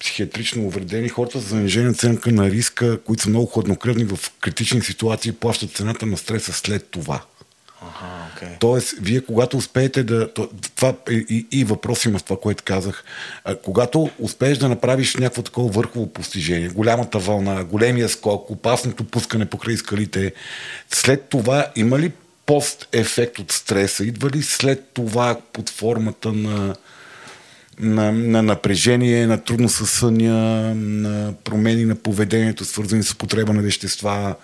психиатрично 0.00 0.66
увредени, 0.66 1.08
хората 1.08 1.40
с 1.40 1.48
занижена 1.48 1.90
оценка 1.90 2.32
на 2.32 2.50
риска, 2.50 2.98
които 3.02 3.22
са 3.22 3.28
много 3.28 3.46
хладнокръвни 3.46 4.04
в 4.04 4.18
критични 4.40 4.82
ситуации, 4.82 5.32
плащат 5.32 5.70
цената 5.70 6.06
на 6.06 6.16
стреса 6.16 6.52
след 6.52 6.88
това. 6.90 7.22
Ага, 7.82 8.30
okay. 8.36 8.60
Тоест, 8.60 8.94
вие 9.00 9.20
когато 9.20 9.56
успеете 9.56 10.02
да... 10.02 10.28
Това 10.76 10.94
и, 11.10 11.46
и 11.52 11.64
въпрос 11.64 12.04
има 12.04 12.18
в 12.18 12.24
това, 12.24 12.40
което 12.40 12.64
казах. 12.64 13.04
А, 13.44 13.56
когато 13.56 14.10
успееш 14.18 14.58
да 14.58 14.68
направиш 14.68 15.14
някакво 15.14 15.42
такова 15.42 15.70
върхово 15.70 16.12
постижение, 16.12 16.68
голямата 16.68 17.18
вълна, 17.18 17.64
големия 17.64 18.08
скок, 18.08 18.50
опасното 18.50 19.04
пускане 19.04 19.46
покрай 19.46 19.76
скалите, 19.76 20.32
след 20.90 21.28
това 21.28 21.66
има 21.76 21.98
ли 21.98 22.12
пост-ефект 22.46 23.38
от 23.38 23.52
стреса? 23.52 24.04
Идва 24.04 24.30
ли 24.30 24.42
след 24.42 24.88
това 24.94 25.40
под 25.52 25.70
формата 25.70 26.32
на, 26.32 26.74
на, 27.80 28.12
на 28.12 28.42
напрежение, 28.42 29.26
на 29.26 29.44
трудно 29.44 29.68
съня, 29.68 30.74
на 30.74 31.34
промени 31.44 31.84
на 31.84 31.94
поведението, 31.94 32.64
свързани 32.64 33.02
с 33.02 33.12
употреба 33.12 33.52
на 33.52 33.62
вещества? 33.62 34.34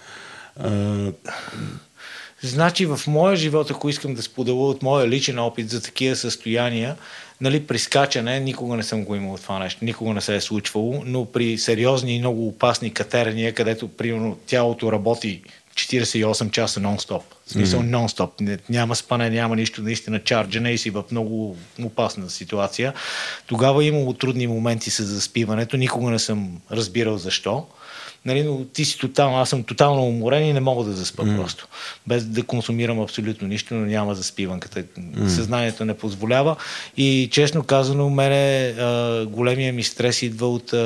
Значи 2.43 2.87
в 2.87 3.01
моя 3.07 3.37
живот, 3.37 3.71
ако 3.71 3.89
искам 3.89 4.15
да 4.15 4.23
споделя 4.23 4.69
от 4.69 4.83
моя 4.83 5.09
личен 5.09 5.39
опит 5.39 5.71
за 5.71 5.83
такива 5.83 6.17
състояния, 6.17 6.97
нали, 7.41 7.67
при 7.67 7.79
скачане 7.79 8.41
никога 8.41 8.77
не 8.77 8.83
съм 8.83 9.05
го 9.05 9.15
имал 9.15 9.39
това 9.43 9.59
нещо, 9.59 9.85
никога 9.85 10.15
не 10.15 10.21
се 10.21 10.37
е 10.37 10.41
случвало, 10.41 11.03
но 11.07 11.25
при 11.25 11.59
сериозни 11.59 12.17
и 12.17 12.19
много 12.19 12.49
опасни 12.49 12.95
катерения, 12.95 13.55
където 13.55 13.89
примерно 13.89 14.39
тялото 14.47 14.93
работи 14.93 15.43
48 15.75 16.51
часа 16.51 16.81
нон-стоп. 16.81 17.23
В 17.47 17.51
смисъл 17.51 17.81
mm-hmm. 17.81 17.91
нон-стоп. 17.91 18.61
Няма 18.69 18.97
спане, 18.97 19.31
няма 19.31 19.57
нищо, 19.57 19.83
наистина 19.83 20.19
чарджене 20.19 20.71
и 20.71 20.79
си 20.79 20.91
в 20.91 21.05
много 21.11 21.57
опасна 21.83 22.31
ситуация. 22.31 22.95
Тогава 23.47 23.85
е 23.85 23.87
имало 23.87 24.13
трудни 24.13 24.47
моменти 24.47 24.91
с 24.91 25.05
заспиването. 25.05 25.77
Никога 25.77 26.11
не 26.11 26.19
съм 26.19 26.61
разбирал 26.71 27.19
защо. 27.19 27.67
Нали, 28.25 28.43
но 28.43 28.65
ти 28.65 28.85
си 28.85 28.99
тотално, 28.99 29.39
аз 29.39 29.49
съм 29.49 29.63
тотално 29.63 30.03
уморен 30.03 30.47
и 30.47 30.53
не 30.53 30.61
мога 30.61 30.85
да 30.85 30.93
заспа 30.93 31.23
mm. 31.23 31.37
просто. 31.37 31.69
Без 32.07 32.25
да 32.25 32.43
консумирам 32.43 33.01
абсолютно 33.01 33.49
нищо, 33.49 33.75
но 33.75 33.87
няма 33.87 34.15
заспиванката. 34.15 34.83
Mm. 34.83 35.29
Съзнанието 35.29 35.85
не 35.85 35.95
позволява. 35.95 36.57
И 36.97 37.29
честно 37.33 37.63
казано, 37.63 38.11
мене 38.11 38.67
а, 38.67 39.27
големия 39.27 39.73
ми 39.73 39.83
стрес 39.83 40.23
идва 40.23 40.49
от 40.49 40.73
а, 40.73 40.79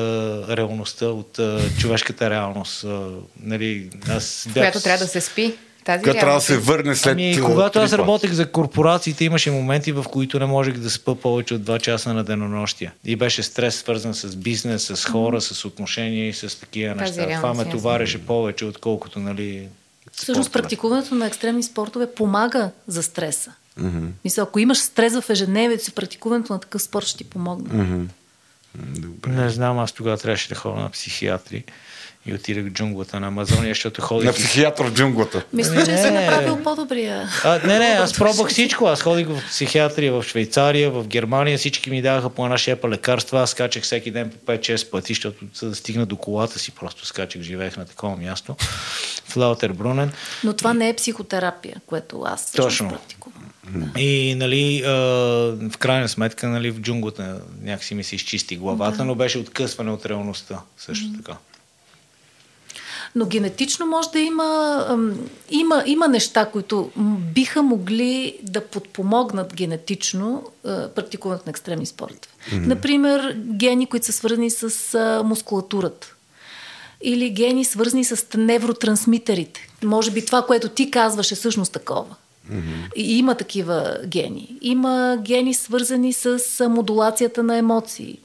реалността, 0.57 1.07
от 1.07 1.39
а, 1.39 1.61
човешката 1.79 2.31
реалност. 2.31 2.85
А, 2.85 3.09
нали, 3.43 3.91
аз, 4.09 4.49
Която 4.53 4.81
трябва 4.81 5.05
да 5.05 5.11
се 5.11 5.21
спи 5.21 5.55
тази 5.87 6.03
която 6.03 6.21
трябва 6.21 6.35
да 6.35 6.41
се 6.41 6.59
върне 6.59 6.97
след. 6.97 7.13
Ами, 7.13 7.41
когато 7.45 7.79
аз 7.79 7.93
работех 7.93 8.33
за 8.33 8.51
корпорациите, 8.53 9.25
имаше 9.25 9.51
моменти, 9.51 9.93
в 9.93 10.05
които 10.05 10.39
не 10.39 10.47
можех 10.47 10.75
да 10.79 10.91
спа 10.91 11.15
повече 11.15 11.55
от 11.55 11.63
2 11.63 11.81
часа 11.81 12.15
на 12.15 12.25
денонощия. 12.25 12.93
И 13.05 13.17
беше 13.17 13.43
стрес, 13.43 13.75
свързан 13.77 14.15
с 14.15 14.37
бизнес, 14.37 14.83
с 14.95 15.05
хора, 15.05 15.41
с 15.41 15.65
отношения 15.65 16.29
и 16.29 16.33
с 16.33 16.61
такива 16.61 16.97
тази 16.97 17.21
неща. 17.21 17.37
Това 17.37 17.55
ме 17.55 17.71
товареше 17.71 18.27
повече, 18.27 18.65
отколкото, 18.65 19.19
нали. 19.19 19.69
Всъщност, 20.13 20.53
практикуването 20.53 21.15
на 21.15 21.27
екстремни 21.27 21.63
спортове 21.63 22.15
помага 22.15 22.71
за 22.87 23.03
стреса. 23.03 23.53
Mm-hmm. 23.81 24.09
Мисля, 24.25 24.43
ако 24.43 24.59
имаш 24.59 24.79
стрес 24.79 25.21
в 25.21 25.31
ежедневието 25.31 25.85
си, 25.85 25.93
практикуването 25.93 26.53
на 26.53 26.61
такъв 26.61 26.83
спорт 26.83 27.07
ще 27.07 27.19
ти 27.19 27.25
помогне. 27.25 27.69
Mm-hmm. 27.69 28.07
Добре. 28.99 29.31
Не 29.31 29.51
знам, 29.51 29.79
аз 29.79 29.93
тогава 29.93 30.17
трябваше 30.17 30.49
да 30.49 30.55
ходя 30.55 30.81
на 30.81 30.91
психиатри 30.91 31.65
и 32.27 32.35
отидах 32.35 32.65
в 32.65 32.70
джунглата 32.70 33.20
на 33.20 33.27
Амазония, 33.27 33.70
защото 33.70 34.03
ходих... 34.03 34.27
На 34.27 34.32
психиатър 34.32 34.86
в 34.86 34.93
джунглата. 34.93 35.44
Мисля, 35.53 35.85
че 35.85 35.97
си 35.97 36.11
направил 36.11 36.62
по-добрия. 36.62 37.28
А, 37.44 37.66
не, 37.66 37.78
не, 37.78 37.85
аз 37.85 38.15
пробвах 38.15 38.48
всичко. 38.48 38.86
Аз 38.86 39.03
ходих 39.03 39.28
в 39.28 39.43
психиатрия 39.48 40.12
в 40.12 40.23
Швейцария, 40.23 40.90
в 40.90 41.07
Германия. 41.07 41.59
Всички 41.59 41.90
ми 41.90 42.03
даваха 42.03 42.31
по 42.31 42.44
една 42.44 42.59
шепа 42.59 42.89
лекарства. 42.89 43.43
Аз 43.43 43.51
скачах 43.51 43.82
всеки 43.82 44.11
ден 44.11 44.31
по 44.31 44.53
5-6 44.53 44.90
пъти, 44.90 45.15
защото 45.15 45.44
за 45.55 45.69
да 45.69 45.74
стигна 45.74 46.07
до 46.07 46.16
колата 46.16 46.59
си, 46.59 46.70
просто 46.70 47.07
скачах, 47.07 47.43
живеех 47.43 47.77
на 47.77 47.85
такова 47.85 48.16
място. 48.16 48.57
В 49.28 49.36
Лаутер 49.36 49.73
Брунен. 49.73 50.12
Но 50.44 50.53
това 50.53 50.74
не 50.74 50.89
е 50.89 50.94
психотерапия, 50.94 51.77
което 51.86 52.23
аз 52.27 52.53
Точно. 52.53 52.89
практикувам. 52.89 53.51
И 53.97 54.35
нали, 54.35 54.82
в 55.70 55.78
крайна 55.78 56.09
сметка 56.09 56.48
нали, 56.48 56.70
в 56.70 56.81
джунглата 56.81 57.40
някакси 57.62 57.94
ми 57.94 58.05
се 58.05 58.15
изчисти 58.15 58.57
главата, 58.57 58.97
да. 58.97 59.05
но 59.05 59.15
беше 59.15 59.39
откъсване 59.39 59.90
от 59.90 60.07
реалността 60.07 60.61
също 60.78 61.07
така. 61.16 61.36
Но 63.16 63.26
генетично 63.26 63.86
може 63.86 64.09
да 64.10 64.20
има, 64.20 64.86
има, 65.51 65.82
има 65.86 66.09
неща, 66.09 66.44
които 66.44 66.90
биха 67.34 67.62
могли 67.62 68.38
да 68.43 68.60
подпомогнат 68.60 69.55
генетично 69.55 70.43
практикуването 70.94 71.44
на 71.47 71.51
екстремни 71.51 71.86
спортове. 71.86 72.34
Mm-hmm. 72.51 72.66
Например, 72.66 73.36
гени, 73.36 73.86
които 73.86 74.06
са 74.06 74.12
свързани 74.12 74.51
с 74.51 75.22
мускулатурата. 75.24 76.14
Или 77.02 77.30
гени, 77.30 77.64
свързани 77.64 78.05
с 78.05 78.26
невротрансмитерите. 78.38 79.68
Може 79.84 80.10
би 80.10 80.26
това, 80.26 80.43
което 80.43 80.68
ти 80.68 80.90
казваш, 80.90 81.32
е 81.32 81.34
всъщност 81.34 81.72
такова. 81.72 82.14
Mm-hmm. 82.51 82.94
И 82.97 83.18
има 83.18 83.34
такива 83.34 83.98
гени. 84.06 84.56
Има 84.62 85.18
гени, 85.22 85.55
свързани 85.55 86.12
с 86.12 86.38
модулацията 86.68 87.43
на 87.43 87.56
емоции 87.56 88.18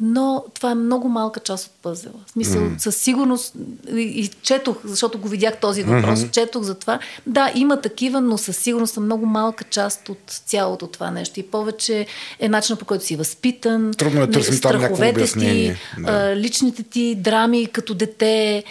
но 0.00 0.44
това 0.54 0.70
е 0.70 0.74
много 0.74 1.08
малка 1.08 1.40
част 1.40 1.66
от 1.66 1.72
пъзела. 1.82 2.14
В 2.26 2.30
смисъл, 2.30 2.62
mm. 2.62 2.78
със 2.78 2.96
сигурност, 2.96 3.52
и, 3.92 4.00
и 4.00 4.28
четох, 4.28 4.76
защото 4.84 5.18
го 5.18 5.28
видях 5.28 5.60
този 5.60 5.82
въпрос, 5.82 6.18
mm-hmm. 6.18 6.30
четох 6.30 6.62
за 6.62 6.74
това. 6.74 6.98
Да, 7.26 7.52
има 7.54 7.80
такива, 7.80 8.20
но 8.20 8.38
със 8.38 8.56
сигурност 8.56 8.94
са 8.94 9.00
много 9.00 9.26
малка 9.26 9.64
част 9.64 10.08
от 10.08 10.42
цялото 10.46 10.86
това 10.86 11.10
нещо. 11.10 11.40
И 11.40 11.42
повече 11.42 12.06
е 12.38 12.48
начинът 12.48 12.80
по 12.80 12.86
който 12.86 13.04
си 13.04 13.16
възпитан, 13.16 13.92
Трудно 13.98 14.22
е 14.22 14.30
търсим 14.30 14.60
там 14.60 14.80
някакво 14.80 15.24
ти, 15.40 15.76
да. 15.98 16.36
личните 16.36 16.82
ти 16.82 17.14
драми 17.14 17.66
като 17.66 17.94
дете, 17.94 18.64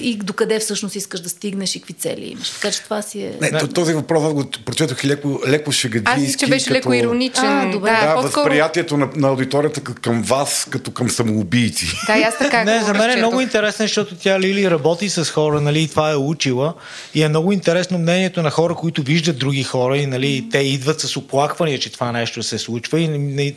и 0.00 0.16
докъде 0.16 0.58
всъщност 0.58 0.94
искаш 0.94 1.20
да 1.20 1.28
стигнеш 1.28 1.76
и 1.76 1.80
какви 1.80 1.94
цели 1.94 2.24
имаш. 2.24 2.50
Така 2.50 2.70
че 2.70 2.82
това 2.82 3.02
си 3.02 3.22
е... 3.22 3.38
Не, 3.40 3.58
този 3.58 3.92
въпрос 3.92 4.34
го 4.34 4.50
прочетох 4.64 5.04
и 5.04 5.06
леко, 5.06 5.40
леко 5.46 5.72
шегадийски. 5.72 6.34
Аз 6.34 6.36
че 6.36 6.46
беше 6.46 6.64
като... 6.64 6.74
леко 6.74 6.92
ироничен. 6.92 7.44
А, 7.44 7.70
добре. 7.72 7.90
Да, 7.90 8.14
да 8.14 8.22
възприятието 8.22 8.96
на, 8.96 9.08
на 9.16 9.28
аудиторията 9.28 9.80
към 9.80 10.22
вас 10.22 10.66
като 10.70 10.90
към 10.90 11.10
самоубийци. 11.10 11.86
Да, 12.06 12.12
аз 12.12 12.38
така 12.38 12.64
Не, 12.64 12.82
за 12.82 12.94
мен 12.94 13.10
е 13.10 13.16
много 13.16 13.40
интересно, 13.40 13.84
защото 13.84 14.14
тя 14.14 14.40
Лили 14.40 14.70
работи 14.70 15.08
с 15.08 15.24
хора, 15.24 15.60
нали, 15.60 15.82
и 15.82 15.88
това 15.88 16.10
е 16.10 16.16
учила. 16.16 16.74
И 17.14 17.22
е 17.22 17.28
много 17.28 17.52
интересно 17.52 17.98
мнението 17.98 18.42
на 18.42 18.50
хора, 18.50 18.74
които 18.74 19.02
виждат 19.02 19.38
други 19.38 19.62
хора 19.62 19.98
и 19.98 20.06
нали, 20.06 20.48
те 20.50 20.58
идват 20.58 21.00
с 21.00 21.16
оплаквания, 21.16 21.78
че 21.78 21.92
това 21.92 22.12
нещо 22.12 22.42
се 22.42 22.58
случва. 22.58 23.00
И 23.00 23.08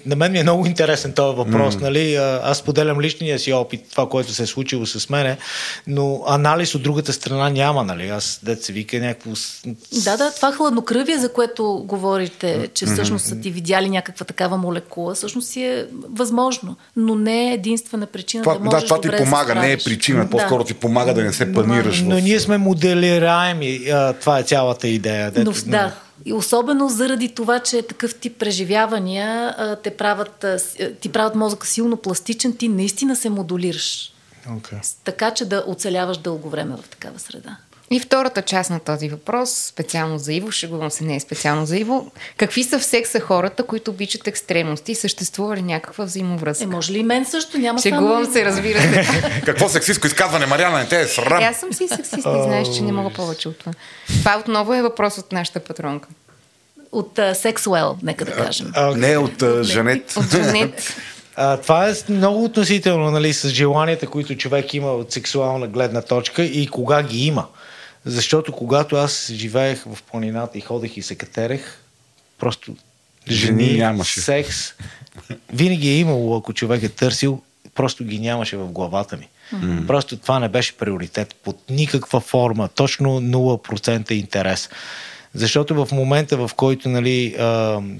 на 0.05 0.15
мен 0.15 0.31
ми 0.31 0.39
е 0.39 0.43
много 0.43 0.65
интересен 0.65 1.13
този 1.13 1.37
въпрос. 1.37 1.75
Mm. 1.75 1.81
Нали? 1.81 2.15
Аз 2.43 2.61
поделям 2.61 3.01
личния 3.01 3.39
си 3.39 3.53
опит, 3.53 3.81
това, 3.91 4.09
което 4.09 4.33
се 4.33 4.43
е 4.43 4.45
случило 4.45 4.85
с 4.85 5.09
мене, 5.09 5.37
но 5.87 5.98
но 5.99 6.23
анализ 6.27 6.75
от 6.75 6.83
другата 6.83 7.13
страна 7.13 7.49
няма, 7.49 7.83
нали? 7.83 8.09
Аз 8.09 8.41
се 8.61 8.73
вика 8.73 8.99
някакво... 8.99 9.31
Да, 10.03 10.17
да, 10.17 10.31
това 10.31 10.51
хладнокръвие, 10.51 11.17
за 11.17 11.33
което 11.33 11.83
говорите, 11.87 12.69
че 12.73 12.85
всъщност 12.85 13.25
са 13.25 13.39
ти 13.39 13.51
видяли 13.51 13.89
някаква 13.89 14.25
такава 14.25 14.57
молекула, 14.57 15.15
всъщност 15.15 15.47
си 15.47 15.63
е 15.63 15.85
възможно, 16.09 16.75
но 16.95 17.15
не 17.15 17.49
е 17.49 17.53
единствена 17.53 18.05
причина 18.05 18.43
това, 18.43 18.53
да 18.53 18.59
можеш 18.59 18.81
Да, 18.81 18.85
това 18.85 19.01
ти 19.01 19.23
помага, 19.23 19.53
да 19.53 19.59
не 19.59 19.71
е 19.71 19.77
причина, 19.77 20.29
по-скоро 20.29 20.63
ти 20.63 20.73
помага 20.73 21.13
да 21.13 21.23
не 21.23 21.33
се 21.33 21.53
панираш. 21.53 22.01
Но, 22.01 22.05
в... 22.05 22.09
но 22.09 22.19
ние 22.19 22.39
сме 22.39 22.57
моделираеми, 22.57 23.79
това 24.21 24.39
е 24.39 24.43
цялата 24.43 24.87
идея. 24.87 25.31
Дето, 25.31 25.51
но, 25.65 25.71
да, 25.71 25.95
и 26.25 26.33
особено 26.33 26.89
заради 26.89 27.29
това, 27.29 27.59
че 27.59 27.81
такъв 27.81 28.15
тип 28.15 28.39
преживявания 28.39 29.55
те 29.83 29.89
правят, 29.89 30.45
ти 30.99 31.09
правят 31.09 31.35
мозъка 31.35 31.67
силно 31.67 31.97
пластичен, 31.97 32.55
ти 32.57 32.67
наистина 32.67 33.15
се 33.15 33.29
модулираш. 33.29 34.11
Okay. 34.47 34.97
Така 35.03 35.31
че 35.31 35.45
да 35.45 35.63
оцеляваш 35.67 36.17
дълго 36.17 36.49
време 36.49 36.75
в 36.75 36.89
такава 36.89 37.19
среда. 37.19 37.57
И 37.91 37.99
втората 37.99 38.41
част 38.41 38.69
на 38.69 38.79
този 38.79 39.09
въпрос, 39.09 39.49
специално 39.49 40.17
за 40.17 40.33
Иво, 40.33 40.51
шегувам 40.51 40.91
се, 40.91 41.03
не 41.03 41.15
е 41.15 41.19
специално 41.19 41.65
за 41.65 41.77
Иво. 41.77 42.11
Какви 42.37 42.63
са 42.63 42.79
в 42.79 42.83
секса 42.83 43.19
хората, 43.19 43.63
които 43.63 43.91
обичат 43.91 44.27
екстремности? 44.27 44.95
Съществува 44.95 45.57
ли 45.57 45.61
някаква 45.61 46.05
взаимовръзка? 46.05 46.63
Е, 46.63 46.67
може 46.67 46.93
ли 46.93 46.99
и 46.99 47.03
мен 47.03 47.25
също? 47.25 47.57
Няма 47.57 47.81
Шегувам 47.81 48.23
само... 48.23 48.33
се, 48.33 48.45
разбира 48.45 48.81
се. 48.81 49.41
Какво 49.45 49.69
сексистко 49.69 50.07
изказване, 50.07 50.45
Мариана, 50.45 50.77
не 50.77 50.87
те 50.87 51.01
е 51.01 51.07
срам. 51.07 51.41
Е, 51.41 51.45
аз 51.45 51.59
съм 51.59 51.73
си 51.73 51.87
сексист, 51.87 52.25
не 52.25 52.43
знаеш, 52.43 52.67
че 52.75 52.81
не 52.81 52.91
мога 52.91 53.09
повече 53.09 53.49
от 53.49 53.57
това. 53.57 53.71
Това 54.07 54.37
отново 54.39 54.73
е 54.73 54.81
въпрос 54.81 55.17
от 55.17 55.31
нашата 55.31 55.59
патронка. 55.59 56.09
От 56.91 57.15
uh, 57.15 57.33
Sexwell, 57.33 57.95
нека 58.03 58.25
да 58.25 58.31
кажем. 58.31 58.71
А, 58.75 58.95
не, 58.95 59.17
от 59.17 59.37
uh, 59.37 59.61
Жанет. 59.61 60.13
От 60.17 60.31
Жанет. 60.31 60.95
А, 61.41 61.57
това 61.57 61.89
е 61.89 61.93
много 62.09 62.43
относително 62.43 63.11
нали, 63.11 63.33
с 63.33 63.49
желанията, 63.49 64.07
които 64.07 64.35
човек 64.35 64.73
има 64.73 64.91
от 64.91 65.11
сексуална 65.11 65.67
гледна 65.67 66.01
точка 66.01 66.43
и 66.43 66.67
кога 66.67 67.03
ги 67.03 67.25
има. 67.25 67.45
Защото 68.05 68.51
когато 68.51 68.95
аз 68.95 69.31
живеех 69.31 69.83
в 69.83 70.03
планината 70.11 70.57
и 70.57 70.61
ходех 70.61 70.97
и 70.97 71.01
се 71.01 71.15
катерех, 71.15 71.61
просто 72.39 72.75
жени, 73.29 73.77
нямаше. 73.77 74.21
секс, 74.21 74.55
винаги 75.53 75.89
е 75.89 75.99
имало, 75.99 76.37
ако 76.37 76.53
човек 76.53 76.83
е 76.83 76.89
търсил, 76.89 77.41
просто 77.75 78.03
ги 78.03 78.19
нямаше 78.19 78.57
в 78.57 78.67
главата 78.67 79.17
ми. 79.17 79.27
Mm-hmm. 79.53 79.87
Просто 79.87 80.17
това 80.17 80.39
не 80.39 80.49
беше 80.49 80.77
приоритет 80.77 81.35
под 81.43 81.69
никаква 81.69 82.19
форма, 82.19 82.67
точно 82.67 83.21
0% 83.21 84.11
интерес. 84.11 84.69
Защото 85.33 85.85
в 85.85 85.91
момента, 85.91 86.37
в 86.37 86.51
който 86.55 86.89
нали, 86.89 87.35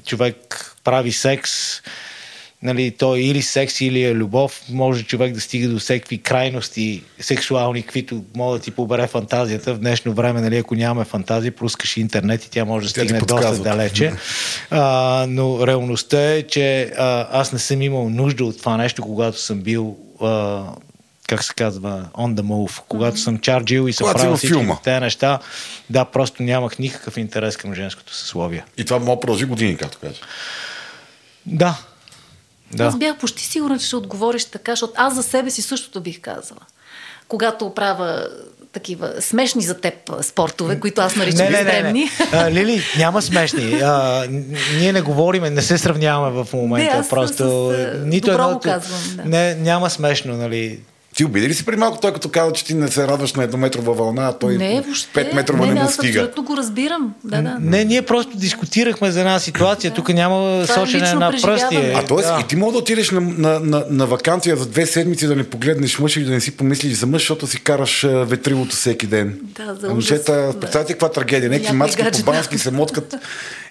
човек 0.06 0.76
прави 0.84 1.12
секс, 1.12 1.52
нали, 2.64 2.92
то 2.92 3.16
е 3.16 3.20
или 3.20 3.42
секс, 3.42 3.82
или 3.82 4.04
е 4.04 4.16
любов, 4.16 4.62
може 4.70 5.04
човек 5.04 5.34
да 5.34 5.42
стига 5.42 5.70
до 5.70 5.80
всеки 5.80 6.18
крайности 6.18 7.04
сексуални, 7.20 7.82
каквито 7.82 8.24
могат 8.36 8.60
да 8.60 8.64
ти 8.64 8.72
побере 8.72 9.08
фантазията. 9.08 9.74
В 9.74 9.80
днешно 9.80 10.14
време, 10.14 10.42
нали, 10.42 10.58
ако 10.58 10.76
нямаме 10.76 11.06
фантазия, 11.06 11.52
пускаш 11.52 11.98
интернет 11.98 12.46
и 12.46 12.50
тя 12.50 12.66
може 12.66 12.86
да 12.86 12.90
стигне 12.90 13.20
доста 13.20 13.60
далече. 13.60 14.14
А, 14.70 15.26
но 15.30 15.68
реалността 15.68 16.34
е, 16.34 16.44
че 16.44 16.92
а, 16.98 17.28
аз 17.40 17.54
не 17.54 17.60
съм 17.60 17.82
имал 17.82 18.10
нужда 18.10 18.46
от 18.46 18.58
това 18.58 18.78
нещо, 18.78 19.02
когато 19.02 19.40
съм 19.40 19.62
бил 19.62 19.98
а, 20.22 20.64
как 21.28 21.44
се 21.44 21.54
казва, 21.54 22.06
on 22.14 22.34
the 22.34 22.42
move. 22.42 22.82
Когато 22.88 23.18
съм 23.18 23.38
чарджил 23.40 23.88
и 23.88 23.94
съм 23.94 24.06
Когато 24.06 24.20
правил 24.20 24.38
всички 24.38 24.84
тези 24.84 25.00
неща, 25.00 25.40
да, 25.90 26.06
просто 26.06 26.44
нямах 26.44 26.80
никакъв 26.80 27.18
интерес 27.18 27.58
към 27.58 27.74
женското 27.74 28.16
съсловие. 28.16 28.66
И 28.78 28.86
това 28.86 29.00
мога 29.00 29.20
продължи 29.20 29.46
години, 29.46 29.78
както 29.78 29.98
кажа. 30.00 30.22
Да, 31.46 31.78
да. 32.74 32.86
Аз 32.86 32.98
бях 32.98 33.18
почти 33.18 33.44
сигурна, 33.44 33.80
че 33.80 33.86
ще 33.86 33.96
отговориш 33.96 34.46
така, 34.46 34.72
защото 34.72 34.94
аз 34.96 35.16
за 35.16 35.24
себе 35.24 35.50
си 35.50 35.62
същото 35.62 36.02
бих 36.02 36.22
казала. 36.22 36.60
Когато 37.28 37.74
правя 37.74 38.28
такива 38.72 39.14
смешни 39.20 39.62
за 39.62 39.82
теб 39.82 39.94
спортове, 40.22 40.80
които 40.80 41.02
аз 41.02 41.16
наричам 41.16 41.52
не, 41.52 41.64
не, 41.64 41.82
не, 41.82 41.94
не. 41.94 42.10
А, 42.34 42.52
Лили, 42.52 42.82
няма 42.98 43.22
смешни. 43.22 43.74
А, 43.74 44.26
ние 44.80 44.94
не 44.94 45.02
говориме, 45.02 45.50
не 45.50 45.62
се 45.62 45.78
сравняваме 45.78 46.44
в 46.44 46.54
момента. 46.54 46.94
Не, 46.94 47.00
аз 47.00 47.10
просто. 47.10 47.72
С, 47.74 48.06
нито 48.06 48.32
едно. 48.32 48.60
Казвам, 48.60 49.16
да. 49.16 49.24
Не, 49.26 49.56
няма 49.56 49.90
смешно, 49.90 50.38
нали? 50.38 50.80
Ти 51.20 51.26
обиди 51.26 51.50
ли 51.50 51.54
си 51.54 51.66
при 51.66 51.76
малко 51.76 51.98
той, 52.02 52.14
като 52.14 52.30
каза, 52.30 52.54
че 52.54 52.66
ти 52.66 52.74
не 52.74 52.88
се 52.88 53.08
радваш 53.08 53.34
на 53.34 53.44
еднометрова 53.44 53.94
вълна, 53.94 54.28
а 54.28 54.34
той 54.34 54.58
не, 54.58 54.82
въобще. 54.82 55.26
5 55.32 55.36
метрова 55.36 55.66
не, 55.66 55.74
не, 55.74 55.80
не 55.80 55.84
му 55.84 55.90
стига? 55.90 56.20
абсолютно 56.20 56.44
го 56.44 56.58
разбирам. 56.58 57.14
Да, 57.24 57.42
да. 57.42 57.58
Не, 57.60 57.86
ние 57.86 58.02
просто 58.02 58.38
дискутирахме 58.38 59.12
за 59.12 59.20
една 59.20 59.40
ситуация. 59.40 59.92
Да. 59.92 59.96
Тук 59.96 60.10
няма 60.10 60.36
Това 60.36 60.82
е 60.82 60.86
сочене 60.86 61.14
на 61.14 61.32
пръсти. 61.42 61.76
А 61.76 62.06
т.е. 62.06 62.18
да. 62.18 62.40
и 62.42 62.48
ти 62.48 62.56
мога 62.56 62.72
да 62.72 62.78
отидеш 62.78 63.12
на, 63.12 63.22
на, 63.22 63.60
на, 63.60 63.86
на, 63.90 64.06
вакансия 64.06 64.56
за 64.56 64.66
две 64.66 64.86
седмици 64.86 65.28
да 65.28 65.36
не 65.36 65.44
погледнеш 65.44 66.00
мъж 66.00 66.18
и 66.18 66.24
да 66.24 66.32
не 66.32 66.42
си 66.42 66.58
помислиш 66.58 66.94
за 66.94 67.08
мъж, 67.08 67.22
защото 67.22 67.48
си 67.48 67.62
караш 67.64 68.06
ветрилото 68.10 68.76
всеки 68.76 69.08
ден. 69.08 69.40
Да, 69.44 69.76
за 69.76 69.90
Момчета, 69.90 70.34
да. 70.34 70.60
представете 70.60 70.94
каква 70.94 71.12
трагедия. 71.12 71.50
Някакви 71.50 71.74
мацки 71.74 72.04
по 72.12 72.32
бански 72.32 72.58
се 72.58 72.72
моткат. 72.72 73.16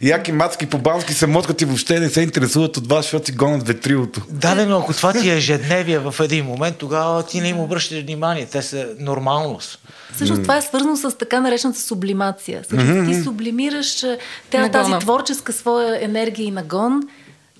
Яки 0.02 0.32
мацки 0.32 0.66
по 0.66 0.78
бански 0.78 1.14
се 1.14 1.26
моткат 1.26 1.60
и 1.60 1.64
въобще 1.64 2.00
не 2.00 2.08
се 2.08 2.20
интересуват 2.20 2.76
от 2.76 2.88
вас, 2.88 3.04
защото 3.04 3.26
си 3.26 3.32
гонят 3.32 3.66
ветрилото. 3.66 4.20
Да, 4.30 4.66
но 4.66 4.78
ако 4.78 4.92
това 4.92 5.12
ти 5.12 5.30
е 5.30 5.36
ежедневие 5.36 5.98
в 5.98 6.14
един 6.20 6.44
момент, 6.44 6.76
тогава 6.76 7.22
ти 7.22 7.37
не 7.40 7.48
им 7.48 7.60
обръщаш 7.60 8.02
внимание. 8.02 8.46
Те 8.46 8.62
са 8.62 8.88
нормалност. 8.98 9.78
Всъщност 10.14 10.40
mm. 10.40 10.44
това 10.44 10.56
е 10.56 10.62
свързано 10.62 10.96
с 10.96 11.18
така 11.18 11.40
наречената 11.40 11.80
сублимация. 11.80 12.62
Всъщност 12.62 12.92
mm-hmm. 12.92 13.18
ти 13.18 13.22
сублимираш 13.22 14.04
тя, 14.50 14.68
тази 14.68 14.92
творческа 15.00 15.52
своя 15.52 16.04
енергия 16.04 16.46
и 16.46 16.50
нагон 16.50 17.02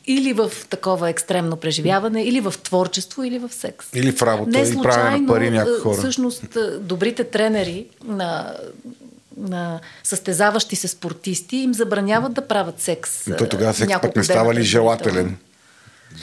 или 0.07 0.33
в 0.33 0.53
такова 0.71 1.11
екстремно 1.11 1.57
преживяване, 1.57 2.23
или 2.23 2.41
в 2.41 2.55
творчество, 2.63 3.25
или 3.25 3.39
в 3.39 3.51
секс. 3.53 3.87
Или 3.95 4.13
в 4.13 4.23
работа, 4.23 4.51
Не 4.51 4.67
случайно, 4.67 4.83
и 4.83 4.83
правене 4.83 5.21
на 5.21 5.29
пари 5.29 5.51
някои 5.51 5.79
хора. 5.79 5.99
Всъщност, 5.99 6.59
добрите 6.81 7.25
тренери 7.25 7.87
на 8.05 8.55
на 9.41 9.81
състезаващи 10.05 10.77
се 10.77 10.89
спортисти 10.89 11.57
им 11.57 11.75
забраняват 11.75 12.33
да 12.33 12.49
правят 12.49 12.81
секс. 12.81 13.25
То 13.39 13.49
тогава 13.49 13.75
секс 13.75 13.93
пък 14.03 14.17
не 14.17 14.25
става 14.25 14.55
ли 14.55 14.63
желателен? 14.63 15.37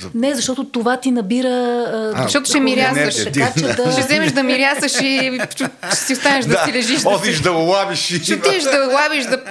За... 0.01 0.09
Не, 0.15 0.35
защото 0.35 0.63
това 0.63 0.97
ти 0.97 1.11
набира. 1.11 1.85
А, 2.15 2.23
защото 2.23 2.49
ще 2.49 2.59
мирясаш. 2.59 3.23
Така, 3.23 3.51
че 3.57 3.65
да... 3.65 3.91
Ще 3.91 4.01
вземеш 4.01 4.31
да 4.31 4.43
мирясаш 4.43 5.01
и 5.01 5.39
ще 5.49 5.95
си 5.95 6.13
останеш 6.13 6.45
да, 6.45 6.51
да 6.51 6.63
си 6.65 6.73
лежиш. 6.73 7.05
Одиш 7.05 7.39
да, 7.39 7.51
да 7.51 7.57
лавиш. 7.57 8.11
И... 8.11 8.23
Ще 8.23 8.33
отидеш 8.33 8.63
да 8.63 8.89
лавиш, 8.93 9.25
да, 9.25 9.41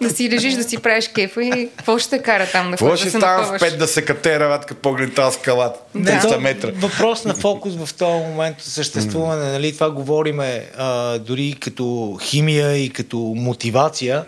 да 0.00 0.10
си 0.10 0.30
лежиш, 0.30 0.54
да 0.54 0.64
си 0.64 0.78
правиш 0.78 1.08
кефа 1.08 1.42
и 1.42 1.68
какво 1.76 1.98
ще 1.98 2.18
кара 2.18 2.46
там? 2.52 2.70
Да 2.70 2.76
какво 2.76 2.96
ще 2.96 3.10
да 3.10 3.18
става 3.18 3.56
в 3.56 3.60
пет 3.60 3.78
да 3.78 3.86
се 3.86 4.04
катера, 4.04 4.60
като 4.60 4.80
поглед 4.80 5.14
тази 5.14 5.34
скалата? 5.36 5.80
300 5.96 6.38
метра. 6.38 6.70
Въпрос 6.74 7.24
на 7.24 7.34
фокус 7.34 7.74
в 7.76 7.94
този 7.94 8.12
момент 8.12 8.56
съществуване. 8.58 9.52
Нали, 9.52 9.74
това 9.74 9.90
говориме 9.90 10.66
а, 10.76 11.18
дори 11.18 11.56
като 11.60 12.18
химия 12.22 12.76
и 12.76 12.90
като 12.90 13.18
мотивация 13.36 14.24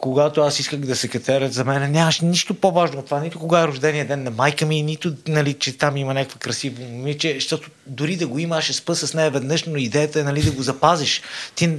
когато 0.00 0.40
аз 0.40 0.58
исках 0.58 0.78
да 0.78 0.96
се 0.96 1.08
катерят 1.08 1.52
за 1.52 1.64
мен, 1.64 1.92
нямаше 1.92 2.24
нищо 2.24 2.54
по-важно 2.54 2.98
от 2.98 3.04
това. 3.04 3.20
Нито 3.20 3.38
кога 3.38 3.60
е 3.60 3.66
рождения 3.66 4.06
ден 4.06 4.22
на 4.22 4.30
майка 4.30 4.66
ми, 4.66 4.82
нито 4.82 5.14
нали, 5.28 5.54
че 5.54 5.78
там 5.78 5.96
има 5.96 6.14
някаква 6.14 6.38
красива 6.38 6.84
момиче, 6.84 7.34
защото 7.34 7.70
дори 7.86 8.16
да 8.16 8.26
го 8.26 8.38
имаш, 8.38 8.64
ще 8.64 8.72
спа 8.72 8.94
с 8.94 9.14
нея 9.14 9.30
веднъж, 9.30 9.64
но 9.64 9.76
идеята 9.76 10.20
е 10.20 10.22
нали, 10.22 10.42
да 10.42 10.50
го 10.50 10.62
запазиш. 10.62 11.22
Ти 11.54 11.78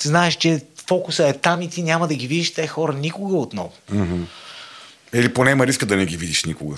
знаеш, 0.00 0.34
че 0.34 0.60
фокуса 0.86 1.28
е 1.28 1.32
там 1.32 1.62
и 1.62 1.68
ти 1.68 1.82
няма 1.82 2.08
да 2.08 2.14
ги 2.14 2.26
видиш 2.26 2.54
те 2.54 2.66
хора 2.66 2.92
никога 2.92 3.36
отново. 3.36 3.72
Mm-hmm. 3.92 4.24
Или 5.14 5.34
поне 5.34 5.50
има 5.50 5.66
риска 5.66 5.86
да 5.86 5.96
не 5.96 6.06
ги 6.06 6.16
видиш 6.16 6.44
никога. 6.44 6.76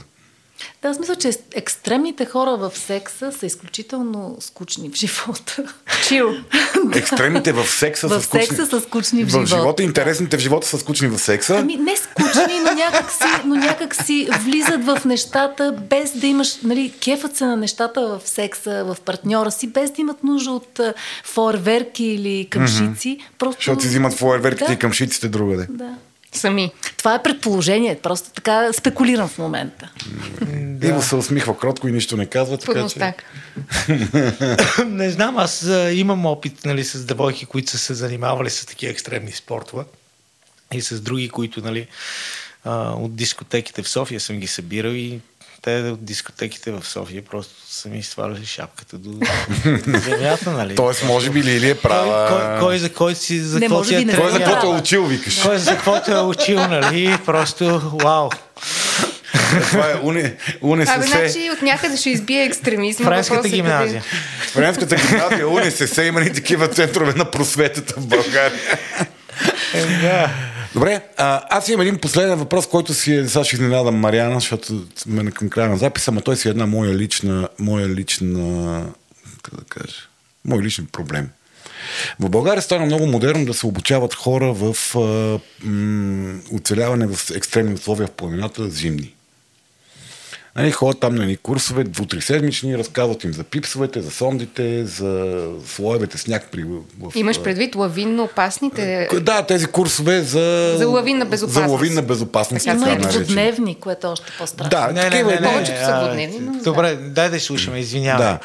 Да, 0.83 0.89
аз 0.89 0.99
мисля, 0.99 1.17
че 1.17 1.31
екстремните 1.55 2.25
хора 2.25 2.57
в 2.57 2.73
секса 2.79 3.33
са 3.33 3.47
изключително 3.47 4.37
скучни 4.41 4.91
в 4.91 4.95
живота. 4.95 5.75
Чил. 6.09 6.35
Екстремните 6.95 7.53
в 7.53 7.67
секса 7.67 8.09
в 8.09 8.11
са 8.11 8.23
скучни. 8.23 8.47
В 8.47 8.49
секса 8.49 8.67
са 8.67 8.81
скучни 8.81 9.25
в 9.25 9.29
живота. 9.29 9.47
В 9.47 9.49
живота, 9.49 9.83
интересните 9.83 10.37
в 10.37 10.41
живота 10.41 10.67
са 10.67 10.79
скучни 10.79 11.09
в 11.09 11.19
секса. 11.19 11.59
Ами 11.59 11.77
не 11.77 11.97
скучни, 11.97 12.61
но 12.65 12.75
някак 12.75 13.11
си, 13.11 13.25
но 13.45 13.55
някак 13.55 13.95
си 13.95 14.29
влизат 14.41 14.85
в 14.85 15.05
нещата, 15.05 15.77
без 15.91 16.13
да 16.13 16.27
имаш, 16.27 16.57
нали, 16.63 16.93
кефът 17.05 17.37
се 17.37 17.45
на 17.45 17.57
нещата 17.57 18.01
в 18.01 18.29
секса, 18.29 18.85
в 18.85 18.97
партньора 19.01 19.51
си, 19.51 19.67
без 19.67 19.91
да 19.91 20.01
имат 20.01 20.25
нужда 20.25 20.51
от 20.51 20.81
фойерверки 21.25 22.05
или 22.05 22.47
къмшици. 22.51 23.19
Mm-hmm. 23.19 23.39
Просто... 23.39 23.61
Защото 23.61 23.83
си 23.83 23.89
взимат 23.89 24.15
фойерверките 24.15 24.67
да. 24.67 24.73
и 24.73 24.79
къмшиците 24.79 25.29
другаде. 25.29 25.67
Да. 25.71 25.95
Сами. 26.33 26.73
Това 26.97 27.15
е 27.15 27.23
предположение. 27.23 27.99
Просто 28.03 28.31
така 28.31 28.73
спекулирам 28.73 29.29
в 29.29 29.39
момента. 29.39 29.93
Да. 30.43 30.89
Иво 30.89 31.03
се 31.03 31.17
усмихва 31.17 31.59
кротко 31.59 31.89
и 31.89 31.93
нищо 31.93 32.17
не 32.17 32.27
казва. 32.27 32.59
Така, 32.59 32.89
че... 32.89 33.15
не 34.87 35.11
знам, 35.11 35.39
аз 35.39 35.71
имам 35.93 36.27
опит 36.27 36.65
нали, 36.65 36.85
с 36.85 37.05
девойки, 37.05 37.47
които 37.47 37.71
са 37.71 37.79
се 37.79 37.95
занимавали 37.95 38.51
с 38.51 38.67
такива 38.67 38.93
екстремни 38.93 39.33
спортове 39.33 39.85
и 40.73 40.81
с 40.81 41.01
други, 41.01 41.29
които 41.29 41.61
нали, 41.61 41.87
от 42.75 43.17
дискотеките 43.17 43.83
в 43.83 43.89
София 43.89 44.21
съм 44.21 44.39
ги 44.39 44.47
събирал 44.47 44.91
и 44.91 45.21
те 45.63 45.81
от 45.81 46.05
дискотеките 46.05 46.71
в 46.71 46.87
София 46.87 47.23
просто 47.25 47.55
са 47.69 47.89
ми 47.89 48.03
сваляли 48.03 48.47
шапката 48.47 48.99
до 48.99 49.11
земята, 49.87 50.51
нали? 50.51 50.75
Тоест, 50.75 51.05
може 51.05 51.31
би 51.31 51.43
Лили 51.43 51.71
е 51.71 51.75
права. 51.75 52.29
Кой, 52.29 52.41
кой, 52.41 52.59
кой 52.59 52.79
за 52.79 52.93
кой 52.93 53.15
си 53.15 53.41
за 53.41 53.61
какво 53.61 53.85
си 53.85 53.95
е 53.95 54.17
Кой 54.17 54.31
за 54.31 54.39
каквото 54.39 54.67
е 54.67 54.79
учил, 54.79 55.07
викаш. 55.07 55.43
Кой 55.43 55.59
за 55.59 55.71
каквото 55.71 56.11
е 56.11 56.21
учил, 56.21 56.59
нали? 56.59 57.19
Просто 57.27 57.81
вау. 58.03 58.29
Това 59.71 59.91
е 59.91 59.95
уни, 60.03 60.33
уни 60.61 60.85
Абе, 60.89 61.07
значи 61.07 61.51
от 61.53 61.63
някъде 61.63 61.97
ще 61.97 62.11
избие 62.11 62.45
екстремизма. 62.45 63.07
Френската 63.07 63.49
гимназия. 63.49 64.03
Френската 64.41 64.97
гимназия, 64.97 65.49
уни 65.49 65.71
се 65.71 66.05
има 66.05 66.21
и 66.21 66.33
такива 66.33 66.69
центрове 66.69 67.13
на 67.13 67.31
просветата 67.31 67.95
в 67.97 68.07
България. 68.07 68.61
Е. 69.75 70.27
Добре, 70.75 71.03
а, 71.17 71.43
аз 71.51 71.69
имам 71.69 71.81
един 71.81 71.99
последен 71.99 72.39
въпрос, 72.39 72.67
който 72.69 72.95
си 72.95 73.15
е, 73.15 73.29
сега 73.29 73.45
ще 73.45 73.57
изненадам 73.57 73.95
Мариана, 73.95 74.35
защото 74.35 74.87
сме 74.97 75.31
към 75.31 75.49
края 75.49 75.69
на 75.69 75.77
записа, 75.77 76.13
но 76.13 76.21
той 76.21 76.37
си 76.37 76.49
е 76.49 76.51
една 76.51 76.67
моя 76.67 76.95
лична, 76.95 77.49
моя 77.59 77.89
лична, 77.89 78.87
как 79.43 79.55
да 79.55 79.65
кажа, 79.65 79.97
мой 80.45 80.63
личен 80.63 80.87
проблем. 80.93 81.29
В 82.21 82.29
България 82.29 82.63
стана 82.63 82.87
много 82.87 83.07
модерно 83.07 83.45
да 83.45 83.55
се 83.55 83.67
обучават 83.67 84.15
хора 84.15 84.53
в 84.53 84.77
а, 84.97 85.39
м, 85.67 86.41
оцеляване 86.53 87.07
в 87.07 87.31
екстремни 87.35 87.75
условия 87.75 88.07
в 88.07 88.11
планината 88.11 88.71
зимни. 88.71 89.15
Нали, 90.59 90.71
ходят 90.71 91.01
там 91.01 91.15
на 91.15 91.27
ни 91.27 91.37
курсове, 91.37 91.85
дву-три 91.85 92.21
седмични, 92.21 92.79
разказват 92.79 93.25
им 93.25 93.33
за 93.33 93.45
пипсовете, 93.45 94.01
за 94.01 94.11
сондите, 94.11 94.85
за 94.85 95.45
слоевете 95.67 96.19
сняг. 96.19 96.49
При, 96.53 96.65
в, 96.65 97.13
Имаш 97.15 97.43
предвид 97.43 97.75
лавинно 97.75 98.25
опасните? 98.25 99.09
Да, 99.21 99.43
тези 99.43 99.67
курсове 99.67 100.21
за, 100.21 100.75
за 100.79 100.89
лавинна 100.89 101.25
безопасност. 101.25 101.69
За 101.69 101.73
лавинна 101.73 102.03
безопасност. 102.03 102.67
Има 102.67 102.91
и 102.91 102.97
двудневни, 102.97 103.75
което 103.75 104.07
е 104.07 104.11
още 104.11 104.33
по-страшно. 104.39 104.71
Да, 104.71 104.87
не, 104.93 105.11
не, 105.11 105.23
не, 105.23 105.41
не, 105.41 105.53
повечето 105.53 105.79
са 105.85 106.01
двудневни. 106.05 106.63
Добре, 106.65 106.95
дай 106.95 107.31
да 107.31 107.41
слушаме, 107.41 107.79
извинявай. 107.79 108.27
Да. 108.27 108.39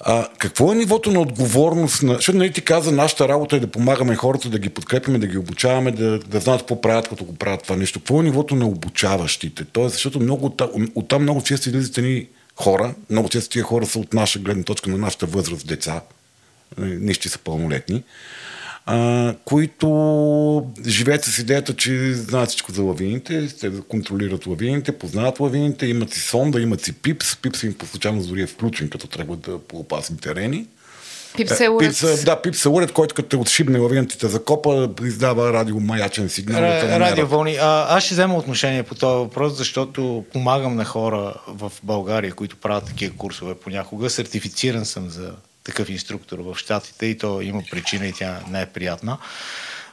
А, 0.00 0.28
какво 0.38 0.72
е 0.72 0.74
нивото 0.74 1.10
на 1.10 1.20
отговорност? 1.20 2.02
На... 2.02 2.14
Защото 2.14 2.38
нали 2.38 2.52
ти 2.52 2.60
каза, 2.60 2.92
нашата 2.92 3.28
работа 3.28 3.56
е 3.56 3.60
да 3.60 3.66
помагаме 3.66 4.16
хората, 4.16 4.48
да 4.48 4.58
ги 4.58 4.68
подкрепяме, 4.68 5.18
да 5.18 5.26
ги 5.26 5.38
обучаваме, 5.38 5.90
да, 5.90 6.18
да 6.18 6.40
знаят 6.40 6.62
какво 6.62 6.80
правят, 6.80 7.08
като 7.08 7.24
го 7.24 7.34
правят 7.34 7.62
това 7.62 7.76
нещо. 7.76 8.00
Какво 8.00 8.20
е 8.20 8.24
нивото 8.24 8.56
на 8.56 8.66
обучаващите? 8.66 9.64
Тоест, 9.64 9.92
защото 9.92 10.20
много, 10.20 10.56
оттам 10.94 11.22
много 11.22 11.42
често 11.42 11.68
излизат 11.68 11.96
ни 11.96 12.26
хора, 12.56 12.94
много 13.10 13.28
често 13.28 13.50
тия 13.50 13.64
хора 13.64 13.86
са 13.86 13.98
от 13.98 14.14
наша 14.14 14.38
гледна 14.38 14.62
точка 14.62 14.90
на 14.90 14.98
нашата 14.98 15.26
възраст 15.26 15.66
деца, 15.66 16.00
нали, 16.78 16.96
нищи 16.96 17.28
са 17.28 17.38
пълнолетни 17.38 18.02
а, 18.90 19.34
които 19.44 20.66
живеят 20.86 21.24
с 21.24 21.38
идеята, 21.38 21.76
че 21.76 22.12
знаят 22.12 22.48
всичко 22.48 22.72
за 22.72 22.82
лавините, 22.82 23.48
те 23.60 23.70
контролират 23.88 24.46
лавините, 24.46 24.92
познават 24.92 25.40
лавините, 25.40 25.86
имат 25.86 26.12
си 26.12 26.20
сонда, 26.20 26.60
имат 26.60 26.84
си 26.84 26.92
пипс, 26.92 27.36
пипс 27.36 27.62
им 27.62 27.74
по 27.74 27.86
случайност 27.86 28.28
дори 28.28 28.42
е 28.42 28.46
включен, 28.46 28.88
като 28.88 29.06
трябва 29.06 29.36
да 29.36 29.58
по 29.58 29.78
опасни 29.78 30.16
терени. 30.16 30.66
Пип 31.36 31.48
се 31.48 31.68
уред. 31.68 32.00
Пип, 32.00 32.24
да, 32.24 32.42
пип 32.42 32.54
се 32.54 32.68
уред, 32.68 32.92
който 32.92 33.14
като 33.14 33.28
те 33.28 33.36
отшибне 33.36 33.78
лавината 33.78 34.18
те 34.18 34.26
закопа, 34.26 34.90
издава 35.04 35.52
радиомаячен 35.52 36.28
сигнал. 36.28 36.60
Ра-. 36.60 36.98
Радиовълни. 36.98 37.56
А, 37.56 37.86
аз 37.96 38.04
ще 38.04 38.14
взема 38.14 38.36
отношение 38.36 38.82
по 38.82 38.94
този 38.94 39.16
въпрос, 39.16 39.56
защото 39.56 40.24
помагам 40.32 40.76
на 40.76 40.84
хора 40.84 41.34
в 41.48 41.72
България, 41.82 42.34
които 42.34 42.56
правят 42.56 42.84
такива 42.84 43.16
курсове 43.16 43.54
понякога. 43.54 44.10
Сертифициран 44.10 44.84
съм 44.84 45.10
за 45.10 45.32
такъв 45.68 45.90
инструктор 45.90 46.38
в 46.38 46.56
Штатите 46.56 47.06
и 47.06 47.18
то 47.18 47.40
има 47.40 47.62
причина 47.70 48.06
и 48.06 48.12
тя 48.12 48.40
не 48.50 48.62
е 48.62 48.66
приятна. 48.66 49.18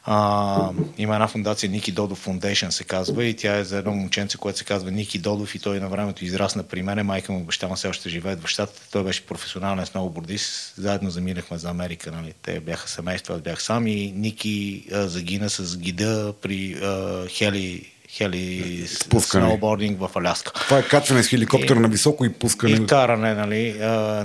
А, 0.08 0.70
има 0.98 1.14
една 1.14 1.28
фундация 1.28 1.70
Ники 1.70 1.92
Додов 1.92 2.26
Foundation 2.26 2.70
се 2.70 2.84
казва 2.84 3.26
и 3.26 3.36
тя 3.36 3.56
е 3.56 3.64
за 3.64 3.78
едно 3.78 3.92
момченце, 3.92 4.38
което 4.38 4.60
се 4.60 4.66
казва 4.66 4.92
Ники 4.92 5.20
Додов 5.20 5.56
и 5.56 5.60
той 5.60 5.80
на 5.80 5.90
времето 5.90 6.26
израсна 6.26 6.64
при 6.64 6.84
мене. 6.84 7.04
Майка 7.04 7.32
му 7.32 7.44
баща 7.44 7.68
му 7.68 7.76
все 7.76 7.88
още 7.88 8.10
живеят 8.10 8.44
в 8.44 8.48
щатите. 8.48 8.82
Той 8.92 9.04
беше 9.04 9.26
професионален 9.26 9.86
сноубордист. 9.86 10.74
Заедно 10.78 11.10
заминахме 11.10 11.58
за 11.58 11.70
Америка. 11.70 12.12
Нали? 12.12 12.34
Те 12.42 12.60
бяха 12.60 12.90
семейство, 12.90 13.34
аз 13.34 13.42
бях 13.42 13.64
сам 13.64 13.88
и 13.88 14.12
Ники 14.12 14.86
а, 14.94 15.08
загина 15.08 15.50
с 15.50 15.78
гида 15.78 16.34
при 16.42 16.74
а, 16.74 17.28
Хели, 17.28 17.92
Хели 18.18 18.88
Спускане. 18.88 19.46
сноубординг 19.46 20.00
в 20.00 20.10
Аляска. 20.16 20.52
Това 20.54 20.80
е 20.80 20.84
качване 20.84 21.24
с 21.24 21.28
хеликоптер 21.28 21.76
И- 21.76 21.80
на 21.80 21.88
високо 21.88 22.26
и 22.26 22.34
пускане. 22.34 22.74
И 22.74 22.86
каране 22.86 23.34
нали, 23.34 23.74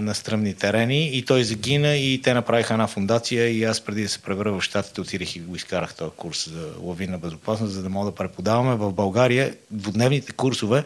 на 0.00 0.14
стръмни 0.14 0.54
терени. 0.54 1.16
И 1.16 1.24
той 1.24 1.44
загина 1.44 1.96
и 1.96 2.22
те 2.22 2.34
направиха 2.34 2.74
една 2.74 2.86
фундация 2.86 3.48
и 3.48 3.64
аз 3.64 3.80
преди 3.80 4.02
да 4.02 4.08
се 4.08 4.18
превера 4.18 4.52
в 4.52 4.62
Штатите 4.62 5.00
отидах 5.00 5.36
и 5.36 5.40
го 5.40 5.56
изкарах 5.56 5.94
този 5.94 6.10
курс 6.16 6.50
за 6.50 6.68
лавинна 6.82 7.18
безопасност, 7.18 7.72
за 7.72 7.82
да 7.82 7.88
мога 7.88 8.10
да 8.10 8.14
преподаваме. 8.14 8.74
В 8.74 8.92
България 8.92 9.54
двудневните 9.70 10.32
курсове 10.32 10.84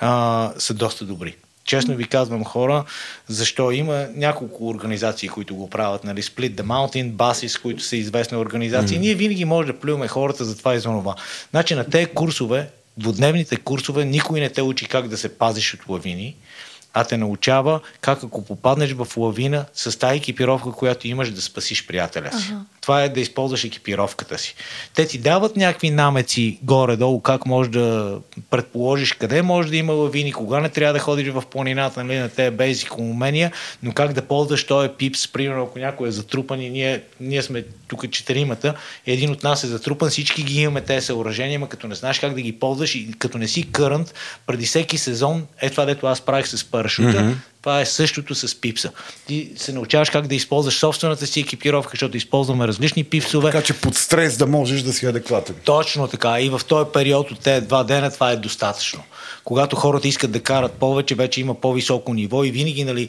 а, 0.00 0.52
са 0.58 0.74
доста 0.74 1.04
добри. 1.04 1.36
Честно 1.64 1.94
ви 1.94 2.04
казвам 2.04 2.44
хора, 2.44 2.84
защо 3.28 3.70
има 3.70 4.06
няколко 4.14 4.68
организации, 4.68 5.28
които 5.28 5.54
го 5.54 5.70
правят, 5.70 6.04
нали, 6.04 6.22
Split 6.22 6.54
the 6.54 6.62
Mountain, 6.62 7.12
Basis, 7.12 7.62
които 7.62 7.82
са 7.82 7.96
известни 7.96 8.38
организации. 8.38 8.96
Mm. 8.96 9.00
Ние 9.00 9.14
винаги 9.14 9.44
може 9.44 9.72
да 9.72 9.80
плюваме 9.80 10.08
хората 10.08 10.44
за 10.44 10.58
това 10.58 10.74
и 10.74 10.78
за 10.78 10.88
това. 10.88 11.14
Значи 11.50 11.74
на 11.74 11.84
тези 11.84 12.06
курсове, 12.06 12.70
двудневните 12.96 13.56
курсове, 13.56 14.04
никой 14.04 14.40
не 14.40 14.50
те 14.50 14.62
учи 14.62 14.88
как 14.88 15.08
да 15.08 15.16
се 15.16 15.38
пазиш 15.38 15.74
от 15.74 15.88
лавини, 15.88 16.36
а 16.94 17.04
те 17.04 17.16
научава 17.16 17.80
как 18.00 18.22
ако 18.22 18.44
попаднеш 18.44 18.92
в 18.92 19.08
лавина 19.16 19.64
с 19.74 19.98
тази 19.98 20.16
екипировка, 20.16 20.72
която 20.72 21.08
имаш 21.08 21.30
да 21.30 21.42
спасиш 21.42 21.86
приятеля 21.86 22.40
си. 22.40 22.48
Ага. 22.50 22.60
Това 22.84 23.02
е 23.02 23.08
да 23.08 23.20
използваш 23.20 23.64
екипировката 23.64 24.38
си. 24.38 24.54
Те 24.94 25.06
ти 25.06 25.18
дават 25.18 25.56
някакви 25.56 25.90
намеци 25.90 26.58
горе-долу, 26.62 27.20
как 27.20 27.46
можеш 27.46 27.72
да 27.72 28.18
предположиш 28.50 29.12
къде 29.12 29.42
може 29.42 29.68
да 29.68 29.76
има 29.76 29.92
лавини, 29.92 30.32
кога 30.32 30.60
не 30.60 30.68
трябва 30.68 30.92
да 30.92 30.98
ходиш 30.98 31.28
в 31.28 31.42
планината, 31.50 32.04
нали, 32.04 32.18
на 32.18 32.28
тези 32.28 32.56
бейзик 32.56 32.98
умения, 32.98 33.52
но 33.82 33.92
как 33.92 34.12
да 34.12 34.22
ползваш 34.22 34.64
този 34.64 34.88
пипс, 34.88 35.28
примерно 35.28 35.62
ако 35.62 35.78
някой 35.78 36.08
е 36.08 36.10
затрупан 36.10 36.60
и 36.60 36.70
ние, 36.70 37.02
ние 37.20 37.42
сме 37.42 37.64
тук 37.88 38.10
четиримата, 38.10 38.74
един 39.06 39.30
от 39.30 39.42
нас 39.42 39.64
е 39.64 39.66
затрупан, 39.66 40.10
всички 40.10 40.42
ги 40.42 40.60
имаме 40.60 40.80
тези 40.80 41.06
съоръжения, 41.06 41.60
ма 41.60 41.68
като 41.68 41.88
не 41.88 41.94
знаеш 41.94 42.18
как 42.18 42.34
да 42.34 42.40
ги 42.40 42.58
ползваш 42.58 42.94
и 42.94 43.12
като 43.18 43.38
не 43.38 43.48
си 43.48 43.70
кърнт, 43.72 44.14
преди 44.46 44.66
всеки 44.66 44.98
сезон, 44.98 45.46
е 45.60 45.70
това, 45.70 45.84
дето 45.84 46.06
аз 46.06 46.20
правих 46.20 46.46
с 46.46 46.64
парашута, 46.64 47.08
mm-hmm. 47.08 47.34
Това 47.64 47.80
е 47.80 47.86
същото 47.86 48.34
с 48.34 48.60
пипса. 48.60 48.90
Ти 49.26 49.50
се 49.56 49.72
научаваш 49.72 50.10
как 50.10 50.26
да 50.26 50.34
използваш 50.34 50.78
собствената 50.78 51.26
си 51.26 51.40
екипировка, 51.40 51.90
защото 51.90 52.16
използваме 52.16 52.68
различни 52.68 53.04
пипсове. 53.04 53.50
Така 53.50 53.64
че 53.64 53.72
под 53.72 53.94
стрес 53.94 54.36
да 54.36 54.46
можеш 54.46 54.82
да 54.82 54.92
си 54.92 55.06
адекватен. 55.06 55.54
Точно 55.64 56.08
така. 56.08 56.40
И 56.40 56.48
в 56.48 56.60
този 56.68 56.90
период 56.92 57.30
от 57.30 57.40
тези 57.40 57.66
два 57.66 57.84
дена 57.84 58.10
това 58.10 58.30
е 58.30 58.36
достатъчно. 58.36 59.02
Когато 59.44 59.76
хората 59.76 60.08
искат 60.08 60.30
да 60.30 60.40
карат 60.40 60.72
повече, 60.72 61.14
вече 61.14 61.40
има 61.40 61.54
по-високо 61.54 62.14
ниво 62.14 62.44
и 62.44 62.50
винаги, 62.50 62.84
нали, 62.84 63.08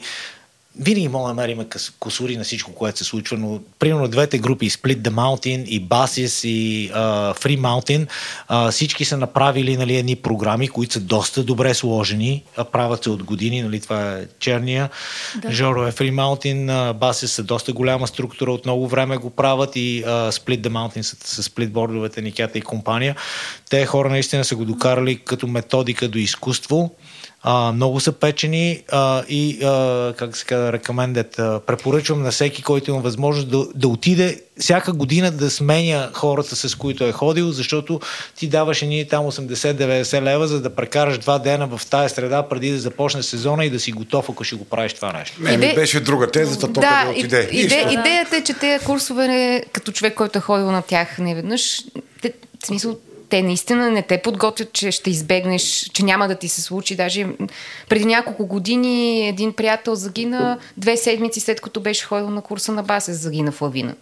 винаги 0.79 1.07
мога 1.07 1.27
да 1.27 1.33
намерим 1.33 1.65
косури 1.99 2.37
на 2.37 2.43
всичко, 2.43 2.71
което 2.71 2.97
се 2.97 3.03
случва, 3.03 3.37
но 3.37 3.59
примерно 3.79 4.07
двете 4.07 4.37
групи, 4.37 4.69
Split 4.69 4.97
the 4.97 5.09
Mountain 5.09 5.63
и 5.63 5.87
Basis 5.87 6.47
и 6.47 6.91
uh, 6.91 7.37
Free 7.43 7.59
Mountain, 7.59 8.07
uh, 8.49 8.71
всички 8.71 9.05
са 9.05 9.17
направили 9.17 9.77
нали, 9.77 9.95
едни 9.95 10.15
програми, 10.15 10.67
които 10.67 10.93
са 10.93 10.99
доста 10.99 11.43
добре 11.43 11.73
сложени, 11.73 12.43
правят 12.71 13.03
се 13.03 13.09
от 13.09 13.23
години, 13.23 13.61
нали, 13.61 13.79
това 13.79 14.13
е 14.13 14.25
черния, 14.39 14.89
да. 15.41 15.51
Жоро 15.51 15.87
е 15.87 15.91
Free 15.91 16.13
Mountain, 16.13 16.65
uh, 16.65 16.93
Basis 16.93 17.25
са 17.25 17.43
доста 17.43 17.73
голяма 17.73 18.07
структура, 18.07 18.51
от 18.51 18.65
много 18.65 18.87
време 18.87 19.17
го 19.17 19.29
правят 19.29 19.75
и 19.75 20.03
uh, 20.05 20.31
Split 20.31 20.61
the 20.61 20.69
Mountain 20.69 21.01
с, 21.01 21.15
с 21.23 21.43
сплитбордовете, 21.43 22.21
Никята 22.21 22.57
и 22.57 22.61
компания. 22.61 23.15
Те 23.69 23.85
хора 23.85 24.09
наистина 24.09 24.45
са 24.45 24.55
го 24.55 24.65
докарали 24.65 25.15
като 25.15 25.47
методика 25.47 26.07
до 26.07 26.17
изкуство. 26.17 26.91
А, 27.47 27.71
много 27.71 27.99
са 27.99 28.11
печени 28.11 28.83
а, 28.91 29.23
и, 29.29 29.63
а, 29.63 30.13
как 30.17 30.37
се 30.37 30.45
казва, 30.45 30.73
рекомендет. 30.73 31.35
Препоръчвам 31.65 32.23
на 32.23 32.31
всеки, 32.31 32.63
който 32.63 32.91
има 32.91 32.99
възможност 32.99 33.49
да, 33.49 33.65
да 33.75 33.87
отиде 33.87 34.41
всяка 34.59 34.93
година 34.93 35.31
да 35.31 35.49
сменя 35.49 36.09
хората, 36.13 36.55
с 36.55 36.75
които 36.75 37.03
е 37.03 37.11
ходил, 37.11 37.51
защото 37.51 37.99
ти 38.35 38.47
даваш 38.47 38.81
едни 38.81 39.07
там 39.07 39.25
80-90 39.25 40.21
лева, 40.21 40.47
за 40.47 40.61
да 40.61 40.75
прекараш 40.75 41.17
два 41.17 41.39
дена 41.39 41.67
в 41.67 41.81
тая 41.89 42.09
среда, 42.09 42.43
преди 42.43 42.71
да 42.71 42.79
започне 42.79 43.23
сезона 43.23 43.65
и 43.65 43.69
да 43.69 43.79
си 43.79 43.91
готов, 43.91 44.29
ако 44.29 44.43
ще 44.43 44.55
го 44.55 44.65
правиш 44.65 44.93
това 44.93 45.13
нещо. 45.13 45.41
Иде- 45.41 45.75
беше 45.75 45.99
друга 45.99 46.31
тезата, 46.31 46.73
то 46.73 46.81
да, 46.81 47.03
къде 47.05 47.19
отиде. 47.19 47.49
иде, 47.51 47.85
идеята 47.91 48.37
е, 48.37 48.43
че 48.43 48.53
тези 48.53 48.85
курсове, 48.85 49.63
като 49.71 49.91
човек, 49.91 50.13
който 50.13 50.37
е 50.37 50.41
ходил 50.41 50.71
на 50.71 50.81
тях 50.81 51.17
неведнъж, 51.19 51.83
те, 52.21 52.33
в 52.63 52.67
смисъл, 52.67 52.97
те 53.29 53.41
наистина 53.41 53.91
не 53.91 54.01
те 54.01 54.21
подготвят, 54.21 54.73
че 54.73 54.91
ще 54.91 55.09
избегнеш, 55.09 55.89
че 55.93 56.05
няма 56.05 56.27
да 56.27 56.35
ти 56.35 56.47
се 56.47 56.61
случи. 56.61 56.95
Даже 56.95 57.27
преди 57.89 58.05
няколко 58.05 58.45
години 58.45 59.27
един 59.27 59.53
приятел 59.53 59.95
загина 59.95 60.57
две 60.77 60.97
седмици 60.97 61.39
след 61.39 61.61
като 61.61 61.79
беше 61.79 62.05
ходил 62.05 62.29
на 62.29 62.41
курса 62.41 62.71
на 62.71 62.83
басе, 62.83 63.13
загина 63.13 63.51
в 63.51 63.61
лавина. 63.61 63.95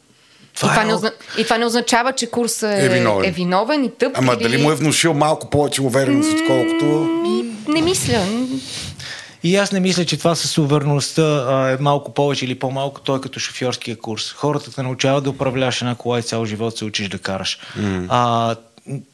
Това 0.56 0.68
и, 0.68 0.72
това 0.72 0.82
е 0.84 0.86
не 0.86 0.94
озна... 0.94 1.12
и 1.38 1.44
това 1.44 1.58
не 1.58 1.66
означава, 1.66 2.12
че 2.12 2.30
курсът 2.30 2.72
е, 2.72 2.86
Е 2.86 2.90
виновен. 2.90 3.30
е 3.30 3.32
виновен 3.32 3.84
и 3.84 3.92
тъп. 3.92 4.12
Ама 4.16 4.34
или... 4.34 4.44
дали 4.44 4.58
му 4.58 4.72
е 4.72 4.76
внушил 4.76 5.14
малко 5.14 5.50
повече 5.50 5.82
увереност, 5.82 6.30
отколкото... 6.34 6.86
Не 7.68 7.82
мисля. 7.82 8.26
И 9.44 9.56
аз 9.56 9.72
не 9.72 9.80
мисля, 9.80 10.06
че 10.06 10.18
това 10.18 10.36
с 10.36 10.58
увереността 10.58 11.70
е 11.72 11.84
малко 11.84 12.14
повече 12.14 12.46
или 12.46 12.60
по-малко, 12.60 13.02
той 13.02 13.22
като 13.22 13.40
шофьорския 13.40 13.96
курс. 13.96 14.32
Хората 14.32 14.76
те 14.76 14.84
научават 14.84 15.24
да 15.24 15.30
управляваш 15.30 15.82
една 15.82 15.96
кола 15.96 16.20
и 16.20 16.22
цял 16.22 16.46
живот 16.46 16.78
се 16.78 16.86
учиш 16.86 17.08
да 17.10 17.18
караш. 17.18 17.60
Mm. 17.80 18.06
А, 18.10 18.56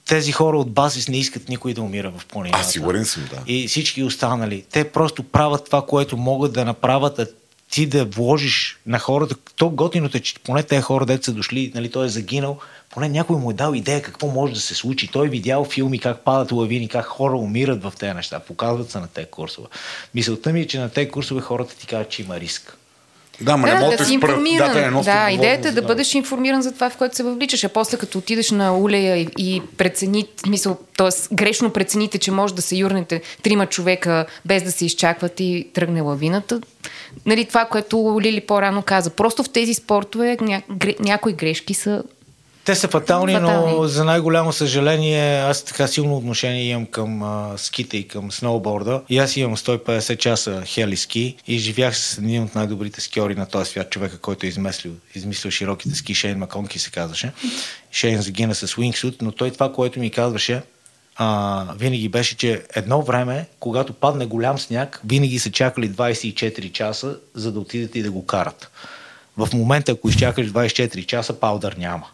тези 0.07 0.31
хора 0.31 0.57
от 0.57 0.71
базис 0.71 1.07
не 1.07 1.17
искат 1.17 1.49
никой 1.49 1.73
да 1.73 1.81
умира 1.81 2.11
в 2.17 2.25
планината. 2.25 2.59
Аз 2.59 2.71
сигурен 2.71 3.05
съм, 3.05 3.23
да. 3.29 3.43
И 3.47 3.67
всички 3.67 4.03
останали. 4.03 4.65
Те 4.71 4.91
просто 4.91 5.23
правят 5.23 5.65
това, 5.65 5.85
което 5.85 6.17
могат 6.17 6.53
да 6.53 6.65
направят, 6.65 7.19
а 7.19 7.27
ти 7.71 7.85
да 7.85 8.05
вложиш 8.05 8.79
на 8.85 8.99
хората. 8.99 9.35
То 9.55 9.69
готиното 9.69 10.17
е, 10.17 10.19
че 10.19 10.35
поне 10.39 10.63
тези 10.63 10.81
хора, 10.81 11.05
дето 11.05 11.25
са 11.25 11.33
дошли, 11.33 11.71
нали, 11.75 11.91
той 11.91 12.05
е 12.05 12.09
загинал, 12.09 12.59
поне 12.89 13.09
някой 13.09 13.37
му 13.37 13.51
е 13.51 13.53
дал 13.53 13.73
идея 13.73 14.01
какво 14.01 14.27
може 14.27 14.53
да 14.53 14.59
се 14.59 14.75
случи. 14.75 15.07
Той 15.07 15.27
е 15.27 15.29
видял 15.29 15.65
филми 15.65 15.99
как 15.99 16.23
падат 16.23 16.51
лавини, 16.51 16.87
как 16.87 17.05
хора 17.05 17.37
умират 17.37 17.83
в 17.83 17.93
тези 17.99 18.13
неща. 18.13 18.39
Показват 18.39 18.91
се 18.91 18.99
на 18.99 19.07
тези 19.07 19.27
курсове. 19.27 19.67
Мисълта 20.15 20.53
ми 20.53 20.61
е, 20.61 20.67
че 20.67 20.79
на 20.79 20.89
тези 20.89 21.09
курсове 21.09 21.41
хората 21.41 21.75
ти 21.75 21.87
казват, 21.87 22.09
че 22.09 22.21
има 22.21 22.39
риск. 22.39 22.78
Да, 23.41 23.57
ма 23.57 23.67
не 23.67 23.73
Да, 23.73 23.79
мога 23.79 23.91
да 23.91 23.97
да 23.97 24.05
си 24.05 24.13
информиран. 24.13 24.73
Да, 24.73 24.81
не 24.81 24.91
носят 24.91 25.13
да, 25.13 25.31
идеята 25.31 25.67
е 25.67 25.71
да 25.71 25.79
отговорност, 25.79 25.87
бъдеш 25.87 26.15
информиран 26.15 26.61
за 26.61 26.71
това, 26.71 26.89
в 26.89 26.97
което 26.97 27.15
се 27.15 27.23
въвличаш. 27.23 27.63
А 27.63 27.69
после 27.69 27.97
като 27.97 28.17
отидеш 28.17 28.51
на 28.51 28.77
улея 28.77 29.17
и, 29.17 29.27
и 29.37 29.61
прецени, 29.77 30.25
мисъл, 30.47 30.77
т.е. 30.97 31.35
грешно 31.35 31.69
прецените, 31.69 32.17
че 32.17 32.31
може 32.31 32.55
да 32.55 32.61
се 32.61 32.75
юрнете 32.75 33.21
трима 33.43 33.65
човека 33.65 34.25
без 34.45 34.63
да 34.63 34.71
се 34.71 34.85
изчакват 34.85 35.39
и 35.39 35.67
тръгне 35.73 36.01
лавината. 36.01 36.61
Нали, 37.25 37.45
това, 37.45 37.65
което 37.65 38.19
Лили 38.21 38.41
по-рано 38.41 38.81
каза. 38.81 39.09
Просто 39.09 39.43
в 39.43 39.49
тези 39.49 39.73
спортове 39.73 40.37
ня, 40.41 40.61
някои 40.99 41.33
грешки 41.33 41.73
са 41.73 42.03
Те 42.69 42.75
са 42.75 42.87
фатални, 42.87 43.33
Фатални. 43.33 43.73
но 43.73 43.87
за 43.87 44.05
най-голямо 44.05 44.53
съжаление 44.53 45.39
аз 45.39 45.63
така 45.63 45.87
силно 45.87 46.17
отношение 46.17 46.63
имам 46.63 46.85
към 46.85 47.23
а, 47.23 47.53
ските 47.57 47.97
и 47.97 48.07
към 48.07 48.31
сноуборда. 48.31 49.01
И 49.09 49.17
аз 49.17 49.37
имам 49.37 49.57
150 49.57 50.17
часа 50.17 50.63
хели 50.65 50.97
ски 50.97 51.35
и 51.47 51.57
живях 51.57 51.97
с 51.97 52.17
един 52.17 52.43
от 52.43 52.55
най-добрите 52.55 53.01
скиори 53.01 53.35
на 53.35 53.45
този 53.45 53.69
свят, 53.69 53.89
човека, 53.89 54.17
който 54.17 54.45
е 54.45 54.49
измислил, 54.49 54.91
измислил 55.15 55.51
широките 55.51 55.95
ски, 55.95 56.13
Шейн 56.13 56.37
Маконки 56.37 56.79
се 56.79 56.91
казваше. 56.91 57.31
Шейн 57.91 58.21
загина 58.21 58.55
с 58.55 58.67
Wingsuit, 58.67 59.15
но 59.21 59.31
той 59.31 59.51
това, 59.51 59.73
което 59.73 59.99
ми 59.99 60.11
казваше, 60.11 60.61
а, 61.15 61.65
винаги 61.79 62.09
беше, 62.09 62.37
че 62.37 62.63
едно 62.75 63.01
време, 63.01 63.45
когато 63.59 63.93
падне 63.93 64.25
голям 64.25 64.59
сняг, 64.59 65.01
винаги 65.05 65.39
са 65.39 65.51
чакали 65.51 65.89
24 65.91 66.71
часа, 66.71 67.17
за 67.35 67.51
да 67.51 67.59
отидат 67.59 67.95
и 67.95 68.03
да 68.03 68.11
го 68.11 68.25
карат. 68.25 68.71
В 69.37 69.49
момента, 69.53 69.91
ако 69.91 70.09
изчакаш 70.09 70.47
24 70.47 71.05
часа, 71.05 71.39
паудър 71.39 71.75
няма. 71.77 72.05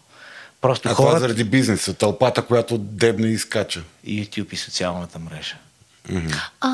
Просто 0.65 0.89
А 0.89 0.95
това 0.95 1.05
хората 1.05 1.19
заради 1.19 1.43
бизнеса, 1.43 1.93
тълпата, 1.93 2.41
която 2.41 2.77
дебне 2.77 3.27
и 3.27 3.37
скача. 3.37 3.83
YouTube 4.07 4.53
и 4.53 4.55
социалната 4.55 5.19
мрежа. 5.19 5.55
А, 6.61 6.71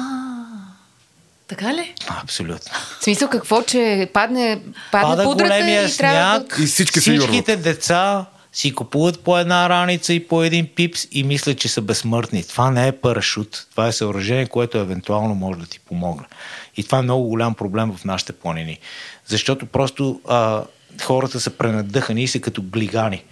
така 1.47 1.73
ли? 1.73 1.93
Абсолютно. 2.07 2.71
В 2.99 3.03
смисъл 3.03 3.29
какво, 3.29 3.61
че 3.61 4.09
падне, 4.13 4.61
падне 4.91 5.09
Пада 5.09 5.23
пудрата 5.23 5.43
големия 5.43 5.87
и 5.87 5.97
трябва 5.97 6.39
сняг 6.39 6.57
да... 6.57 6.63
И 6.63 6.65
всички 6.65 6.99
всичките 6.99 7.55
деца 7.55 8.25
си 8.53 8.75
купуват 8.75 9.19
по 9.19 9.37
една 9.37 9.69
раница 9.69 10.13
и 10.13 10.27
по 10.27 10.43
един 10.43 10.67
пипс 10.75 11.07
и 11.11 11.23
мислят, 11.23 11.59
че 11.59 11.67
са 11.67 11.81
безсмъртни. 11.81 12.43
Това 12.43 12.71
не 12.71 12.87
е 12.87 12.91
парашут. 12.91 13.65
Това 13.71 13.87
е 13.87 13.91
съоръжение, 13.91 14.45
което 14.45 14.77
евентуално 14.77 15.35
може 15.35 15.59
да 15.59 15.65
ти 15.65 15.79
помогне. 15.79 16.25
И 16.77 16.83
това 16.83 16.97
е 16.97 17.01
много 17.01 17.27
голям 17.27 17.55
проблем 17.55 17.91
в 17.97 18.05
нашите 18.05 18.33
планини. 18.33 18.79
Защото 19.25 19.65
просто 19.65 20.21
а, 20.27 20.63
хората 21.03 21.39
са 21.39 21.49
пренадъхани 21.49 22.23
и 22.23 22.27
са 22.27 22.39
като 22.39 22.61
глигани. 22.61 23.23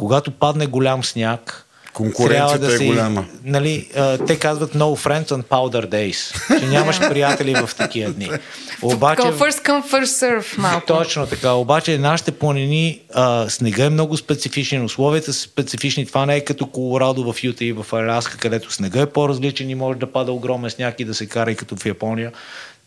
Когато 0.00 0.30
падне 0.30 0.66
голям 0.66 1.04
сняг, 1.04 1.66
Конкуренцията 1.92 2.58
трябва 2.58 2.66
да 2.66 2.74
е 2.74 2.78
се, 2.78 2.86
голяма. 2.86 3.24
Нали, 3.44 3.88
а, 3.96 4.18
те 4.18 4.38
казват 4.38 4.74
no 4.74 5.06
friends 5.06 5.26
on 5.26 5.42
powder 5.42 5.88
days, 5.88 6.58
че 6.60 6.66
нямаш 6.66 6.98
приятели 7.08 7.54
в 7.54 7.70
такива 7.76 8.12
дни. 8.12 8.30
Обаче, 8.82 9.22
first 9.22 9.66
come, 9.66 9.92
first 9.92 10.04
serve 10.04 10.58
малко. 10.58 10.86
точно 10.86 11.26
така. 11.26 11.52
Обаче 11.52 11.98
нашите 11.98 12.30
планини, 12.30 13.00
а, 13.14 13.48
снега 13.48 13.84
е 13.84 13.90
много 13.90 14.16
специфичен, 14.16 14.84
условията 14.84 15.32
са 15.32 15.40
специфични. 15.40 16.06
Това 16.06 16.26
не 16.26 16.36
е 16.36 16.44
като 16.44 16.66
Колорадо 16.66 17.32
в 17.32 17.44
Юта 17.44 17.64
и 17.64 17.72
в 17.72 17.86
Аляска, 17.92 18.38
където 18.38 18.72
снега 18.72 19.00
е 19.00 19.06
по-различен 19.06 19.70
и 19.70 19.74
може 19.74 19.98
да 19.98 20.12
пада 20.12 20.32
огромен 20.32 20.70
сняг 20.70 21.00
и 21.00 21.04
да 21.04 21.14
се 21.14 21.26
кара 21.26 21.52
и 21.52 21.56
като 21.56 21.76
в 21.76 21.86
Япония. 21.86 22.32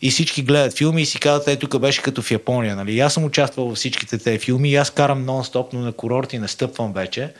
И 0.02 0.10
всички 0.10 0.42
гледат 0.42 0.76
филми 0.76 1.02
и 1.02 1.06
си 1.06 1.20
казват, 1.20 1.48
е, 1.48 1.56
тук 1.56 1.78
беше 1.78 2.02
като 2.02 2.22
в 2.22 2.30
Япония. 2.30 2.76
Нали? 2.76 2.92
И 2.92 3.00
аз 3.00 3.14
съм 3.14 3.24
участвал 3.24 3.66
във 3.66 3.76
всичките 3.76 4.18
тези 4.18 4.38
филми 4.38 4.70
и 4.70 4.76
аз 4.76 4.90
карам 4.90 5.26
нон-стоп, 5.26 5.66
но 5.72 5.80
на 5.80 5.92
курорти 5.92 6.38
не 6.38 6.48
стъпвам 6.48 6.92
вече. 6.92 7.32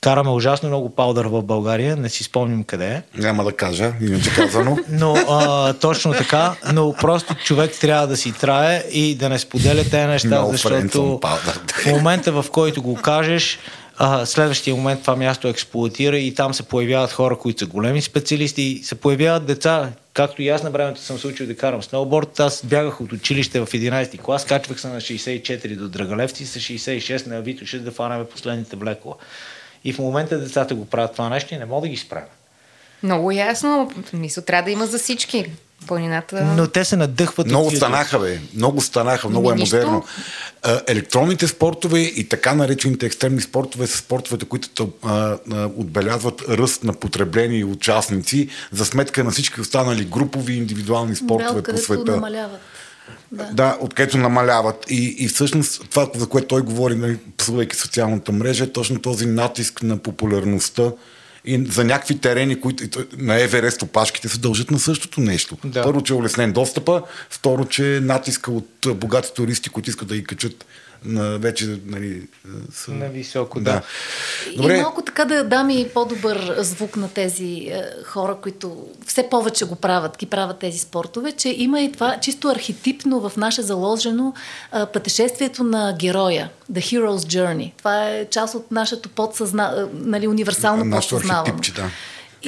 Караме 0.00 0.30
ужасно 0.30 0.68
много 0.68 0.90
паудър 0.90 1.26
в 1.26 1.42
България, 1.42 1.96
не 1.96 2.08
си 2.08 2.24
спомням 2.24 2.64
къде 2.64 2.86
е. 2.86 3.02
Няма 3.14 3.44
да 3.44 3.52
кажа, 3.52 3.92
иначе 4.00 4.30
казано. 4.34 4.78
Но 4.88 5.14
а, 5.28 5.72
точно 5.72 6.12
така, 6.12 6.54
но 6.72 6.92
просто 6.92 7.34
човек 7.34 7.72
трябва 7.80 8.06
да 8.06 8.16
си 8.16 8.32
трае 8.32 8.84
и 8.92 9.14
да 9.14 9.28
не 9.28 9.38
споделя 9.38 9.84
тези 9.84 10.06
неща, 10.06 10.28
No 10.28 10.50
защото 10.50 11.20
в 11.82 11.86
момента, 11.86 12.32
в 12.32 12.44
който 12.50 12.82
го 12.82 12.94
кажеш, 12.94 13.58
а, 13.98 14.26
следващия 14.26 14.76
момент 14.76 15.00
това 15.00 15.16
място 15.16 15.48
експлуатира 15.48 16.18
и 16.18 16.34
там 16.34 16.54
се 16.54 16.62
появяват 16.62 17.12
хора, 17.12 17.38
които 17.38 17.58
са 17.58 17.66
големи 17.66 18.02
специалисти 18.02 18.62
и 18.62 18.84
се 18.84 18.94
появяват 18.94 19.46
деца, 19.46 19.92
както 20.14 20.42
и 20.42 20.48
аз 20.48 20.62
на 20.62 20.70
времето 20.70 21.00
съм 21.00 21.18
се 21.18 21.26
учил 21.26 21.46
да 21.46 21.56
карам 21.56 21.82
сноуборд, 21.82 22.40
аз 22.40 22.64
бягах 22.64 23.00
от 23.00 23.12
училище 23.12 23.60
в 23.60 23.66
11 23.66 24.20
клас, 24.20 24.44
качвах 24.44 24.80
се 24.80 24.88
на 24.88 25.00
64 25.00 25.76
до 25.76 25.88
Драгалевци, 25.88 26.46
с 26.46 26.58
66 26.58 27.26
на 27.26 27.36
Авитоше 27.36 27.78
да 27.78 27.90
фанаме 27.90 28.24
последните 28.24 28.76
влекова. 28.76 29.14
И 29.84 29.92
в 29.92 29.98
момента 29.98 30.38
децата 30.38 30.74
го 30.74 30.86
правят 30.86 31.12
това 31.12 31.28
нещо 31.28 31.54
и 31.54 31.58
не 31.58 31.64
мога 31.64 31.80
да 31.80 31.88
ги 31.88 31.96
спрем. 31.96 32.24
Много 33.02 33.30
ясно. 33.30 33.92
Мисля, 34.12 34.42
трябва 34.42 34.64
да 34.64 34.70
има 34.70 34.86
за 34.86 34.98
всички. 34.98 35.46
Планината... 35.86 36.44
Но 36.44 36.66
те 36.66 36.84
се 36.84 36.96
надъхват 36.96 37.46
Много 37.46 37.66
от 37.68 37.76
станаха, 37.76 38.18
бе. 38.18 38.40
Много 38.54 38.80
станаха, 38.80 39.28
много 39.28 39.50
е 39.50 39.52
Ами 39.52 39.60
нищо. 39.60 39.76
модерно. 39.76 40.04
Електронните 40.86 41.48
спортове 41.48 42.00
и 42.00 42.28
така 42.28 42.54
наречените 42.54 43.06
екстремни 43.06 43.40
спортове 43.40 43.86
са 43.86 43.98
спортовете, 43.98 44.44
които 44.44 44.92
а, 45.02 45.36
а, 45.52 45.64
отбелязват 45.76 46.42
ръст 46.48 46.84
на 46.84 46.92
потребление 46.92 47.58
и 47.58 47.64
участници 47.64 48.48
за 48.72 48.84
сметка 48.84 49.24
на 49.24 49.30
всички 49.30 49.60
останали 49.60 50.04
групови 50.04 50.54
и 50.54 50.56
индивидуални 50.56 51.10
Да, 51.10 51.16
спортове 51.16 51.52
по 51.52 51.58
откъдето 51.58 51.84
света. 51.84 52.10
намаляват. 52.12 52.60
Да. 53.32 53.48
Да, 53.52 53.76
откъдето 53.80 54.18
намаляват. 54.18 54.84
И, 54.90 55.16
и 55.18 55.28
всъщност 55.28 55.82
това, 55.90 56.10
за 56.14 56.26
което 56.26 56.46
той 56.46 56.60
говори, 56.62 56.94
нали, 56.94 57.18
псувайки 57.36 57.76
социалната 57.76 58.32
мрежа, 58.32 58.64
е 58.64 58.72
точно 58.72 59.00
този 59.00 59.26
натиск 59.26 59.82
на 59.82 59.96
популярността 59.98 60.92
и 61.46 61.64
за 61.66 61.84
някакви 61.84 62.18
терени, 62.18 62.60
които 62.60 63.06
на 63.18 63.40
Еверест 63.40 63.82
опашките 63.82 64.28
се 64.28 64.38
дължат 64.38 64.70
на 64.70 64.78
същото 64.78 65.20
нещо. 65.20 65.56
Да. 65.64 65.82
Първо, 65.82 66.02
че 66.02 66.12
е 66.12 66.16
улеснен 66.16 66.52
достъпа, 66.52 67.02
второ, 67.30 67.64
че 67.64 68.00
натиска 68.02 68.50
от 68.52 68.86
богати 68.94 69.34
туристи, 69.34 69.70
които 69.70 69.90
искат 69.90 70.08
да 70.08 70.16
ги 70.16 70.24
качат 70.24 70.64
вече 71.38 71.78
нали, 71.86 72.22
са... 72.72 72.90
На 72.90 73.08
високо, 73.08 73.60
да. 73.60 73.82
И 74.52 74.82
малко 74.82 75.02
така 75.02 75.24
да 75.24 75.44
дам 75.44 75.70
и 75.70 75.88
по-добър 75.94 76.54
звук 76.58 76.96
на 76.96 77.08
тези 77.08 77.44
е, 77.44 77.84
хора, 78.04 78.36
които 78.42 78.86
все 79.06 79.28
повече 79.30 79.64
го 79.64 79.76
правят, 79.76 80.18
ги 80.18 80.26
правят 80.26 80.58
тези 80.58 80.78
спортове, 80.78 81.32
че 81.32 81.48
има 81.48 81.80
и 81.80 81.92
това 81.92 82.18
чисто 82.20 82.48
архетипно 82.48 83.28
в 83.28 83.36
наше 83.36 83.62
заложено 83.62 84.34
е, 84.74 84.86
пътешествието 84.86 85.64
на 85.64 85.96
героя, 85.98 86.50
The 86.72 86.78
Hero's 86.78 87.16
Journey. 87.16 87.72
Това 87.78 88.08
е 88.08 88.26
част 88.30 88.54
от 88.54 88.70
нашето 88.70 89.08
подсъзна... 89.08 89.88
е, 89.92 89.98
нали, 89.98 90.28
универсално 90.28 90.84
Нашето 90.84 91.14
подсъзнаване. 91.14 91.48
архетипче, 91.48 91.72
да. 91.72 91.90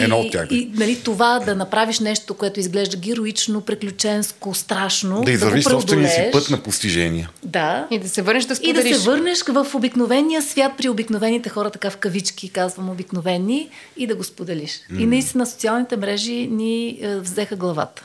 Едно 0.02 0.18
от 0.18 0.32
тях. 0.32 0.48
И, 0.50 0.56
и 0.56 0.70
нали, 0.74 1.00
това 1.04 1.38
да 1.38 1.54
направиш 1.54 2.00
нещо, 2.00 2.34
което 2.34 2.60
изглежда 2.60 2.96
героично, 2.96 3.60
приключенско, 3.60 4.54
страшно, 4.54 5.22
да 5.22 5.30
извървиш 5.30 5.64
го 5.64 5.70
собствения 5.70 6.10
си 6.10 6.28
път 6.32 6.50
на 6.50 6.62
постижения. 6.62 7.30
Да. 7.42 7.86
И 7.90 7.98
да 7.98 8.08
се 8.08 8.22
върнеш 8.22 8.44
да 8.44 8.52
И 8.52 8.56
споделиш. 8.56 8.92
да 8.92 8.98
се 8.98 9.10
върнеш 9.10 9.42
в 9.42 9.66
обикновения 9.74 10.42
свят 10.42 10.72
при 10.78 10.88
обикновените 10.88 11.48
хора, 11.48 11.70
така 11.70 11.90
в 11.90 11.96
кавички 11.96 12.48
казвам 12.48 12.90
обикновени, 12.90 13.68
и 13.96 14.06
да 14.06 14.14
го 14.14 14.24
споделиш. 14.24 14.80
И 14.98 15.06
наистина 15.06 15.46
социалните 15.46 15.96
мрежи 15.96 16.46
ни 16.46 16.98
е, 17.02 17.16
взеха 17.16 17.56
главата. 17.56 18.04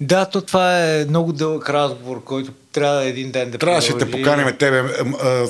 Да, 0.00 0.24
то 0.24 0.40
това 0.40 0.80
е 0.80 1.04
много 1.04 1.32
дълъг 1.32 1.70
разговор, 1.70 2.24
който 2.24 2.52
трябва 2.72 3.04
един 3.04 3.30
ден 3.30 3.50
да 3.50 3.58
Трябваше 3.58 3.92
да 3.92 4.10
поканим 4.10 4.56
тебе, 4.58 4.82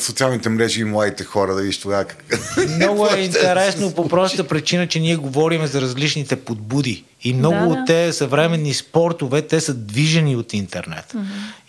социалните 0.00 0.48
мрежи 0.48 0.80
и 0.80 0.84
младите 0.84 1.24
хора, 1.24 1.54
да 1.54 1.60
видиш 1.60 1.80
тогава 1.80 2.04
как... 2.04 2.24
Много 2.76 3.06
е 3.06 3.20
интересно 3.20 3.94
по 3.94 4.08
простата 4.08 4.48
причина, 4.48 4.86
че 4.86 5.00
ние 5.00 5.16
говорим 5.16 5.66
за 5.66 5.80
различните 5.80 6.36
подбуди. 6.36 7.04
И 7.22 7.34
много 7.34 7.54
Да, 7.54 7.66
от 7.66 7.86
те 7.86 8.12
съвременни 8.12 8.74
спортове, 8.74 9.42
те 9.42 9.60
са 9.60 9.74
движени 9.74 10.36
от 10.36 10.52
интернет. 10.52 11.14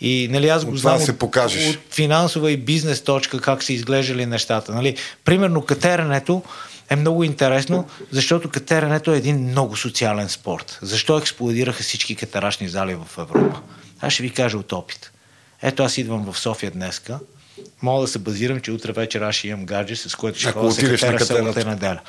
И 0.00 0.28
нали, 0.30 0.48
аз 0.48 0.64
го 0.64 0.70
От 0.70 0.78
знам 0.78 1.00
се 1.00 1.12
от, 1.12 1.22
от 1.22 1.78
финансова 1.90 2.50
и 2.50 2.56
бизнес 2.56 3.00
точка 3.00 3.40
как 3.40 3.62
са 3.62 3.72
изглеждали 3.72 4.26
нещата. 4.26 4.74
Нали? 4.74 4.96
Примерно 5.24 5.62
катеренето 5.62 6.42
е 6.90 6.96
много 6.96 7.24
интересно, 7.24 7.88
защото 8.10 8.50
катеренето 8.50 9.12
е 9.12 9.16
един 9.16 9.38
много 9.38 9.76
социален 9.76 10.28
спорт. 10.28 10.78
Защо 10.82 11.18
експлодираха 11.18 11.82
всички 11.82 12.16
катерашни 12.16 12.68
зали 12.68 12.94
в 12.94 13.18
Европа? 13.18 13.60
Аз 14.00 14.12
ще 14.12 14.22
ви 14.22 14.30
кажа 14.30 14.58
от 14.58 14.72
опит. 14.72 15.12
Ето 15.62 15.82
аз 15.82 15.98
идвам 15.98 16.32
в 16.32 16.38
София 16.38 16.70
днеска. 16.70 17.18
Мога 17.82 18.00
да 18.00 18.08
се 18.08 18.18
базирам, 18.18 18.60
че 18.60 18.72
утре 18.72 18.92
вечер 18.92 19.20
аз 19.20 19.34
ще 19.34 19.48
имам 19.48 19.66
гадже, 19.66 19.96
с 19.96 20.14
което 20.14 20.38
ще 20.38 20.52
ходя 20.52 20.66
да 20.66 20.74
се 20.74 20.82
на 20.82 20.98
катера 20.98 21.24
събота 21.24 21.60
и 21.60 21.64
неделя. 21.64 22.00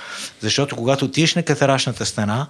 Защото 0.42 0.76
когато 0.76 1.06
отидеш 1.06 1.36
на 1.36 1.44
катерашната 1.44 2.06
стена, 2.06 2.48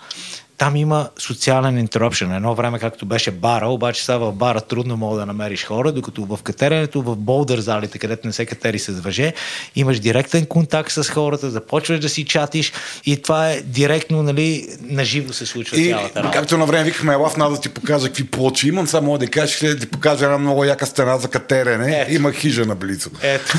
там 0.57 0.75
има 0.75 1.09
социален 1.17 1.77
интеррупшен. 1.77 2.31
Едно 2.31 2.55
време, 2.55 2.79
както 2.79 3.05
беше 3.05 3.31
бара, 3.31 3.67
обаче 3.67 4.05
сега 4.05 4.17
в 4.17 4.31
бара 4.31 4.61
трудно 4.61 4.97
мога 4.97 5.19
да 5.19 5.25
намериш 5.25 5.65
хора, 5.65 5.91
докато 5.91 6.25
в 6.25 6.39
катеренето, 6.43 7.01
в 7.01 7.15
болдър 7.15 7.59
залите, 7.59 7.99
където 7.99 8.27
не 8.27 8.33
се 8.33 8.45
катери 8.45 8.79
с 8.79 8.91
въже, 8.91 9.33
имаш 9.75 9.99
директен 9.99 10.45
контакт 10.45 10.91
с 10.91 11.03
хората, 11.03 11.49
започваш 11.49 11.99
да 11.99 12.09
си 12.09 12.25
чатиш 12.25 12.73
и 13.05 13.21
това 13.21 13.51
е 13.51 13.61
директно, 13.61 14.23
нали, 14.23 14.67
наживо 14.81 15.33
се 15.33 15.45
случва 15.45 15.77
И 15.77 15.89
цялата 15.89 16.19
работа. 16.19 16.39
както 16.39 16.57
на 16.57 16.65
време 16.65 16.83
викахме, 16.83 17.13
елав, 17.13 17.37
надо 17.37 17.55
да 17.55 17.61
ти 17.61 17.69
покажа 17.69 18.07
какви 18.07 18.23
плочи 18.23 18.67
имам, 18.67 18.87
само 18.87 19.17
да 19.17 19.27
кажа, 19.27 19.53
ще 19.53 19.79
ти 19.79 19.87
покажа 19.87 20.25
една 20.25 20.37
много 20.37 20.63
яка 20.63 20.85
стена 20.85 21.17
за 21.17 21.27
катерене. 21.27 22.01
Ето. 22.01 22.13
Има 22.13 22.31
хижа 22.31 22.65
наблизо. 22.65 23.09
Ето. 23.21 23.53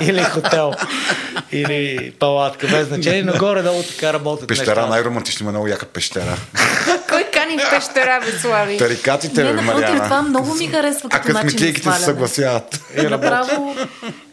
или 0.00 0.22
хотел, 0.22 0.72
или 1.52 2.10
палатка, 2.10 2.68
без 2.68 2.88
значение, 2.88 3.22
но 3.22 3.32
горе-долу 3.32 3.82
така 3.82 4.12
работят 4.12 4.48
Пещера, 4.48 4.86
най-романтично 4.86 5.44
има 5.44 5.50
много 5.50 5.66
яка 5.68 5.86
пещера. 5.86 6.36
Кой 7.08 7.24
кани 7.24 7.58
в 7.58 7.70
пещера, 7.70 8.20
бе, 8.24 8.32
Слави? 8.32 8.78
Тарикатите, 8.78 9.44
бе, 9.44 9.52
напротив, 9.52 9.86
това 9.86 9.98
Мариана. 9.98 10.22
много 10.22 10.54
ми 10.54 10.66
харесва 10.68 11.08
А 11.12 11.16
като 11.16 11.28
начин 11.28 11.34
на 11.34 11.42
късметлийките 11.42 11.78
се 11.78 11.82
сваляне. 11.82 12.04
съгласяват. 12.04 12.80
Направо 13.10 13.76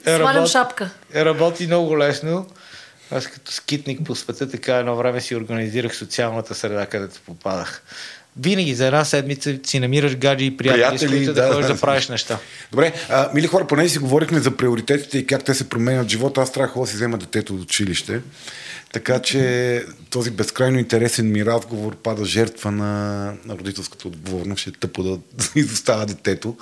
Е, 0.06 0.16
свалям 0.16 0.28
работи- 0.36 0.52
шапка. 0.52 0.90
Е, 1.14 1.26
работи 1.26 1.68
много 1.68 1.98
лесно. 1.98 2.48
Аз 3.12 3.28
като 3.28 3.52
скитник 3.52 4.00
по 4.06 4.16
света, 4.16 4.52
така 4.52 4.76
едно 4.76 4.96
време 4.96 5.22
си 5.22 5.36
организирах 5.36 5.96
социалната 5.96 6.56
среда, 6.56 6.86
където 6.86 7.20
попадах. 7.26 7.82
Винаги 8.40 8.76
за 8.76 8.86
една 8.86 9.06
седмица 9.06 9.60
си 9.64 9.80
намираш 9.80 10.16
гаджи 10.18 10.46
и 10.46 10.58
приятели, 10.58 11.10
Приятели, 11.10 11.26
да, 11.26 11.34
да, 11.34 11.54
ходиш 11.54 11.68
да. 11.68 11.74
да 11.74 11.80
правиш 11.80 12.08
неща. 12.08 12.40
Добре, 12.72 12.94
а, 13.10 13.30
мили 13.34 13.48
хора, 13.48 13.68
поне 13.68 13.90
си 13.90 14.00
говорихме 14.00 14.40
за 14.40 14.58
приоритетите 14.58 15.18
и 15.18 15.26
как 15.26 15.44
те 15.44 15.54
се 15.54 15.70
променят 15.70 16.10
живота. 16.10 16.42
Аз 16.42 16.52
трябва 16.52 16.82
да 16.82 16.88
си 16.88 16.96
взема 16.96 17.18
детето 17.18 17.56
от 17.56 17.62
училище. 17.62 18.22
Така 18.94 19.20
че 19.20 19.84
този 20.10 20.32
безкрайно 20.32 20.80
интересен 20.80 21.32
ми 21.32 21.46
разговор 21.46 21.96
пада 21.96 22.26
жертва 22.26 22.72
на, 22.72 23.24
на 23.46 23.58
родителската 23.58 24.08
отговорност. 24.08 24.62
Ще 24.62 24.72
тъпо 24.72 25.04
да 25.04 25.20
изостава 25.56 26.06
детето. 26.06 26.58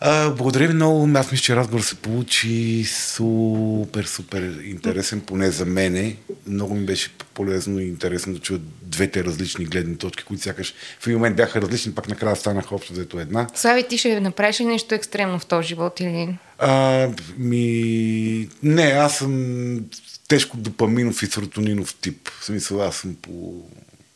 А, 0.00 0.30
благодаря 0.30 0.68
ви 0.68 0.74
много. 0.74 1.18
Аз 1.18 1.32
мисля, 1.32 1.42
че 1.42 1.56
разговор 1.56 1.82
се 1.82 1.94
получи 1.94 2.84
супер, 2.84 4.04
супер 4.04 4.60
интересен, 4.64 5.20
поне 5.20 5.50
за 5.50 5.64
мене. 5.64 6.16
Много 6.46 6.74
ми 6.74 6.86
беше 6.86 7.10
полезно 7.34 7.80
и 7.80 7.84
интересно 7.84 8.32
да 8.32 8.38
чуя 8.38 8.60
двете 8.82 9.24
различни 9.24 9.64
гледни 9.64 9.98
точки, 9.98 10.24
които 10.24 10.42
сякаш 10.42 10.74
в 11.00 11.06
един 11.06 11.18
момент 11.18 11.36
бяха 11.36 11.62
различни, 11.62 11.94
пак 11.94 12.08
накрая 12.08 12.36
станаха 12.36 12.74
общо 12.74 12.92
взето 12.92 13.20
една. 13.20 13.46
Слави, 13.54 13.88
ти 13.88 13.98
ще 13.98 14.20
направиш 14.20 14.60
ли 14.60 14.64
нещо 14.64 14.94
екстремно 14.94 15.38
в 15.38 15.46
този 15.46 15.68
живот 15.68 16.00
или... 16.00 16.38
А, 16.58 17.08
ми... 17.38 18.48
Не, 18.62 18.82
аз 18.82 19.18
съм 19.18 19.80
тежко 20.28 20.56
допаминов 20.56 21.22
и 21.22 21.26
серотонинов 21.26 21.94
тип. 21.94 22.28
В 22.40 22.44
смисъл, 22.44 22.82
аз 22.82 22.96
съм 22.96 23.16
по... 23.22 23.62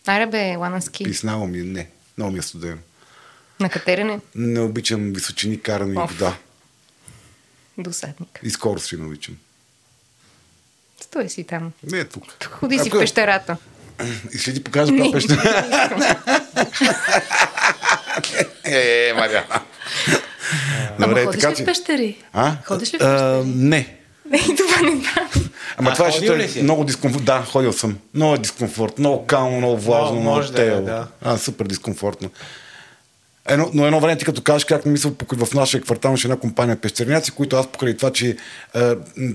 Аре 0.07 0.27
бе, 0.27 0.57
лана 0.57 0.83
ски. 0.83 1.05
Писнало 1.05 1.47
ми 1.47 1.59
е. 1.59 1.63
Не, 1.63 1.89
много 2.19 2.33
ми 2.33 2.39
е 2.39 2.43
студено. 2.43 2.79
На 3.61 3.69
катерене? 3.69 4.21
Не 4.35 4.61
обичам 4.61 5.13
височини, 5.13 5.61
каране 5.61 5.93
и 5.95 6.07
вода. 6.09 6.37
Досадник. 7.79 8.41
И 8.43 8.51
скорост 8.51 8.87
си 8.87 8.97
не 8.97 9.07
обичам. 9.07 9.37
Стой 11.01 11.29
си 11.29 11.45
там. 11.45 11.73
Не 11.83 11.99
е 11.99 12.05
тук. 12.05 12.25
Ходи 12.45 12.79
си 12.79 12.89
Ако- 12.89 12.97
в 12.97 13.01
пещерата. 13.01 13.57
И 14.35 14.39
ще 14.39 14.55
ти 14.55 14.65
покажа 14.65 14.93
каква 14.93 15.13
пещера. 15.13 15.67
Е, 18.65 19.13
Мариана. 19.17 19.61
Ама 20.99 21.25
ходиш 21.25 21.45
ли 21.45 21.55
в 21.55 21.65
пещери? 21.65 22.17
А? 22.33 22.57
Ходиш 22.65 22.95
ли 22.95 22.99
в 22.99 23.03
А, 23.03 23.07
пещери? 23.39 23.55
Не. 23.57 23.97
И 24.35 24.57
това 24.57 24.81
не 24.83 24.91
знам. 24.91 25.51
Ама 25.77 25.91
А, 25.91 25.95
това 25.95 26.11
ще 26.13 26.27
е 26.59 26.63
много 26.63 26.85
дискомфорт. 26.85 27.25
Да, 27.25 27.43
ходил 27.43 27.73
съм. 27.73 27.99
Много 28.15 28.35
е 28.35 28.39
дискомфорт. 28.39 28.99
Много 28.99 29.27
кално, 29.27 29.57
много 29.59 29.77
влажно, 29.79 30.09
Мо- 30.09 30.21
много 30.21 30.37
може 30.37 30.53
да 30.53 30.63
е, 30.63 30.71
да. 30.71 31.07
А, 31.23 31.39
супер 31.39 31.67
дискомфортно. 31.67 32.31
Едно, 33.51 33.71
но 33.75 33.87
едно 33.87 34.01
време 34.01 34.19
ти 34.19 34.25
като 34.25 34.43
кажеш 34.43 34.65
как 34.65 34.87
мисля, 34.87 35.11
покрай- 35.11 35.47
в 35.47 35.55
нашия 35.55 35.81
квартал 35.81 36.09
имаше 36.09 36.27
една 36.27 36.37
компания 36.37 36.77
пещерняци, 36.77 37.31
които 37.31 37.57
аз 37.57 37.67
покрай 37.67 37.97
това, 37.97 38.13
че 38.13 38.37
м, 39.17 39.33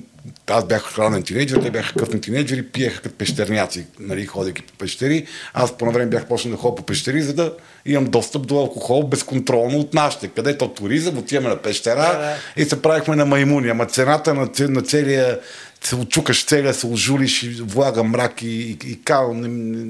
аз 0.48 0.66
бях 0.68 1.00
ранен 1.00 1.24
тинейджър, 1.24 1.62
те 1.62 1.72
бяха 1.72 1.94
късни 1.94 2.22
тинейджери, 2.22 2.64
пиеха 2.68 3.02
като 3.02 3.16
пещерняци, 3.16 3.86
нали, 4.00 4.26
ходейки 4.26 4.62
по 4.62 4.74
пещери. 4.74 5.26
Аз 5.54 5.78
по 5.78 5.92
време 5.92 6.06
бях 6.06 6.28
почнал 6.28 6.52
да 6.52 6.58
ходя 6.58 6.76
по 6.76 6.84
пещери, 6.84 7.22
за 7.22 7.34
да 7.34 7.54
имам 7.86 8.06
достъп 8.06 8.48
до 8.48 8.58
алкохол 8.58 9.08
безконтролно 9.08 9.80
от 9.80 9.94
нашите. 9.94 10.28
Където 10.28 10.68
туризъм, 10.68 11.18
отиваме 11.18 11.50
на 11.50 11.58
пещера 11.58 11.96
Да, 11.96 12.18
да. 12.20 12.62
и 12.62 12.66
се 12.66 12.82
правихме 12.82 13.16
на 13.16 13.26
маймуни. 13.26 13.70
Ама 13.70 13.86
цената 13.86 14.34
на, 14.34 14.50
на 14.60 14.82
целия 14.82 15.40
се 15.84 15.96
очукаш 15.96 16.46
целия, 16.46 16.74
се 16.74 16.88
ожулиш 16.88 17.44
и 17.44 17.50
влага 17.50 18.04
мрак 18.04 18.42
и, 18.42 18.48
и, 18.48 18.78
и 18.86 19.02
кал. 19.04 19.34
Не, 19.34 19.48
не, 19.48 19.86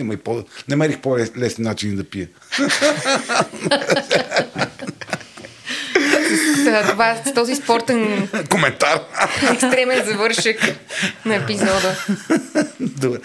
има 0.00 0.14
и 0.14 0.16
по... 0.16 0.44
Намерих 0.68 1.00
по-лесни 1.00 1.64
начини 1.64 1.96
да 1.96 2.04
пия. 2.04 2.28
С, 6.64 6.90
това, 6.90 7.16
с 7.26 7.34
този 7.34 7.54
спортен 7.54 8.28
Коментар. 8.50 9.00
екстремен 9.52 10.04
завършек 10.04 10.76
на 11.24 11.34
епизода. 11.34 11.96
Добре. 12.80 13.18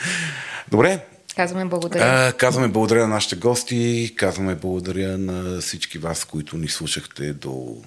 Добре. 0.71 0.99
Казваме 1.35 1.65
благодаря. 1.65 2.03
А, 2.03 2.33
казваме 2.33 2.67
благодаря 2.67 3.01
на 3.01 3.07
нашите 3.07 3.35
гости, 3.35 4.13
казваме 4.15 4.55
благодаря 4.55 5.17
на 5.17 5.61
всички 5.61 5.97
вас, 5.97 6.25
които 6.25 6.57
ни 6.57 6.67
слушахте 6.67 7.33
до 7.33 7.81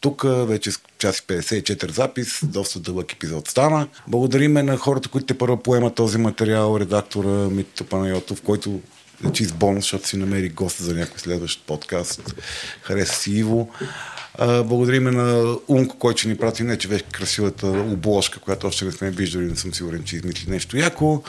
тук. 0.00 0.24
Вече 0.26 0.70
с 0.70 0.80
час 0.98 1.18
и 1.18 1.22
54 1.22 1.90
запис, 1.90 2.40
доста 2.42 2.80
дълъг 2.80 3.12
епизод 3.12 3.48
стана. 3.48 3.88
Благодариме 4.08 4.62
на 4.62 4.76
хората, 4.76 5.08
които 5.08 5.26
те 5.26 5.38
първо 5.38 5.56
поемат 5.56 5.94
този 5.94 6.18
материал, 6.18 6.76
редактора 6.80 7.28
Митто 7.28 7.84
Панайотов, 7.84 8.42
който 8.42 8.80
е 9.28 9.32
чист 9.32 9.54
бонус, 9.54 9.84
защото 9.84 10.08
си 10.08 10.16
намери 10.16 10.48
гост 10.48 10.76
за 10.78 10.94
някой 10.94 11.18
следващ 11.18 11.66
подкаст. 11.66 12.34
Хареса 12.82 13.14
си 13.14 13.30
Иво. 13.30 13.70
А, 14.38 14.62
благодариме 14.62 15.10
на 15.10 15.56
Унко, 15.68 15.96
който 15.96 16.18
ще 16.18 16.28
ни 16.28 16.36
прати 16.36 16.62
не, 16.62 16.78
че 16.78 16.88
вече 16.88 17.04
красивата 17.12 17.66
обложка, 17.66 18.40
която 18.40 18.66
още 18.66 18.84
не 18.84 18.92
сме 18.92 19.10
виждали, 19.10 19.44
не 19.44 19.56
съм 19.56 19.74
сигурен, 19.74 20.02
че 20.04 20.16
измисли 20.16 20.50
нещо 20.50 20.76
яко. 20.76 21.22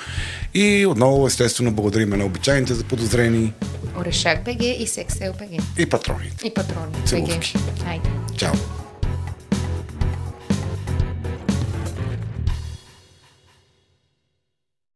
И 0.54 0.86
отново, 0.86 1.28
естествено, 1.28 1.72
благодариме 1.72 2.18
на 2.18 2.26
обичайните 2.26 2.74
за 2.74 2.84
подозрени 2.84 3.54
Орешак 4.00 4.44
БГ 4.44 4.62
и 4.80 4.88
Сексел 4.88 5.34
БГ. 5.34 5.64
и 5.80 5.86
патроните. 5.86 6.48
И 6.48 6.54
патрони. 6.54 6.96
Целувки. 7.06 7.54
БГ. 7.58 7.84
Хайде. 7.84 8.10
Чао! 8.38 8.87